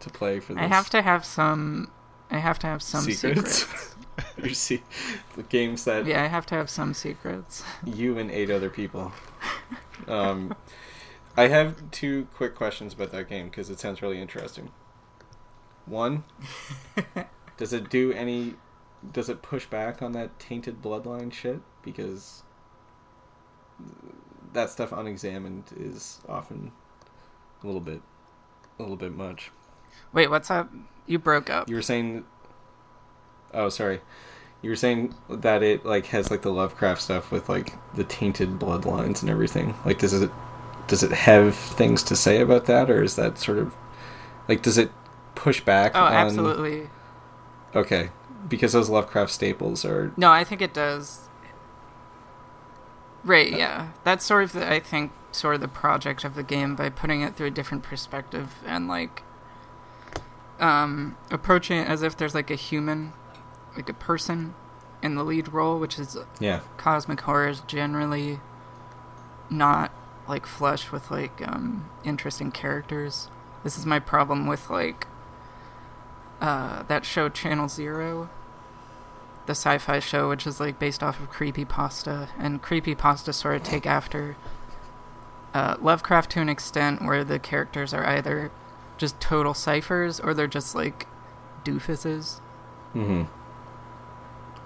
to 0.00 0.10
play 0.10 0.40
for 0.40 0.54
this. 0.54 0.62
I 0.62 0.66
have 0.66 0.90
to 0.90 1.02
have 1.02 1.24
some. 1.24 1.90
I 2.30 2.38
have 2.38 2.58
to 2.60 2.66
have 2.66 2.82
some 2.82 3.02
Secrets? 3.02 3.58
secrets. 3.60 3.88
You 4.42 4.54
see, 4.54 4.82
the 5.36 5.42
games 5.42 5.84
that 5.84 6.04
yeah, 6.04 6.22
I 6.22 6.26
have 6.26 6.44
to 6.46 6.54
have 6.54 6.68
some 6.68 6.92
secrets. 6.94 7.62
you 7.84 8.18
and 8.18 8.30
eight 8.30 8.50
other 8.50 8.68
people. 8.68 9.12
Um, 10.06 10.54
I 11.36 11.48
have 11.48 11.90
two 11.90 12.28
quick 12.34 12.54
questions 12.54 12.92
about 12.92 13.10
that 13.12 13.28
game 13.28 13.46
because 13.48 13.70
it 13.70 13.78
sounds 13.80 14.02
really 14.02 14.20
interesting. 14.20 14.70
One, 15.86 16.24
does 17.56 17.72
it 17.72 17.88
do 17.88 18.12
any? 18.12 18.54
Does 19.10 19.28
it 19.28 19.42
push 19.42 19.66
back 19.66 20.02
on 20.02 20.12
that 20.12 20.38
tainted 20.38 20.82
bloodline 20.82 21.32
shit? 21.32 21.60
Because 21.82 22.42
that 24.52 24.70
stuff 24.70 24.92
unexamined 24.92 25.64
is 25.76 26.20
often 26.28 26.72
a 27.62 27.66
little 27.66 27.80
bit, 27.80 28.00
a 28.78 28.82
little 28.82 28.96
bit 28.96 29.12
much. 29.12 29.50
Wait, 30.12 30.30
what's 30.30 30.50
up? 30.50 30.70
You 31.06 31.18
broke 31.18 31.50
up. 31.50 31.68
You 31.68 31.74
were 31.74 31.82
saying. 31.82 32.24
Oh, 33.52 33.68
sorry. 33.68 34.00
You 34.62 34.70
were 34.70 34.76
saying 34.76 35.14
that 35.28 35.62
it 35.62 35.84
like 35.84 36.06
has 36.06 36.30
like 36.30 36.42
the 36.42 36.52
Lovecraft 36.52 37.02
stuff 37.02 37.32
with 37.32 37.48
like 37.48 37.74
the 37.94 38.04
tainted 38.04 38.58
bloodlines 38.58 39.20
and 39.20 39.30
everything. 39.30 39.74
Like, 39.84 39.98
does 39.98 40.12
it 40.12 40.30
does 40.86 41.02
it 41.02 41.10
have 41.10 41.56
things 41.56 42.02
to 42.04 42.16
say 42.16 42.40
about 42.40 42.66
that, 42.66 42.90
or 42.90 43.02
is 43.02 43.16
that 43.16 43.38
sort 43.38 43.58
of 43.58 43.74
like 44.48 44.62
does 44.62 44.78
it 44.78 44.92
push 45.34 45.60
back? 45.60 45.92
Oh, 45.94 46.00
on... 46.00 46.12
absolutely. 46.12 46.88
Okay, 47.74 48.10
because 48.48 48.72
those 48.72 48.88
Lovecraft 48.88 49.30
staples 49.30 49.84
are 49.84 50.12
No, 50.16 50.30
I 50.30 50.44
think 50.44 50.62
it 50.62 50.74
does. 50.74 51.28
Right, 53.24 53.50
yeah. 53.52 53.90
That's 54.04 54.24
sort 54.24 54.42
of, 54.44 54.52
the, 54.52 54.70
I 54.70 54.80
think, 54.80 55.12
sort 55.30 55.54
of 55.54 55.60
the 55.60 55.68
project 55.68 56.24
of 56.24 56.34
the 56.34 56.42
game 56.42 56.74
by 56.74 56.90
putting 56.90 57.22
it 57.22 57.36
through 57.36 57.46
a 57.46 57.50
different 57.50 57.82
perspective 57.84 58.56
and, 58.66 58.88
like, 58.88 59.22
um, 60.58 61.16
approaching 61.30 61.78
it 61.78 61.88
as 61.88 62.02
if 62.02 62.16
there's, 62.16 62.34
like, 62.34 62.50
a 62.50 62.56
human, 62.56 63.12
like 63.76 63.88
a 63.88 63.94
person 63.94 64.54
in 65.02 65.14
the 65.14 65.24
lead 65.24 65.52
role, 65.52 65.78
which 65.80 65.98
is 65.98 66.16
yeah 66.38 66.60
cosmic 66.76 67.20
horror 67.22 67.48
is 67.48 67.60
generally 67.60 68.40
not, 69.50 69.92
like, 70.28 70.46
flush 70.46 70.90
with, 70.90 71.10
like, 71.10 71.46
um, 71.46 71.90
interesting 72.04 72.50
characters. 72.50 73.28
This 73.64 73.78
is 73.78 73.86
my 73.86 73.98
problem 73.98 74.46
with, 74.46 74.70
like, 74.70 75.06
uh, 76.42 76.82
that 76.82 77.06
show 77.06 77.30
Channel 77.30 77.68
Zero 77.68 78.28
the 79.46 79.52
sci-fi 79.52 79.98
show, 79.98 80.28
which 80.28 80.46
is 80.46 80.60
like 80.60 80.78
based 80.78 81.02
off 81.02 81.20
of 81.20 81.28
Creepy 81.28 81.64
Pasta, 81.64 82.28
and 82.38 82.62
Creepy 82.62 82.94
Pasta 82.94 83.32
sort 83.32 83.56
of 83.56 83.62
take 83.62 83.86
after 83.86 84.36
uh, 85.52 85.76
Lovecraft 85.80 86.30
to 86.32 86.40
an 86.40 86.48
extent, 86.48 87.02
where 87.02 87.24
the 87.24 87.38
characters 87.38 87.92
are 87.92 88.06
either 88.06 88.50
just 88.98 89.20
total 89.20 89.54
ciphers 89.54 90.20
or 90.20 90.32
they're 90.32 90.46
just 90.46 90.74
like 90.74 91.06
doofuses. 91.64 92.40
Mm-hmm. 92.94 93.22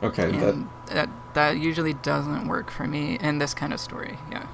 Okay, 0.05 0.31
that 0.31 0.67
that 0.87 1.09
that 1.35 1.59
usually 1.59 1.95
doesn't 1.95 2.47
work 2.47 2.71
for 2.71 2.87
me 2.87 3.19
in 3.19 3.39
this 3.39 3.55
kind 3.55 3.73
of 3.73 3.81
story. 3.81 4.19
Yeah. 4.31 4.47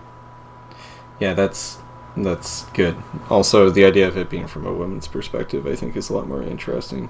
yeah, 1.18 1.34
that's 1.34 1.78
that's 2.16 2.64
good. 2.70 2.96
Also, 3.30 3.70
the 3.70 3.84
idea 3.84 4.06
of 4.06 4.16
it 4.16 4.28
being 4.30 4.46
from 4.46 4.66
a 4.66 4.72
woman's 4.72 5.08
perspective, 5.08 5.66
I 5.66 5.74
think, 5.76 5.96
is 5.96 6.10
a 6.10 6.14
lot 6.14 6.28
more 6.28 6.42
interesting 6.42 7.08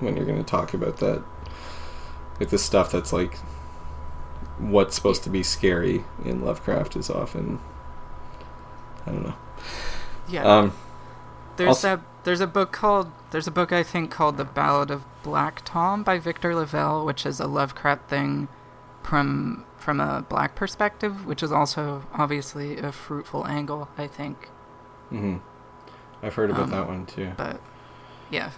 when 0.00 0.16
you're 0.16 0.26
going 0.26 0.38
to 0.38 0.48
talk 0.48 0.74
about 0.74 0.98
that. 0.98 1.22
Like 2.40 2.50
the 2.50 2.58
stuff 2.58 2.90
that's 2.92 3.12
like 3.12 3.36
what's 4.58 4.94
supposed 4.94 5.22
to 5.24 5.30
be 5.30 5.42
scary 5.42 6.04
in 6.24 6.44
Lovecraft 6.44 6.96
is 6.96 7.10
often 7.10 7.58
I 9.06 9.10
don't 9.12 9.22
know. 9.24 9.34
Yeah. 10.28 10.44
Um, 10.44 10.72
There's 11.56 11.68
Also- 11.68 11.94
a 11.94 12.00
there's 12.24 12.40
a 12.40 12.46
book 12.46 12.72
called 12.72 13.10
there's 13.30 13.46
a 13.46 13.50
book 13.50 13.72
I 13.72 13.82
think 13.82 14.10
called 14.10 14.36
The 14.36 14.44
Ballad 14.44 14.90
of 14.90 15.04
Black 15.22 15.62
Tom 15.64 16.02
by 16.02 16.18
Victor 16.18 16.54
LaValle, 16.54 17.04
which 17.04 17.24
is 17.26 17.40
a 17.40 17.46
Lovecraft 17.46 18.08
thing 18.08 18.48
from 19.02 19.64
from 19.78 20.00
a 20.00 20.24
black 20.28 20.54
perspective, 20.54 21.24
which 21.26 21.42
is 21.42 21.52
also 21.52 22.04
obviously 22.12 22.78
a 22.78 22.92
fruitful 22.92 23.46
angle, 23.46 23.88
I 23.96 24.06
think. 24.06 24.48
hmm 25.08 25.36
I've 26.22 26.34
heard 26.34 26.50
about 26.50 26.64
Um, 26.64 26.70
that 26.70 26.86
one 26.88 27.06
too. 27.06 27.32
But 27.36 27.60
yeah, 28.30 28.50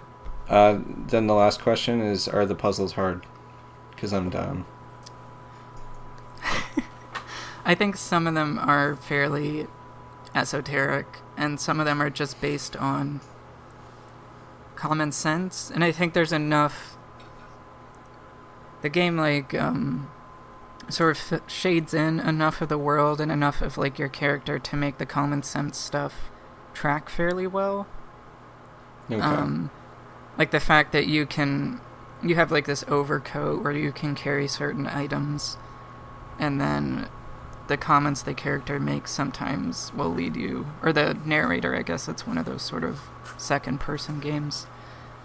Uh, 0.48 0.78
then 0.86 1.26
the 1.26 1.34
last 1.34 1.60
question 1.62 2.00
is: 2.00 2.26
Are 2.26 2.46
the 2.46 2.54
puzzles 2.54 2.92
hard? 2.94 3.26
Because 3.90 4.12
I'm 4.12 4.30
dumb. 4.30 4.66
I 7.64 7.74
think 7.74 7.96
some 7.96 8.26
of 8.26 8.34
them 8.34 8.58
are 8.58 8.96
fairly 8.96 9.66
esoteric, 10.34 11.18
and 11.36 11.60
some 11.60 11.78
of 11.80 11.86
them 11.86 12.00
are 12.00 12.10
just 12.10 12.40
based 12.40 12.76
on 12.76 13.20
common 14.76 15.12
sense. 15.12 15.70
And 15.70 15.84
I 15.84 15.92
think 15.92 16.14
there's 16.14 16.32
enough. 16.32 16.96
The 18.82 18.88
game, 18.88 19.18
like, 19.18 19.52
um, 19.54 20.10
sort 20.90 21.32
of 21.32 21.42
shades 21.48 21.94
in 21.94 22.20
enough 22.20 22.60
of 22.60 22.68
the 22.68 22.78
world 22.78 23.20
and 23.20 23.30
enough 23.30 23.62
of, 23.62 23.78
like, 23.78 23.98
your 23.98 24.08
character 24.08 24.58
to 24.58 24.76
make 24.76 24.98
the 24.98 25.06
common 25.06 25.42
sense 25.42 25.78
stuff 25.78 26.30
track 26.74 27.08
fairly 27.08 27.46
well. 27.46 27.86
Okay. 29.10 29.20
Um, 29.20 29.70
like 30.38 30.50
the 30.50 30.60
fact 30.60 30.92
that 30.92 31.06
you 31.06 31.26
can, 31.26 31.80
you 32.22 32.34
have 32.36 32.50
like 32.50 32.66
this 32.66 32.84
overcoat 32.88 33.62
where 33.62 33.72
you 33.72 33.92
can 33.92 34.14
carry 34.14 34.46
certain 34.48 34.86
items, 34.86 35.56
and 36.38 36.60
then 36.60 37.08
the 37.68 37.76
comments 37.76 38.22
the 38.22 38.34
character 38.34 38.80
makes 38.80 39.10
sometimes 39.10 39.92
will 39.94 40.08
lead 40.08 40.36
you, 40.36 40.66
or 40.82 40.92
the 40.92 41.14
narrator, 41.24 41.76
I 41.76 41.82
guess 41.82 42.08
it's 42.08 42.26
one 42.26 42.38
of 42.38 42.46
those 42.46 42.62
sort 42.62 42.84
of 42.84 43.00
second 43.36 43.80
person 43.80 44.20
games. 44.20 44.66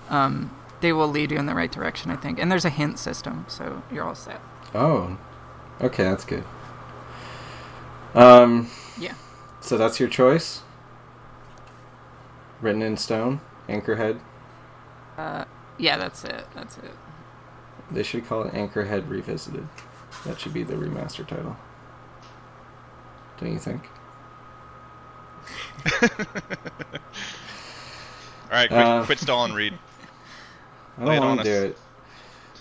Um, 0.10 0.56
they 0.82 0.92
will 0.92 1.08
lead 1.08 1.32
you 1.32 1.38
in 1.38 1.46
the 1.46 1.56
right 1.56 1.72
direction, 1.72 2.12
I 2.12 2.16
think. 2.16 2.38
And 2.38 2.52
there's 2.52 2.66
a 2.66 2.70
hint 2.70 3.00
system, 3.00 3.46
so 3.48 3.84
you're 3.92 4.04
all 4.04 4.16
set. 4.16 4.42
oh, 4.74 5.18
okay, 5.82 6.04
that's 6.04 6.26
good. 6.26 6.44
Um, 8.14 8.70
Yeah. 8.98 9.14
so 9.62 9.78
that's 9.78 10.00
your 10.00 10.10
choice. 10.10 10.62
Written 12.62 12.82
in 12.82 12.98
stone, 12.98 13.42
Anchorhead. 13.68 14.20
Uh, 15.18 15.46
yeah, 15.78 15.98
that's 15.98 16.24
it. 16.24 16.46
That's 16.56 16.78
it. 16.78 16.92
They 17.92 18.04
should 18.04 18.26
call 18.26 18.44
it 18.44 18.54
Anchorhead 18.54 19.10
Revisited. 19.10 19.68
That 20.26 20.40
should 20.40 20.54
be 20.54 20.64
the 20.64 20.76
remaster 20.76 21.28
title. 21.28 21.58
Don't 23.40 23.52
you 23.52 23.60
think? 23.60 23.84
All 28.46 28.52
right, 28.52 28.70
quit, 28.70 28.82
Uh, 28.86 29.04
quit 29.06 29.20
stalling, 29.20 29.54
Reid. 29.54 29.74
I 30.98 31.06
don't 31.06 31.20
want 31.20 31.42
to 31.42 31.44
do 31.44 31.76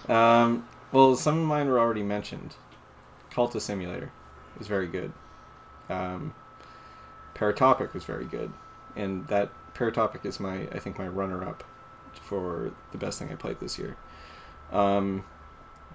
it. 0.09 0.11
Um, 0.11 0.66
well, 0.93 1.15
some 1.15 1.39
of 1.39 1.47
mine 1.47 1.69
were 1.69 1.78
already 1.78 2.03
mentioned. 2.03 2.57
Cultist 3.35 3.62
Simulator 3.62 4.11
was 4.59 4.69
very 4.69 4.86
good. 4.86 5.12
Um, 5.89 6.35
Paratopic 7.35 7.93
was 7.93 8.05
very 8.05 8.24
good, 8.24 8.52
and 8.97 9.27
that 9.28 9.51
Paratopic 9.74 10.24
is 10.24 10.39
my, 10.39 10.69
I 10.73 10.78
think, 10.78 10.98
my 10.98 11.09
runner-up 11.09 11.65
for 12.20 12.73
the 12.93 12.98
best 12.98 13.19
thing 13.19 13.31
I 13.31 13.35
played 13.35 13.59
this 13.61 13.78
year. 13.78 13.97
Um, 14.73 15.24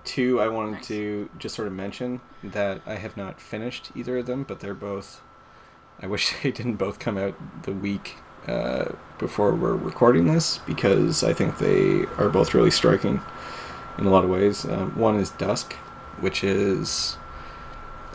two, 0.04 0.42
I 0.42 0.50
wanted 0.50 0.72
Nice. 0.74 0.88
to 0.88 1.30
just 1.38 1.56
sort 1.56 1.68
of 1.68 1.74
mention 1.74 2.20
that 2.44 2.82
I 2.86 2.96
have 2.96 3.16
not 3.16 3.40
finished 3.40 3.92
either 3.96 4.18
of 4.18 4.26
them, 4.26 4.44
but 4.44 4.60
they're 4.60 4.74
both. 4.74 5.22
I 6.02 6.08
wish 6.08 6.34
they 6.44 6.52
didn't 6.52 6.76
both 6.76 7.00
come 7.00 7.18
out 7.18 7.36
the 7.64 7.72
week 7.72 8.18
uh, 8.48 8.92
before 9.18 9.54
we're 9.54 9.76
recording 9.76 10.28
this 10.28 10.60
because 10.60 11.24
I 11.24 11.34
think 11.34 11.58
they 11.58 12.06
are 12.18 12.30
both 12.30 12.54
really 12.54 12.72
striking 12.72 13.22
in 13.98 14.06
a 14.06 14.10
lot 14.10 14.24
of 14.24 14.30
ways. 14.30 14.66
Um, 14.66 14.98
one 14.98 15.16
is 15.16 15.30
Dusk, 15.32 15.74
which 16.20 16.44
is 16.44 17.18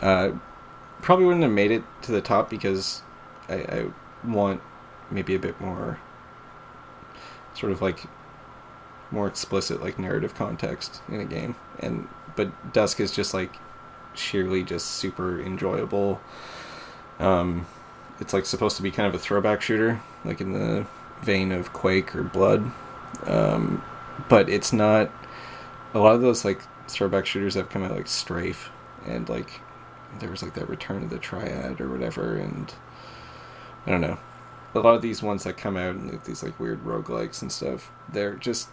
uh, 0.01 0.31
probably 1.01 1.25
wouldn't 1.25 1.43
have 1.43 1.51
made 1.51 1.71
it 1.71 1.83
to 2.03 2.11
the 2.11 2.21
top 2.21 2.49
because 2.49 3.01
I, 3.47 3.53
I 3.53 3.85
want 4.23 4.61
maybe 5.11 5.35
a 5.35 5.39
bit 5.39 5.59
more 5.61 5.99
sort 7.53 7.71
of 7.71 7.81
like 7.81 8.05
more 9.11 9.27
explicit 9.27 9.81
like 9.81 9.99
narrative 9.99 10.35
context 10.35 11.01
in 11.07 11.19
a 11.19 11.25
game. 11.25 11.55
And 11.79 12.07
but 12.35 12.73
dusk 12.73 12.99
is 12.99 13.11
just 13.11 13.33
like 13.33 13.57
sheerly 14.13 14.63
just 14.63 14.87
super 14.87 15.39
enjoyable. 15.39 16.21
Um 17.19 17.67
it's 18.19 18.33
like 18.33 18.45
supposed 18.45 18.77
to 18.77 18.83
be 18.83 18.91
kind 18.91 19.07
of 19.07 19.13
a 19.13 19.19
throwback 19.19 19.61
shooter 19.61 20.01
like 20.23 20.41
in 20.41 20.53
the 20.53 20.85
vein 21.21 21.51
of 21.51 21.71
quake 21.71 22.15
or 22.15 22.23
blood. 22.23 22.71
Um 23.25 23.83
but 24.27 24.49
it's 24.49 24.73
not 24.73 25.11
a 25.93 25.99
lot 25.99 26.15
of 26.15 26.21
those 26.21 26.43
like 26.43 26.61
throwback 26.87 27.25
shooters 27.25 27.53
have 27.55 27.69
come 27.69 27.83
out 27.83 27.91
like 27.91 28.07
strafe 28.07 28.69
and 29.05 29.29
like 29.29 29.61
there 30.19 30.29
was 30.29 30.43
like 30.43 30.53
that 30.53 30.69
return 30.69 31.03
of 31.03 31.09
the 31.09 31.19
triad 31.19 31.79
or 31.81 31.89
whatever 31.89 32.35
and 32.35 32.73
i 33.85 33.91
don't 33.91 34.01
know. 34.01 34.17
A 34.73 34.79
lot 34.79 34.95
of 34.95 35.01
these 35.01 35.23
ones 35.23 35.45
that 35.45 35.55
come 35.55 35.77
out 35.77 35.95
and 35.95 36.21
these 36.23 36.43
like 36.43 36.59
weird 36.59 36.83
roguelikes 36.83 37.41
and 37.41 37.51
stuff 37.51 37.91
they're 38.11 38.35
just 38.35 38.69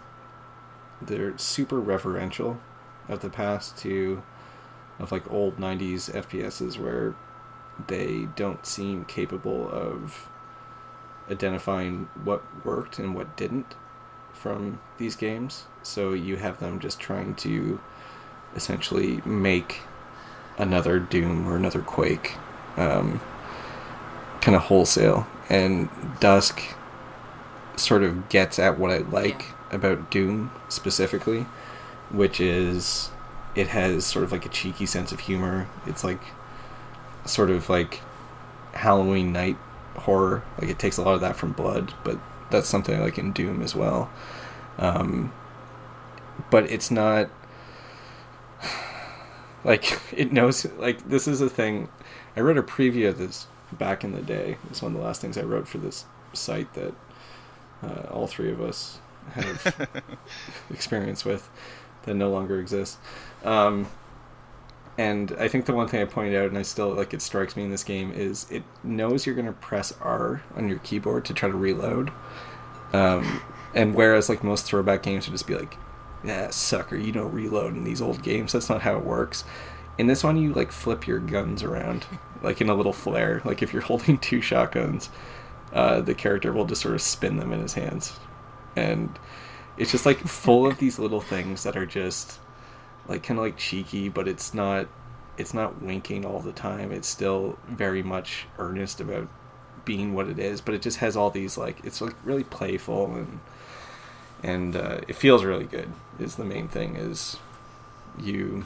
they're 1.01 1.37
super 1.39 1.81
referential 1.81 2.59
of 3.09 3.21
the 3.21 3.31
past 3.31 3.77
to 3.79 4.23
of 4.99 5.13
like 5.13 5.31
old 5.31 5.59
90s 5.59 6.11
fps's 6.13 6.79
where 6.79 7.15
they 7.87 8.29
don't 8.37 8.67
seem 8.67 9.05
capable 9.05 9.69
of 9.71 10.29
identifying 11.31 12.09
what 12.25 12.43
worked 12.65 12.99
and 12.99 13.15
what 13.15 13.37
didn't 13.37 13.75
from 14.33 14.81
these 14.99 15.17
games. 15.17 15.65
So 15.83 16.13
you 16.13 16.37
have 16.37 16.59
them 16.59 16.81
just 16.81 17.01
trying 17.01 17.35
to 17.37 17.81
essentially 18.55 19.21
make 19.25 19.81
another 20.59 20.99
doom 20.99 21.49
or 21.49 21.57
another 21.57 21.81
quake 21.81 22.37
um, 22.77 23.21
kind 24.41 24.55
of 24.55 24.63
wholesale. 24.63 25.27
And 25.49 25.89
dusk 26.21 26.63
sort 27.77 28.03
of 28.03 28.29
gets 28.29 28.59
at 28.59 28.79
what 28.79 28.91
i 28.91 28.99
like 28.99 29.47
about 29.71 30.11
doom 30.11 30.51
specifically 30.69 31.47
which 32.13 32.41
is 32.41 33.11
it 33.55 33.69
has 33.69 34.05
sort 34.07 34.25
of 34.25 34.33
like 34.33 34.47
a 34.47 34.49
cheeky 34.49 34.87
sense 34.87 35.13
of 35.13 35.21
humor. 35.21 35.69
It's 35.87 36.05
like 36.05 36.21
sort 37.25 37.51
of 37.51 37.69
like 37.69 38.01
halloween 38.73 39.33
night 39.33 39.57
horror. 39.97 40.43
Like 40.59 40.71
it 40.71 40.79
takes 40.79 40.97
a 40.97 41.03
lot 41.03 41.15
of 41.15 41.21
that 41.23 41.37
from 41.37 41.53
blood 41.53 41.95
but 42.05 42.19
that's 42.51 42.69
something 42.69 42.95
I 42.95 43.01
like 43.01 43.19
in 43.19 43.33
doom 43.33 43.63
as 43.63 43.75
well. 43.75 44.11
Um, 44.79 45.33
but 46.51 46.71
it's 46.71 46.91
not 46.91 47.29
like 49.65 50.01
it 50.13 50.33
knows 50.33 50.67
like 50.79 51.09
this 51.09 51.29
is 51.29 51.41
a 51.41 51.49
thing. 51.49 51.89
I 52.37 52.41
read 52.41 52.59
a 52.59 52.63
preview 52.63 53.09
of 53.09 53.19
this 53.19 53.47
back 53.73 54.05
in 54.05 54.13
the 54.13 54.23
day. 54.23 54.57
It's 54.71 54.83
one 54.83 54.93
of 54.93 54.99
the 54.99 55.05
last 55.05 55.21
things 55.21 55.39
I 55.39 55.43
wrote 55.43 55.69
for 55.69 55.79
this 55.79 56.05
site 56.33 56.73
that 56.75 56.95
uh, 57.83 58.09
all 58.11 58.27
three 58.27 58.51
of 58.51 58.61
us 58.61 58.99
have 59.33 59.91
experience 60.71 61.25
with 61.25 61.49
that 62.05 62.15
no 62.15 62.31
longer 62.31 62.59
exists. 62.59 62.99
Um, 63.45 63.89
and 64.99 65.35
I 65.39 65.49
think 65.49 65.65
the 65.65 65.73
one 65.73 65.89
thing 65.89 66.03
I 66.03 66.05
pointed 66.05 66.37
out, 66.37 66.49
and 66.49 66.59
I 66.59 66.63
still 66.63 66.91
like 66.91 67.15
it 67.15 67.23
strikes 67.23 67.57
me 67.57 67.65
in 67.65 67.71
this 67.71 67.85
game, 67.85 68.13
is 68.13 68.51
it 68.51 68.63
knows 68.85 69.25
you're 69.25 69.35
going 69.35 69.47
to 69.47 69.53
press 69.53 69.93
R 70.01 70.43
on 70.55 70.69
your 70.69 70.79
keyboard 70.81 71.25
to 71.27 71.35
try 71.35 71.49
to 71.49 71.57
reload. 71.57 72.13
Um, 72.93 73.43
and 73.75 73.95
whereas 73.95 74.29
like 74.29 74.45
most 74.45 74.67
throwback 74.67 75.03
games 75.03 75.27
would 75.27 75.33
just 75.33 75.47
be 75.47 75.55
like, 75.55 75.77
"Yeah, 76.25 76.51
sucker, 76.51 76.97
you 76.97 77.13
don't 77.13 77.33
reload 77.33 77.75
in 77.75 77.85
these 77.85 78.03
old 78.03 78.23
games." 78.23 78.53
That's 78.53 78.69
not 78.69 78.83
how 78.83 78.97
it 78.97 79.05
works. 79.05 79.45
In 79.99 80.07
this 80.07 80.25
one, 80.25 80.37
you 80.37 80.53
like 80.53 80.73
flip 80.73 81.07
your 81.07 81.19
guns 81.19 81.63
around, 81.63 82.07
like 82.43 82.61
in 82.61 82.69
a 82.69 82.75
little 82.75 82.93
flare. 82.93 83.43
Like 83.45 83.63
if 83.63 83.73
you're 83.73 83.83
holding 83.91 84.19
two 84.19 84.41
shotguns, 84.41 85.11
uh, 85.73 86.01
the 86.01 86.15
character 86.15 86.53
will 86.53 86.67
just 86.67 86.83
sort 86.83 86.95
of 86.95 87.03
spin 87.03 87.37
them 87.37 87.53
in 87.53 87.61
his 87.61 87.75
hands, 87.75 88.19
and 88.77 89.19
it's 89.77 89.91
just 89.93 90.07
like 90.07 90.19
full 90.19 90.67
of 90.67 90.79
these 90.79 90.99
little 90.99 91.21
things 91.21 91.63
that 91.65 91.77
are 91.77 91.87
just 91.87 92.39
like 93.09 93.23
kind 93.23 93.39
of 93.39 93.45
like 93.45 93.57
cheeky, 93.57 94.09
but 94.09 94.29
it's 94.29 94.55
not 94.55 94.89
it's 95.39 95.55
not 95.55 95.83
winking 95.83 96.25
all 96.25 96.41
the 96.41 96.53
time. 96.53 96.93
It's 96.93 97.09
still 97.09 97.59
very 97.69 98.03
much 98.03 98.47
earnest 98.59 99.01
about 99.01 99.29
being 99.85 100.15
what 100.15 100.29
it 100.29 100.39
is, 100.39 100.61
but 100.61 100.75
it 100.75 100.83
just 100.83 100.99
has 100.99 101.17
all 101.17 101.31
these 101.31 101.57
like 101.59 101.85
it's 101.85 102.01
like 102.01 102.15
really 102.25 102.45
playful 102.45 103.15
and 103.15 103.41
and 104.43 104.75
uh, 104.77 105.01
it 105.09 105.17
feels 105.17 105.45
really 105.45 105.65
good. 105.67 105.91
Is 106.19 106.37
the 106.37 106.45
main 106.45 106.69
thing 106.69 106.97
is 106.97 107.37
you 108.19 108.65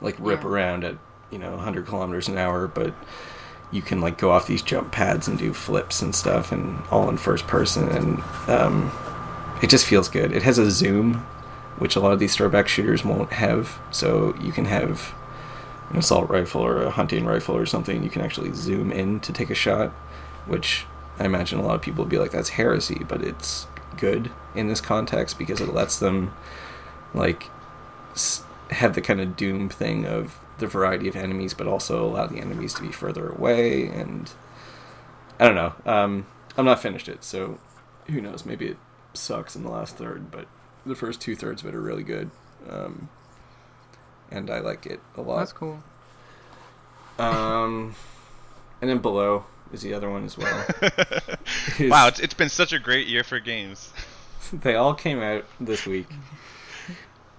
like 0.00 0.16
rip 0.18 0.42
Yeah. 0.42 0.48
around 0.48 0.84
at 0.84 0.96
you 1.30 1.38
know 1.38 1.50
100 1.56 1.86
kilometers 1.86 2.28
an 2.28 2.38
hour, 2.38 2.66
but 2.66 2.94
you 3.72 3.82
can 3.82 4.00
like 4.00 4.16
go 4.18 4.30
off 4.30 4.46
these 4.46 4.62
jump 4.62 4.92
pads 4.92 5.26
and 5.28 5.38
do 5.38 5.52
flips 5.52 6.00
and 6.02 6.14
stuff, 6.14 6.52
and 6.52 6.78
all 6.90 7.08
in 7.08 7.16
first 7.16 7.46
person, 7.46 7.88
and 7.88 8.22
um, 8.48 8.92
it 9.62 9.68
just 9.70 9.86
feels 9.86 10.08
good. 10.08 10.32
It 10.32 10.42
has 10.42 10.58
a 10.58 10.70
zoom, 10.70 11.14
which 11.78 11.96
a 11.96 12.00
lot 12.00 12.12
of 12.12 12.18
these 12.20 12.34
throwback 12.36 12.68
shooters 12.68 13.04
won't 13.04 13.32
have. 13.32 13.78
So 13.90 14.34
you 14.40 14.52
can 14.52 14.66
have 14.66 15.12
an 15.90 15.96
assault 15.98 16.30
rifle 16.30 16.62
or 16.62 16.82
a 16.82 16.90
hunting 16.90 17.24
rifle 17.26 17.56
or 17.56 17.66
something. 17.66 18.02
You 18.04 18.10
can 18.10 18.22
actually 18.22 18.52
zoom 18.52 18.92
in 18.92 19.18
to 19.20 19.32
take 19.32 19.50
a 19.50 19.54
shot, 19.54 19.90
which 20.46 20.84
I 21.18 21.24
imagine 21.24 21.58
a 21.58 21.62
lot 21.62 21.74
of 21.74 21.82
people 21.82 22.04
would 22.04 22.10
be 22.10 22.18
like, 22.18 22.30
"That's 22.30 22.50
heresy," 22.50 23.02
but 23.08 23.20
it's 23.22 23.66
good 23.96 24.30
in 24.54 24.68
this 24.68 24.80
context 24.80 25.38
because 25.38 25.60
it 25.60 25.72
lets 25.72 25.98
them 25.98 26.34
like 27.14 27.50
have 28.70 28.94
the 28.94 29.00
kind 29.00 29.20
of 29.20 29.36
doom 29.36 29.68
thing 29.68 30.06
of 30.06 30.38
the 30.58 30.66
variety 30.66 31.08
of 31.08 31.16
enemies, 31.16 31.54
but 31.54 31.66
also 31.66 32.04
allow 32.04 32.26
the 32.26 32.38
enemies 32.38 32.74
to 32.74 32.82
be 32.82 32.92
further 32.92 33.28
away. 33.28 33.86
And 33.86 34.30
I 35.38 35.46
don't 35.46 35.54
know. 35.54 35.74
Um, 35.84 36.26
I'm 36.56 36.64
not 36.64 36.80
finished 36.80 37.08
it, 37.08 37.24
so 37.24 37.58
who 38.06 38.20
knows? 38.20 38.46
Maybe 38.46 38.66
it 38.66 38.78
sucks 39.12 39.56
in 39.56 39.62
the 39.62 39.70
last 39.70 39.96
third, 39.96 40.30
but 40.30 40.46
the 40.84 40.94
first 40.94 41.20
two 41.20 41.36
thirds 41.36 41.62
of 41.62 41.68
it 41.68 41.74
are 41.74 41.80
really 41.80 42.02
good. 42.02 42.30
Um, 42.68 43.08
and 44.30 44.50
I 44.50 44.60
like 44.60 44.86
it 44.86 45.00
a 45.16 45.20
lot. 45.20 45.38
That's 45.38 45.52
cool. 45.52 45.82
Um, 47.18 47.94
and 48.80 48.90
then 48.90 48.98
below 48.98 49.46
is 49.72 49.82
the 49.82 49.94
other 49.94 50.10
one 50.10 50.24
as 50.24 50.36
well. 50.36 50.64
Is- 51.78 51.90
wow, 51.90 52.08
it's, 52.08 52.20
it's 52.20 52.34
been 52.34 52.48
such 52.48 52.72
a 52.72 52.78
great 52.78 53.06
year 53.06 53.24
for 53.24 53.40
games. 53.40 53.92
they 54.52 54.74
all 54.74 54.94
came 54.94 55.20
out 55.20 55.44
this 55.60 55.86
week. 55.86 56.06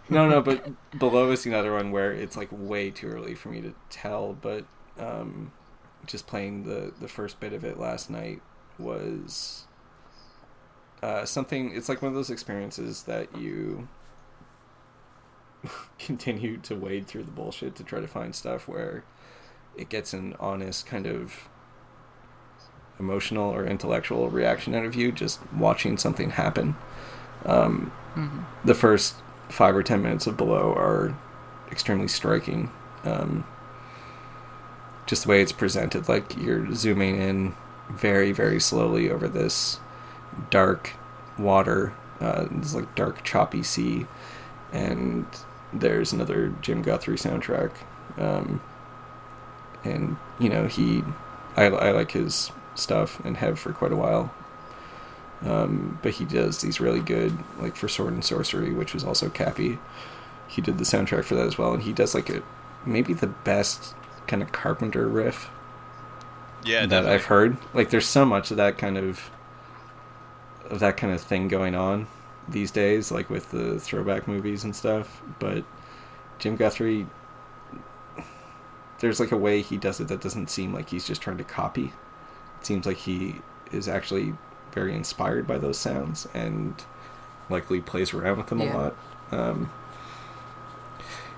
No, 0.09 0.27
no, 0.29 0.41
but 0.41 0.69
below 0.97 1.31
is 1.31 1.45
another 1.45 1.73
one 1.73 1.91
where 1.91 2.13
it's 2.13 2.37
like 2.37 2.47
way 2.51 2.89
too 2.91 3.07
early 3.07 3.35
for 3.35 3.49
me 3.49 3.61
to 3.61 3.73
tell. 3.89 4.33
But 4.33 4.65
um, 4.97 5.51
just 6.05 6.27
playing 6.27 6.63
the 6.63 6.93
the 6.99 7.07
first 7.09 7.39
bit 7.39 7.53
of 7.53 7.63
it 7.63 7.77
last 7.77 8.09
night 8.09 8.41
was 8.79 9.65
uh, 11.03 11.25
something. 11.25 11.75
It's 11.75 11.89
like 11.89 12.01
one 12.01 12.09
of 12.09 12.15
those 12.15 12.29
experiences 12.29 13.03
that 13.03 13.35
you 13.37 13.89
continue 15.99 16.57
to 16.57 16.75
wade 16.75 17.07
through 17.07 17.23
the 17.23 17.31
bullshit 17.31 17.75
to 17.75 17.83
try 17.83 17.99
to 17.99 18.07
find 18.07 18.33
stuff 18.33 18.67
where 18.67 19.03
it 19.75 19.89
gets 19.89 20.13
an 20.13 20.35
honest 20.39 20.85
kind 20.85 21.05
of 21.05 21.49
emotional 22.99 23.49
or 23.53 23.65
intellectual 23.65 24.29
reaction 24.29 24.73
out 24.73 24.85
of 24.85 24.95
you 24.95 25.11
just 25.11 25.39
watching 25.53 25.97
something 25.97 26.31
happen. 26.31 26.75
Um, 27.45 27.91
hmm 28.13 28.39
the 28.65 28.73
first 28.73 29.15
five 29.49 29.75
or 29.75 29.83
ten 29.83 30.01
minutes 30.01 30.27
of 30.27 30.35
Below 30.35 30.73
are 30.73 31.15
extremely 31.71 32.07
striking. 32.07 32.71
Um, 33.03 33.45
just 35.05 35.23
the 35.23 35.29
way 35.29 35.41
it's 35.41 35.53
presented, 35.53 36.09
like 36.09 36.35
you're 36.37 36.73
zooming 36.73 37.21
in 37.21 37.55
very, 37.89 38.31
very 38.33 38.59
slowly 38.59 39.09
over 39.09 39.27
this 39.27 39.79
dark 40.49 40.93
water, 41.39 41.93
uh, 42.19 42.47
this 42.51 42.75
like 42.75 42.93
dark, 42.95 43.23
choppy 43.23 43.63
sea, 43.63 44.05
and 44.73 45.25
there's 45.71 46.11
another 46.11 46.53
Jim 46.61 46.81
Guthrie 46.81 47.15
soundtrack. 47.15 47.71
Um, 48.17 48.61
and 49.83 50.17
you 50.39 50.49
know 50.49 50.67
he, 50.67 51.03
I, 51.55 51.65
I 51.65 51.91
like 51.91 52.11
his 52.11 52.51
stuff 52.77 53.19
and 53.25 53.37
have 53.37 53.59
for 53.59 53.73
quite 53.73 53.91
a 53.91 53.95
while. 53.97 54.33
Um, 55.41 55.99
but 56.01 56.13
he 56.13 56.25
does 56.25 56.61
these 56.61 56.79
really 56.79 57.01
good, 57.01 57.37
like 57.59 57.75
for 57.75 57.87
Sword 57.87 58.13
and 58.13 58.23
Sworcery, 58.23 58.75
which 58.75 58.93
was 58.93 59.03
also 59.03 59.29
Capy. 59.29 59.79
He 60.47 60.61
did 60.61 60.77
the 60.77 60.83
soundtrack 60.83 61.25
for 61.25 61.35
that 61.35 61.45
as 61.47 61.57
well, 61.57 61.73
and 61.73 61.83
he 61.83 61.93
does 61.93 62.15
like 62.15 62.29
a 62.29 62.43
maybe 62.85 63.13
the 63.13 63.27
best 63.27 63.95
kind 64.27 64.41
of 64.41 64.51
Carpenter 64.51 65.07
riff 65.07 65.51
Yeah, 66.63 66.85
that 66.89 67.05
definitely. 67.05 67.07
I've 67.07 67.25
heard. 67.25 67.57
Like, 67.73 67.89
there's 67.89 68.07
so 68.07 68.25
much 68.25 68.51
of 68.51 68.57
that 68.57 68.77
kind 68.77 68.97
of 68.97 69.31
of 70.69 70.79
that 70.79 70.97
kind 70.97 71.13
of 71.13 71.21
thing 71.21 71.47
going 71.47 71.75
on 71.75 72.07
these 72.47 72.71
days, 72.71 73.11
like 73.11 73.29
with 73.29 73.51
the 73.51 73.79
throwback 73.79 74.27
movies 74.27 74.63
and 74.63 74.75
stuff. 74.75 75.21
But 75.39 75.65
Jim 76.39 76.55
Guthrie, 76.55 77.07
there's 78.99 79.19
like 79.19 79.31
a 79.31 79.37
way 79.37 79.61
he 79.61 79.77
does 79.77 79.99
it 79.99 80.07
that 80.07 80.21
doesn't 80.21 80.49
seem 80.49 80.73
like 80.73 80.89
he's 80.89 81.05
just 81.07 81.21
trying 81.21 81.37
to 81.37 81.43
copy. 81.43 81.93
Seems 82.67 82.85
like 82.85 82.97
he 82.97 83.35
is 83.71 83.87
actually 83.87 84.33
very 84.73 84.93
inspired 84.93 85.47
by 85.47 85.57
those 85.57 85.77
sounds 85.77 86.27
and 86.33 86.75
likely 87.49 87.79
plays 87.79 88.13
around 88.13 88.39
with 88.39 88.47
them 88.47 88.59
Yeah. 88.59 88.73
a 88.73 88.77
lot. 88.77 88.95
Um, 89.31 89.71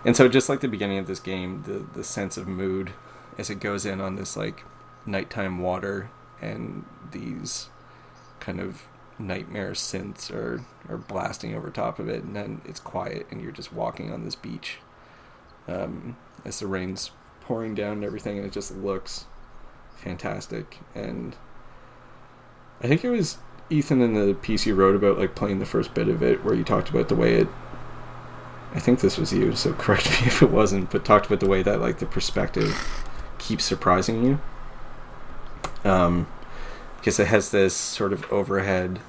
and 0.04 0.18
so, 0.18 0.28
just 0.28 0.50
like 0.50 0.62
the 0.62 0.68
beginning 0.68 0.98
of 0.98 1.06
this 1.06 1.20
game, 1.20 1.62
the 1.68 1.86
the 1.94 2.04
sense 2.04 2.36
of 2.36 2.48
mood 2.48 2.94
as 3.38 3.52
it 3.52 3.60
goes 3.60 3.86
in 3.86 4.02
on 4.02 4.16
this 4.16 4.36
like 4.36 4.64
nighttime 5.06 5.60
water 5.60 6.10
and 6.42 6.84
these 7.12 7.70
kind 8.40 8.60
of 8.60 8.88
nightmare 9.20 9.74
synths 9.74 10.32
are 10.34 10.66
are 10.90 10.98
blasting 10.98 11.54
over 11.54 11.70
top 11.70 12.00
of 12.00 12.10
it, 12.10 12.24
and 12.24 12.36
then 12.36 12.62
it's 12.66 12.80
quiet, 12.80 13.28
and 13.30 13.40
you're 13.40 13.52
just 13.52 13.72
walking 13.72 14.12
on 14.12 14.26
this 14.26 14.36
beach 14.36 14.78
um, 15.68 16.16
as 16.44 16.60
the 16.60 16.66
rain's 16.66 17.12
pouring 17.42 17.76
down 17.76 17.94
and 17.94 18.04
everything, 18.04 18.38
and 18.40 18.48
it 18.48 18.52
just 18.52 18.76
looks 18.76 19.26
fantastic. 20.00 20.80
And 20.96 21.36
I 22.82 22.88
think 22.88 23.04
it 23.04 23.10
was 23.10 23.38
Ethan 23.70 24.02
in 24.02 24.14
the 24.14 24.34
piece 24.34 24.66
you 24.66 24.76
wrote 24.76 24.96
about 24.96 25.18
like 25.18 25.36
playing 25.36 25.60
the 25.60 25.66
first 25.66 25.94
bit 25.94 26.08
of 26.08 26.24
it, 26.24 26.44
where 26.44 26.56
you 26.56 26.64
talked 26.64 26.90
about 26.90 27.10
the 27.10 27.16
way 27.16 27.36
it. 27.36 27.48
I 28.74 28.80
think 28.80 29.00
this 29.00 29.18
was 29.18 29.34
you, 29.34 29.56
so 29.56 29.74
correct 29.78 30.10
me 30.22 30.28
if 30.28 30.42
it 30.42 30.52
wasn't, 30.52 30.92
but 30.92 31.06
talked 31.06 31.28
about 31.28 31.40
the 31.40 31.50
way 31.50 31.64
that 31.64 31.82
like 31.82 32.00
the 32.00 32.06
perspective 32.06 32.76
keeps 33.38 33.66
surprising 33.66 34.24
you. 34.24 34.40
Um, 35.90 36.28
because 36.98 37.20
it 37.20 37.28
has 37.28 37.52
this 37.52 37.74
sort 37.74 38.12
of 38.12 38.30
overhead 38.30 39.00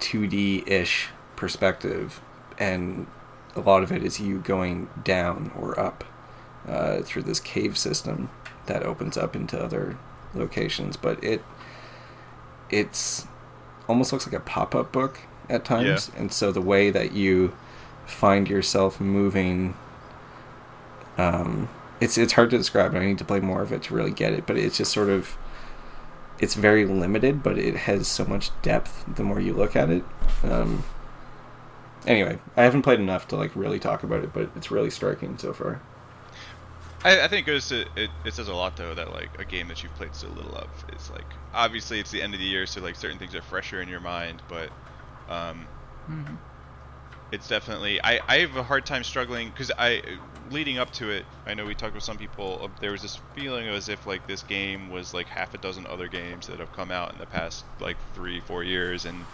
2D 0.00 0.68
ish 0.68 1.08
perspective, 1.36 2.20
and 2.58 3.06
a 3.56 3.60
lot 3.60 3.82
of 3.82 3.90
it 3.90 4.02
is 4.02 4.20
you 4.20 4.38
going 4.40 4.90
down 5.02 5.50
or 5.58 5.78
up 5.80 6.04
uh, 6.68 7.00
through 7.02 7.22
this 7.22 7.40
cave 7.40 7.78
system 7.78 8.28
that 8.66 8.82
opens 8.82 9.16
up 9.16 9.34
into 9.36 9.62
other 9.62 9.98
locations. 10.34 10.96
But 10.96 11.22
it 11.22 11.42
it's 12.70 13.26
almost 13.88 14.12
looks 14.12 14.26
like 14.26 14.34
a 14.34 14.40
pop 14.40 14.74
up 14.74 14.92
book 14.92 15.20
at 15.48 15.64
times, 15.64 16.10
yeah. 16.12 16.20
and 16.20 16.32
so 16.32 16.50
the 16.50 16.60
way 16.60 16.90
that 16.90 17.12
you 17.12 17.54
find 18.06 18.48
yourself 18.48 19.00
moving 19.00 19.74
um, 21.16 21.68
it's 22.00 22.18
it's 22.18 22.32
hard 22.32 22.50
to 22.50 22.58
describe. 22.58 22.94
I 22.94 23.04
need 23.04 23.18
to 23.18 23.24
play 23.24 23.40
more 23.40 23.62
of 23.62 23.72
it 23.72 23.84
to 23.84 23.94
really 23.94 24.10
get 24.10 24.32
it, 24.32 24.46
but 24.46 24.56
it's 24.56 24.76
just 24.76 24.92
sort 24.92 25.08
of 25.08 25.36
it's 26.38 26.54
very 26.54 26.84
limited, 26.84 27.42
but 27.42 27.58
it 27.58 27.76
has 27.76 28.08
so 28.08 28.24
much 28.24 28.50
depth 28.62 29.04
the 29.14 29.22
more 29.22 29.40
you 29.40 29.54
look 29.54 29.76
at 29.76 29.90
it. 29.90 30.04
Um, 30.42 30.84
anyway, 32.06 32.38
I 32.56 32.62
haven't 32.62 32.82
played 32.82 33.00
enough 33.00 33.28
to 33.28 33.36
like 33.36 33.54
really 33.54 33.78
talk 33.78 34.02
about 34.02 34.24
it, 34.24 34.32
but 34.32 34.50
it's 34.56 34.70
really 34.70 34.90
striking 34.90 35.38
so 35.38 35.52
far. 35.52 35.80
I, 37.04 37.22
I 37.22 37.28
think 37.28 37.46
it 37.46 37.50
goes 37.50 37.68
to 37.68 37.86
it, 38.00 38.12
it 38.24 38.34
says 38.34 38.48
a 38.48 38.54
lot 38.54 38.76
though 38.76 38.94
that 38.94 39.12
like 39.12 39.36
a 39.38 39.44
game 39.44 39.68
that 39.68 39.82
you've 39.82 39.94
played 39.94 40.14
so 40.14 40.30
little 40.30 40.54
of 40.54 40.70
is 40.92 41.10
like 41.10 41.36
obviously 41.52 42.00
it's 42.00 42.10
the 42.10 42.22
end 42.22 42.34
of 42.34 42.40
the 42.40 42.46
year 42.46 42.66
so 42.66 42.80
like 42.80 42.96
certain 42.96 43.18
things 43.18 43.34
are 43.34 43.42
fresher 43.42 43.80
in 43.82 43.88
your 43.88 44.00
mind 44.00 44.42
but 44.48 44.72
um 45.28 45.68
hmm 46.06 46.36
it's 47.32 47.48
definitely 47.48 48.00
I, 48.04 48.20
I 48.28 48.38
have 48.38 48.54
a 48.56 48.62
hard 48.62 48.86
time 48.86 49.02
struggling 49.02 49.48
because 49.48 49.72
I 49.76 50.02
leading 50.48 50.78
up 50.78 50.90
to 50.92 51.10
it 51.10 51.26
I 51.46 51.54
know 51.54 51.66
we 51.66 51.74
talked 51.74 51.94
with 51.94 52.04
some 52.04 52.18
people 52.18 52.60
uh, 52.62 52.68
there 52.80 52.92
was 52.92 53.02
this 53.02 53.16
feeling 53.32 53.66
as 53.66 53.88
if 53.88 54.06
like 54.06 54.26
this 54.26 54.42
game 54.44 54.88
was 54.88 55.12
like 55.12 55.28
half 55.28 55.52
a 55.54 55.58
dozen 55.58 55.86
other 55.86 56.08
games 56.08 56.46
that 56.46 56.60
have 56.60 56.70
come 56.70 56.90
out 56.90 57.12
in 57.12 57.18
the 57.18 57.26
past 57.26 57.64
like 57.80 57.98
three 58.12 58.40
four 58.40 58.62
years 58.62 59.04
and 59.04 59.26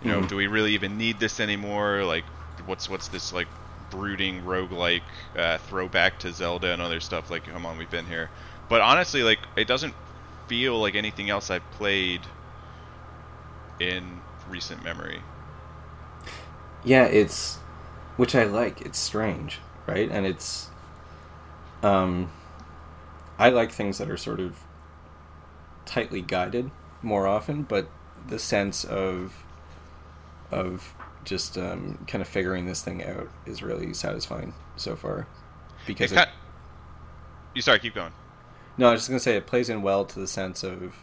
you 0.00 0.06
know 0.06 0.22
Mhm. 0.22 0.24
do 0.24 0.36
we 0.36 0.46
really 0.46 0.74
even 0.74 0.96
need 0.98 1.18
this 1.18 1.40
anymore 1.40 2.04
like 2.04 2.26
what's 2.64 2.88
what's 2.88 3.08
this 3.08 3.32
like 3.32 3.48
brooding 3.90 4.42
roguelike 4.42 5.02
uh, 5.36 5.58
throwback 5.58 6.18
to 6.20 6.32
Zelda 6.32 6.72
and 6.72 6.82
other 6.82 7.00
stuff 7.00 7.30
like 7.30 7.44
come 7.44 7.66
on 7.66 7.76
we've 7.78 7.90
been 7.90 8.06
here 8.06 8.30
but 8.68 8.80
honestly 8.80 9.22
like 9.22 9.40
it 9.56 9.66
doesn't 9.66 9.94
feel 10.48 10.80
like 10.80 10.94
anything 10.94 11.30
else 11.30 11.50
I've 11.50 11.70
played 11.70 12.28
in 13.80 14.22
recent 14.46 14.82
memory 14.82 15.26
Yeah, 16.84 17.04
it's 17.04 17.56
which 18.16 18.34
I 18.34 18.44
like. 18.44 18.80
It's 18.82 18.98
strange, 18.98 19.60
right? 19.86 20.10
And 20.10 20.26
it's 20.26 20.70
um 21.82 22.30
I 23.38 23.48
like 23.48 23.72
things 23.72 23.98
that 23.98 24.10
are 24.10 24.16
sort 24.18 24.38
of 24.40 24.66
tightly 25.84 26.22
guided 26.22 26.70
more 27.02 27.26
often, 27.26 27.62
but 27.64 27.90
the 28.26 28.38
sense 28.38 28.84
of 28.84 29.44
of 30.50 30.94
just 31.24 31.58
um, 31.58 32.04
kind 32.06 32.22
of 32.22 32.28
figuring 32.28 32.66
this 32.66 32.82
thing 32.82 33.04
out 33.04 33.28
is 33.46 33.62
really 33.62 33.94
satisfying 33.94 34.54
so 34.76 34.96
far. 34.96 35.28
Because 35.86 36.12
It 36.12 36.18
it, 36.18 36.28
you 37.54 37.62
sorry, 37.62 37.78
keep 37.78 37.94
going. 37.94 38.12
no, 38.76 38.88
I 38.88 38.92
was 38.92 39.00
just 39.00 39.08
gonna 39.08 39.20
say 39.20 39.36
it 39.36 39.46
plays 39.46 39.68
in 39.68 39.82
well 39.82 40.04
to 40.04 40.18
the 40.20 40.26
sense 40.26 40.62
of 40.62 40.94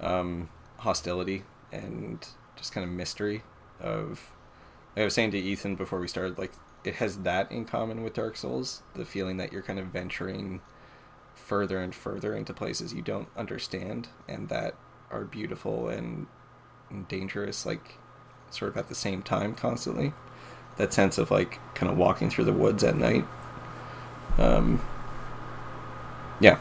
um, 0.00 0.50
hostility 0.78 1.44
and 1.72 2.26
just 2.56 2.72
kind 2.72 2.84
of 2.84 2.90
mystery 2.92 3.44
of. 3.80 4.32
Like 4.96 5.02
I 5.02 5.04
was 5.06 5.14
saying 5.14 5.32
to 5.32 5.38
Ethan 5.38 5.76
before 5.76 6.00
we 6.00 6.08
started, 6.08 6.38
like 6.38 6.52
it 6.84 6.96
has 6.96 7.18
that 7.20 7.50
in 7.52 7.64
common 7.66 8.02
with 8.02 8.14
Dark 8.14 8.36
Souls, 8.36 8.82
the 8.94 9.04
feeling 9.04 9.36
that 9.38 9.52
you're 9.52 9.62
kind 9.62 9.78
of 9.78 9.86
venturing 9.88 10.62
further 11.34 11.80
and 11.80 11.94
further 11.94 12.34
into 12.34 12.54
places 12.54 12.94
you 12.94 13.02
don't 13.02 13.28
understand 13.36 14.08
and 14.28 14.48
that 14.48 14.74
are 15.10 15.24
beautiful 15.24 15.88
and, 15.88 16.26
and 16.90 17.08
dangerous, 17.08 17.66
like 17.66 17.98
sort 18.50 18.70
of 18.70 18.76
at 18.76 18.88
the 18.88 18.94
same 18.94 19.22
time 19.22 19.54
constantly. 19.54 20.14
That 20.76 20.92
sense 20.92 21.18
of 21.18 21.30
like 21.30 21.60
kind 21.74 21.90
of 21.90 21.98
walking 21.98 22.30
through 22.30 22.44
the 22.44 22.52
woods 22.52 22.84
at 22.84 22.96
night. 22.96 23.26
Um, 24.38 24.82
yeah, 26.40 26.58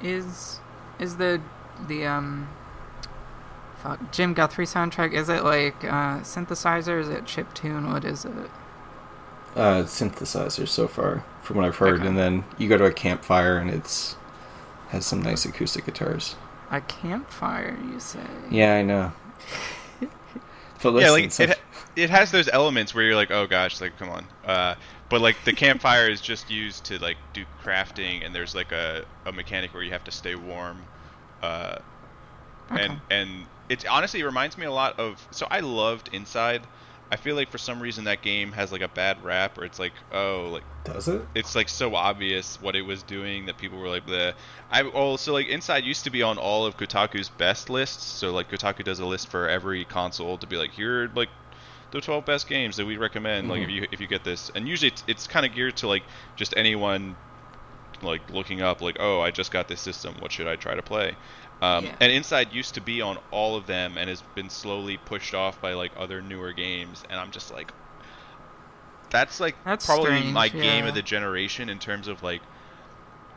Is 0.00 0.60
is 0.98 1.16
the 1.16 1.42
the 1.78 2.06
um 2.06 2.48
fuck 3.74 4.12
Jim 4.12 4.34
Guthrie 4.34 4.66
soundtrack? 4.66 5.12
Is 5.12 5.28
it 5.28 5.44
like 5.44 5.84
uh, 5.84 6.20
synthesizer? 6.20 7.00
Is 7.00 7.08
it 7.08 7.26
chip 7.26 7.54
tune? 7.54 7.90
What 7.92 8.04
is 8.04 8.24
it? 8.24 8.50
uh, 9.56 9.82
synthesizers 9.84 10.68
so 10.68 10.86
far, 10.88 11.24
from 11.42 11.56
what 11.56 11.66
I've 11.66 11.76
heard. 11.76 12.00
Okay. 12.00 12.06
And 12.06 12.16
then 12.16 12.44
you 12.58 12.68
go 12.68 12.76
to 12.78 12.84
a 12.84 12.92
campfire 12.92 13.58
and 13.58 13.70
it's 13.70 14.16
has 14.88 15.06
some 15.06 15.22
nice 15.22 15.44
acoustic 15.44 15.84
guitars. 15.86 16.36
A 16.70 16.80
campfire, 16.80 17.76
you 17.84 18.00
say? 18.00 18.26
Yeah, 18.50 18.74
I 18.74 18.82
know. 18.82 19.12
But 20.82 20.94
listen, 20.94 21.06
yeah, 21.06 21.10
like 21.10 21.32
some- 21.32 21.50
it, 21.50 21.58
it 21.96 22.10
has 22.10 22.30
those 22.30 22.48
elements 22.48 22.94
where 22.94 23.04
you're 23.04 23.16
like, 23.16 23.30
oh 23.30 23.46
gosh, 23.46 23.80
like 23.80 23.96
come 23.98 24.08
on. 24.10 24.26
Uh, 24.44 24.74
but 25.08 25.20
like 25.20 25.44
the 25.44 25.52
campfire 25.52 26.08
is 26.08 26.20
just 26.20 26.50
used 26.50 26.84
to 26.86 26.98
like 26.98 27.18
do 27.32 27.44
crafting, 27.62 28.24
and 28.24 28.34
there's 28.34 28.54
like 28.54 28.72
a, 28.72 29.04
a 29.26 29.32
mechanic 29.32 29.74
where 29.74 29.82
you 29.82 29.92
have 29.92 30.04
to 30.04 30.10
stay 30.12 30.34
warm. 30.34 30.88
Uh, 31.42 31.78
Okay. 32.72 32.84
and 32.84 33.00
and 33.10 33.46
it 33.68 33.84
honestly 33.86 34.22
reminds 34.22 34.56
me 34.56 34.64
a 34.66 34.72
lot 34.72 34.98
of. 34.98 35.26
So 35.32 35.46
I 35.50 35.60
loved 35.60 36.08
Inside. 36.12 36.68
I 37.10 37.16
feel 37.16 37.36
like 37.36 37.50
for 37.50 37.58
some 37.58 37.80
reason 37.80 38.04
that 38.04 38.22
game 38.22 38.52
has 38.52 38.70
like 38.72 38.82
a 38.82 38.88
bad 38.88 39.22
rap, 39.24 39.58
or 39.58 39.64
it's 39.64 39.78
like, 39.78 39.94
oh, 40.12 40.48
like 40.52 40.64
does 40.84 41.08
it? 41.08 41.28
it's 41.34 41.54
like 41.54 41.68
so 41.68 41.94
obvious 41.94 42.60
what 42.60 42.74
it 42.74 42.82
was 42.82 43.02
doing 43.02 43.46
that 43.46 43.58
people 43.58 43.78
were 43.78 43.88
like 43.88 44.06
the 44.06 44.34
I 44.70 44.82
also 44.82 45.32
like 45.32 45.48
Inside 45.48 45.84
used 45.84 46.04
to 46.04 46.10
be 46.10 46.22
on 46.22 46.38
all 46.38 46.64
of 46.66 46.76
Kotaku's 46.76 47.28
best 47.28 47.68
lists. 47.70 48.04
So 48.04 48.32
like 48.32 48.48
Kotaku 48.50 48.84
does 48.84 48.98
a 49.00 49.06
list 49.06 49.28
for 49.28 49.48
every 49.48 49.84
console 49.84 50.38
to 50.38 50.46
be 50.46 50.56
like 50.56 50.70
here 50.70 51.10
like 51.14 51.30
the 51.90 52.00
12 52.00 52.24
best 52.24 52.46
games 52.48 52.76
that 52.76 52.86
we 52.86 52.96
recommend 52.96 53.48
like 53.48 53.62
if 53.62 53.68
Mhm. 53.68 53.72
you 53.74 53.86
if 53.92 54.00
you 54.00 54.06
get 54.06 54.24
this. 54.24 54.48
And 54.54 54.66
usually 54.68 54.88
it's, 54.92 55.04
it's 55.06 55.26
kind 55.26 55.44
of 55.44 55.52
geared 55.52 55.76
to 55.78 55.88
like 55.88 56.04
just 56.36 56.54
anyone 56.56 57.16
like 58.02 58.30
looking 58.30 58.62
up 58.62 58.80
like 58.80 58.96
oh 58.98 59.20
I 59.20 59.30
just 59.30 59.50
got 59.50 59.68
this 59.68 59.80
system 59.80 60.14
what 60.20 60.32
should 60.32 60.46
I 60.46 60.56
try 60.56 60.74
to 60.74 60.82
play. 60.82 61.16
Um, 61.62 61.84
Yeah. 61.84 61.96
And 62.00 62.12
Inside 62.12 62.52
used 62.52 62.74
to 62.74 62.80
be 62.80 63.00
on 63.00 63.18
all 63.30 63.56
of 63.56 63.66
them 63.66 63.98
and 63.98 64.08
has 64.08 64.22
been 64.22 64.50
slowly 64.50 64.96
pushed 64.96 65.34
off 65.34 65.60
by 65.60 65.74
like 65.74 65.92
other 65.96 66.22
newer 66.22 66.52
games 66.52 67.04
and 67.10 67.18
I'm 67.20 67.30
just 67.30 67.50
like 67.50 67.72
that's 69.10 69.40
like 69.40 69.56
That's 69.64 69.84
probably 69.84 70.10
strange, 70.10 70.34
my 70.34 70.48
game 70.48 70.86
of 70.86 70.94
the 70.94 71.02
generation 71.02 71.68
in 71.68 71.78
terms 71.78 72.08
of 72.08 72.22
like 72.22 72.42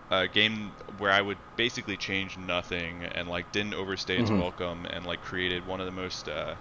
a 0.10 0.28
game 0.30 0.78
where 0.98 1.12
I 1.12 1.22
would 1.22 1.40
basically 1.58 1.98
change 1.98 2.38
nothing 2.38 3.04
and 3.04 3.28
like 3.28 3.52
didn't 3.52 3.74
overstay 3.74 4.18
its 4.18 4.32
Mhm. 4.32 4.38
welcome 4.38 4.86
and 4.86 5.06
like 5.06 5.22
created 5.22 5.66
one 5.66 5.80
of 5.82 5.86
the 5.86 5.91
most 5.91 6.30
uh, 6.30 6.56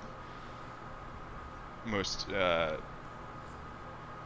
most 1.85 2.29
uh, 2.31 2.77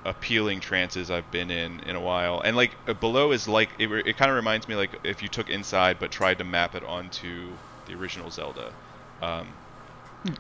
appealing 0.07 0.61
trances 0.61 1.11
I've 1.11 1.31
been 1.31 1.51
in 1.51 1.81
in 1.81 1.97
a 1.97 2.01
while. 2.01 2.41
And 2.41 2.57
like 2.57 2.77
uh, 2.87 2.95
below 2.95 3.33
is 3.33 3.49
like 3.49 3.71
it, 3.79 3.91
it 3.91 4.17
kind 4.17 4.31
of 4.31 4.37
reminds 4.37 4.69
me 4.69 4.77
like 4.77 4.99
if 5.05 5.23
you 5.23 5.29
took 5.29 5.51
Inside 5.51 5.99
but 5.99 6.11
tried 6.11 6.39
to 6.39 6.45
map 6.45 6.75
it 6.75 6.85
onto 6.85 7.57
the 7.87 7.95
original 7.95 8.31
Zelda. 8.31 8.73
Um, 9.21 9.49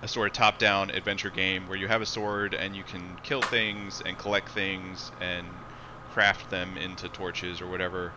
a 0.02 0.08
sort 0.08 0.26
of 0.26 0.32
top-down 0.32 0.90
adventure 0.90 1.30
game 1.30 1.68
where 1.68 1.78
you 1.78 1.86
have 1.86 2.02
a 2.02 2.06
sword 2.06 2.54
and 2.54 2.74
you 2.74 2.82
can 2.82 3.16
kill 3.22 3.40
things 3.40 4.00
and 4.00 4.18
collect 4.18 4.48
things 4.48 5.12
and 5.20 5.46
craft 6.12 6.50
them 6.50 6.76
into 6.76 7.08
torches 7.08 7.60
or 7.60 7.66
whatever. 7.66 8.12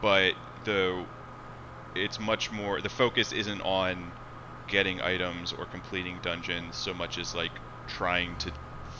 But 0.00 0.34
the 0.64 1.04
it's 1.94 2.18
much 2.18 2.50
more 2.50 2.80
the 2.80 2.88
focus 2.88 3.32
isn't 3.32 3.60
on 3.62 4.12
getting 4.68 5.00
items 5.00 5.52
or 5.52 5.66
completing 5.66 6.18
dungeons 6.22 6.76
so 6.76 6.94
much 6.94 7.18
as 7.18 7.34
like 7.34 7.52
trying 7.86 8.36
to 8.36 8.52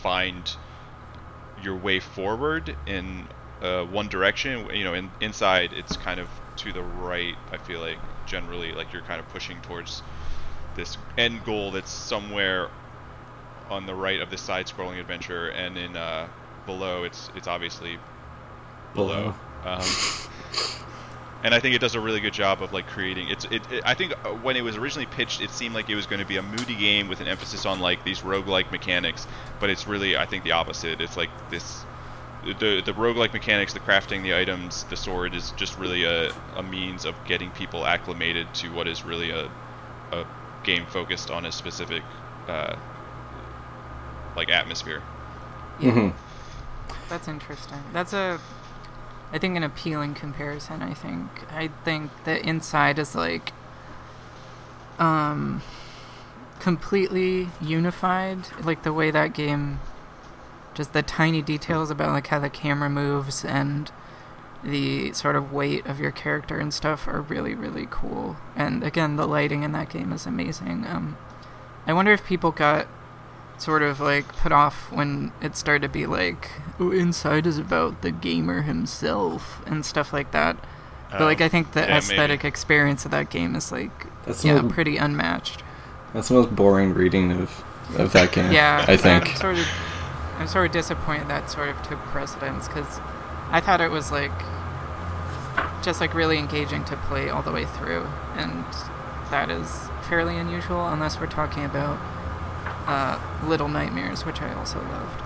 find 0.03 0.57
your 1.63 1.77
way 1.77 2.01
forward 2.01 2.77
in 2.87 3.27
uh, 3.61 3.85
one 3.85 4.09
direction. 4.09 4.69
You 4.75 4.85
know, 4.85 4.95
in, 4.95 5.11
inside 5.21 5.73
it's 5.73 5.97
kind 5.97 6.21
of 6.21 6.29
to 6.57 6.73
the 6.73 6.83
right. 6.83 7.35
I 7.51 7.59
feel 7.59 7.81
like 7.81 7.99
generally 8.27 8.73
like 8.73 8.93
you're 8.93 9.03
kind 9.03 9.21
of 9.21 9.29
pushing 9.29 9.61
towards 9.63 10.03
this 10.75 10.97
end 11.19 11.45
goal 11.45 11.71
that's 11.71 11.91
somewhere 11.91 12.71
on 13.71 13.87
the 13.87 13.95
right 13.95 14.21
of 14.21 14.31
this 14.31 14.41
side-scrolling 14.41 15.01
adventure, 15.01 15.49
and 15.49 15.79
in 15.79 15.97
uh, 15.97 16.29
below 16.67 17.05
it's 17.05 17.31
it's 17.35 17.49
obviously 17.49 17.99
below. 18.95 19.35
Um, 19.65 19.83
and 21.45 21.55
I 21.55 21.61
think 21.61 21.75
it 21.75 21.81
does 21.81 21.95
a 21.95 22.01
really 22.01 22.21
good 22.21 22.33
job 22.33 22.63
of 22.63 22.73
like 22.73 22.87
creating. 22.87 23.29
It's 23.29 23.45
it, 23.47 23.63
it. 23.71 23.83
I 23.85 23.95
think 23.95 24.13
uh, 24.25 24.31
when 24.31 24.57
it 24.57 24.63
was 24.63 24.77
originally 24.77 25.07
pitched, 25.07 25.41
it 25.41 25.51
seemed 25.51 25.75
like 25.75 25.91
it 25.91 25.95
was 25.97 26.07
going 26.07 26.21
to 26.21 26.27
be 26.27 26.37
a 26.37 26.43
moody 26.43 26.75
game 26.75 27.09
with 27.09 27.21
an 27.21 27.27
emphasis 27.29 27.67
on 27.67 27.81
like 27.81 28.05
these 28.05 28.21
roguelike 28.21 28.71
mechanics, 28.71 29.27
but 29.61 29.71
it's 29.71 29.87
really 29.87 30.17
I 30.17 30.27
think 30.27 30.45
the 30.45 30.53
opposite. 30.53 31.01
It's 31.01 31.17
like 31.17 31.31
this. 31.51 31.85
The, 32.45 32.83
the 32.85 32.93
roguelike 32.93 33.33
mechanics, 33.33 33.73
the 33.73 33.79
crafting, 33.79 34.25
the 34.25 34.35
items, 34.35 34.83
the 34.85 34.97
sword 34.97 35.33
is 35.33 35.53
just 35.53 35.79
really 35.79 36.03
a, 36.03 36.33
a 36.57 36.63
means 36.65 37.05
of 37.05 37.15
getting 37.25 37.53
people 37.53 37.87
acclimated 37.87 38.53
to 38.55 38.73
what 38.73 38.89
is 38.89 39.05
really 39.05 39.31
a, 39.31 39.49
a 40.11 40.27
game 40.65 40.85
focused 40.87 41.31
on 41.31 41.47
a 41.47 41.53
specific 41.53 42.03
uh, 42.49 42.75
like 44.35 44.51
atmosphere. 44.51 45.01
hmm 45.79 46.09
That's 47.09 47.29
interesting. 47.29 47.79
That's 47.93 48.13
a, 48.13 48.41
I 49.33 49.39
think, 49.39 49.57
an 49.57 49.63
appealing 49.63 50.15
comparison. 50.15 50.83
I 50.83 50.95
think. 50.95 51.29
I 51.51 51.69
think 51.85 52.11
the 52.25 52.45
Inside 52.47 52.99
is 52.99 53.15
like, 53.15 53.53
um, 54.99 55.63
completely 56.61 57.49
unified. 57.61 58.39
Like 58.65 58.83
the 58.83 58.93
way 58.93 59.11
that 59.11 59.35
game, 59.35 59.81
just 60.75 60.93
the 60.93 61.03
tiny 61.03 61.43
details 61.43 61.91
about 61.91 62.11
like 62.11 62.29
how 62.29 62.39
the 62.39 62.51
camera 62.51 62.89
moves 62.89 63.45
and 63.45 63.91
the 64.63 65.13
sort 65.13 65.35
of 65.35 65.53
weight 65.53 65.85
of 65.87 65.99
your 65.99 66.13
character 66.13 66.59
and 66.59 66.73
stuff 66.73 67.09
are 67.09 67.21
really 67.21 67.55
really 67.55 67.89
cool. 67.91 68.37
And 68.55 68.85
again, 68.85 69.17
the 69.17 69.27
lighting 69.27 69.65
in 69.65 69.73
that 69.73 69.91
game 69.91 70.13
is 70.13 70.25
amazing. 70.25 70.87
Um, 70.87 71.17
I 71.87 71.93
wonder 71.93 72.13
if 72.13 72.25
people 72.25 72.53
got 72.53 72.87
sort 73.63 73.83
of 73.83 74.01
like 74.01 74.37
put 74.37 74.53
off 74.53 74.91
when 74.93 75.33
it 75.41 75.57
started 75.57 75.83
to 75.83 75.89
be 75.89 76.07
like, 76.07 76.51
oh, 76.81 76.91
Inside 76.91 77.47
is 77.47 77.59
about 77.59 78.03
the 78.03 78.11
gamer 78.13 78.63
himself 78.63 79.63
and 79.67 79.85
stuff 79.87 80.13
like 80.13 80.31
that. 80.33 80.57
But 81.11 81.23
like, 81.23 81.41
I 81.41 81.49
think 81.49 81.73
the 81.73 81.83
Um, 81.83 81.89
yeah, 81.89 81.99
aesthetic 81.99 82.43
maybe. 82.43 82.49
experience 82.49 83.05
of 83.05 83.11
that 83.13 83.31
game 83.31 83.55
is 83.57 83.71
like, 83.73 84.07
That's 84.25 84.45
yeah, 84.45 84.61
most, 84.63 84.75
pretty 84.75 84.97
unmatched. 84.97 85.63
that's 86.13 86.29
the 86.29 86.35
most 86.35 86.55
boring 86.55 86.95
reading 86.95 87.33
of 87.33 87.65
of 87.99 88.13
that 88.13 88.33
game. 88.33 88.53
Yeah, 88.53 88.85
I 88.89 88.97
think. 88.97 89.29
I'm 89.31 89.37
sort 89.37 89.59
of, 89.59 89.67
I'm 90.39 90.47
sort 90.47 90.67
of 90.67 90.73
disappointed 90.73 91.29
that 91.29 91.51
sort 91.51 91.69
of 91.69 91.83
took 91.83 91.99
precedence 92.07 92.69
because 92.69 93.01
I 93.51 93.61
thought 93.61 93.81
it 93.81 93.91
was 93.91 94.11
like, 94.11 94.33
just 95.83 96.01
like 96.01 96.15
really 96.15 96.39
engaging 96.39 96.85
to 96.87 96.97
play 96.97 97.29
all 97.29 97.43
the 97.43 97.53
way 97.53 97.65
through, 97.67 98.07
and 98.37 98.65
that 99.31 99.51
is 99.51 99.89
fairly 100.09 100.37
unusual 100.37 100.87
unless 100.89 101.19
we're 101.21 101.27
talking 101.27 101.65
about 101.65 101.99
uh, 102.87 103.19
Little 103.47 103.69
Nightmares, 103.69 104.25
which 104.25 104.41
I 104.43 104.53
also 104.55 104.79
loved. 104.81 105.23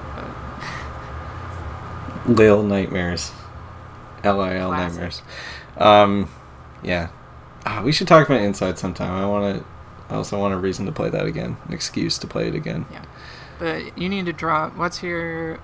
But 2.27 2.27
Lil 2.37 2.63
Nightmares. 2.63 3.33
L 4.25 4.41
I 4.41 4.57
L 4.57 4.71
Nightmares. 4.73 5.23
Um, 5.77 6.29
yeah. 6.83 7.09
Ah, 7.65 7.83
we 7.85 7.93
should 7.93 8.09
talk 8.09 8.27
about 8.29 8.41
Inside 8.41 8.79
sometime. 8.79 9.13
I 9.13 9.27
want 9.27 9.59
to. 9.59 9.65
I 10.09 10.15
also 10.15 10.39
want 10.39 10.55
a 10.55 10.57
reason 10.57 10.87
to 10.87 10.93
play 10.93 11.11
that 11.11 11.27
again, 11.27 11.57
an 11.67 11.73
excuse 11.75 12.17
to 12.19 12.27
play 12.29 12.47
it 12.47 12.55
again. 12.55 12.87
yeah, 12.93 13.05
but 13.59 13.99
you 13.99 14.09
need 14.09 14.27
to 14.27 14.33
drop. 14.33 14.77
What's 14.77 15.03
your 15.03 15.59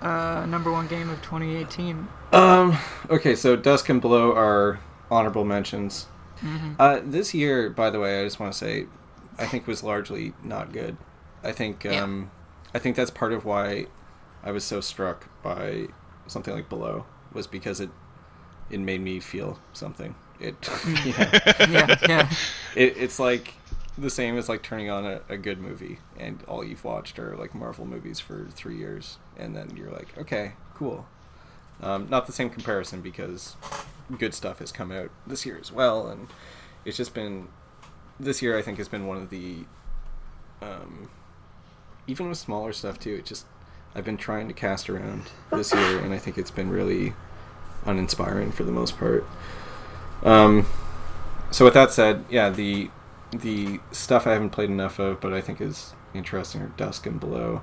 uh, 0.00 0.46
number 0.48 0.72
one 0.72 0.86
game 0.86 1.10
of 1.10 1.20
2018? 1.22 2.08
Um. 2.32 2.78
Okay, 3.10 3.34
so 3.36 3.54
Dusk 3.54 3.88
and 3.90 4.00
Below 4.00 4.32
are 4.34 4.80
honorable 5.10 5.44
mentions. 5.44 6.06
hmm 6.40 6.72
Uh, 6.78 7.00
this 7.04 7.34
year, 7.34 7.68
by 7.70 7.90
the 7.90 8.00
way, 8.00 8.20
I 8.20 8.24
just 8.24 8.40
want 8.40 8.52
to 8.52 8.58
say, 8.58 8.86
I 9.38 9.46
think 9.46 9.66
was 9.66 9.82
largely 9.82 10.32
not 10.42 10.72
good. 10.72 10.96
I 11.48 11.52
think 11.52 11.84
Yeah. 11.84 12.02
um, 12.02 12.30
I 12.74 12.78
think 12.78 12.96
that's 12.96 13.10
part 13.10 13.32
of 13.32 13.44
why 13.44 13.86
I 14.42 14.50
was 14.50 14.64
so 14.64 14.80
struck 14.80 15.28
by 15.42 15.88
something 16.26 16.52
like 16.54 16.68
Below 16.68 17.06
was 17.32 17.46
because 17.46 17.80
it 17.80 17.90
it 18.70 18.80
made 18.80 19.00
me 19.00 19.20
feel 19.20 19.58
something. 19.72 20.14
It 20.40 20.56
you 21.04 21.12
know, 21.12 21.30
yeah, 21.70 21.96
yeah, 22.08 22.30
it 22.74 22.96
it's 22.96 23.18
like 23.18 23.54
the 23.96 24.10
same 24.10 24.36
as 24.36 24.48
like 24.48 24.62
turning 24.62 24.90
on 24.90 25.06
a, 25.06 25.20
a 25.28 25.38
good 25.38 25.58
movie 25.58 25.98
and 26.18 26.42
all 26.46 26.62
you've 26.62 26.84
watched 26.84 27.18
are 27.18 27.34
like 27.36 27.54
Marvel 27.54 27.86
movies 27.86 28.20
for 28.20 28.46
three 28.50 28.76
years 28.76 29.16
and 29.38 29.56
then 29.56 29.74
you're 29.74 29.90
like, 29.90 30.08
okay, 30.18 30.52
cool. 30.74 31.06
Um, 31.82 32.06
not 32.10 32.26
the 32.26 32.32
same 32.32 32.50
comparison 32.50 33.00
because 33.00 33.56
good 34.18 34.34
stuff 34.34 34.58
has 34.58 34.72
come 34.72 34.90
out 34.92 35.10
this 35.26 35.44
year 35.46 35.58
as 35.60 35.70
well, 35.72 36.08
and 36.08 36.28
it's 36.86 36.96
just 36.96 37.12
been 37.14 37.48
this 38.18 38.40
year. 38.42 38.56
I 38.58 38.62
think 38.62 38.78
has 38.78 38.88
been 38.88 39.06
one 39.06 39.18
of 39.18 39.28
the 39.28 39.64
um, 40.62 41.10
even 42.06 42.28
with 42.28 42.38
smaller 42.38 42.72
stuff 42.72 42.98
too. 42.98 43.14
It 43.14 43.26
just 43.26 43.46
I've 43.94 44.04
been 44.04 44.16
trying 44.16 44.48
to 44.48 44.54
cast 44.54 44.90
around 44.90 45.30
this 45.50 45.72
year, 45.72 45.98
and 45.98 46.12
I 46.12 46.18
think 46.18 46.36
it's 46.36 46.50
been 46.50 46.70
really 46.70 47.14
uninspiring 47.84 48.52
for 48.52 48.64
the 48.64 48.72
most 48.72 48.98
part. 48.98 49.26
Um, 50.22 50.66
so 51.50 51.64
with 51.64 51.74
that 51.74 51.92
said, 51.92 52.24
yeah, 52.28 52.50
the 52.50 52.90
the 53.32 53.80
stuff 53.92 54.26
I 54.26 54.32
haven't 54.32 54.50
played 54.50 54.70
enough 54.70 54.98
of, 54.98 55.20
but 55.20 55.32
I 55.32 55.40
think 55.40 55.60
is 55.60 55.94
interesting 56.14 56.62
are 56.62 56.68
Dusk 56.76 57.06
and 57.06 57.18
Below. 57.18 57.62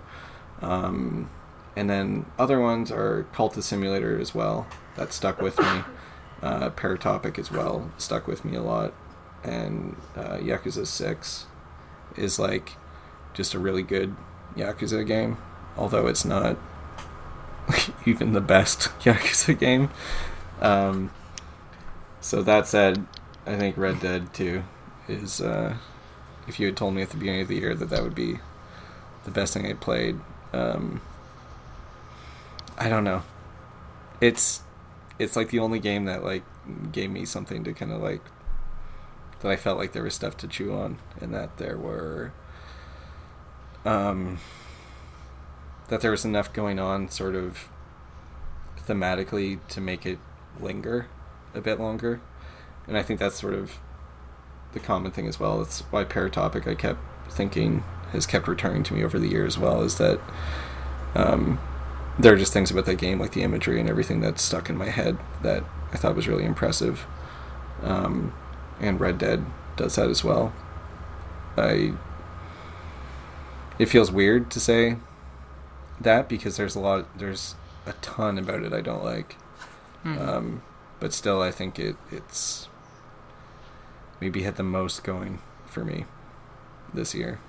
Um, 0.61 1.29
and 1.75 1.89
then 1.89 2.25
other 2.37 2.59
ones 2.59 2.91
are 2.91 3.25
Cultist 3.33 3.63
Simulator 3.63 4.19
as 4.19 4.35
well. 4.35 4.67
That 4.95 5.13
stuck 5.13 5.41
with 5.41 5.59
me. 5.59 5.83
Uh, 6.41 6.69
Paratopic 6.71 7.39
as 7.39 7.49
well 7.49 7.89
stuck 7.97 8.27
with 8.27 8.43
me 8.43 8.53
a 8.57 8.61
lot. 8.61 8.93
And 9.45 9.95
uh, 10.13 10.39
Yakuza 10.39 10.85
6 10.85 11.45
is 12.17 12.37
like 12.37 12.73
just 13.33 13.53
a 13.53 13.59
really 13.59 13.81
good 13.81 14.13
Yakuza 14.55 15.05
game, 15.05 15.37
although 15.77 16.07
it's 16.07 16.25
not 16.25 16.57
even 18.05 18.33
the 18.33 18.41
best 18.41 18.79
Yakuza 19.01 19.57
game. 19.57 19.89
Um, 20.61 21.11
so 22.21 22.41
that 22.41 22.67
said, 22.67 23.05
I 23.45 23.55
think 23.57 23.77
Red 23.77 23.99
Dead 23.99 24.33
2 24.33 24.63
is. 25.07 25.41
Uh, 25.41 25.77
if 26.47 26.59
you 26.59 26.65
had 26.65 26.77
told 26.77 26.93
me 26.93 27.01
at 27.01 27.09
the 27.09 27.17
beginning 27.17 27.41
of 27.41 27.47
the 27.47 27.55
year 27.55 27.73
that 27.73 27.89
that 27.89 28.03
would 28.03 28.15
be 28.15 28.39
the 29.23 29.31
best 29.31 29.53
thing 29.53 29.65
I 29.65 29.73
played, 29.73 30.19
um, 30.51 31.01
I 32.77 32.89
don't 32.89 33.03
know. 33.03 33.23
It's 34.19 34.61
it's 35.19 35.35
like 35.35 35.49
the 35.49 35.59
only 35.59 35.79
game 35.79 36.05
that 36.05 36.23
like 36.23 36.43
gave 36.91 37.09
me 37.09 37.25
something 37.25 37.63
to 37.63 37.73
kind 37.73 37.91
of 37.91 38.01
like 38.01 38.21
that 39.39 39.51
I 39.51 39.55
felt 39.55 39.77
like 39.77 39.91
there 39.91 40.03
was 40.03 40.13
stuff 40.13 40.37
to 40.37 40.47
chew 40.47 40.73
on, 40.73 40.97
and 41.19 41.33
that 41.33 41.57
there 41.57 41.77
were 41.77 42.33
um 43.85 44.39
that 45.89 46.01
there 46.01 46.11
was 46.11 46.25
enough 46.25 46.51
going 46.53 46.79
on, 46.79 47.09
sort 47.09 47.35
of 47.35 47.69
thematically, 48.87 49.59
to 49.67 49.81
make 49.81 50.05
it 50.05 50.17
linger 50.59 51.07
a 51.53 51.61
bit 51.61 51.79
longer, 51.79 52.21
and 52.87 52.97
I 52.97 53.03
think 53.03 53.19
that's 53.19 53.39
sort 53.39 53.53
of 53.53 53.77
the 54.71 54.79
common 54.79 55.11
thing 55.11 55.27
as 55.27 55.39
well. 55.39 55.61
It's 55.61 55.81
why 55.91 56.03
Paratopic 56.03 56.67
I 56.67 56.75
kept 56.75 56.99
thinking 57.29 57.83
has 58.11 58.25
kept 58.25 58.47
returning 58.47 58.83
to 58.83 58.93
me 58.93 59.03
over 59.03 59.19
the 59.19 59.27
years. 59.27 59.55
As 59.55 59.59
well 59.59 59.81
is 59.81 59.97
that 59.97 60.19
um, 61.15 61.59
there 62.17 62.33
are 62.33 62.37
just 62.37 62.53
things 62.53 62.71
about 62.71 62.85
that 62.85 62.97
game, 62.97 63.19
like 63.19 63.33
the 63.33 63.43
imagery 63.43 63.79
and 63.79 63.89
everything 63.89 64.19
that's 64.21 64.41
stuck 64.41 64.69
in 64.69 64.77
my 64.77 64.89
head 64.89 65.17
that 65.41 65.63
I 65.91 65.97
thought 65.97 66.15
was 66.15 66.27
really 66.27 66.45
impressive. 66.45 67.05
Um, 67.81 68.33
and 68.79 68.99
Red 68.99 69.17
Dead 69.17 69.45
does 69.75 69.95
that 69.95 70.09
as 70.09 70.23
well. 70.23 70.53
I. 71.57 71.93
It 73.79 73.87
feels 73.87 74.11
weird 74.11 74.51
to 74.51 74.59
say 74.59 74.97
that 75.99 76.29
because 76.29 76.57
there's 76.57 76.75
a 76.75 76.79
lot, 76.79 77.17
there's 77.17 77.55
a 77.85 77.93
ton 77.93 78.37
about 78.37 78.63
it 78.63 78.73
I 78.73 78.81
don't 78.81 79.03
like. 79.03 79.35
Mhm. 80.05 80.27
Um, 80.27 80.63
but 80.99 81.13
still, 81.13 81.41
I 81.41 81.51
think 81.51 81.79
it 81.79 81.95
it's 82.11 82.67
maybe 84.21 84.43
had 84.43 84.55
the 84.55 84.63
most 84.63 85.03
going 85.03 85.39
for 85.65 85.83
me 85.83 86.05
this 86.93 87.13
year. 87.13 87.39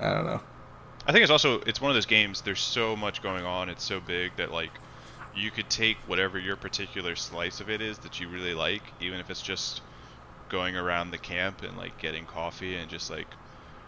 I 0.00 0.10
don't 0.10 0.26
know. 0.26 0.40
I 1.06 1.12
think 1.12 1.22
it's 1.22 1.30
also 1.30 1.60
it's 1.60 1.80
one 1.80 1.90
of 1.90 1.94
those 1.94 2.06
games. 2.06 2.42
There's 2.42 2.60
so 2.60 2.94
much 2.96 3.22
going 3.22 3.44
on. 3.44 3.68
It's 3.68 3.84
so 3.84 4.00
big 4.00 4.36
that 4.36 4.52
like 4.52 4.70
you 5.34 5.50
could 5.50 5.70
take 5.70 5.96
whatever 6.06 6.38
your 6.38 6.56
particular 6.56 7.14
slice 7.16 7.60
of 7.60 7.70
it 7.70 7.80
is 7.80 7.98
that 7.98 8.20
you 8.20 8.28
really 8.28 8.54
like, 8.54 8.82
even 9.00 9.20
if 9.20 9.30
it's 9.30 9.42
just 9.42 9.82
going 10.48 10.76
around 10.76 11.10
the 11.10 11.18
camp 11.18 11.62
and 11.62 11.76
like 11.76 11.96
getting 11.98 12.24
coffee 12.26 12.76
and 12.76 12.90
just 12.90 13.10
like 13.10 13.26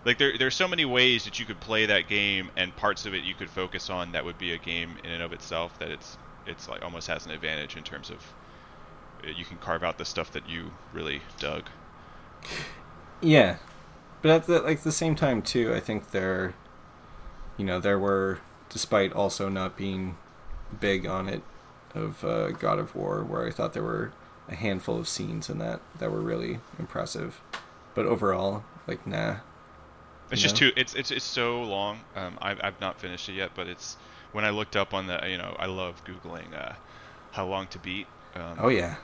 like 0.05 0.18
there 0.18 0.36
there's 0.39 0.55
so 0.55 0.68
many 0.68 0.85
ways 0.85 1.24
that 1.24 1.39
you 1.39 1.44
could 1.44 1.60
play 1.60 1.86
that 1.86 2.09
game 2.09 2.51
and 2.56 2.74
parts 2.77 3.06
of 3.06 3.14
it 3.14 3.24
you 3.24 3.35
could 3.35 3.51
focus 3.51 3.90
on 3.90 4.12
that 4.12 4.24
would 4.24 4.39
be 4.39 4.52
a 4.52 4.59
game 4.59 4.97
in 5.05 5.10
and 5.10 5.22
of 5.22 5.32
itself 5.32 5.78
that 5.78 5.90
it's 5.90 6.16
it's 6.47 6.68
like 6.68 6.82
almost 6.82 7.06
has 7.06 7.27
an 7.27 7.32
advantage 7.32 7.77
in 7.77 7.82
terms 7.82 8.10
of 8.10 8.16
uh, 9.24 9.31
you 9.36 9.44
can 9.44 9.59
carve 9.59 9.82
out 9.82 9.98
the 9.98 10.05
stuff 10.05 10.32
that 10.32 10.48
you 10.48 10.72
really 10.93 11.22
dug. 11.39 11.64
Yeah, 13.20 13.56
but 14.22 14.31
at 14.31 14.47
the 14.47 14.60
like 14.60 14.82
the 14.82 14.93
same 14.93 15.14
time 15.14 15.43
too, 15.43 15.74
I 15.74 15.81
think 15.81 16.10
there, 16.10 16.55
you 17.56 17.64
know, 17.64 17.81
there 17.81 17.98
were, 17.98 18.40
despite 18.68 19.12
also 19.12 19.48
not 19.48 19.77
being 19.77 20.16
big 20.78 21.06
on 21.06 21.28
it, 21.28 21.43
of 21.94 22.24
uh, 22.24 22.51
God 22.52 22.78
of 22.78 22.94
War, 22.94 23.22
where 23.22 23.47
I 23.47 23.51
thought 23.51 23.72
there 23.72 23.82
were 23.82 24.12
a 24.48 24.55
handful 24.55 24.98
of 24.98 25.09
scenes 25.09 25.51
in 25.51 25.59
that 25.59 25.81
that 25.98 26.10
were 26.10 26.20
really 26.20 26.60
impressive, 26.78 27.40
but 27.94 28.06
overall, 28.06 28.64
like 28.86 29.06
nah. 29.06 29.36
It's 30.31 30.40
just 30.43 30.55
know? 30.57 30.70
too. 30.70 30.73
It's 30.77 30.94
it's 30.94 31.11
it's 31.11 31.24
so 31.24 31.62
long. 31.62 32.01
Um, 32.15 32.39
I've 32.40 32.61
I've 32.62 32.81
not 32.81 33.01
finished 33.01 33.28
it 33.28 33.32
yet, 33.35 33.51
but 33.55 33.66
it's 33.66 33.97
when 34.32 34.44
I 34.44 34.51
looked 34.51 34.77
up 34.77 34.94
on 34.94 35.07
the 35.07 35.20
you 35.28 35.39
know 35.39 35.57
I 35.59 35.66
love 35.66 36.02
googling 36.05 36.55
uh, 36.55 36.74
how 37.32 37.47
long 37.47 37.66
to 37.69 37.78
beat. 37.78 38.07
Um, 38.35 38.57
Oh 38.59 38.69
yeah, 38.69 38.97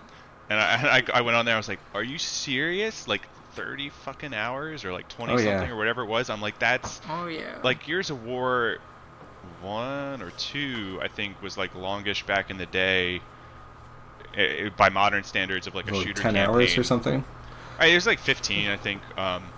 And 0.51 0.61
I, 0.61 1.03
I 1.15 1.19
I 1.19 1.21
went 1.23 1.37
on 1.37 1.45
there. 1.47 1.55
I 1.55 1.59
was 1.59 1.69
like, 1.69 1.81
are 1.95 2.03
you 2.05 2.19
serious? 2.19 3.09
Like 3.09 3.29
thirty 3.53 3.91
fucking 3.91 4.35
hours 4.35 4.85
or 4.85 4.93
like 4.93 5.09
twenty 5.09 5.35
Oh, 5.35 5.39
yeah. 5.39 5.61
something 5.61 5.71
or 5.71 5.77
whatever 5.77 6.03
it 6.03 6.07
was. 6.07 6.31
I'm 6.31 6.41
like, 6.41 6.59
that's 6.59 7.01
Oh 7.09 7.27
yeah. 7.27 7.59
like 7.63 7.85
Gears 7.85 8.11
of 8.11 8.23
War 8.23 8.79
one 9.61 10.23
or 10.23 10.31
two. 10.33 10.99
I 11.03 11.09
think 11.09 11.41
was 11.43 11.57
like 11.57 11.75
longish 11.75 12.25
back 12.27 12.51
in 12.51 12.57
the 12.59 12.67
day. 12.67 13.23
eh, 14.35 14.69
by 14.77 14.89
modern 14.91 15.25
standards 15.25 15.67
of 15.67 15.75
like 15.75 15.91
a 15.91 15.95
Like 15.95 16.07
shooter 16.07 16.23
ten 16.23 16.35
campaign. 16.35 16.47
hours 16.55 16.79
or 16.79 16.85
something. 16.85 17.25
Uh, 17.81 17.85
It 17.87 17.95
was 17.95 18.07
like 18.07 18.19
15, 18.21 18.71
I 18.71 18.77
think. 18.77 19.03
Um, 19.19 19.55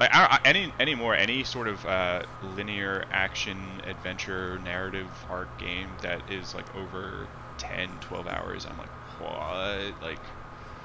like, 0.00 0.10
I, 0.12 0.24
I, 0.32 0.38
any 0.44 0.74
anymore, 0.78 1.14
any 1.14 1.44
sort 1.44 1.68
of 1.68 1.84
uh, 1.84 2.22
linear 2.40 3.04
action 3.10 3.80
adventure 3.84 4.58
narrative 4.58 5.24
arc 5.28 5.56
game 5.58 5.98
that 6.02 6.22
is 6.28 6.54
like 6.54 6.74
over 6.74 7.30
10, 7.58 8.00
12 8.00 8.26
hours, 8.26 8.66
I'm 8.66 8.76
like, 8.78 8.90
what? 9.18 9.94
Like, 10.00 10.20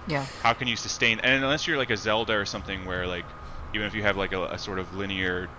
yeah. 0.07 0.26
how 0.44 0.53
can 0.53 0.68
you 0.68 0.76
sustain? 0.76 1.19
And 1.19 1.44
unless 1.44 1.68
you're 1.68 1.78
like 1.78 1.90
a 1.90 1.98
Zelda 1.98 2.34
or 2.34 2.45
something, 2.45 2.86
where 2.86 3.07
like, 3.07 3.26
even 3.73 3.88
if 3.88 3.94
you 3.94 4.03
have 4.03 4.18
like 4.18 4.32
a, 4.34 4.45
a 4.48 4.57
sort 4.57 4.80
of 4.80 4.94
linear 4.94 5.49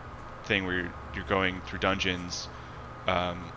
thing 0.44 0.64
where 0.64 0.74
you're, 0.74 0.94
you're 1.14 1.24
going 1.24 1.60
through 1.62 1.78
dungeons, 1.80 2.48
um, 3.06 3.52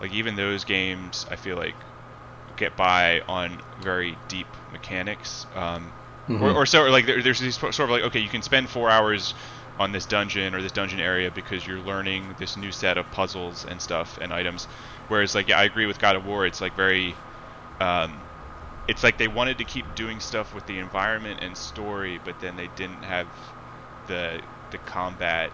like 0.00 0.12
even 0.12 0.36
those 0.36 0.64
games, 0.64 1.26
I 1.30 1.36
feel 1.36 1.56
like 1.56 1.76
get 2.56 2.76
by 2.76 3.22
on 3.28 3.60
very 3.78 4.18
deep 4.28 4.56
mechanics. 4.70 5.46
Um, 5.54 5.94
Mhm. 6.28 6.42
or, 6.42 6.50
or 6.52 6.66
so 6.66 6.82
or 6.82 6.90
like 6.90 7.06
there, 7.06 7.22
there's 7.22 7.38
these 7.38 7.56
sort 7.56 7.78
of 7.80 7.90
like 7.90 8.02
okay 8.02 8.18
you 8.20 8.28
can 8.28 8.42
spend 8.42 8.68
four 8.68 8.90
hours 8.90 9.34
on 9.78 9.92
this 9.92 10.06
dungeon 10.06 10.54
or 10.54 10.62
this 10.62 10.72
dungeon 10.72 10.98
area 11.00 11.30
because 11.30 11.66
you're 11.66 11.78
learning 11.80 12.34
this 12.38 12.56
new 12.56 12.72
set 12.72 12.96
of 12.98 13.08
puzzles 13.12 13.64
and 13.68 13.80
stuff 13.80 14.18
and 14.20 14.32
items. 14.32 14.64
Whereas 15.08 15.34
like 15.34 15.48
yeah 15.48 15.58
i 15.58 15.64
agree 15.64 15.86
with 15.86 15.98
god 15.98 16.16
of 16.16 16.26
war. 16.26 16.46
It's 16.46 16.60
like 16.60 16.74
very 16.74 17.14
um, 17.80 18.18
it's 18.88 19.02
like 19.04 19.18
they 19.18 19.28
wanted 19.28 19.58
to 19.58 19.64
keep 19.64 19.94
doing 19.94 20.18
stuff 20.20 20.54
with 20.54 20.66
the 20.66 20.78
environment 20.78 21.40
and 21.42 21.56
story 21.56 22.18
but 22.24 22.40
then 22.40 22.56
they 22.56 22.68
didn't 22.76 23.02
have 23.04 23.26
the 24.08 24.40
the 24.72 24.78
combat 24.78 25.50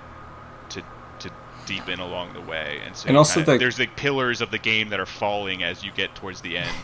to 0.71 0.83
to 1.19 1.31
deepen 1.67 2.01
along 2.01 2.33
the 2.33 2.41
way. 2.41 2.81
And 2.87 2.97
so 2.97 3.09
And 3.09 3.17
also 3.17 3.41
kinda- 3.41 3.53
the- 3.53 3.59
there's 3.59 3.79
like 3.79 3.95
pillars 3.97 4.41
of 4.41 4.51
the 4.51 4.59
game 4.59 4.89
that 4.91 5.01
are 5.01 5.07
falling 5.07 5.63
as 5.63 5.85
you 5.85 5.91
get 5.93 6.15
towards 6.15 6.41
the 6.41 6.57
end. 6.57 6.77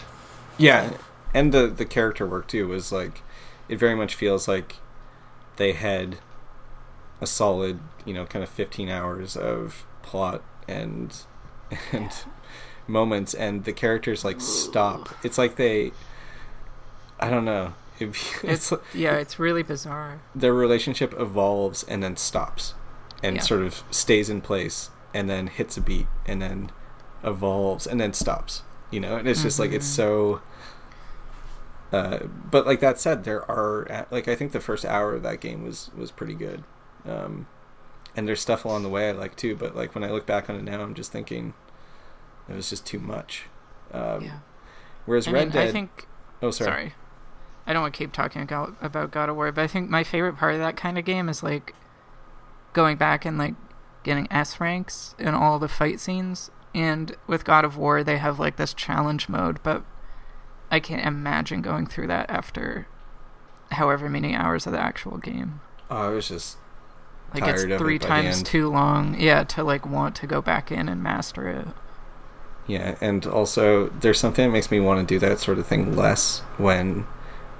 Yeah, 0.58 0.90
and 1.32 1.52
the 1.52 1.68
the 1.68 1.84
character 1.86 2.26
work 2.26 2.48
too 2.48 2.66
was 2.68 2.90
like, 2.92 3.22
it 3.68 3.78
very 3.78 3.94
much 3.94 4.14
feels 4.14 4.48
like 4.48 4.76
they 5.56 5.72
had 5.72 6.18
a 7.20 7.26
solid, 7.26 7.80
you 8.04 8.14
know, 8.14 8.24
kind 8.26 8.42
of 8.42 8.48
15 8.48 8.88
hours 8.88 9.36
of 9.36 9.84
plot 10.02 10.42
and 10.68 11.16
and 11.92 12.10
moments 12.86 13.34
and 13.34 13.64
the 13.64 13.72
characters 13.72 14.24
like 14.24 14.40
stop. 14.40 15.08
It's 15.22 15.36
like 15.38 15.56
they 15.56 15.92
I 17.20 17.30
don't 17.30 17.44
know. 17.44 17.74
It, 17.98 18.16
It's 18.44 18.72
yeah, 18.94 19.16
it's 19.16 19.38
really 19.38 19.62
bizarre. 19.64 20.20
their 20.34 20.52
relationship 20.54 21.12
evolves 21.18 21.82
and 21.84 22.02
then 22.02 22.16
stops 22.16 22.74
and 23.22 23.36
Yeah. 23.36 23.42
sort 23.42 23.62
of 23.62 23.82
stays 23.90 24.30
in 24.30 24.40
place 24.40 24.90
and 25.12 25.28
then 25.28 25.48
hits 25.48 25.76
a 25.76 25.80
beat 25.80 26.06
and 26.26 26.40
then 26.40 26.70
evolves 27.24 27.84
and 27.86 28.00
then 28.00 28.12
stops 28.12 28.62
you 28.92 29.00
know 29.00 29.16
and 29.16 29.26
it's 29.26 29.42
just 29.42 29.58
like 29.58 29.72
it's 29.72 29.88
Mhm. 29.90 29.96
so 29.96 30.40
uh, 31.92 32.18
but 32.50 32.66
like 32.66 32.80
that 32.80 32.98
said 32.98 33.24
there 33.24 33.48
are 33.50 34.06
like 34.10 34.28
i 34.28 34.34
think 34.34 34.52
the 34.52 34.60
first 34.60 34.84
hour 34.84 35.14
of 35.14 35.22
that 35.22 35.40
game 35.40 35.62
was 35.62 35.90
was 35.96 36.10
pretty 36.10 36.34
good 36.34 36.64
um, 37.06 37.46
and 38.16 38.28
there's 38.28 38.40
stuff 38.40 38.64
along 38.64 38.82
the 38.82 38.88
way 38.88 39.08
i 39.08 39.12
like 39.12 39.36
too 39.36 39.56
but 39.56 39.74
like 39.74 39.94
when 39.94 40.04
i 40.04 40.10
look 40.10 40.26
back 40.26 40.50
on 40.50 40.56
it 40.56 40.62
now 40.62 40.80
i'm 40.82 40.94
just 40.94 41.12
thinking 41.12 41.54
it 42.48 42.54
was 42.54 42.70
just 42.70 42.86
too 42.86 42.98
much 42.98 43.44
um, 43.92 44.24
yeah. 44.24 44.38
whereas 45.06 45.26
I 45.26 45.32
red 45.32 45.44
mean, 45.44 45.52
dead 45.52 45.68
I 45.68 45.72
think 45.72 46.06
oh 46.42 46.50
sorry, 46.50 46.70
sorry. 46.70 46.94
I 47.68 47.74
don't 47.74 47.82
want 47.82 47.94
to 47.94 47.98
keep 47.98 48.12
talking 48.12 48.40
about, 48.40 48.76
about 48.80 49.10
God 49.10 49.28
of 49.28 49.36
War, 49.36 49.52
but 49.52 49.60
I 49.60 49.66
think 49.66 49.90
my 49.90 50.02
favorite 50.02 50.38
part 50.38 50.54
of 50.54 50.60
that 50.60 50.74
kind 50.74 50.96
of 50.96 51.04
game 51.04 51.28
is 51.28 51.42
like 51.42 51.74
going 52.72 52.96
back 52.96 53.26
and 53.26 53.36
like 53.36 53.56
getting 54.04 54.26
S 54.30 54.58
ranks 54.58 55.14
in 55.18 55.34
all 55.34 55.58
the 55.58 55.68
fight 55.68 56.00
scenes. 56.00 56.50
And 56.74 57.14
with 57.26 57.44
God 57.44 57.66
of 57.66 57.76
War, 57.76 58.02
they 58.02 58.16
have 58.16 58.38
like 58.38 58.56
this 58.56 58.72
challenge 58.72 59.28
mode, 59.28 59.62
but 59.62 59.84
I 60.70 60.80
can't 60.80 61.04
imagine 61.06 61.62
going 61.62 61.86
through 61.86 62.08
that 62.08 62.28
after 62.30 62.86
however 63.72 64.08
many 64.08 64.34
hours 64.34 64.66
of 64.66 64.72
the 64.72 64.80
actual 64.80 65.18
game. 65.18 65.60
oh 65.90 66.06
i 66.06 66.08
was 66.08 66.28
just 66.28 66.56
Like 67.34 67.44
Tired 67.44 67.56
of 67.56 67.62
it's 67.64 67.72
it 67.72 67.78
three 67.78 67.98
the 67.98 68.06
times 68.06 68.42
too 68.42 68.68
long, 68.70 69.14
yeah, 69.20 69.44
to 69.44 69.62
like 69.64 69.84
want 69.86 70.16
to 70.16 70.26
go 70.26 70.40
back 70.40 70.72
in 70.72 70.88
and 70.88 71.02
master 71.02 71.48
it. 71.48 71.68
Yeah, 72.66 72.96
and 73.00 73.26
also 73.26 73.88
there's 73.88 74.18
something 74.18 74.46
that 74.46 74.52
makes 74.52 74.70
me 74.70 74.80
want 74.80 75.06
to 75.06 75.14
do 75.14 75.18
that 75.20 75.38
sort 75.38 75.58
of 75.58 75.66
thing 75.66 75.94
less 75.96 76.40
when 76.58 77.06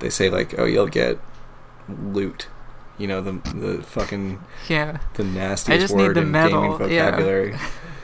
they 0.01 0.10
say 0.10 0.30
like, 0.30 0.59
"Oh, 0.59 0.64
you'll 0.64 0.86
get 0.89 1.18
loot," 1.89 2.48
you 2.98 3.06
know, 3.06 3.20
the 3.20 3.32
the 3.55 3.82
fucking 3.82 4.40
Yeah, 4.68 4.98
the 5.14 5.24
nastiest 5.24 5.80
just 5.80 5.94
need 5.94 6.09
word 6.09 6.16
the 6.16 6.22
in 6.22 6.30
metal, 6.30 6.78
gaming 6.78 6.90
yeah. 6.90 7.10
vocabulary. 7.10 7.56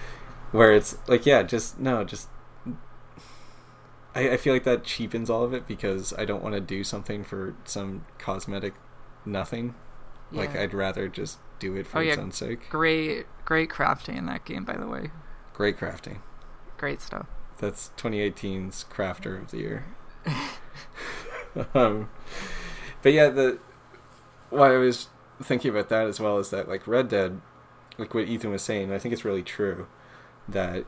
Where 0.52 0.72
it's 0.72 0.96
like, 1.08 1.26
yeah, 1.26 1.42
just 1.42 1.78
no, 1.80 2.04
just. 2.04 2.28
I, 4.14 4.30
I 4.30 4.36
feel 4.36 4.52
like 4.54 4.64
that 4.64 4.84
cheapens 4.84 5.28
all 5.28 5.42
of 5.44 5.52
it 5.52 5.66
because 5.66 6.12
I 6.16 6.24
don't 6.24 6.42
want 6.42 6.54
to 6.54 6.60
do 6.60 6.84
something 6.84 7.24
for 7.24 7.54
some 7.64 8.04
cosmetic 8.18 8.74
nothing. 9.24 9.74
Like. 10.32 10.56
I'd 10.56 10.74
rather 10.74 11.08
just 11.08 11.38
do 11.60 11.76
it 11.76 11.86
for 11.86 11.98
Oh, 11.98 12.00
its 12.00 12.16
yeah. 12.16 12.22
own 12.22 12.32
sake. 12.32 12.68
great, 12.70 13.26
great 13.44 13.70
crafting 13.70 14.16
in 14.16 14.26
that 14.26 14.44
game, 14.44 14.64
by 14.64 14.76
the 14.76 14.86
way. 14.88 15.10
Great 15.52 15.78
crafting. 15.78 16.18
Great 16.76 17.00
stuff. 17.00 17.26
That's 17.58 17.92
2018's 17.96 18.84
crafter 18.92 19.40
of 19.40 19.50
the 19.52 19.58
year. 19.58 19.84
um, 21.74 22.10
but 23.02 23.12
yeah, 23.12 23.28
the 23.28 23.58
what 24.50 24.70
I 24.72 24.76
was 24.76 25.08
thinking 25.42 25.70
about 25.70 25.88
that 25.88 26.06
as 26.06 26.18
well 26.20 26.38
is 26.38 26.50
that 26.50 26.68
like 26.68 26.86
Red 26.88 27.08
Dead, 27.08 27.40
like 27.98 28.12
what 28.14 28.24
Ethan 28.28 28.50
was 28.50 28.62
saying, 28.62 28.92
I 28.92 28.98
think 28.98 29.12
it's 29.12 29.24
really 29.24 29.42
true 29.42 29.86
that 30.48 30.84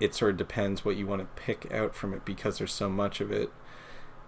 it 0.00 0.14
sort 0.14 0.32
of 0.32 0.36
depends 0.36 0.84
what 0.84 0.96
you 0.96 1.06
want 1.06 1.22
to 1.22 1.42
pick 1.42 1.72
out 1.72 1.94
from 1.94 2.14
it 2.14 2.24
because 2.24 2.58
there's 2.58 2.72
so 2.72 2.88
much 2.88 3.20
of 3.20 3.32
it. 3.32 3.50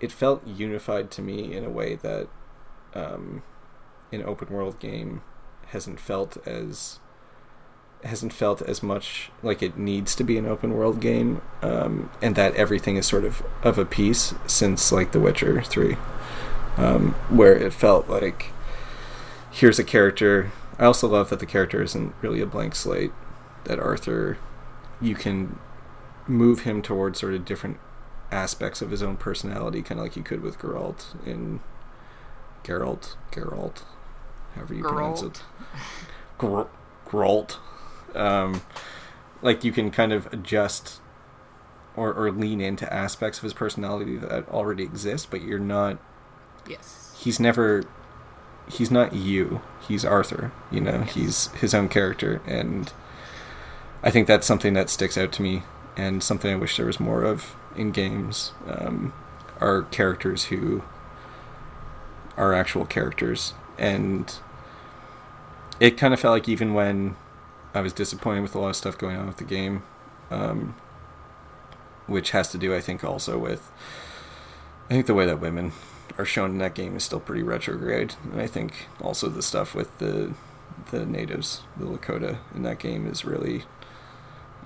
It 0.00 0.10
felt 0.10 0.46
unified 0.46 1.10
to 1.12 1.22
me 1.22 1.54
in 1.54 1.64
a 1.64 1.70
way 1.70 1.94
that 1.96 2.28
um, 2.94 3.42
an 4.12 4.22
open 4.24 4.48
world 4.48 4.78
game 4.78 5.22
hasn't 5.68 6.00
felt 6.00 6.36
as 6.46 6.98
hasn't 8.02 8.32
felt 8.32 8.62
as 8.62 8.82
much 8.82 9.30
like 9.42 9.62
it 9.62 9.76
needs 9.76 10.14
to 10.14 10.24
be 10.24 10.38
an 10.38 10.46
open 10.46 10.72
world 10.72 11.00
game, 11.00 11.42
um, 11.62 12.10
and 12.22 12.34
that 12.34 12.54
everything 12.54 12.96
is 12.96 13.06
sort 13.06 13.24
of 13.24 13.42
of 13.62 13.78
a 13.78 13.84
piece 13.84 14.34
since 14.46 14.90
like 14.90 15.12
The 15.12 15.20
Witcher 15.20 15.62
Three, 15.62 15.96
um, 16.76 17.12
where 17.28 17.56
it 17.56 17.72
felt 17.72 18.08
like 18.08 18.52
here's 19.50 19.78
a 19.78 19.84
character. 19.84 20.50
I 20.78 20.86
also 20.86 21.08
love 21.08 21.28
that 21.28 21.40
the 21.40 21.46
character 21.46 21.82
isn't 21.82 22.14
really 22.22 22.40
a 22.40 22.46
blank 22.46 22.74
slate. 22.74 23.12
That 23.64 23.78
Arthur, 23.78 24.38
you 25.00 25.14
can 25.14 25.58
move 26.26 26.60
him 26.60 26.82
towards 26.82 27.18
sort 27.20 27.34
of 27.34 27.44
different 27.44 27.78
aspects 28.30 28.80
of 28.82 28.90
his 28.90 29.02
own 29.02 29.16
personality, 29.16 29.82
kind 29.82 29.98
of 30.00 30.04
like 30.06 30.16
you 30.16 30.22
could 30.22 30.40
with 30.42 30.58
Geralt 30.58 31.14
in 31.26 31.60
Geralt, 32.64 33.16
Geralt, 33.32 33.82
however 34.54 34.74
you 34.74 34.82
pronounce 34.82 35.22
it. 35.22 35.42
Gr- 36.38 36.62
Geralt. 37.06 37.56
Um, 38.14 38.62
like 39.42 39.64
you 39.64 39.72
can 39.72 39.90
kind 39.90 40.12
of 40.12 40.26
adjust 40.32 41.00
or, 41.96 42.12
or 42.12 42.30
lean 42.30 42.60
into 42.60 42.92
aspects 42.92 43.38
of 43.38 43.44
his 43.44 43.52
personality 43.54 44.16
that 44.18 44.48
already 44.48 44.82
exist, 44.84 45.28
but 45.30 45.42
you're 45.42 45.58
not. 45.58 45.98
Yes. 46.68 47.16
He's 47.18 47.40
never. 47.40 47.84
He's 48.70 48.90
not 48.90 49.12
you. 49.14 49.62
He's 49.88 50.04
Arthur. 50.04 50.52
You 50.70 50.80
know, 50.80 51.00
Yes. 51.00 51.14
he's 51.14 51.46
his 51.54 51.74
own 51.74 51.88
character, 51.88 52.40
and 52.46 52.92
I 54.02 54.10
think 54.10 54.26
that's 54.26 54.46
something 54.46 54.74
that 54.74 54.90
sticks 54.90 55.18
out 55.18 55.32
to 55.32 55.42
me, 55.42 55.62
and 55.96 56.22
something 56.22 56.52
I 56.52 56.56
wish 56.56 56.76
there 56.76 56.86
was 56.86 57.00
more 57.00 57.22
of 57.22 57.54
in 57.76 57.90
games. 57.90 58.52
Um, 58.66 59.12
are 59.60 59.82
characters 59.82 60.44
who 60.44 60.82
are 62.36 62.54
actual 62.54 62.86
characters, 62.86 63.52
and 63.78 64.34
it 65.78 65.98
kind 65.98 66.14
of 66.14 66.20
felt 66.20 66.32
like 66.32 66.48
even 66.48 66.72
when 66.72 67.16
I 67.74 67.80
was 67.80 67.92
disappointed 67.92 68.40
with 68.40 68.54
a 68.54 68.58
lot 68.58 68.70
of 68.70 68.76
stuff 68.76 68.96
going 68.96 69.16
on 69.16 69.26
with 69.26 69.36
the 69.36 69.44
game, 69.44 69.82
um, 70.30 70.74
which 72.06 72.30
has 72.30 72.50
to 72.52 72.58
do, 72.58 72.74
I 72.74 72.80
think, 72.80 73.04
also 73.04 73.38
with 73.38 73.70
I 74.88 74.94
think 74.94 75.06
the 75.06 75.14
way 75.14 75.26
that 75.26 75.40
women 75.40 75.72
are 76.18 76.24
shown 76.24 76.50
in 76.50 76.58
that 76.58 76.74
game 76.74 76.96
is 76.96 77.04
still 77.04 77.20
pretty 77.20 77.42
retrograde, 77.42 78.14
and 78.32 78.40
I 78.40 78.46
think 78.46 78.88
also 79.00 79.28
the 79.28 79.42
stuff 79.42 79.74
with 79.74 79.96
the 79.98 80.32
the 80.90 81.04
natives, 81.04 81.62
the 81.76 81.84
Lakota 81.84 82.38
in 82.54 82.62
that 82.62 82.78
game 82.78 83.06
is 83.06 83.24
really 83.24 83.64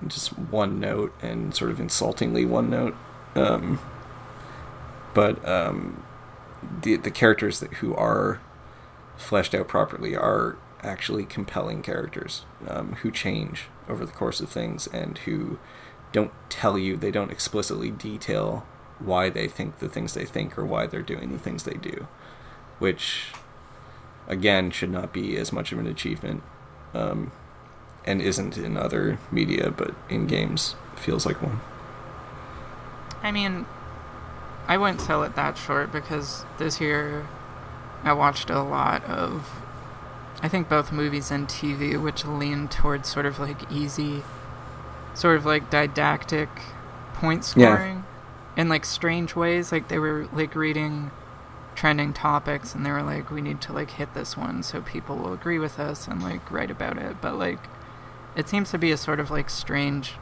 just 0.07 0.37
one 0.37 0.79
note 0.79 1.13
and 1.21 1.55
sort 1.55 1.71
of 1.71 1.79
insultingly 1.79 2.45
one 2.45 2.69
note. 2.69 2.95
Um, 3.35 3.79
but 5.13 5.45
um, 5.47 6.03
the 6.81 6.97
the 6.97 7.11
characters 7.11 7.59
that 7.59 7.75
who 7.75 7.95
are 7.95 8.39
fleshed 9.17 9.55
out 9.55 9.67
properly 9.67 10.15
are 10.15 10.57
actually 10.83 11.25
compelling 11.25 11.81
characters 11.81 12.45
um, 12.67 12.93
who 13.01 13.11
change 13.11 13.65
over 13.89 14.05
the 14.05 14.11
course 14.11 14.39
of 14.39 14.49
things 14.49 14.87
and 14.87 15.17
who 15.19 15.57
don't 16.11 16.31
tell 16.49 16.77
you 16.77 16.95
they 16.95 17.11
don't 17.11 17.31
explicitly 17.31 17.89
detail 17.89 18.65
why 18.99 19.29
they 19.29 19.47
think 19.47 19.79
the 19.79 19.89
things 19.89 20.13
they 20.13 20.25
think 20.25 20.57
or 20.57 20.65
why 20.65 20.85
they're 20.85 21.01
doing 21.01 21.31
the 21.31 21.39
things 21.39 21.63
they 21.63 21.73
do 21.73 22.07
which 22.79 23.27
again 24.27 24.69
should 24.69 24.91
not 24.91 25.11
be 25.11 25.37
as 25.37 25.51
much 25.51 25.71
of 25.71 25.79
an 25.79 25.87
achievement 25.87 26.43
um, 26.93 27.31
and 28.05 28.21
isn't 28.21 28.57
in 28.57 28.77
other 28.77 29.17
media 29.31 29.71
but 29.71 29.93
in 30.09 30.27
games 30.27 30.75
feels 30.95 31.25
like 31.25 31.41
one 31.41 31.59
I 33.23 33.31
mean, 33.31 33.65
I 34.67 34.77
wouldn't 34.77 35.01
sell 35.01 35.23
it 35.23 35.35
that 35.35 35.57
short 35.57 35.91
because 35.91 36.45
this 36.59 36.79
year 36.79 37.25
I 38.03 38.13
watched 38.13 38.51
a 38.51 38.61
lot 38.61 39.03
of, 39.05 39.49
I 40.43 40.47
think 40.47 40.69
both 40.69 40.91
movies 40.91 41.31
and 41.31 41.47
TV, 41.47 41.99
which 41.99 42.23
lean 42.23 42.67
towards 42.67 43.09
sort 43.09 43.25
of 43.25 43.39
like 43.39 43.71
easy, 43.71 44.21
sort 45.15 45.37
of 45.37 45.45
like 45.45 45.71
didactic 45.71 46.49
point 47.15 47.51
Yeah. 47.55 47.75
scoring 47.77 48.03
in 48.55 48.69
like 48.69 48.85
strange 48.85 49.35
ways. 49.35 49.71
Like 49.71 49.87
they 49.87 49.97
were 49.97 50.27
like 50.31 50.53
reading 50.53 51.09
trending 51.73 52.13
topics 52.13 52.75
and 52.75 52.85
they 52.85 52.91
were 52.91 53.01
like, 53.01 53.31
we 53.31 53.41
need 53.41 53.59
to 53.61 53.73
like 53.73 53.89
hit 53.91 54.13
this 54.13 54.37
one 54.37 54.61
so 54.61 54.81
people 54.81 55.15
will 55.17 55.33
agree 55.33 55.57
with 55.57 55.79
us 55.79 56.07
and 56.07 56.21
like 56.21 56.51
write 56.51 56.69
about 56.69 56.99
it. 56.99 57.15
But 57.21 57.39
like, 57.39 57.59
it 58.35 58.49
seems 58.49 58.71
to 58.71 58.77
be 58.77 58.91
a 58.91 58.97
sort 58.97 59.19
of 59.19 59.31
like 59.31 59.49
strange 59.49 60.13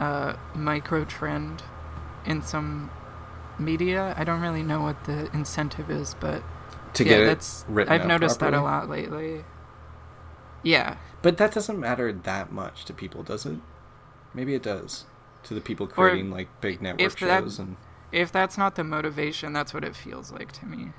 uh, 0.00 0.34
micro 0.54 1.04
trend 1.04 1.62
in 2.24 2.42
some 2.42 2.90
media. 3.58 4.14
I 4.16 4.24
don't 4.24 4.40
really 4.40 4.62
know 4.62 4.82
what 4.82 5.04
the 5.04 5.30
incentive 5.34 5.90
is, 5.90 6.14
but 6.20 6.42
to 6.94 7.04
yeah, 7.04 7.10
get 7.10 7.20
it 7.20 7.26
that's 7.26 7.64
I've 7.88 8.06
noticed 8.06 8.40
that 8.40 8.54
a 8.54 8.60
lot 8.60 8.88
lately. 8.88 9.44
Yeah, 10.64 10.96
But 11.22 11.38
that 11.38 11.52
doesn't 11.52 11.80
matter 11.80 12.12
that 12.12 12.52
much 12.52 12.84
to 12.84 12.92
people, 12.92 13.24
does 13.24 13.44
it? 13.46 13.58
Maybe 14.32 14.54
it 14.54 14.62
does 14.62 15.06
to 15.42 15.54
the 15.54 15.60
people 15.60 15.86
Or 15.96 16.10
creating 16.10 16.30
like 16.30 16.48
big 16.60 16.80
network 16.80 17.00
if 17.00 17.18
that- 17.18 17.42
shows 17.42 17.58
and 17.58 17.76
if 18.12 18.30
that's 18.30 18.56
not 18.58 18.74
the 18.76 18.84
motivation, 18.84 19.52
that's 19.52 19.72
what 19.74 19.82
it 19.84 19.96
feels 19.96 20.30
like 20.30 20.52
to 20.52 20.66
me. 20.66 20.92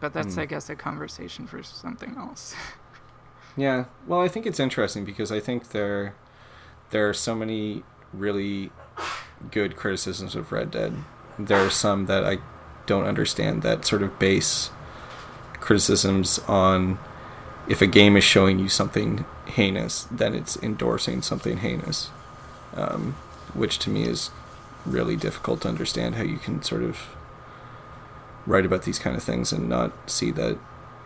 But 0.00 0.14
that's, 0.14 0.34
Hmm. 0.34 0.40
I 0.40 0.46
guess, 0.46 0.70
a 0.70 0.76
conversation 0.76 1.46
for 1.46 1.62
something 1.62 2.14
else. 2.16 2.54
yeah. 3.56 3.84
Well, 4.06 4.20
I 4.20 4.28
think 4.28 4.46
it's 4.46 4.60
interesting 4.60 5.04
because 5.04 5.30
I 5.32 5.40
think 5.40 5.70
there 5.70 6.14
there 6.90 7.08
are 7.08 7.14
so 7.14 7.34
many 7.34 7.82
really 8.12 8.70
good 9.50 9.76
criticisms 9.76 10.34
of 10.34 10.52
Red 10.52 10.70
Dead. 10.70 10.94
There 11.38 11.58
are 11.58 11.70
some 11.70 12.06
that 12.06 12.24
I 12.24 12.38
don't 12.86 13.06
understand 13.06 13.62
that 13.62 13.84
sort 13.84 14.02
of 14.02 14.18
base 14.18 14.70
criticisms 15.60 16.38
on 16.48 16.98
if 17.68 17.80
a 17.80 17.86
game 17.86 18.16
is 18.16 18.24
showing 18.24 18.58
you 18.58 18.68
something 18.68 19.24
heinous, 19.46 20.08
then 20.10 20.34
it's 20.34 20.56
endorsing 20.56 21.22
something 21.22 21.58
heinous, 21.58 22.10
um, 22.74 23.12
which 23.54 23.78
to 23.80 23.90
me 23.90 24.02
is 24.02 24.30
really 24.84 25.16
difficult 25.16 25.60
to 25.60 25.68
understand 25.68 26.16
how 26.16 26.22
you 26.22 26.38
can 26.38 26.62
sort 26.62 26.82
of 26.82 27.14
write 28.46 28.64
about 28.64 28.82
these 28.82 28.98
kind 28.98 29.16
of 29.16 29.22
things 29.22 29.52
and 29.52 29.68
not 29.68 29.92
see 30.10 30.30
that 30.32 30.58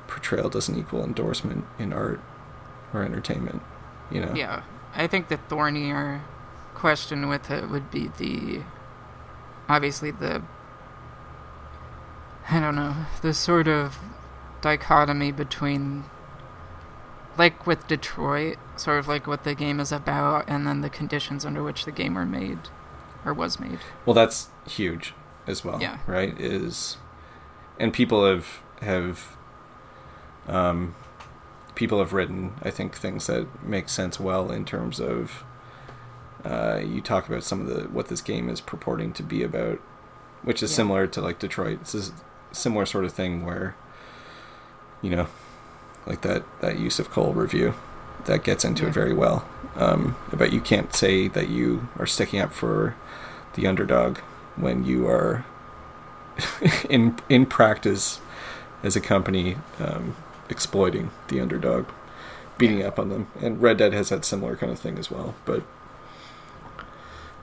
portrayal 0.06 0.48
doesn't 0.48 0.78
equal 0.78 1.04
endorsement 1.04 1.64
in 1.78 1.92
art 1.92 2.20
or 2.94 3.02
entertainment. 3.02 3.62
You 4.10 4.20
know? 4.20 4.32
Yeah, 4.34 4.62
I 4.94 5.06
think 5.06 5.28
the 5.28 5.36
thornier 5.36 6.22
question 6.74 7.28
with 7.28 7.50
it 7.50 7.68
would 7.68 7.90
be 7.90 8.08
the 8.18 8.62
obviously 9.68 10.10
the 10.10 10.42
I 12.50 12.60
don't 12.60 12.76
know 12.76 12.94
the 13.22 13.34
sort 13.34 13.68
of 13.68 13.98
dichotomy 14.60 15.32
between 15.32 16.04
like 17.36 17.66
with 17.66 17.86
Detroit, 17.88 18.58
sort 18.76 18.98
of 18.98 19.08
like 19.08 19.26
what 19.26 19.44
the 19.44 19.54
game 19.54 19.80
is 19.80 19.90
about, 19.90 20.44
and 20.48 20.66
then 20.66 20.82
the 20.82 20.90
conditions 20.90 21.44
under 21.44 21.62
which 21.62 21.84
the 21.84 21.90
game 21.90 22.14
were 22.14 22.26
made 22.26 22.58
or 23.24 23.34
was 23.34 23.58
made. 23.58 23.80
Well, 24.06 24.14
that's 24.14 24.48
huge 24.68 25.14
as 25.46 25.64
well. 25.64 25.80
Yeah. 25.80 25.98
Right. 26.06 26.38
Is 26.38 26.98
and 27.78 27.92
people 27.92 28.26
have 28.26 28.60
have 28.80 29.36
um, 30.46 30.94
people 31.74 31.98
have 31.98 32.12
written 32.12 32.52
I 32.62 32.70
think 32.70 32.94
things 32.94 33.26
that 33.26 33.46
make 33.64 33.88
sense 33.88 34.20
well 34.20 34.50
in 34.52 34.64
terms 34.64 35.00
of 35.00 35.44
uh, 36.44 36.80
you 36.84 37.00
talk 37.00 37.26
about 37.28 37.42
some 37.42 37.60
of 37.62 37.66
the 37.68 37.88
what 37.88 38.08
this 38.08 38.20
game 38.20 38.48
is 38.50 38.60
purporting 38.60 39.12
to 39.14 39.22
be 39.22 39.42
about, 39.42 39.78
which 40.42 40.62
is 40.62 40.70
Yeah. 40.70 40.76
similar 40.76 41.06
to 41.06 41.20
like 41.22 41.38
Detroit. 41.38 41.78
It's 41.80 41.94
a 41.94 42.12
similar 42.52 42.84
sort 42.86 43.04
of 43.06 43.12
thing 43.12 43.44
where 43.46 43.74
you 45.02 45.10
know 45.10 45.26
like 46.06 46.20
that 46.20 46.44
that 46.60 46.76
Yussef 46.76 47.08
Cole 47.08 47.32
review 47.32 47.74
that 48.26 48.44
gets 48.44 48.64
into 48.64 48.82
Yeah. 48.82 48.88
it 48.90 48.94
very 48.94 49.14
well. 49.14 49.46
Um, 49.76 50.16
but 50.32 50.52
you 50.52 50.60
can't 50.60 50.94
say 50.94 51.28
that 51.28 51.48
you 51.48 51.88
are 51.98 52.06
sticking 52.06 52.40
up 52.40 52.52
for 52.52 52.94
the 53.54 53.66
underdog 53.66 54.18
when 54.56 54.84
you 54.84 55.08
are 55.08 55.44
in 56.90 57.16
in 57.28 57.46
practice 57.46 58.20
as 58.82 58.96
a 58.96 59.00
company 59.00 59.56
um, 59.80 60.14
exploiting 60.48 61.10
the 61.28 61.40
underdog, 61.40 61.86
beating 62.58 62.82
up 62.82 62.98
on 62.98 63.08
them. 63.08 63.28
And 63.40 63.60
Red 63.60 63.78
Dead 63.78 63.92
has 63.92 64.08
that 64.10 64.24
similar 64.24 64.56
kind 64.56 64.72
of 64.72 64.78
thing 64.78 64.98
as 64.98 65.10
well. 65.10 65.34
But 65.44 65.62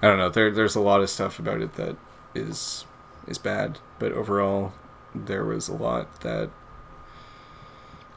I 0.02 0.08
don't 0.08 0.18
know. 0.18 0.30
There 0.30 0.52
there's 0.52 0.76
a 0.76 0.82
lot 0.82 1.02
of 1.02 1.10
stuff 1.10 1.40
about 1.40 1.62
it 1.62 1.74
that 1.76 1.96
is 2.34 2.86
is 3.28 3.38
bad, 3.38 3.80
but 4.00 4.12
overall 4.12 4.74
there 5.14 5.46
was 5.46 5.68
a 5.68 5.74
lot 5.74 6.22
that 6.22 6.50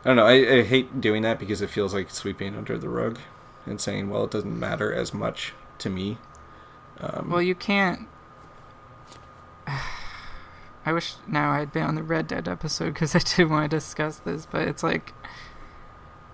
I 0.05 0.09
don't 0.09 0.17
know. 0.17 0.27
I, 0.27 0.59
I 0.59 0.63
hate 0.63 1.01
doing 1.01 1.23
that 1.23 1.39
because 1.39 1.63
it 1.63 1.71
feels 1.71 1.95
like 1.95 2.11
sweeping 2.11 2.57
under 2.57 2.79
the 2.79 2.89
rug 2.89 3.19
and 3.67 3.81
saying, 3.81 4.11
"Well, 4.11 4.25
it 4.25 4.31
doesn't 4.31 4.59
matter 4.59 4.93
as 4.93 5.15
much 5.15 5.55
to 5.79 5.91
me." 5.91 6.19
Um, 7.01 7.31
Well, 7.31 7.43
you 7.43 7.55
can't. 7.55 8.07
I 10.87 10.93
wish 10.93 11.15
now 11.27 11.53
I'd 11.53 11.73
been 11.73 11.85
on 11.85 11.95
the 11.95 12.03
Red 12.03 12.27
Dead 12.27 12.47
episode 12.49 12.95
because 12.95 13.15
I 13.15 13.19
did 13.19 13.49
want 13.49 13.71
to 13.71 13.77
discuss 13.77 14.19
this, 14.19 14.47
but 14.47 14.69
it's 14.69 14.83
like 14.83 15.15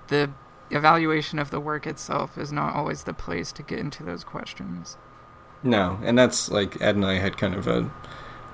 the 0.08 0.30
evaluation 0.70 1.38
of 1.38 1.50
the 1.50 1.60
work 1.60 1.86
itself 1.86 2.36
is 2.36 2.52
not 2.52 2.74
always 2.74 3.04
the 3.04 3.12
place 3.12 3.52
to 3.52 3.62
get 3.62 3.78
into 3.78 4.02
those 4.02 4.24
questions. 4.24 4.96
No, 5.62 5.98
and 6.02 6.18
that's 6.18 6.50
like 6.50 6.80
Ed 6.80 6.96
and 6.96 7.04
I 7.04 7.14
had 7.14 7.36
kind 7.36 7.54
of 7.54 7.66
a 7.66 7.90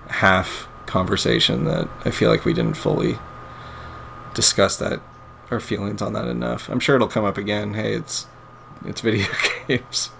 half 0.09 0.69
conversation 0.87 1.65
that 1.65 1.89
I 2.05 2.11
feel 2.11 2.31
like 2.31 2.45
we 2.45 2.53
didn't 2.53 2.77
fully 2.77 3.19
discuss 4.35 4.77
that 4.79 5.01
our 5.51 5.61
feelings 5.61 6.03
on 6.03 6.13
that 6.15 6.27
enough. 6.27 6.69
I'm 6.69 6.81
sure 6.81 6.97
it'll 6.97 7.09
come 7.09 7.25
up 7.25 7.39
again. 7.39 7.75
Hey, 7.75 7.95
it's 7.95 8.27
it's 8.85 9.01
video 9.01 9.27
games, 9.69 10.11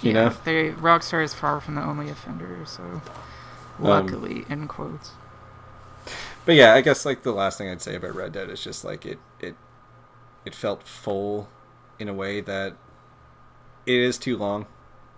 you 0.00 0.12
yeah, 0.12 0.28
know. 0.28 0.34
they 0.44 0.70
Rockstar 0.70 1.22
is 1.22 1.34
far 1.34 1.60
from 1.60 1.74
the 1.74 1.82
only 1.82 2.08
offender, 2.08 2.58
so 2.64 3.02
luckily, 3.78 4.44
in 4.48 4.68
quotes. 4.68 5.10
But 6.44 6.54
yeah, 6.54 6.74
I 6.74 6.80
guess 6.80 7.04
like 7.04 7.22
the 7.22 7.32
last 7.32 7.58
thing 7.58 7.68
I'd 7.68 7.82
say 7.82 7.94
about 7.94 8.14
Red 8.14 8.32
Dead 8.32 8.48
is 8.50 8.62
just 8.62 8.84
like 8.84 9.04
it 9.04 9.18
it 9.40 9.54
it 10.44 10.54
felt 10.54 10.82
full 10.82 11.48
in 11.98 12.08
a 12.08 12.14
way 12.14 12.40
that 12.40 12.74
it 13.86 13.96
is 13.96 14.18
too 14.18 14.36
long. 14.36 14.66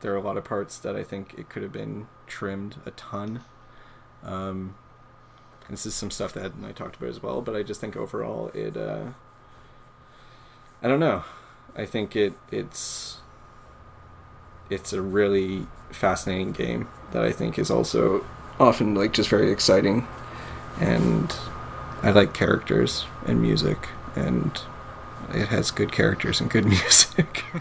There 0.01 0.12
are 0.12 0.16
a 0.16 0.23
lot 0.23 0.37
of 0.37 0.45
parts 0.45 0.78
that 0.78 0.97
I 0.97 1.05
think 1.05 1.35
it 1.39 1.49
could 1.49 1.62
have 1.62 1.73
been 1.73 2.09
trimmed 2.27 2.77
a 2.87 2.91
ton. 2.93 3.45
Um, 4.23 4.74
and 5.66 5.77
this 5.77 5.87
is 5.87 5.95
some 5.95 6.11
stuff 6.11 6.32
that 6.32 6.45
Ed 6.45 6.55
and 6.57 6.66
I 6.66 6.73
talked 6.73 6.97
about 6.97 7.11
as 7.11 7.23
well, 7.23 7.43
but 7.43 7.55
I 7.55 7.62
just 7.62 7.81
think 7.81 7.97
overall 7.97 8.51
it 8.55 8.77
uh, 8.77 9.11
I 10.82 10.89
don't 10.89 11.01
know. 11.01 11.24
I 11.77 11.85
think 11.85 12.16
it 12.16 12.35
it's 12.51 13.19
it's 14.69 14.93
a 14.93 15.03
really 15.03 15.66
fascinating 15.91 16.53
game 16.53 16.89
that 17.12 17.24
I 17.24 17.32
think 17.32 17.59
is 17.59 17.70
also 17.70 18.24
often 18.61 18.95
like 18.95 19.12
just 19.12 19.28
very 19.28 19.51
exciting 19.51 20.07
and 20.78 21.35
I 22.03 22.11
like 22.11 22.32
characters 22.32 23.05
and 23.27 23.43
music, 23.43 23.89
and 24.16 24.59
it 25.35 25.49
has 25.49 25.70
good 25.70 25.93
characters 25.93 26.41
and 26.41 26.51
good 26.51 26.65
music. 26.77 27.45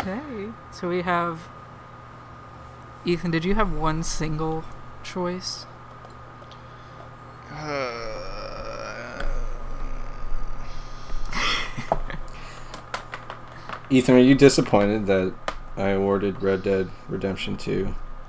Okay, 0.00 0.50
so 0.70 0.88
we 0.88 1.02
have 1.02 1.48
Ethan. 3.04 3.30
Did 3.32 3.44
you 3.44 3.54
have 3.54 3.72
one 3.72 4.02
single 4.04 4.64
choice? 5.02 5.66
Uh, 7.52 9.24
Ethan, 13.90 14.14
are 14.14 14.20
you 14.20 14.34
disappointed 14.36 15.06
that 15.06 15.32
I 15.78 15.90
awarded 15.90 16.42
Red 16.42 16.62
Dead 16.62 16.90
Redemption 17.08 17.56
2 17.56 17.94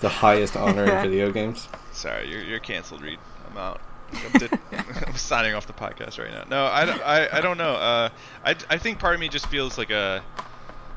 the 0.00 0.08
highest 0.08 0.56
honor 0.56 0.84
in 0.84 1.02
video 1.02 1.30
games? 1.30 1.68
Sorry, 1.92 2.28
you're, 2.28 2.42
you're 2.42 2.58
canceled, 2.58 3.02
Reid. 3.02 3.18
I'm 3.50 3.56
out. 3.58 3.80
I'm, 4.12 4.32
di- 4.40 4.58
I'm 5.06 5.14
signing 5.16 5.54
off 5.54 5.66
the 5.68 5.72
podcast 5.72 6.18
right 6.18 6.32
now. 6.32 6.44
No, 6.48 6.64
I, 6.66 6.84
don't- 6.84 7.02
I, 7.02 7.28
I 7.38 7.40
don't 7.40 7.58
know. 7.58 7.74
Uh, 7.74 8.08
I, 8.44 8.56
I 8.68 8.78
think 8.78 8.98
part 8.98 9.14
of 9.14 9.20
me 9.20 9.28
just 9.28 9.46
feels 9.46 9.78
like 9.78 9.90
a 9.90 10.24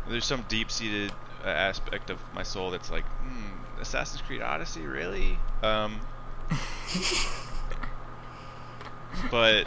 there's 0.09 0.25
some 0.25 0.43
deep-seated 0.49 1.11
uh, 1.45 1.47
aspect 1.49 2.09
of 2.09 2.17
my 2.33 2.43
soul 2.43 2.71
that's 2.71 2.89
like, 2.91 3.05
hmm, 3.05 3.81
Assassin's 3.81 4.21
Creed 4.21 4.41
Odyssey, 4.41 4.81
really? 4.81 5.37
Um, 5.61 5.99
but 9.31 9.65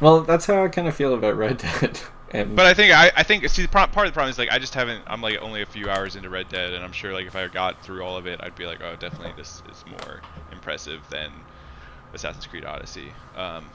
Well, 0.00 0.22
that's 0.22 0.46
how 0.46 0.64
I 0.64 0.68
kind 0.68 0.88
of 0.88 0.94
feel 0.94 1.14
about 1.14 1.36
Red 1.36 1.58
Dead. 1.58 2.00
And 2.34 2.56
but 2.56 2.66
I 2.66 2.74
think 2.74 2.92
I, 2.92 3.12
I 3.16 3.22
think 3.22 3.48
see 3.48 3.62
the 3.62 3.68
pro- 3.68 3.86
part 3.86 4.06
of 4.06 4.12
the 4.12 4.16
problem 4.16 4.30
is 4.30 4.38
like 4.38 4.50
I 4.50 4.58
just 4.58 4.74
haven't 4.74 5.02
I'm 5.06 5.20
like 5.22 5.38
only 5.40 5.62
a 5.62 5.66
few 5.66 5.88
hours 5.88 6.16
into 6.16 6.28
Red 6.28 6.48
Dead 6.48 6.72
and 6.72 6.84
I'm 6.84 6.92
sure 6.92 7.12
like 7.12 7.26
if 7.26 7.36
I 7.36 7.46
got 7.48 7.82
through 7.82 8.02
all 8.02 8.16
of 8.16 8.26
it 8.26 8.40
I'd 8.42 8.56
be 8.56 8.66
like 8.66 8.80
oh 8.82 8.96
definitely 8.96 9.32
this 9.36 9.62
is 9.70 9.84
more 9.88 10.20
impressive 10.50 11.00
than 11.10 11.30
Assassin's 12.12 12.46
Creed 12.46 12.64
Odyssey. 12.64 13.12
Um, 13.36 13.66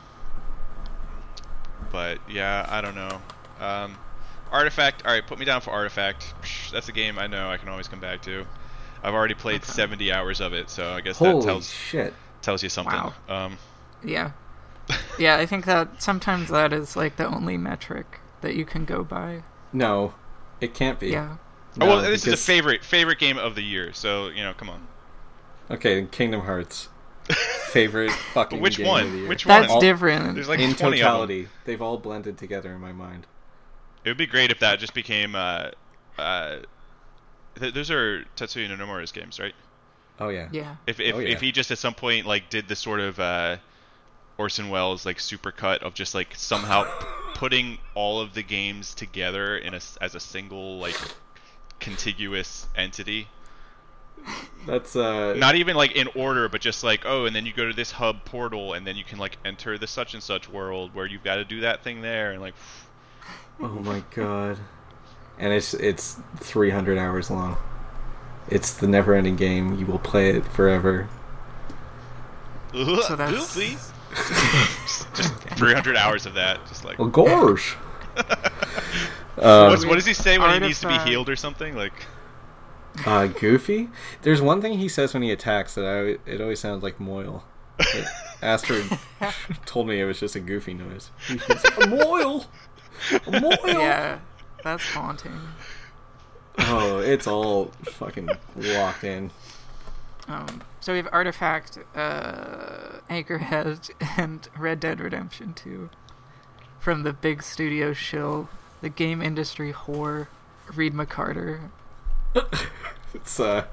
but 1.91 2.19
yeah, 2.29 2.65
I 2.69 2.81
don't 2.81 2.95
know. 2.95 3.21
Um, 3.59 3.97
Artifact, 4.51 5.05
all 5.05 5.11
right, 5.11 5.25
put 5.25 5.39
me 5.39 5.45
down 5.45 5.61
for 5.61 5.71
Artifact. 5.71 6.33
Psh, 6.41 6.71
That's 6.71 6.89
a 6.89 6.91
game 6.91 7.19
I 7.19 7.27
know 7.27 7.49
I 7.49 7.57
can 7.57 7.69
always 7.69 7.87
come 7.87 7.99
back 7.99 8.21
to. 8.23 8.45
I've 9.03 9.13
already 9.13 9.35
played 9.35 9.61
Okay. 9.63 9.71
70 9.71 10.11
hours 10.11 10.41
of 10.41 10.53
it, 10.53 10.69
so 10.69 10.91
I 10.91 11.01
guess 11.01 11.19
that 11.19 11.41
tells 11.41 11.69
shit! 11.69 12.13
tells 12.41 12.63
you 12.63 12.69
something. 12.69 12.93
Wow. 12.93 13.13
Um, 13.27 13.57
Yeah. 14.03 14.31
Yeah, 15.19 15.35
I 15.37 15.45
think 15.45 15.65
that 15.65 16.01
sometimes 16.01 16.49
that 16.49 16.71
is 16.73 16.95
like 16.95 17.17
the 17.17 17.27
only 17.27 17.57
metric 17.57 18.19
that 18.41 18.55
you 18.55 18.65
can 18.65 18.85
go 18.85 19.03
by. 19.03 19.43
No, 19.73 20.13
it 20.61 20.73
can't 20.73 20.99
be. 20.99 21.09
Yeah. 21.09 21.37
oh, 21.39 21.77
No, 21.77 21.85
well, 21.87 22.01
this 22.01 22.25
is 22.27 22.33
a 22.33 22.37
favorite 22.37 22.83
favorite 22.83 23.19
game 23.19 23.37
of 23.37 23.55
the 23.55 23.61
year, 23.63 23.93
so 23.93 24.27
you 24.29 24.43
know, 24.43 24.53
come 24.53 24.69
on. 24.69 24.87
Okay, 25.71 26.07
Kingdom 26.11 26.41
Hearts, 26.41 26.89
favorite 27.71 28.11
fucking. 28.33 28.59
Which 28.59 28.77
game 28.77 28.87
one? 28.87 29.03
Of 29.05 29.11
the 29.11 29.17
year. 29.19 29.27
Which 29.29 29.45
one? 29.45 29.61
That's 29.61 29.73
All- 29.73 29.81
different. 29.81 30.35
There's 30.35 30.49
like 30.49 30.59
in 30.59 30.73
20 30.75 30.75
of 30.75 30.79
them. 30.79 30.91
totality, 30.99 31.47
they've 31.65 31.81
all 31.81 31.97
blended 31.97 32.37
together 32.37 32.73
in 32.73 32.79
my 32.81 32.91
mind. 32.91 33.27
It 34.03 34.09
would 34.09 34.17
be 34.17 34.25
great 34.27 34.49
if 34.51 34.59
that 34.59 34.79
just 34.79 34.93
became. 34.93 35.35
Uh, 35.35 35.71
uh, 36.17 36.57
th- 37.59 37.73
those 37.73 37.91
are 37.91 38.23
Tetsuya 38.35 38.69
Nomura's 38.75 39.11
games, 39.11 39.39
right? 39.39 39.53
Oh 40.19 40.29
yeah. 40.29 40.49
yeah. 40.51 40.75
If 40.87 40.99
if, 40.99 41.15
Oh, 41.15 41.19
yeah. 41.19 41.29
if 41.29 41.41
he 41.41 41.51
just 41.51 41.69
at 41.71 41.77
some 41.77 41.93
point 41.93 42.25
like 42.25 42.49
did 42.49 42.67
the 42.67 42.75
sort 42.75 42.99
of 42.99 43.19
uh, 43.19 43.57
Orson 44.39 44.69
Welles 44.69 45.05
like 45.05 45.17
supercut 45.17 45.79
of 45.79 45.93
just 45.93 46.15
like 46.15 46.33
somehow 46.33 46.85
p- 46.85 47.05
putting 47.35 47.77
all 47.93 48.21
of 48.21 48.33
the 48.33 48.41
games 48.41 48.95
together 48.95 49.57
in 49.57 49.73
a 49.73 49.77
s 49.77 49.97
as 49.99 50.15
a 50.15 50.19
single 50.19 50.79
like 50.79 50.95
contiguous 51.79 52.65
entity. 52.75 53.27
That's 54.65 54.95
uh. 54.95 55.33
Not 55.37 55.55
even 55.55 55.75
like 55.75 55.91
in 55.91 56.07
order, 56.15 56.47
but 56.49 56.61
just 56.61 56.83
like 56.85 57.01
oh, 57.05 57.25
and 57.25 57.35
then 57.35 57.45
you 57.45 57.53
go 57.53 57.67
to 57.67 57.73
this 57.73 57.91
hub 57.91 58.23
portal, 58.25 58.73
and 58.73 58.87
then 58.87 58.95
you 58.95 59.03
can 59.03 59.19
like 59.19 59.37
enter 59.43 59.77
the 59.77 59.87
such 59.87 60.13
and 60.13 60.23
such 60.23 60.49
world 60.49 60.95
where 60.95 61.05
you've 61.05 61.23
got 61.23 61.35
to 61.35 61.45
do 61.45 61.59
that 61.61 61.83
thing 61.83 62.01
there, 62.01 62.31
and 62.31 62.41
like 62.41 62.55
Oh 63.59 63.67
my 63.67 64.03
god. 64.15 64.57
And 65.37 65.53
it's 65.53 65.73
it's 65.73 66.17
300 66.37 66.97
hours 66.97 67.29
long. 67.29 67.57
It's 68.49 68.73
the 68.73 68.87
never-ending 68.87 69.35
game. 69.35 69.77
You 69.77 69.85
will 69.85 69.99
play 69.99 70.29
it 70.31 70.45
forever. 70.45 71.07
So 72.73 72.83
that's- 73.15 73.55
Goofy. 73.55 73.77
Just, 74.15 75.15
just 75.15 75.33
300 75.57 75.95
hours 75.95 76.25
of 76.25 76.33
that. 76.35 76.65
Just 76.67 76.85
like. 76.85 76.99
Well, 76.99 77.09
gosh. 77.09 77.75
uh, 78.17 79.67
What's, 79.69 79.85
what 79.85 79.95
does 79.95 80.05
he 80.05 80.13
say 80.13 80.37
when 80.37 80.51
he 80.53 80.67
needs 80.67 80.81
to 80.81 80.87
be 80.87 80.97
healed 80.99 81.29
or 81.29 81.35
something? 81.35 81.75
Like. 81.75 81.93
uh, 83.05 83.27
Goofy. 83.27 83.89
There's 84.23 84.41
one 84.41 84.61
thing 84.61 84.77
he 84.79 84.89
says 84.89 85.13
when 85.13 85.23
he 85.23 85.31
attacks 85.31 85.75
that 85.75 85.85
I 85.85 86.29
it 86.29 86.41
always 86.41 86.59
sounds 86.59 86.83
like 86.83 86.99
Moyle. 86.99 87.43
But 87.77 88.05
Astrid 88.41 88.85
told 89.65 89.87
me 89.87 90.01
it 90.01 90.05
was 90.05 90.19
just 90.19 90.35
a 90.35 90.39
Goofy 90.41 90.73
noise. 90.73 91.11
He 91.27 91.35
goes, 91.47 91.63
a 91.63 91.87
Moyle. 91.87 92.45
A 93.25 93.39
Moyle. 93.39 93.57
Yeah, 93.79 94.19
that's 94.63 94.83
haunting. 94.83 95.39
Oh, 96.57 96.99
it's 96.99 97.25
all 97.25 97.71
fucking 97.83 98.29
locked 98.57 99.05
in. 99.05 99.31
Um, 100.29 100.61
so 100.79 100.93
we 100.93 100.97
have 100.97 101.09
Artifact, 101.11 101.79
uh, 101.95 102.99
Anchorhead, 103.09 103.89
and 104.17 104.47
Red 104.57 104.79
Dead 104.79 104.99
Redemption 104.99 105.53
2 105.53 105.89
from 106.79 107.03
the 107.03 107.11
big 107.11 107.43
studio 107.43 107.91
shill, 107.93 108.47
the 108.81 108.89
game 108.89 109.21
industry 109.21 109.73
whore, 109.73 110.27
Reid 110.73 110.93
McCarter. 110.93 111.69
It's 113.11 113.39
uh, 113.39 113.65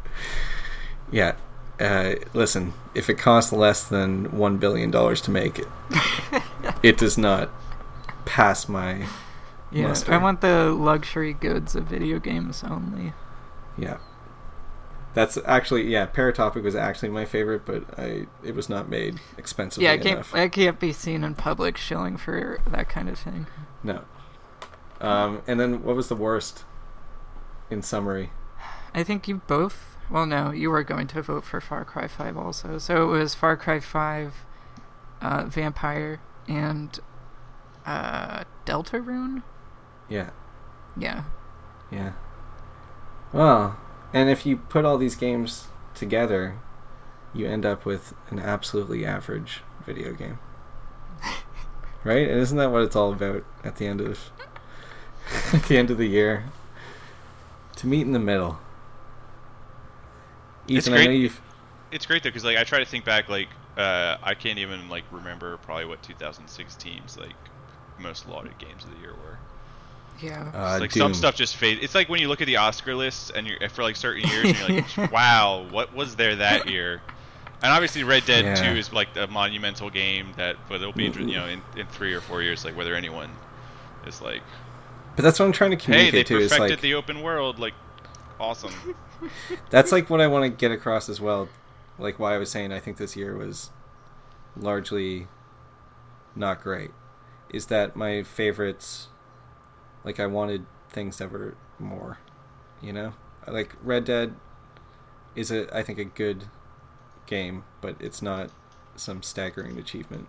yeah. 1.12 1.34
Uh, 1.78 2.14
listen, 2.32 2.72
if 2.94 3.10
it 3.10 3.18
costs 3.18 3.52
less 3.52 3.84
than 3.84 4.32
one 4.38 4.56
billion 4.56 4.90
dollars 4.90 5.20
to 5.22 5.30
make 5.30 5.58
it, 5.58 5.66
it 6.82 6.96
does 6.96 7.18
not 7.18 7.50
pass 8.24 8.66
my 8.66 9.04
Yeah, 9.70 9.88
Muster. 9.88 10.10
I 10.14 10.16
want 10.16 10.40
the 10.40 10.70
luxury 10.72 11.34
goods 11.34 11.76
of 11.76 11.84
video 11.84 12.18
games 12.18 12.64
only. 12.64 13.12
yeah. 13.76 13.98
That's 15.16 15.38
actually 15.46 15.84
yeah. 15.90 16.06
Paratopic 16.06 16.62
was 16.62 16.74
actually 16.76 17.08
my 17.08 17.24
favorite, 17.24 17.64
but 17.64 17.98
I 17.98 18.26
it 18.44 18.54
was 18.54 18.68
not 18.68 18.90
made 18.90 19.18
expensively 19.38 19.86
Yeah, 19.86 19.92
I 19.92 19.96
can't, 19.96 20.16
enough. 20.16 20.34
I 20.34 20.46
can't 20.48 20.78
be 20.78 20.92
seen 20.92 21.24
in 21.24 21.34
public 21.34 21.78
shilling 21.78 22.18
for 22.18 22.60
that 22.70 22.90
kind 22.90 23.08
of 23.08 23.18
thing. 23.18 23.46
No. 23.82 24.02
Um, 25.00 25.40
and 25.46 25.58
then 25.58 25.82
what 25.82 25.96
was 25.96 26.08
the 26.08 26.14
worst? 26.16 26.64
In 27.70 27.80
summary, 27.82 28.30
I 28.94 29.02
think 29.02 29.26
you 29.26 29.36
both. 29.46 29.96
Well, 30.10 30.26
no, 30.26 30.50
you 30.50 30.70
were 30.70 30.84
going 30.84 31.06
to 31.08 31.22
vote 31.22 31.44
for 31.44 31.62
Far 31.62 31.84
Cry 31.86 32.06
5 32.06 32.36
also. 32.36 32.76
So 32.78 33.02
it 33.02 33.18
was 33.18 33.34
Far 33.34 33.56
Cry 33.56 33.80
5, 33.80 34.34
uh, 35.20 35.44
Vampyr, 35.46 36.18
and 36.46 37.00
uh, 37.86 38.44
Deltarune. 38.66 39.42
yeah, 40.08 40.30
Yeah. 40.96 41.24
yeah. 41.90 42.12
Well, 43.32 43.76
and 44.12 44.30
if 44.30 44.46
you 44.46 44.56
put 44.56 44.84
all 44.84 44.98
these 44.98 45.16
games 45.16 45.68
together, 45.94 46.58
you 47.34 47.46
end 47.46 47.66
up 47.66 47.84
with 47.84 48.14
an 48.30 48.38
absolutely 48.38 49.04
average 49.04 49.62
video 49.84 50.12
game. 50.12 50.38
right? 52.04 52.28
And 52.28 52.40
isn't 52.40 52.56
that 52.58 52.70
what 52.70 52.82
it's 52.82 52.96
all 52.96 53.12
about 53.12 53.44
at 53.64 53.76
the 53.76 53.86
end 53.86 54.00
of 54.00 54.30
at 55.52 55.64
the 55.64 55.76
end 55.76 55.90
of 55.90 55.98
the 55.98 56.06
year? 56.06 56.44
To 57.76 57.86
meet 57.86 58.02
in 58.02 58.12
the 58.12 58.18
middle. 58.18 58.58
It's 60.72 60.88
Ethan, 60.88 60.94
I 60.94 60.96
great. 60.96 61.06
know 61.06 61.12
you've 61.12 61.40
It's 61.90 62.06
great 62.06 62.22
though, 62.22 62.30
because 62.30 62.44
like 62.44 62.56
I 62.56 62.64
try 62.64 62.78
to 62.78 62.84
think 62.84 63.04
back, 63.04 63.28
like 63.28 63.48
uh, 63.76 64.16
I 64.22 64.34
can't 64.34 64.58
even 64.58 64.88
like 64.88 65.04
remember 65.10 65.56
probably 65.58 65.84
what 65.86 66.02
2016's 66.02 67.16
like 67.18 67.36
most 67.98 68.28
lauded 68.28 68.58
games 68.58 68.84
of 68.84 68.90
the 68.90 68.98
year 68.98 69.14
were. 69.14 69.38
Yeah. 70.20 70.50
uh, 70.54 70.78
like 70.80 70.92
Doom. 70.92 71.00
some 71.02 71.14
stuff 71.14 71.34
just 71.34 71.56
fades. 71.56 71.82
It's 71.82 71.94
like 71.94 72.08
when 72.08 72.20
you 72.20 72.28
look 72.28 72.40
at 72.40 72.46
the 72.46 72.56
Oscar 72.56 72.94
lists 72.94 73.30
and 73.30 73.46
you're 73.46 73.68
for 73.68 73.82
like 73.82 73.96
certain 73.96 74.28
years, 74.28 74.44
and 74.46 74.68
you're 74.68 74.84
like, 74.96 75.12
wow, 75.12 75.66
what 75.70 75.94
was 75.94 76.16
there 76.16 76.36
that 76.36 76.68
year? 76.68 77.02
And 77.62 77.72
obviously, 77.72 78.04
Red 78.04 78.24
Dead 78.26 78.44
Yeah. 78.44 78.72
2 78.72 78.78
is 78.78 78.92
like 78.92 79.08
a 79.16 79.26
monumental 79.26 79.88
game 79.90 80.32
that, 80.36 80.56
but 80.68 80.76
it'll 80.76 80.92
be 80.92 81.04
you 81.04 81.36
know 81.36 81.46
in, 81.46 81.62
in 81.76 81.86
three 81.86 82.12
or 82.12 82.20
four 82.20 82.42
years, 82.42 82.64
like 82.64 82.76
whether 82.76 82.94
anyone 82.94 83.30
is 84.06 84.20
like, 84.20 84.42
But 85.16 85.22
that's 85.22 85.38
what 85.38 85.46
I'm 85.46 85.52
trying 85.52 85.70
to 85.70 85.76
hey, 85.76 86.10
they 86.10 86.24
communicate 86.24 86.26
to 86.28 86.38
is 86.38 86.50
perfected 86.52 86.70
like 86.72 86.80
the 86.80 86.94
open 86.94 87.22
world, 87.22 87.58
like 87.58 87.74
awesome. 88.38 88.72
That's 89.70 89.92
like 89.92 90.10
what 90.10 90.20
I 90.20 90.26
want 90.26 90.44
to 90.44 90.50
get 90.50 90.70
across 90.70 91.08
as 91.08 91.20
well. 91.20 91.48
Like 91.98 92.18
why 92.18 92.34
I 92.34 92.38
was 92.38 92.50
saying 92.50 92.72
I 92.72 92.80
think 92.80 92.98
this 92.98 93.16
year 93.16 93.34
was 93.34 93.70
largely 94.54 95.26
not 96.34 96.62
great. 96.62 96.90
Is 97.48 97.66
that 97.66 97.96
my 97.96 98.22
favorites 98.22 99.08
like 100.06 100.20
I 100.20 100.26
wanted 100.26 100.64
things 100.88 101.18
that 101.18 101.30
were 101.30 101.54
more, 101.78 102.18
you 102.80 102.92
know? 102.92 103.12
Like 103.46 103.74
Red 103.82 104.06
Dead 104.06 104.34
is 105.34 105.50
a 105.50 105.76
I 105.76 105.82
think 105.82 105.98
a 105.98 106.04
good 106.04 106.44
game, 107.26 107.64
but 107.82 107.96
it's 108.00 108.22
not 108.22 108.50
some 108.94 109.22
staggering 109.22 109.78
achievement. 109.78 110.28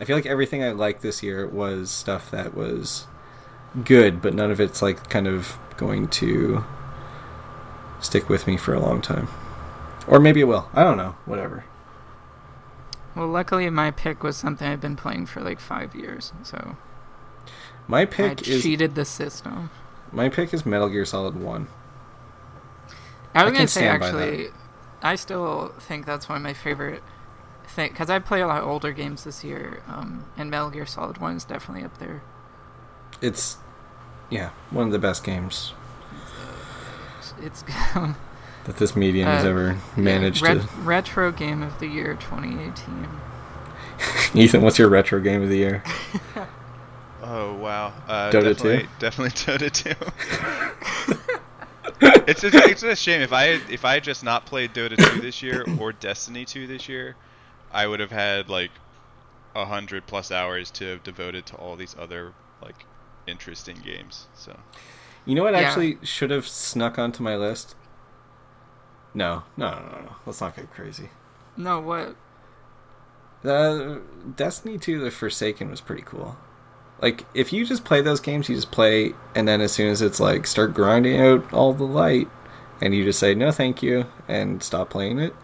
I 0.00 0.04
feel 0.06 0.16
like 0.16 0.24
everything 0.24 0.62
I 0.62 0.70
liked 0.70 1.02
this 1.02 1.22
year 1.22 1.46
was 1.46 1.90
stuff 1.90 2.30
that 2.30 2.54
was 2.54 3.06
good, 3.84 4.22
but 4.22 4.32
none 4.32 4.50
of 4.50 4.60
it's 4.60 4.80
like 4.80 5.10
kind 5.10 5.26
of 5.26 5.58
going 5.76 6.08
to 6.08 6.64
stick 8.00 8.28
with 8.28 8.46
me 8.46 8.56
for 8.56 8.72
a 8.72 8.80
long 8.80 9.02
time. 9.02 9.28
Or 10.06 10.18
maybe 10.18 10.40
it 10.40 10.44
will. 10.44 10.68
I 10.72 10.82
don't 10.82 10.96
know. 10.96 11.16
Whatever. 11.26 11.64
Well, 13.14 13.28
luckily 13.28 13.68
my 13.70 13.90
pick 13.90 14.22
was 14.22 14.36
something 14.36 14.66
I've 14.66 14.80
been 14.80 14.96
playing 14.96 15.26
for 15.26 15.40
like 15.40 15.60
five 15.60 15.94
years, 15.94 16.32
so 16.42 16.76
My 17.90 18.02
I 18.02 18.04
pick 18.06 18.46
is 18.48 18.62
cheated 18.62 18.94
the 18.94 19.04
system. 19.04 19.70
my 20.12 20.28
pick 20.28 20.54
is 20.54 20.64
Metal 20.64 20.88
Gear 20.88 21.04
Solid 21.04 21.34
One. 21.36 21.66
I 23.34 23.44
was 23.44 23.52
I 23.52 23.56
gonna 23.56 23.68
say 23.68 23.88
actually, 23.88 24.48
I 25.02 25.16
still 25.16 25.72
think 25.80 26.06
that's 26.06 26.28
one 26.28 26.36
of 26.36 26.42
my 26.42 26.54
favorite 26.54 27.02
thing 27.66 27.90
because 27.90 28.08
I 28.08 28.18
play 28.20 28.40
a 28.42 28.46
lot 28.46 28.62
older 28.62 28.92
games 28.92 29.24
this 29.24 29.42
year, 29.42 29.82
um, 29.88 30.24
and 30.36 30.50
Metal 30.50 30.70
Gear 30.70 30.86
Solid 30.86 31.18
One 31.18 31.36
is 31.36 31.44
definitely 31.44 31.84
up 31.84 31.98
there. 31.98 32.22
It's 33.20 33.56
yeah, 34.30 34.50
one 34.70 34.86
of 34.86 34.92
the 34.92 34.98
best 35.00 35.24
games 35.24 35.72
It's 37.42 37.62
that 37.94 38.76
this 38.76 38.94
medium 38.94 39.26
has 39.26 39.44
Uh, 39.44 39.48
ever 39.48 39.78
managed 39.96 40.42
ret- 40.42 40.60
to. 40.62 40.68
retro 40.82 41.32
game 41.32 41.62
of 41.62 41.78
the 41.80 41.86
year 41.88 42.14
2018. 42.14 43.08
Ethan, 44.40 44.62
what's 44.62 44.78
your 44.78 44.88
retro 44.88 45.18
game 45.20 45.42
of 45.42 45.48
the 45.48 45.56
year? 45.58 45.82
Oh 47.22 47.54
wow, 47.54 47.94
uh, 48.08 48.32
Dota 48.32 48.54
definitely, 48.56 48.88
2? 48.88 48.88
definitely 48.98 49.30
Dota 49.58 49.70
2. 49.70 49.94
it's, 52.26 52.44
it's 52.44 52.58
it's 52.58 52.82
a 52.82 52.96
shame 52.96 53.20
if 53.22 53.32
I 53.32 53.46
if 53.68 53.84
I 53.84 53.94
had 53.94 54.04
just 54.04 54.22
not 54.24 54.46
played 54.46 54.74
Dota 54.74 54.98
2 54.98 55.20
this 55.20 55.42
year 55.42 55.64
or 55.76 55.92
Destiny 55.92 56.44
2 56.44 56.66
this 56.66 56.88
year, 56.88 57.16
I 57.70 57.86
would 57.86 58.00
have 58.00 58.12
had 58.12 58.48
like 58.48 58.72
a 59.54 59.66
hundred 59.66 60.06
plus 60.06 60.30
hours 60.32 60.70
to 60.72 60.86
have 60.86 61.02
devoted 61.04 61.46
to 61.48 61.56
all 61.56 61.76
these 61.76 61.96
other 61.98 62.34
like 62.62 62.86
interesting 63.26 63.80
games. 63.82 64.28
So 64.34 64.64
You 65.24 65.34
know 65.34 65.44
what 65.44 65.54
Yeah. 65.54 65.60
actually 65.62 65.98
should 66.02 66.30
have 66.30 66.46
snuck 66.46 66.98
onto 66.98 67.22
my 67.22 67.34
list? 67.36 67.74
No, 69.14 69.44
no, 69.56 69.70
no, 69.70 69.80
no, 69.88 70.00
no. 70.02 70.16
Let's 70.26 70.40
not 70.40 70.56
get 70.56 70.70
crazy. 70.70 71.10
No, 71.56 71.80
what? 71.80 72.16
Uh, 73.44 73.98
Destiny 74.36 74.78
2 74.78 74.98
The 75.00 75.10
Forsaken 75.10 75.70
was 75.70 75.80
pretty 75.80 76.02
cool. 76.02 76.36
Like, 77.00 77.24
if 77.34 77.52
you 77.52 77.64
just 77.64 77.84
play 77.84 78.02
those 78.02 78.20
games, 78.20 78.48
you 78.48 78.54
just 78.54 78.70
play, 78.70 79.14
and 79.34 79.48
then 79.48 79.60
as 79.60 79.72
soon 79.72 79.88
as 79.88 80.02
it's 80.02 80.20
like, 80.20 80.46
start 80.46 80.74
grinding 80.74 81.20
out 81.20 81.52
all 81.52 81.72
the 81.72 81.84
light, 81.84 82.28
and 82.80 82.94
you 82.94 83.04
just 83.04 83.18
say, 83.18 83.34
no, 83.34 83.50
thank 83.50 83.82
you, 83.82 84.06
and 84.28 84.62
stop 84.62 84.90
playing 84.90 85.18
it, 85.18 85.34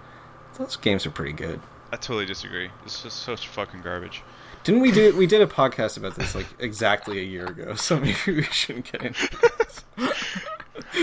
those 0.59 0.77
games 0.77 1.07
are 1.07 1.11
pretty 1.11 1.33
good. 1.33 1.61
I 1.93 1.97
totally 1.97 2.27
disagree. 2.27 2.71
It's 2.85 3.03
just 3.03 3.23
such 3.23 3.49
fucking 3.49 3.83
garbage. 3.83 4.23
Didn't 4.65 4.81
we 4.81 4.91
do, 4.91 5.17
we 5.17 5.27
did 5.27 5.41
a 5.41 5.47
podcast 5.47 5.97
about 5.97 6.17
this, 6.17 6.35
like, 6.35 6.47
exactly 6.59 7.21
a 7.21 7.25
year 7.25 7.47
ago, 7.47 7.75
so 7.75 7.99
maybe 8.01 8.17
we 8.27 8.43
shouldn't 8.43 8.91
get 8.93 9.03
into 9.03 9.29
this. 9.59 9.85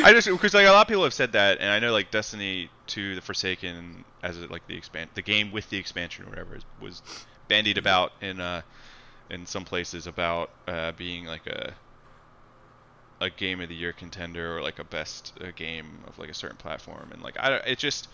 I 0.03 0.11
just 0.11 0.27
because 0.27 0.53
like 0.53 0.65
a 0.65 0.71
lot 0.71 0.81
of 0.81 0.87
people 0.87 1.03
have 1.03 1.13
said 1.13 1.33
that, 1.33 1.59
and 1.59 1.69
I 1.69 1.79
know 1.79 1.91
like 1.91 2.11
Destiny 2.11 2.69
2, 2.87 3.15
The 3.15 3.21
Forsaken, 3.21 4.03
as 4.21 4.37
like 4.37 4.65
the 4.67 4.75
expand 4.75 5.09
the 5.13 5.21
game 5.21 5.51
with 5.51 5.69
the 5.69 5.77
expansion 5.77 6.25
or 6.25 6.29
whatever 6.29 6.57
was 6.81 7.01
bandied 7.47 7.77
about 7.77 8.13
in 8.21 8.39
uh 8.39 8.61
in 9.29 9.45
some 9.45 9.65
places 9.65 10.07
about 10.07 10.49
uh, 10.67 10.91
being 10.93 11.25
like 11.25 11.47
a 11.47 11.73
a 13.21 13.29
game 13.29 13.61
of 13.61 13.69
the 13.69 13.75
year 13.75 13.93
contender 13.93 14.57
or 14.57 14.61
like 14.61 14.79
a 14.79 14.83
best 14.83 15.31
uh, 15.41 15.45
game 15.55 15.99
of 16.07 16.17
like 16.19 16.29
a 16.29 16.33
certain 16.33 16.57
platform, 16.57 17.09
and 17.13 17.21
like 17.21 17.35
I 17.39 17.49
don't- 17.49 17.65
it 17.65 17.77
just 17.77 18.07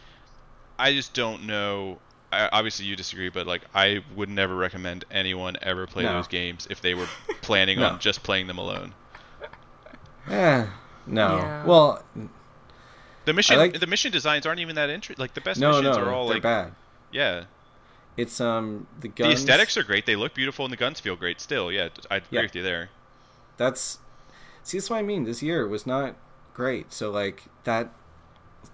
I 0.77 0.93
just 0.93 1.13
don't 1.13 1.45
know. 1.47 1.99
I, 2.31 2.47
obviously, 2.51 2.85
you 2.85 2.95
disagree, 2.95 3.29
but 3.29 3.47
like 3.47 3.63
I 3.73 4.03
would 4.15 4.29
never 4.29 4.55
recommend 4.55 5.03
anyone 5.09 5.57
ever 5.61 5.87
play 5.87 6.03
No. 6.03 6.13
those 6.13 6.27
games 6.27 6.67
if 6.69 6.79
they 6.81 6.93
were 6.93 7.07
planning 7.41 7.79
No. 7.79 7.87
on 7.89 7.99
just 7.99 8.21
playing 8.23 8.45
them 8.47 8.59
alone. 8.59 8.93
Eh, 10.29 10.65
no. 11.07 11.37
Yeah. 11.37 11.65
Well, 11.65 12.03
The 13.25 13.33
mission, 13.33 13.57
like- 13.57 13.79
the 13.79 13.87
mission 13.87 14.11
designs 14.11 14.45
aren't 14.45 14.59
even 14.59 14.75
that 14.75 14.89
interesting. 14.91 15.21
Like 15.21 15.33
the 15.33 15.41
best 15.41 15.59
no, 15.59 15.69
missions 15.79 15.97
no, 15.97 16.03
are 16.03 16.13
all 16.13 16.27
they're 16.27 16.35
like, 16.35 16.43
bad. 16.43 16.71
yeah. 17.11 17.45
It's, 18.19 18.41
um, 18.41 18.87
the 18.99 19.09
The 19.09 19.31
aesthetics 19.31 19.77
are 19.77 19.83
great. 19.83 20.05
They 20.05 20.15
look 20.15 20.33
beautiful, 20.33 20.65
and 20.65 20.71
the 20.71 20.77
guns 20.77 20.99
feel 20.99 21.15
great. 21.15 21.39
Still, 21.41 21.71
yeah, 21.71 21.89
I 22.11 22.17
agree 22.17 22.27
Yeah. 22.31 22.41
with 22.43 22.55
you 22.55 22.63
there. 22.63 22.89
that's 23.57 23.99
see 24.63 24.77
that's 24.77 24.89
what 24.89 24.97
i 24.99 25.01
mean 25.01 25.23
this 25.25 25.41
year 25.43 25.67
was 25.67 25.85
not 25.87 26.15
great 26.53 26.93
so 26.93 27.09
like 27.11 27.43
that 27.65 27.89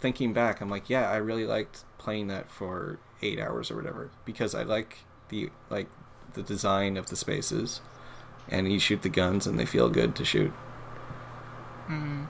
thinking 0.02 0.32
back 0.34 0.62
i'm 0.62 0.70
like 0.70 0.90
yeah 0.92 1.10
i 1.10 1.16
really 1.16 1.46
liked 1.46 1.84
playing 1.98 2.28
that 2.28 2.52
for 2.52 3.00
eight 3.24 3.40
hours 3.40 3.72
or 3.72 3.76
whatever 3.78 4.10
because 4.26 4.54
I 4.54 4.62
like 4.64 5.00
the 5.30 5.50
like 5.72 5.88
the 6.34 6.44
design 6.44 6.98
of 6.98 7.08
the 7.08 7.16
spaces, 7.16 7.82
and 8.50 8.72
you 8.72 8.78
shoot 8.78 9.02
the 9.02 9.10
guns 9.10 9.48
and 9.48 9.58
they 9.58 9.66
feel 9.66 9.90
good 9.90 10.16
to 10.18 10.26
shoot. 10.26 10.54
Mm. 11.90 12.28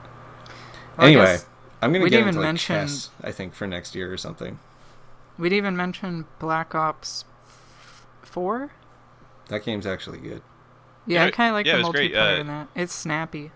Well, 0.98 1.08
anyway, 1.08 1.38
I'm 1.82 1.92
gonna 1.92 2.04
we 2.04 2.10
get 2.10 2.18
didn't 2.18 2.30
into 2.30 2.40
like 2.42 2.48
mention- 2.50 2.76
chess. 2.88 3.10
I 3.24 3.32
think 3.32 3.54
for 3.54 3.68
next 3.68 3.96
year 3.96 4.12
or 4.14 4.18
something. 4.18 4.60
We'd 5.38 5.53
even 5.53 5.76
mention 5.76 6.26
Black 6.40 6.74
Ops 6.76 7.26
Four. 8.22 8.72
That 9.48 9.64
game's 9.64 9.86
actually 9.86 10.18
good. 10.20 10.41
Yeah, 11.06 11.26
I 11.26 11.32
kind 11.32 11.49
of 11.49 11.53
like 11.53 11.66
yeah, 11.66 11.74
the 11.74 11.80
it 11.80 11.84
was 11.84 11.91
great, 11.91 12.14
multiplayer 12.14 12.38
uh, 12.38 12.41
in 12.41 12.48
that. 12.48 12.68
It's 12.76 12.94
snappy. 12.94 13.52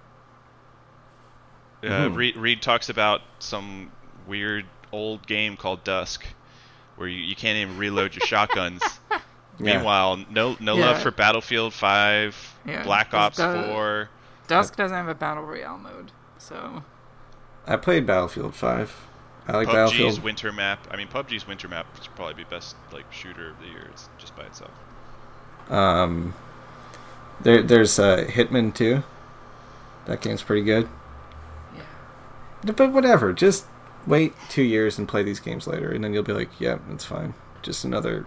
Uh, 1.84 1.88
Mhm. 1.88 2.16
Reid, 2.16 2.36
Reid 2.38 2.62
talks 2.62 2.90
about 2.90 3.22
some 3.40 3.92
weird 4.28 4.66
old 4.92 5.26
game 5.26 5.56
called 5.56 5.84
Dusk, 5.84 6.26
where 6.98 7.08
you, 7.08 7.18
you 7.20 7.36
can't 7.36 7.58
even 7.58 7.78
reload 7.78 8.16
your 8.16 8.26
shotguns. 8.26 8.82
Yeah. 9.62 9.76
Meanwhile, 9.76 10.24
no 10.30 10.56
no 10.62 10.78
Yeah. 10.78 10.86
love 10.86 11.02
for 11.02 11.12
Battlefield 11.12 11.74
5, 11.74 12.56
Yeah, 12.66 12.82
Black 12.84 13.14
Ops 13.14 13.36
the- 13.36 13.66
4. 13.68 14.10
Dusk 14.48 14.78
doesn't 14.78 14.96
have 14.96 15.10
a 15.10 15.14
battle 15.16 15.44
royale 15.44 15.78
mode, 15.78 16.14
so 16.38 16.82
I 17.68 17.76
played 17.76 18.06
Battlefield 18.08 18.56
Five. 18.56 18.96
I 19.50 19.58
like 19.58 19.68
PUBG's 19.68 19.74
Battlefield. 19.74 20.24
winter 20.24 20.52
map. 20.52 20.88
I 20.92 20.98
mean, 20.98 21.08
PUBG's 21.08 21.48
winter 21.48 21.68
map 21.68 21.88
should 22.02 22.16
probably 22.16 22.36
be 22.36 22.44
best 22.44 22.76
like 22.92 23.12
shooter 23.12 23.50
of 23.50 23.60
the 23.60 23.68
year. 23.68 23.88
It's 23.92 24.10
just 24.18 24.36
by 24.36 24.44
itself. 24.44 24.72
Um, 25.70 26.34
there, 27.42 27.62
there's 27.62 27.98
uh, 28.00 28.26
Hitman 28.28 28.74
2. 28.74 29.04
That 30.06 30.22
game's 30.22 30.44
pretty 30.44 30.64
good. 30.64 30.90
yeah. 31.76 32.72
But 32.72 32.92
whatever, 32.92 33.34
just 33.34 33.66
wait 34.08 34.34
two 34.50 34.64
years 34.64 34.98
and 34.98 35.08
play 35.08 35.24
these 35.24 35.40
games 35.40 35.68
later, 35.68 35.92
and 35.92 36.04
then 36.04 36.14
you'll 36.14 36.24
be 36.24 36.34
like, 36.34 36.50
yeah, 36.60 36.80
it's 36.92 37.06
fine. 37.06 37.34
Just 37.62 37.84
another 37.84 38.26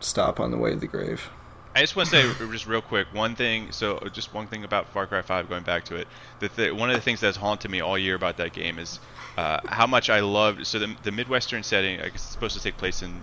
stop 0.00 0.38
on 0.40 0.50
the 0.50 0.58
way 0.58 0.70
to 0.70 0.76
the 0.76 0.86
grave. 0.86 1.30
I 1.74 1.80
just 1.80 1.96
want 1.96 2.10
to 2.10 2.34
say 2.34 2.46
just 2.50 2.66
real 2.66 2.82
quick 2.82 3.06
one 3.12 3.34
thing. 3.34 3.72
So 3.72 3.98
just 4.12 4.34
one 4.34 4.46
thing 4.46 4.64
about 4.64 4.88
Far 4.90 5.06
Cry 5.06 5.22
5. 5.22 5.48
Going 5.48 5.62
back 5.62 5.84
to 5.86 5.96
it, 5.96 6.06
the 6.40 6.48
th- 6.48 6.72
one 6.72 6.90
of 6.90 6.96
the 6.96 7.00
things 7.02 7.20
that's 7.20 7.36
haunted 7.36 7.70
me 7.70 7.80
all 7.80 7.96
year 7.96 8.14
about 8.14 8.36
that 8.36 8.52
game 8.52 8.78
is 8.78 9.00
uh, 9.38 9.60
how 9.66 9.86
much 9.86 10.10
I 10.10 10.20
loved. 10.20 10.66
So 10.66 10.78
the, 10.78 10.94
the 11.02 11.12
midwestern 11.12 11.62
setting, 11.62 11.98
I 12.00 12.04
guess 12.04 12.14
it's 12.16 12.22
supposed 12.24 12.56
to 12.56 12.62
take 12.62 12.76
place 12.76 13.02
in 13.02 13.22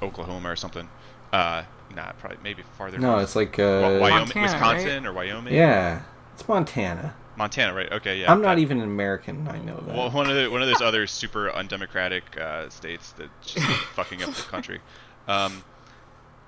Oklahoma 0.00 0.50
or 0.50 0.56
something. 0.56 0.88
Uh, 1.32 1.64
nah, 1.96 2.12
probably 2.12 2.38
maybe 2.44 2.62
farther. 2.78 2.98
No, 2.98 3.12
north. 3.12 3.22
it's 3.24 3.36
like, 3.36 3.58
uh, 3.58 3.98
Wyoming, 4.00 4.18
Montana, 4.34 4.42
Wisconsin, 4.42 5.06
or 5.06 5.12
Wyoming. 5.12 5.52
yeah, 5.54 6.02
it's 6.34 6.46
Montana. 6.46 7.14
Montana, 7.36 7.74
right? 7.74 7.90
Okay, 7.90 8.20
yeah. 8.20 8.30
I'm 8.30 8.40
not 8.40 8.54
that- 8.54 8.60
even 8.60 8.78
an 8.78 8.84
American. 8.84 9.48
I 9.48 9.58
know 9.58 9.76
that. 9.78 9.96
Well, 9.96 10.10
one 10.12 10.30
of 10.30 10.36
the, 10.36 10.48
one 10.48 10.62
of 10.62 10.68
those 10.68 10.80
other 10.80 11.08
super 11.08 11.50
undemocratic 11.50 12.38
uh, 12.38 12.68
states 12.68 13.10
that 13.12 13.28
just 13.42 13.66
fucking 13.96 14.22
up 14.22 14.32
the 14.32 14.42
country. 14.42 14.78
Um, 15.26 15.64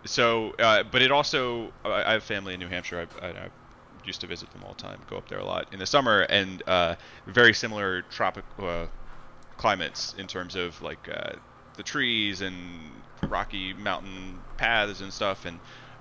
so, 0.07 0.55
uh, 0.59 0.83
but 0.85 1.03
it 1.03 1.11
also, 1.11 1.73
I 1.85 2.05
I 2.05 2.13
have 2.13 2.25
family 2.25 2.55
in 2.55 2.61
New 2.61 2.69
Hampshire. 2.69 3.07
I, 3.21 3.27
I, 3.27 3.31
I 3.31 3.49
used 4.05 4.21
to 4.21 4.27
visit 4.27 4.51
them 4.53 4.63
all 4.65 4.75
the 4.75 4.83
time, 4.83 5.01
go 5.11 5.17
up 5.17 5.29
there 5.29 5.39
a 5.39 5.45
lot 5.45 5.73
in 5.73 5.79
the 5.79 5.87
summer, 5.87 6.21
and 6.23 6.63
uh, 6.67 6.95
very 7.27 7.53
similar 7.53 8.03
tropical 8.03 8.69
uh, 8.69 8.87
climates 9.57 10.15
in 10.19 10.27
terms 10.27 10.55
of 10.55 10.81
like 10.83 11.09
uh, 11.09 11.33
the 11.77 11.83
trees 11.83 12.41
and 12.41 12.57
rocky 13.29 13.73
mountain 13.75 14.39
paths 14.57 15.01
and 15.01 15.13
stuff. 15.13 15.45
And 15.45 15.59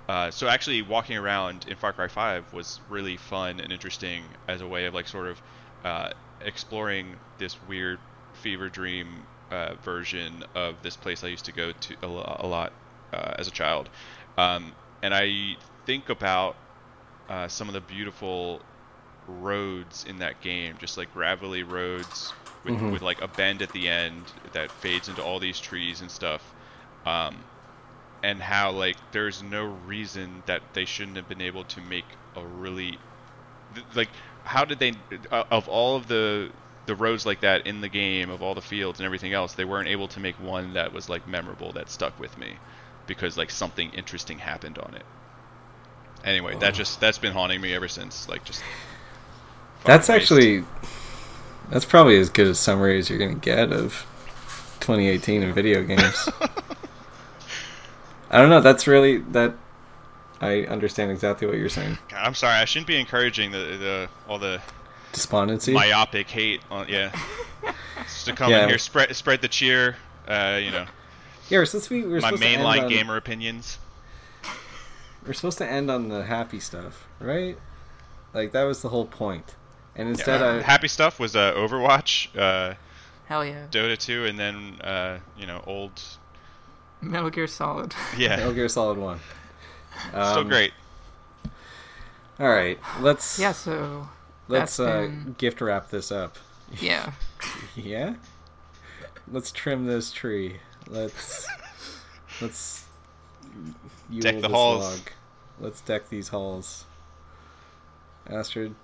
uh, 0.07 0.31
so, 0.31 0.47
actually, 0.47 0.81
walking 0.81 1.17
around 1.17 1.65
in 1.67 1.75
Far 1.75 1.93
Cry 1.93 2.07
5 2.07 2.53
was 2.53 2.79
really 2.89 3.17
fun 3.17 3.59
and 3.59 3.71
interesting 3.71 4.23
as 4.47 4.61
a 4.61 4.67
way 4.67 4.85
of 4.85 4.93
like 4.93 5.07
sort 5.07 5.27
of 5.27 5.41
exploring 6.41 7.15
this 7.37 7.57
weird 7.67 7.99
fever 8.33 8.69
dream 8.69 9.07
uh, 9.51 9.75
version 9.83 10.43
of 10.55 10.81
this 10.81 10.95
place 10.95 11.23
I 11.23 11.27
used 11.27 11.45
to 11.45 11.51
go 11.51 11.71
to 11.71 11.95
a, 12.03 12.07
a 12.45 12.47
lot 12.47 12.73
uh, 13.15 13.35
as 13.39 13.47
a 13.47 13.51
child. 13.51 13.89
Um, 14.37 14.75
and 15.03 15.15
I 15.15 15.57
think 15.87 16.09
about 16.09 16.57
uh, 17.29 17.47
some 17.49 17.69
of 17.69 17.73
the 17.73 17.81
beautiful 17.81 18.65
roads 19.27 20.05
in 20.05 20.19
that 20.19 20.41
game, 20.41 20.77
just 20.79 20.97
like 20.97 21.11
gravelly 21.11 21.63
roads 21.63 22.35
with, 22.63 22.75
Mhm. 22.75 22.89
with 22.89 23.01
like 23.03 23.21
a 23.21 23.27
bend 23.29 23.61
at 23.63 23.73
the 23.73 23.87
end 23.89 24.33
that 24.53 24.71
fades 24.71 25.09
into 25.09 25.23
all 25.23 25.39
these 25.39 25.59
trees 25.59 26.01
and 26.01 26.11
stuff. 26.11 26.55
Um, 27.05 27.45
and 28.23 28.41
how 28.41 28.71
like 28.71 28.97
there's 29.11 29.43
no 29.43 29.65
reason 29.65 30.43
that 30.47 30.73
they 30.73 30.85
shouldn't 30.85 31.17
have 31.17 31.27
been 31.27 31.41
able 31.41 31.65
to 31.65 31.81
make 31.81 32.17
a 32.35 32.45
really 32.47 33.01
like 33.95 34.11
how 34.43 34.65
did 34.65 34.79
they 34.79 34.93
uh, 35.31 35.43
of 35.51 35.67
all 35.67 35.95
of 35.95 36.07
the 36.07 36.51
the 36.85 36.95
roads 36.95 37.25
like 37.25 37.41
that 37.41 37.65
in 37.67 37.81
the 37.81 37.89
game 37.89 38.29
of 38.29 38.41
all 38.41 38.55
the 38.55 38.61
fields 38.61 38.99
and 38.99 39.05
everything 39.05 39.33
else 39.33 39.53
they 39.55 39.65
weren't 39.65 39.87
able 39.89 40.07
to 40.07 40.19
make 40.19 40.39
one 40.39 40.73
that 40.73 40.93
was 40.93 41.09
like 41.09 41.27
memorable 41.27 41.73
that 41.73 41.89
stuck 41.89 42.19
with 42.19 42.37
me 42.37 42.59
because 43.07 43.37
like 43.37 43.51
something 43.51 43.89
interesting 43.91 44.39
happened 44.39 44.77
on 44.79 44.93
it 44.95 45.03
anyway 46.23 46.55
that 46.59 46.73
just 46.73 46.99
that's 46.99 47.17
been 47.17 47.33
haunting 47.33 47.61
me 47.61 47.73
ever 47.73 47.87
since 47.87 48.27
like 48.29 48.43
just 48.45 48.61
That's 49.83 50.09
actually 50.09 50.63
that's 51.69 51.85
probably 51.85 52.17
as 52.17 52.29
good 52.29 52.47
a 52.47 52.55
summary 52.55 52.97
as 52.99 53.09
you're 53.09 53.19
gonna 53.19 53.35
get 53.35 53.71
of 53.71 54.05
2018 54.79 55.41
in 55.43 55.53
video 55.53 55.83
games. 55.87 56.29
I 58.29 58.37
don't 58.39 58.49
know. 58.49 58.61
That's 58.61 58.87
really 58.87 59.17
that. 59.31 59.55
I 60.41 60.61
understand 60.63 61.11
exactly 61.11 61.47
what 61.47 61.57
you're 61.57 61.69
saying. 61.69 61.97
I'm 62.15 62.33
sorry 62.35 62.55
i 62.55 62.65
shouldn't 62.65 62.87
be 62.87 62.99
encouraging 62.99 63.51
the, 63.51 63.57
the 63.57 64.09
all 64.27 64.37
the 64.37 64.61
Despondency. 65.13 65.71
myopic 65.73 66.29
hate 66.29 66.61
on 66.69 66.87
yeah 66.89 67.15
just 68.03 68.25
to 68.25 68.33
come 68.33 68.51
Yeah. 68.51 68.63
in 68.63 68.69
here 68.69 68.77
spread 68.77 69.15
spread 69.15 69.41
the 69.41 69.47
cheer 69.47 69.95
uh 70.27 70.59
you 70.61 70.71
know 70.71 70.85
yeah, 71.49 71.59
we're 71.59 71.65
supposed 71.65 71.85
to 71.85 72.01
be. 72.01 72.07
We're 72.07 72.21
my 72.21 72.29
supposed 72.29 72.43
to 72.43 72.49
end 72.49 72.61
mainline 72.63 72.83
on, 72.83 72.89
gamer 72.89 73.17
opinions 73.17 73.77
We're 75.25 75.33
supposed 75.33 75.57
to 75.59 75.67
end 75.69 75.89
on 75.89 76.09
the 76.09 76.23
happy 76.23 76.59
stuff, 76.59 77.05
right? 77.19 77.57
Like 78.33 78.51
that 78.51 78.63
was 78.63 78.81
the 78.81 78.89
whole 78.89 79.05
point. 79.05 79.55
And 79.95 80.09
instead, 80.09 80.41
Yeah, 80.41 80.47
I 80.57 80.61
happy 80.61 80.87
stuff 80.87 81.19
was 81.19 81.35
uh, 81.35 81.53
Overwatch, 81.53 82.37
uh, 82.37 82.75
Hell 83.27 83.45
yeah. 83.45 83.67
Dota 83.71 83.97
2, 83.97 84.25
and 84.25 84.37
then 84.37 84.79
uh, 84.81 85.19
you 85.37 85.47
know 85.47 85.63
old. 85.65 86.01
Metal 87.01 87.29
Gear 87.29 87.47
Solid. 87.47 87.93
Yeah, 88.17 88.35
Metal 88.37 88.53
Gear 88.53 88.69
Solid 88.69 88.97
One. 88.97 89.19
still 90.09 90.39
Um, 90.41 90.47
great. 90.47 90.73
All 92.39 92.49
right, 92.49 92.77
let's 92.99 93.39
yeah, 93.39 93.53
so 93.53 94.09
let's 94.47 94.77
that's 94.77 94.79
uh, 94.79 95.11
gift 95.37 95.61
wrap 95.61 95.89
this 95.89 96.11
up. 96.11 96.37
yeah. 96.79 97.13
Yeah. 97.75 98.15
Let's 99.31 99.51
trim 99.51 99.85
this 99.85 100.11
tree. 100.11 100.57
Let's 100.89 101.47
let's 102.41 102.85
Deck 104.19 104.41
the 104.41 104.49
halls. 104.49 104.81
log. 104.83 104.99
Let's 105.59 105.81
deck 105.81 106.09
these 106.09 106.29
halls. 106.29 106.85
Astrid, 108.27 108.75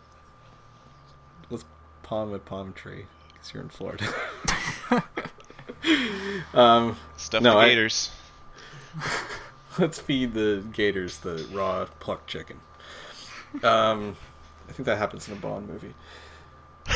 let's 1.49 1.65
palm 2.03 2.33
a 2.33 2.39
palm 2.39 2.73
tree 2.73 3.05
because 3.33 3.53
you're 3.53 3.63
in 3.63 3.69
Florida. 3.69 4.05
um, 6.53 6.97
Stuff 7.17 7.41
no, 7.43 7.53
the 7.53 7.59
I- 7.59 7.69
Gators. 7.69 8.11
let's 9.79 9.99
feed 9.99 10.33
the 10.33 10.63
gators 10.73 11.19
the 11.19 11.47
raw 11.51 11.85
plucked 11.99 12.27
chicken. 12.27 12.59
Um, 13.63 14.15
I 14.69 14.73
think 14.73 14.85
that 14.85 14.97
happens 14.97 15.27
in 15.27 15.33
a 15.33 15.37
Bond 15.37 15.67
movie. 15.69 15.93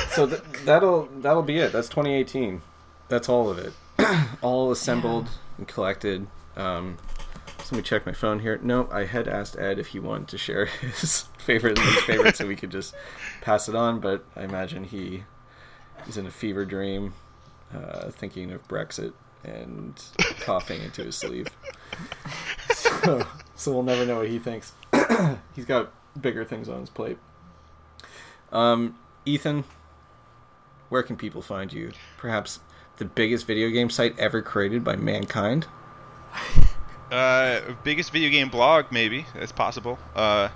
So 0.10 0.28
th- 0.28 0.42
that'll 0.66 1.08
that'll 1.18 1.44
be 1.44 1.58
it. 1.58 1.72
That's 1.74 1.90
2018. 1.90 2.62
That's 3.08 3.30
all 3.30 3.50
of 3.50 3.58
it. 3.60 3.74
all 4.42 4.72
assembled 4.72 5.30
and 5.58 5.68
collected. 5.68 6.28
Um, 6.56 6.98
so 7.60 7.76
let 7.76 7.78
me 7.78 7.82
check 7.84 8.06
my 8.06 8.14
phone 8.14 8.40
here. 8.40 8.60
No, 8.62 8.88
I 8.92 9.06
had 9.06 9.28
asked 9.28 9.58
Ed 9.58 9.80
if 9.80 9.88
he 9.88 10.00
wanted 10.00 10.28
to 10.30 10.38
share 10.38 10.66
his 11.00 11.28
favorite 11.38 11.78
and 11.80 11.88
least 11.88 12.06
favorite, 12.06 12.36
so 12.36 12.48
we 12.48 12.56
could 12.56 12.72
just 12.72 12.94
pass 13.42 13.68
it 13.68 13.76
on. 13.76 14.00
But 14.00 14.26
I 14.36 14.44
imagine 14.44 14.84
he 14.84 15.24
is 16.08 16.18
in 16.18 16.26
a 16.26 16.32
fever 16.32 16.66
dream, 16.66 17.14
uh, 17.74 18.12
thinking 18.12 18.52
of 18.52 18.68
Brexit 18.68 19.14
and 19.44 20.02
coughing 20.42 20.82
into 20.82 21.04
his 21.04 21.16
sleeve. 21.18 21.48
So, 23.04 23.26
so 23.56 23.72
we'll 23.72 23.84
never 23.84 24.04
know 24.06 24.18
what 24.18 24.30
he 24.30 24.40
thinks. 24.40 24.74
He's 25.56 25.66
got 25.66 25.92
bigger 26.20 26.44
things 26.44 26.68
on 26.68 26.80
his 26.80 26.90
plate. 26.90 27.20
Um, 28.52 28.98
Ethan, 29.26 29.64
where 30.90 31.04
can 31.04 31.16
people 31.16 31.44
find 31.44 31.72
you? 31.72 31.92
Perhaps 32.18 32.60
the 32.98 33.06
biggest 33.06 33.46
video 33.46 33.70
game 33.70 33.90
site 33.90 34.18
ever 34.20 34.42
created 34.42 34.84
by 34.84 34.96
mankind. 34.96 35.68
Uh, 37.12 37.76
biggest 37.84 38.12
video 38.12 38.32
game 38.32 38.50
blog, 38.50 38.86
maybe 38.92 39.28
It's 39.36 39.52
possible. 39.52 40.00
Uh, 40.16 40.50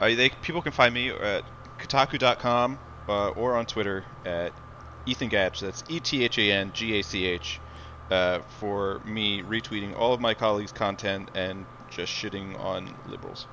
they 0.00 0.30
people 0.42 0.62
can 0.62 0.72
find 0.72 0.92
me 0.92 1.10
at 1.10 1.44
Kotaku.com 1.78 2.78
uh, 3.08 3.28
or 3.28 3.56
on 3.56 3.66
Twitter 3.66 4.04
at 4.24 4.52
Ethan 5.06 5.28
Gach. 5.28 5.60
That's 5.60 5.84
E 5.88 6.00
T 6.00 6.24
H 6.24 6.38
A 6.38 6.52
N 6.52 6.72
G 6.72 6.98
A 6.98 7.02
C 7.02 7.26
H. 7.26 7.60
Uh, 8.10 8.40
for 8.58 9.00
me 9.04 9.42
retweeting 9.42 9.96
all 9.96 10.12
of 10.12 10.20
my 10.20 10.34
colleagues' 10.34 10.72
content 10.72 11.30
and 11.34 11.66
just 11.90 12.12
shitting 12.12 12.58
on 12.58 12.92
liberals. 13.08 13.46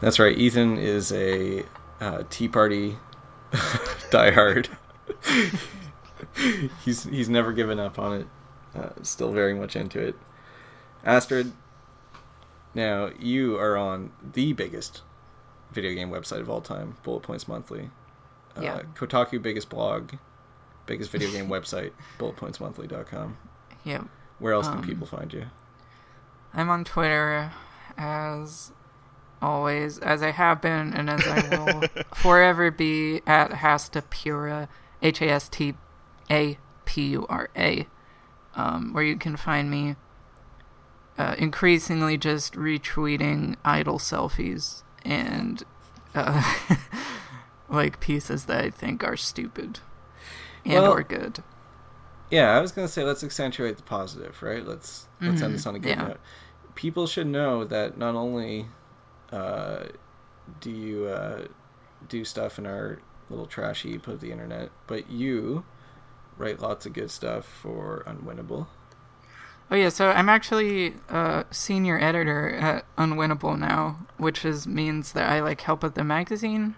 That's 0.00 0.18
right. 0.18 0.36
Ethan 0.36 0.78
is 0.78 1.10
a 1.10 1.64
uh, 2.00 2.22
Tea 2.30 2.48
Party 2.48 2.98
diehard. 4.10 4.68
he's 6.84 7.04
he's 7.04 7.28
never 7.28 7.52
given 7.52 7.78
up 7.78 7.98
on 7.98 8.20
it. 8.20 8.26
Uh, 8.74 8.90
still 9.02 9.32
very 9.32 9.54
much 9.54 9.76
into 9.76 10.00
it. 10.00 10.14
Astrid, 11.04 11.52
now 12.74 13.10
you 13.18 13.56
are 13.58 13.76
on 13.76 14.12
the 14.34 14.52
biggest 14.52 15.02
video 15.72 15.94
game 15.94 16.10
website 16.10 16.40
of 16.40 16.50
all 16.50 16.60
time, 16.60 16.96
Bullet 17.02 17.22
Points 17.22 17.48
Monthly. 17.48 17.90
Uh, 18.56 18.60
Yeah. 18.62 18.82
Kotaku 18.94 19.40
biggest 19.40 19.68
blog, 19.68 20.12
biggest 20.86 21.10
video 21.10 21.30
game 21.30 21.48
website, 21.48 21.92
bulletpointsmonthly.com. 22.18 23.36
Yep. 23.84 24.04
Where 24.38 24.52
else 24.52 24.68
can 24.68 24.78
Um, 24.78 24.84
people 24.84 25.06
find 25.06 25.32
you? 25.32 25.46
I'm 26.52 26.68
on 26.68 26.84
Twitter 26.84 27.52
as 27.96 28.72
always, 29.40 29.98
as 29.98 30.22
I 30.22 30.30
have 30.32 30.60
been, 30.60 30.92
and 30.92 31.08
as 31.08 31.26
I 31.26 31.56
will 31.56 31.82
forever 32.14 32.70
be 32.70 33.22
at 33.26 33.50
Hastapura, 33.52 34.68
H 35.06 35.22
A 35.22 35.30
S 35.30 35.48
T 35.48 35.74
A 36.30 36.58
P 36.84 37.08
U 37.08 37.26
R 37.28 37.48
A, 37.56 37.86
um, 38.54 38.92
where 38.92 39.04
you 39.04 39.16
can 39.16 39.36
find 39.36 39.70
me 39.70 39.96
uh, 41.16 41.34
increasingly 41.38 42.18
just 42.18 42.54
retweeting 42.54 43.56
idle 43.64 43.98
selfies 43.98 44.82
and 45.04 45.62
uh, 46.14 46.42
like 47.68 48.00
pieces 48.00 48.46
that 48.46 48.64
I 48.64 48.70
think 48.70 49.04
are 49.04 49.16
stupid 49.16 49.80
and 50.64 50.74
Well, 50.74 50.92
or 50.92 51.02
good. 51.02 51.42
Yeah, 52.30 52.56
I 52.56 52.60
was 52.60 52.72
gonna 52.72 52.88
say 52.88 53.04
let's 53.04 53.22
accentuate 53.22 53.76
the 53.76 53.84
positive, 53.84 54.42
right? 54.42 54.66
Let's 54.66 55.06
let's 55.20 55.40
end 55.40 55.54
this 55.54 55.66
on 55.66 55.76
a 55.76 55.78
good 55.78 55.90
yeah. 55.90 56.08
note. 56.08 56.20
People 56.74 57.06
should 57.06 57.28
know 57.28 57.64
that 57.64 57.96
not 57.96 58.16
only 58.16 58.66
uh, 59.30 59.84
do 60.60 60.70
you 60.70 61.06
uh, 61.06 61.46
do 62.08 62.24
stuff 62.24 62.58
in 62.58 62.66
our 62.66 62.98
little 63.30 63.46
trash 63.46 63.82
heap 63.82 64.06
of 64.06 64.20
the 64.20 64.30
internet, 64.32 64.70
but 64.86 65.10
you 65.10 65.64
write 66.38 66.60
lots 66.60 66.86
of 66.86 66.92
good 66.92 67.10
stuff 67.10 67.44
for 67.46 68.04
Unwinnable. 68.06 68.66
Oh 69.70 69.74
yeah, 69.74 69.88
so 69.88 70.10
I'm 70.10 70.28
actually 70.28 70.94
a 71.08 71.44
senior 71.50 71.98
editor 71.98 72.50
at 72.54 72.84
Unwinnable 72.96 73.58
now, 73.58 73.98
which 74.16 74.44
is 74.44 74.66
means 74.66 75.12
that 75.12 75.28
I 75.28 75.40
like 75.40 75.62
help 75.62 75.82
with 75.82 75.94
the 75.94 76.04
magazine, 76.04 76.76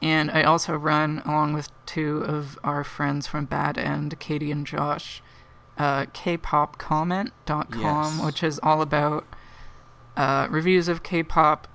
and 0.00 0.30
I 0.30 0.42
also 0.42 0.74
run 0.76 1.20
along 1.24 1.54
with 1.54 1.68
two 1.84 2.18
of 2.18 2.58
our 2.62 2.84
friends 2.84 3.26
from 3.26 3.46
Bad 3.46 3.76
End, 3.76 4.18
Katie 4.20 4.52
and 4.52 4.64
Josh, 4.66 5.20
uh, 5.78 6.06
kpopcomment.com, 6.06 8.16
Yes. 8.16 8.24
which 8.24 8.42
is 8.42 8.60
all 8.62 8.82
about 8.82 9.26
uh, 10.16 10.46
reviews 10.50 10.88
of 10.88 11.02
K-pop 11.02 11.66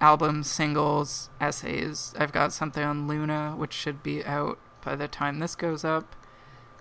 albums, 0.00 0.50
singles, 0.50 1.30
essays. 1.40 2.14
I've 2.18 2.32
got 2.32 2.52
something 2.52 2.82
on 2.82 3.06
Luna, 3.06 3.54
which 3.56 3.72
should 3.72 4.02
be 4.02 4.24
out 4.24 4.58
by 4.84 4.96
the 4.96 5.08
time 5.08 5.38
this 5.38 5.54
goes 5.54 5.84
up. 5.84 6.16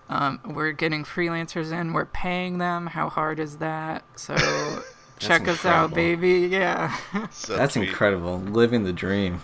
Um, 0.08 0.40
we're 0.44 0.72
getting 0.72 1.04
freelancers 1.04 1.72
in. 1.72 1.94
We're 1.94 2.06
paying 2.06 2.58
them. 2.58 2.88
How 2.88 3.10
hard 3.10 3.40
is 3.40 3.58
that? 3.58 4.04
So 4.16 4.36
check 5.20 5.48
us 5.48 5.66
out, 5.66 5.94
baby. 5.94 6.48
Yeah. 6.48 6.96
So 7.32 7.56
That's 7.56 7.74
tweet. 7.74 7.90
incredible, 7.90 8.40
living 8.40 8.84
the 8.84 8.94
dream. 8.94 9.42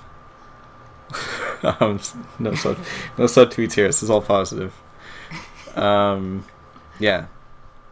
um, 1.63 1.99
no 2.39 2.55
sub, 2.55 2.77
no 3.17 3.27
sub 3.27 3.51
tweets 3.51 3.73
here. 3.73 3.87
This 3.87 4.01
is 4.01 4.09
all 4.09 4.21
positive. 4.21 4.73
Um, 5.75 6.45
yeah, 6.99 7.27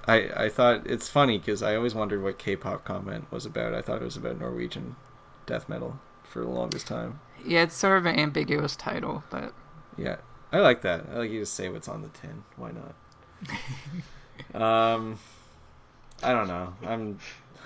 I 0.07 0.45
I 0.45 0.49
thought 0.49 0.87
it's 0.87 1.09
funny 1.09 1.37
because 1.37 1.61
I 1.61 1.75
always 1.75 1.93
wondered 1.93 2.23
what 2.23 2.39
K-pop 2.39 2.85
comment 2.85 3.31
was 3.31 3.45
about. 3.45 3.75
I 3.75 3.81
thought 3.81 4.01
it 4.01 4.05
was 4.05 4.17
about 4.17 4.39
Norwegian 4.39 4.95
death 5.45 5.67
metal 5.69 5.99
for 6.23 6.39
the 6.41 6.49
longest 6.49 6.87
time. 6.87 7.19
yeah, 7.45 7.63
it's 7.63 7.75
sort 7.75 7.97
of 7.97 8.05
an 8.05 8.17
ambiguous 8.19 8.75
title, 8.75 9.23
but 9.29 9.53
Yeah, 9.97 10.17
I 10.51 10.59
like 10.59 10.81
that. 10.81 11.05
I 11.11 11.17
like 11.19 11.31
you 11.31 11.39
to 11.39 11.45
say 11.45 11.69
what's 11.69 11.87
on 11.87 12.01
the 12.01 12.09
tin. 12.09 12.43
Why 12.57 12.71
not? 12.71 12.95
um, 14.95 15.19
I 16.21 16.31
don't 16.33 16.47
know. 16.47 16.73
I'm 16.85 17.19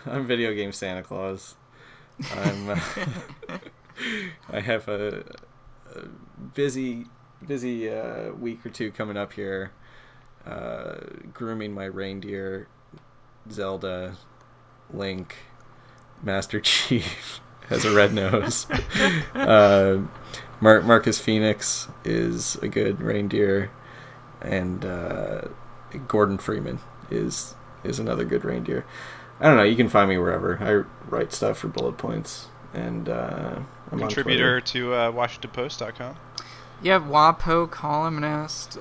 I'm 0.06 0.26
video 0.26 0.54
game 0.54 0.72
Santa 0.72 1.04
Claus. 1.04 1.56
I'm. 2.36 2.70
Uh, 2.70 2.80
I 4.50 4.60
have 4.60 4.88
a, 4.88 5.24
a 5.96 6.02
busy 6.54 7.06
busy 7.46 7.90
uh, 7.90 8.32
week 8.32 8.66
or 8.66 8.70
two 8.70 8.92
coming 8.92 9.18
up 9.18 9.34
here. 9.34 9.72
Uh, 10.46 10.96
grooming 11.34 11.74
my 11.74 11.86
reindeer, 11.86 12.68
Zelda, 13.52 14.16
Link, 14.94 15.36
Master 16.24 16.60
Chief 16.62 17.40
has 17.70 17.86
a 17.86 17.94
red 17.94 18.14
nose. 18.14 18.68
uh, 19.36 20.02
Mar- 20.60 20.82
Marcus 20.82 21.20
Phoenix 21.20 21.88
is 22.04 22.56
a 22.58 22.68
good 22.68 23.00
reindeer, 23.02 23.70
and 24.42 24.84
uh, 24.86 25.42
Gordon 26.08 26.38
Freeman 26.38 26.80
is 27.12 27.56
is 27.84 28.00
another 28.00 28.26
good 28.26 28.44
reindeer. 28.44 28.86
I 29.40 29.46
don't 29.48 29.58
know. 29.58 29.64
You 29.64 29.76
can 29.76 29.88
find 29.90 30.10
me 30.10 30.18
wherever. 30.18 30.58
I 30.60 30.84
write 31.10 31.32
stuff 31.32 31.60
for 31.60 31.68
Bullet 31.68 31.98
Points, 31.98 32.48
and 32.74 33.08
uh, 33.08 33.60
I'm 33.92 34.00
Contributor 34.00 34.60
Twitter. 34.60 34.62
to 34.62 34.94
uh, 34.94 35.12
WashingtonPost.com. 35.12 36.16
you 36.82 36.92
have 36.92 37.04
WAPO 37.04 37.70
columnist. 37.70 38.80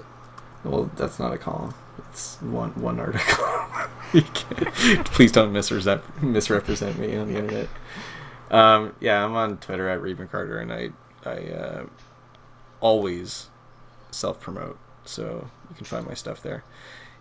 Well, 0.65 0.91
that's 0.97 1.19
not 1.19 1.33
a 1.33 1.39
column. 1.39 1.75
It's 2.11 2.41
one 2.41 2.71
one 2.81 2.99
article. 3.01 3.45
You 4.13 4.23
can't- 4.23 5.05
Please 5.07 5.33
don't 5.33 5.53
misrepresent 5.53 6.01
misrepresent 6.23 6.97
me 6.99 7.17
on 7.17 7.27
the 7.27 7.39
internet. 7.39 7.69
Um, 8.51 8.95
yeah, 9.01 9.25
I'm 9.25 9.35
on 9.35 9.59
Twitter 9.59 9.89
at 9.89 10.01
Reid 10.01 10.19
McCarter, 10.19 10.61
and 10.61 10.73
I 10.73 10.91
I 11.29 11.53
uh, 11.53 11.87
always 12.81 13.49
self 14.11 14.41
promote, 14.41 14.79
so 15.05 15.49
you 15.71 15.77
can 15.77 15.87
find 15.87 16.07
my 16.07 16.15
stuff 16.15 16.43
there. 16.43 16.65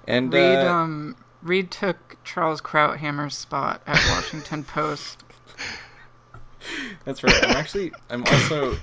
And 0.07 0.31
Reid, 0.31 0.59
uh, 0.59 0.71
um, 0.71 1.15
Reid 1.41 1.71
took 1.71 2.17
Charles 2.23 2.61
Krauthammer's 2.61 3.35
spot 3.35 3.81
at 3.87 3.99
Washington 4.09 4.63
Post. 4.65 5.23
That's 7.03 7.23
right. 7.23 7.43
I'm 7.43 7.55
actually. 7.55 7.91
I'm 8.09 8.23
also. 8.23 8.77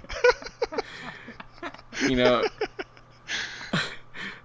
You 2.09 2.16
know, 2.16 2.43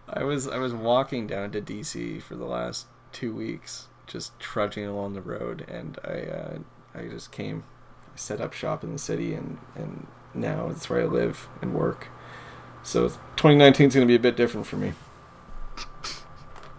I 0.10 0.24
was 0.24 0.48
I 0.48 0.58
was 0.58 0.74
walking 0.74 1.26
down 1.28 1.52
to 1.52 1.62
DC 1.62 2.22
for 2.22 2.36
the 2.36 2.46
last 2.46 2.88
two 3.12 3.34
weeks, 3.34 3.88
just 4.06 4.40
trudging 4.40 4.86
along 4.86 5.14
the 5.14 5.22
road, 5.22 5.66
and 5.68 5.98
I 6.04 6.20
uh, 6.22 6.58
I 6.94 7.08
just 7.08 7.32
came, 7.32 7.64
set 8.18 8.42
up 8.42 8.54
shop 8.54 8.84
in 8.84 8.92
the 8.92 9.00
city, 9.00 9.34
and 9.34 9.58
and 9.76 10.08
now 10.34 10.70
it's 10.70 10.90
where 10.90 11.02
I 11.02 11.06
live 11.06 11.48
and 11.62 11.74
work. 11.74 12.08
So 12.84 13.08
2019 13.08 13.88
is 13.88 13.96
going 13.96 14.08
to 14.08 14.12
be 14.12 14.16
a 14.16 14.20
bit 14.20 14.36
different 14.36 14.68
for 14.68 14.78
me. 14.78 14.94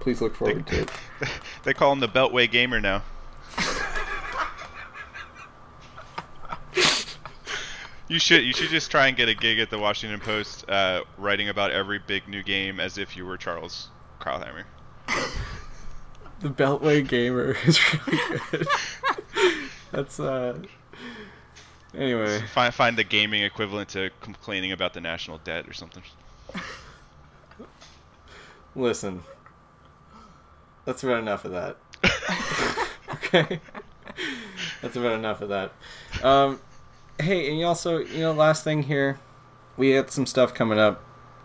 Please 0.00 0.20
look 0.20 0.34
forward 0.34 0.66
to 0.68 0.82
it. 0.82 0.90
They 1.64 1.74
call 1.74 1.92
him 1.92 1.98
the 1.98 2.08
Beltway 2.08 2.48
Gamer 2.48 2.80
now. 2.80 3.02
You 8.10 8.18
should 8.18 8.42
you 8.42 8.54
should 8.54 8.70
just 8.70 8.90
try 8.90 9.08
and 9.08 9.16
get 9.18 9.28
a 9.28 9.34
gig 9.34 9.58
at 9.58 9.68
the 9.68 9.78
Washington 9.78 10.18
Post, 10.18 10.64
uh, 10.70 11.02
writing 11.18 11.50
about 11.50 11.72
every 11.72 11.98
big 11.98 12.26
new 12.26 12.42
game 12.42 12.80
as 12.80 12.96
if 12.96 13.18
you 13.18 13.26
were 13.26 13.36
Charles 13.36 13.88
Krauthammer. 14.20 14.64
The 16.40 16.50
Beltway 16.50 17.06
Gamer 17.06 17.56
is 17.66 17.80
really 17.92 18.20
good. 18.52 18.68
That's 19.90 20.20
uh. 20.20 20.60
Anyway, 21.94 22.40
Find 22.52 22.74
find 22.74 22.96
the 22.98 23.04
gaming 23.04 23.42
equivalent 23.42 23.88
to 23.90 24.10
complaining 24.20 24.72
about 24.72 24.94
the 24.94 25.00
national 25.00 25.38
debt 25.38 25.66
or 25.68 25.72
something. 25.72 26.02
listen. 28.74 29.22
That's 30.84 31.02
about 31.02 31.20
enough 31.20 31.44
of 31.44 31.52
that. 31.52 31.76
okay. 33.14 33.60
That's 34.80 34.96
about 34.96 35.12
enough 35.12 35.40
of 35.42 35.48
that. 35.50 35.72
Um, 36.22 36.60
hey, 37.20 37.50
and 37.50 37.58
you 37.58 37.66
also, 37.66 37.98
you 37.98 38.20
know, 38.20 38.32
last 38.32 38.64
thing 38.64 38.84
here, 38.84 39.18
we 39.76 39.90
had 39.90 40.10
some 40.10 40.26
stuff 40.26 40.54
coming 40.54 40.78
up 40.78 41.04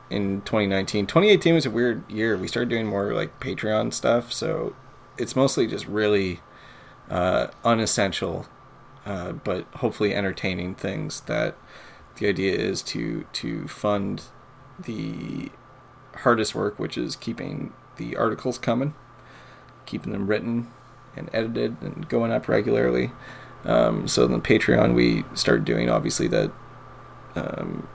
in 0.10 0.42
2019. 0.42 1.08
2018 1.08 1.56
was 1.56 1.66
a 1.66 1.72
weird 1.72 2.10
year. 2.10 2.38
We 2.38 2.48
started 2.48 2.70
doing 2.70 2.86
more 2.86 3.14
like 3.14 3.40
Patreon 3.40 3.94
stuff, 3.94 4.32
so 4.32 4.76
it's 5.18 5.36
mostly 5.36 5.68
just 5.68 5.88
really 5.88 6.40
uh, 7.10 7.48
unessential, 7.64 8.46
uh, 9.06 9.34
but 9.34 9.66
hopefully 9.76 10.14
entertaining 10.14 10.76
things. 10.76 11.22
That 11.22 11.56
the 12.18 12.28
idea 12.28 12.56
is 12.56 12.82
to 12.84 13.26
to 13.34 13.68
fund 13.68 14.24
the 14.80 15.52
hardest 16.18 16.54
work, 16.56 16.80
which 16.80 16.98
is 16.98 17.16
keeping 17.16 17.74
the 17.98 18.16
articles 18.16 18.58
coming, 18.58 18.94
keeping 19.86 20.12
them 20.12 20.28
written 20.28 20.72
and 21.16 21.30
edited 21.34 21.82
and 21.82 22.08
going 22.10 22.32
up 22.32 22.48
regularly. 22.48 23.12
Um, 23.66 24.08
so 24.08 24.28
then 24.28 24.42
Patreon, 24.42 24.94
we 24.94 25.24
started 25.36 25.66
doing 25.66 25.90
obviously 25.90 26.28
that. 26.28 26.52
Um, 27.36 27.88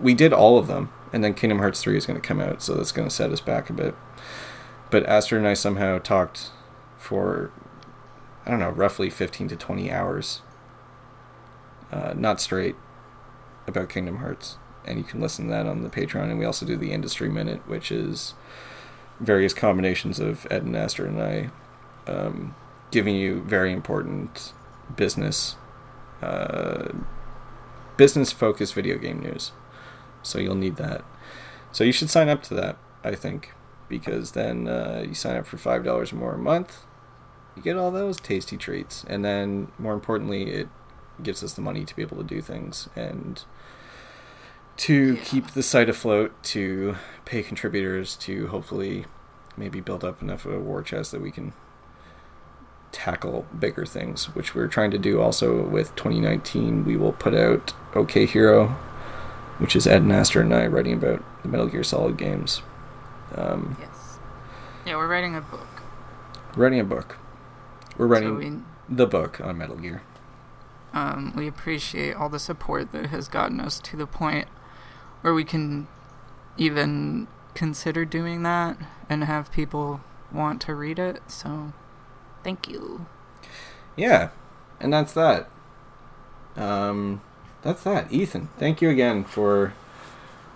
we 0.00 0.12
did 0.12 0.32
all 0.32 0.58
of 0.58 0.66
them, 0.66 0.90
and 1.12 1.22
then 1.22 1.34
Kingdom 1.34 1.58
Hearts 1.58 1.80
three 1.80 1.96
is 1.96 2.04
going 2.04 2.20
to 2.20 2.26
come 2.26 2.40
out, 2.40 2.62
so 2.62 2.74
that's 2.74 2.90
going 2.92 3.08
to 3.08 3.14
set 3.14 3.30
us 3.30 3.40
back 3.40 3.70
a 3.70 3.72
bit. 3.72 3.94
But 4.90 5.06
Astrid 5.06 5.40
and 5.40 5.48
I 5.48 5.54
somehow 5.54 5.98
talked 5.98 6.50
for 6.96 7.52
I 8.44 8.50
don't 8.50 8.60
know, 8.60 8.70
roughly 8.70 9.10
fifteen 9.10 9.48
to 9.48 9.56
twenty 9.56 9.90
hours, 9.90 10.42
uh, 11.90 12.14
not 12.16 12.40
straight, 12.40 12.76
about 13.66 13.88
Kingdom 13.88 14.18
Hearts 14.18 14.58
and 14.86 14.98
you 14.98 15.04
can 15.04 15.20
listen 15.20 15.46
to 15.46 15.50
that 15.50 15.66
on 15.66 15.82
the 15.82 15.88
Patreon. 15.88 16.30
And 16.30 16.38
we 16.38 16.44
also 16.44 16.66
do 16.66 16.76
the 16.76 16.92
Industry 16.92 17.28
Minute, 17.28 17.66
which 17.66 17.90
is 17.90 18.34
various 19.20 19.54
combinations 19.54 20.18
of 20.18 20.46
Ed 20.50 20.64
and 20.64 20.76
Esther 20.76 21.06
and 21.06 21.20
I 21.20 21.50
um, 22.06 22.54
giving 22.90 23.14
you 23.14 23.42
very 23.42 23.72
important 23.72 24.52
business 24.94 25.56
uh, 26.20 26.92
business 27.96 28.32
focused 28.32 28.74
video 28.74 28.98
game 28.98 29.20
news. 29.20 29.52
So 30.22 30.38
you'll 30.38 30.54
need 30.54 30.76
that. 30.76 31.04
So 31.72 31.84
you 31.84 31.92
should 31.92 32.10
sign 32.10 32.28
up 32.28 32.42
to 32.44 32.54
that, 32.54 32.76
I 33.02 33.14
think, 33.14 33.52
because 33.88 34.32
then 34.32 34.68
uh, 34.68 35.04
you 35.06 35.14
sign 35.14 35.36
up 35.36 35.46
for 35.46 35.58
five 35.58 35.84
dollars 35.84 36.12
or 36.12 36.16
more 36.16 36.34
a 36.34 36.38
month, 36.38 36.84
you 37.56 37.62
get 37.62 37.76
all 37.76 37.90
those 37.90 38.18
tasty 38.18 38.56
treats, 38.56 39.04
and 39.08 39.24
then 39.24 39.68
more 39.78 39.92
importantly, 39.94 40.50
it 40.50 40.68
gives 41.22 41.42
us 41.44 41.52
the 41.52 41.62
money 41.62 41.84
to 41.84 41.94
be 41.94 42.02
able 42.02 42.16
to 42.16 42.24
do 42.24 42.40
things 42.40 42.88
and 42.96 43.44
to 44.76 45.14
Yeah. 45.14 45.20
keep 45.22 45.50
the 45.52 45.62
site 45.62 45.88
afloat, 45.88 46.32
to 46.44 46.96
pay 47.24 47.42
contributors, 47.42 48.16
to 48.16 48.48
hopefully 48.48 49.06
maybe 49.56 49.80
build 49.80 50.02
up 50.04 50.20
enough 50.20 50.44
of 50.44 50.52
a 50.54 50.58
war 50.58 50.82
chest 50.82 51.12
that 51.12 51.20
we 51.20 51.30
can 51.30 51.52
tackle 52.90 53.44
bigger 53.58 53.84
things, 53.86 54.26
which 54.34 54.54
we're 54.54 54.66
trying 54.68 54.90
to 54.90 54.98
do 54.98 55.20
also 55.20 55.62
with 55.62 55.94
2019. 55.96 56.84
We 56.84 56.96
will 56.96 57.12
put 57.12 57.34
out 57.34 57.72
OK 57.94 58.26
Hero, 58.26 58.68
which 59.58 59.74
is 59.76 59.86
Ed 59.86 60.02
and 60.02 60.12
Astrid 60.12 60.46
and 60.46 60.54
I 60.54 60.66
writing 60.66 60.94
about 60.94 61.22
the 61.42 61.48
Metal 61.48 61.66
Gear 61.66 61.84
Solid 61.84 62.16
games. 62.16 62.62
Um, 63.36 63.76
Yes. 63.80 64.18
Yeah, 64.86 64.96
we're 64.96 65.06
writing 65.08 65.34
a 65.36 65.40
book. 65.40 65.66
writing 66.56 66.78
a 66.80 66.84
book. 66.84 67.16
We're 67.96 68.06
writing 68.06 68.28
So 68.30 68.34
we, 68.34 68.94
the 68.96 69.06
book 69.06 69.40
on 69.40 69.58
Metal 69.58 69.76
Gear. 69.76 70.02
um, 70.92 71.32
we 71.36 71.46
appreciate 71.48 72.14
all 72.14 72.28
the 72.28 72.38
support 72.38 72.92
that 72.92 73.06
has 73.06 73.28
gotten 73.28 73.60
us 73.60 73.80
to 73.80 73.96
the 73.96 74.06
point 74.06 74.48
where 75.22 75.34
we 75.34 75.44
can 75.44 75.86
even 76.56 77.26
consider 77.54 78.04
doing 78.04 78.42
that 78.42 78.76
and 79.08 79.24
have 79.24 79.50
people 79.52 80.00
want 80.32 80.60
to 80.62 80.74
read 80.74 80.98
it. 80.98 81.22
So, 81.30 81.72
thank 82.42 82.68
you. 82.68 83.06
Yeah, 83.96 84.30
and 84.80 84.92
that's 84.92 85.12
that. 85.14 85.48
Um, 86.56 87.20
that's 87.62 87.82
that. 87.84 88.12
Ethan, 88.12 88.48
thank 88.58 88.82
you 88.82 88.90
again 88.90 89.24
for 89.24 89.72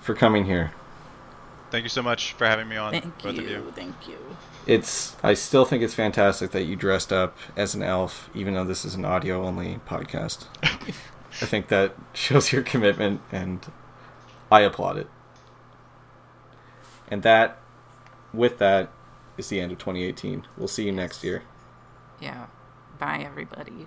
for 0.01 0.15
coming 0.15 0.44
here. 0.47 0.73
Thank 1.70 1.82
you 1.85 1.89
so 1.90 2.02
much 2.02 2.32
for 2.32 2.47
having 2.47 2.69
me 2.69 2.77
on, 2.77 2.93
Thank 2.93 3.23
both 3.23 3.35
you. 3.36 3.43
of 3.43 3.48
you. 3.51 3.73
Thank 3.74 4.09
you. 4.09 4.19
It's 4.69 5.16
I 5.23 5.35
still 5.35 5.65
think 5.65 5.82
it's 5.82 5.95
fantastic 5.95 6.53
that 6.53 6.65
you 6.65 6.77
dressed 6.77 7.12
up 7.12 7.36
as 7.57 7.74
an 7.74 7.82
elf, 7.82 8.31
even 8.35 8.55
though 8.55 8.65
this 8.65 8.85
is 8.85 8.95
an 8.95 9.05
audio 9.05 9.43
only 9.43 9.81
podcast. 9.86 10.47
I 10.62 11.47
think 11.47 11.69
that 11.69 11.95
shows 12.12 12.53
your 12.53 12.62
commitment, 12.62 13.23
and 13.32 13.66
I 14.53 14.61
applaud 14.61 14.99
it. 14.99 15.09
And 17.11 17.23
that, 17.23 17.59
with 18.35 18.59
that, 18.59 18.90
is 19.39 19.49
the 19.49 19.61
end 19.61 19.73
of 19.73 19.78
2018. 19.78 20.47
We'll 20.57 20.69
see 20.69 20.85
you 20.85 20.93
next 20.93 21.24
year. 21.24 21.43
Yeah. 22.20 22.47
Bye, 22.99 23.24
everybody. 23.24 23.86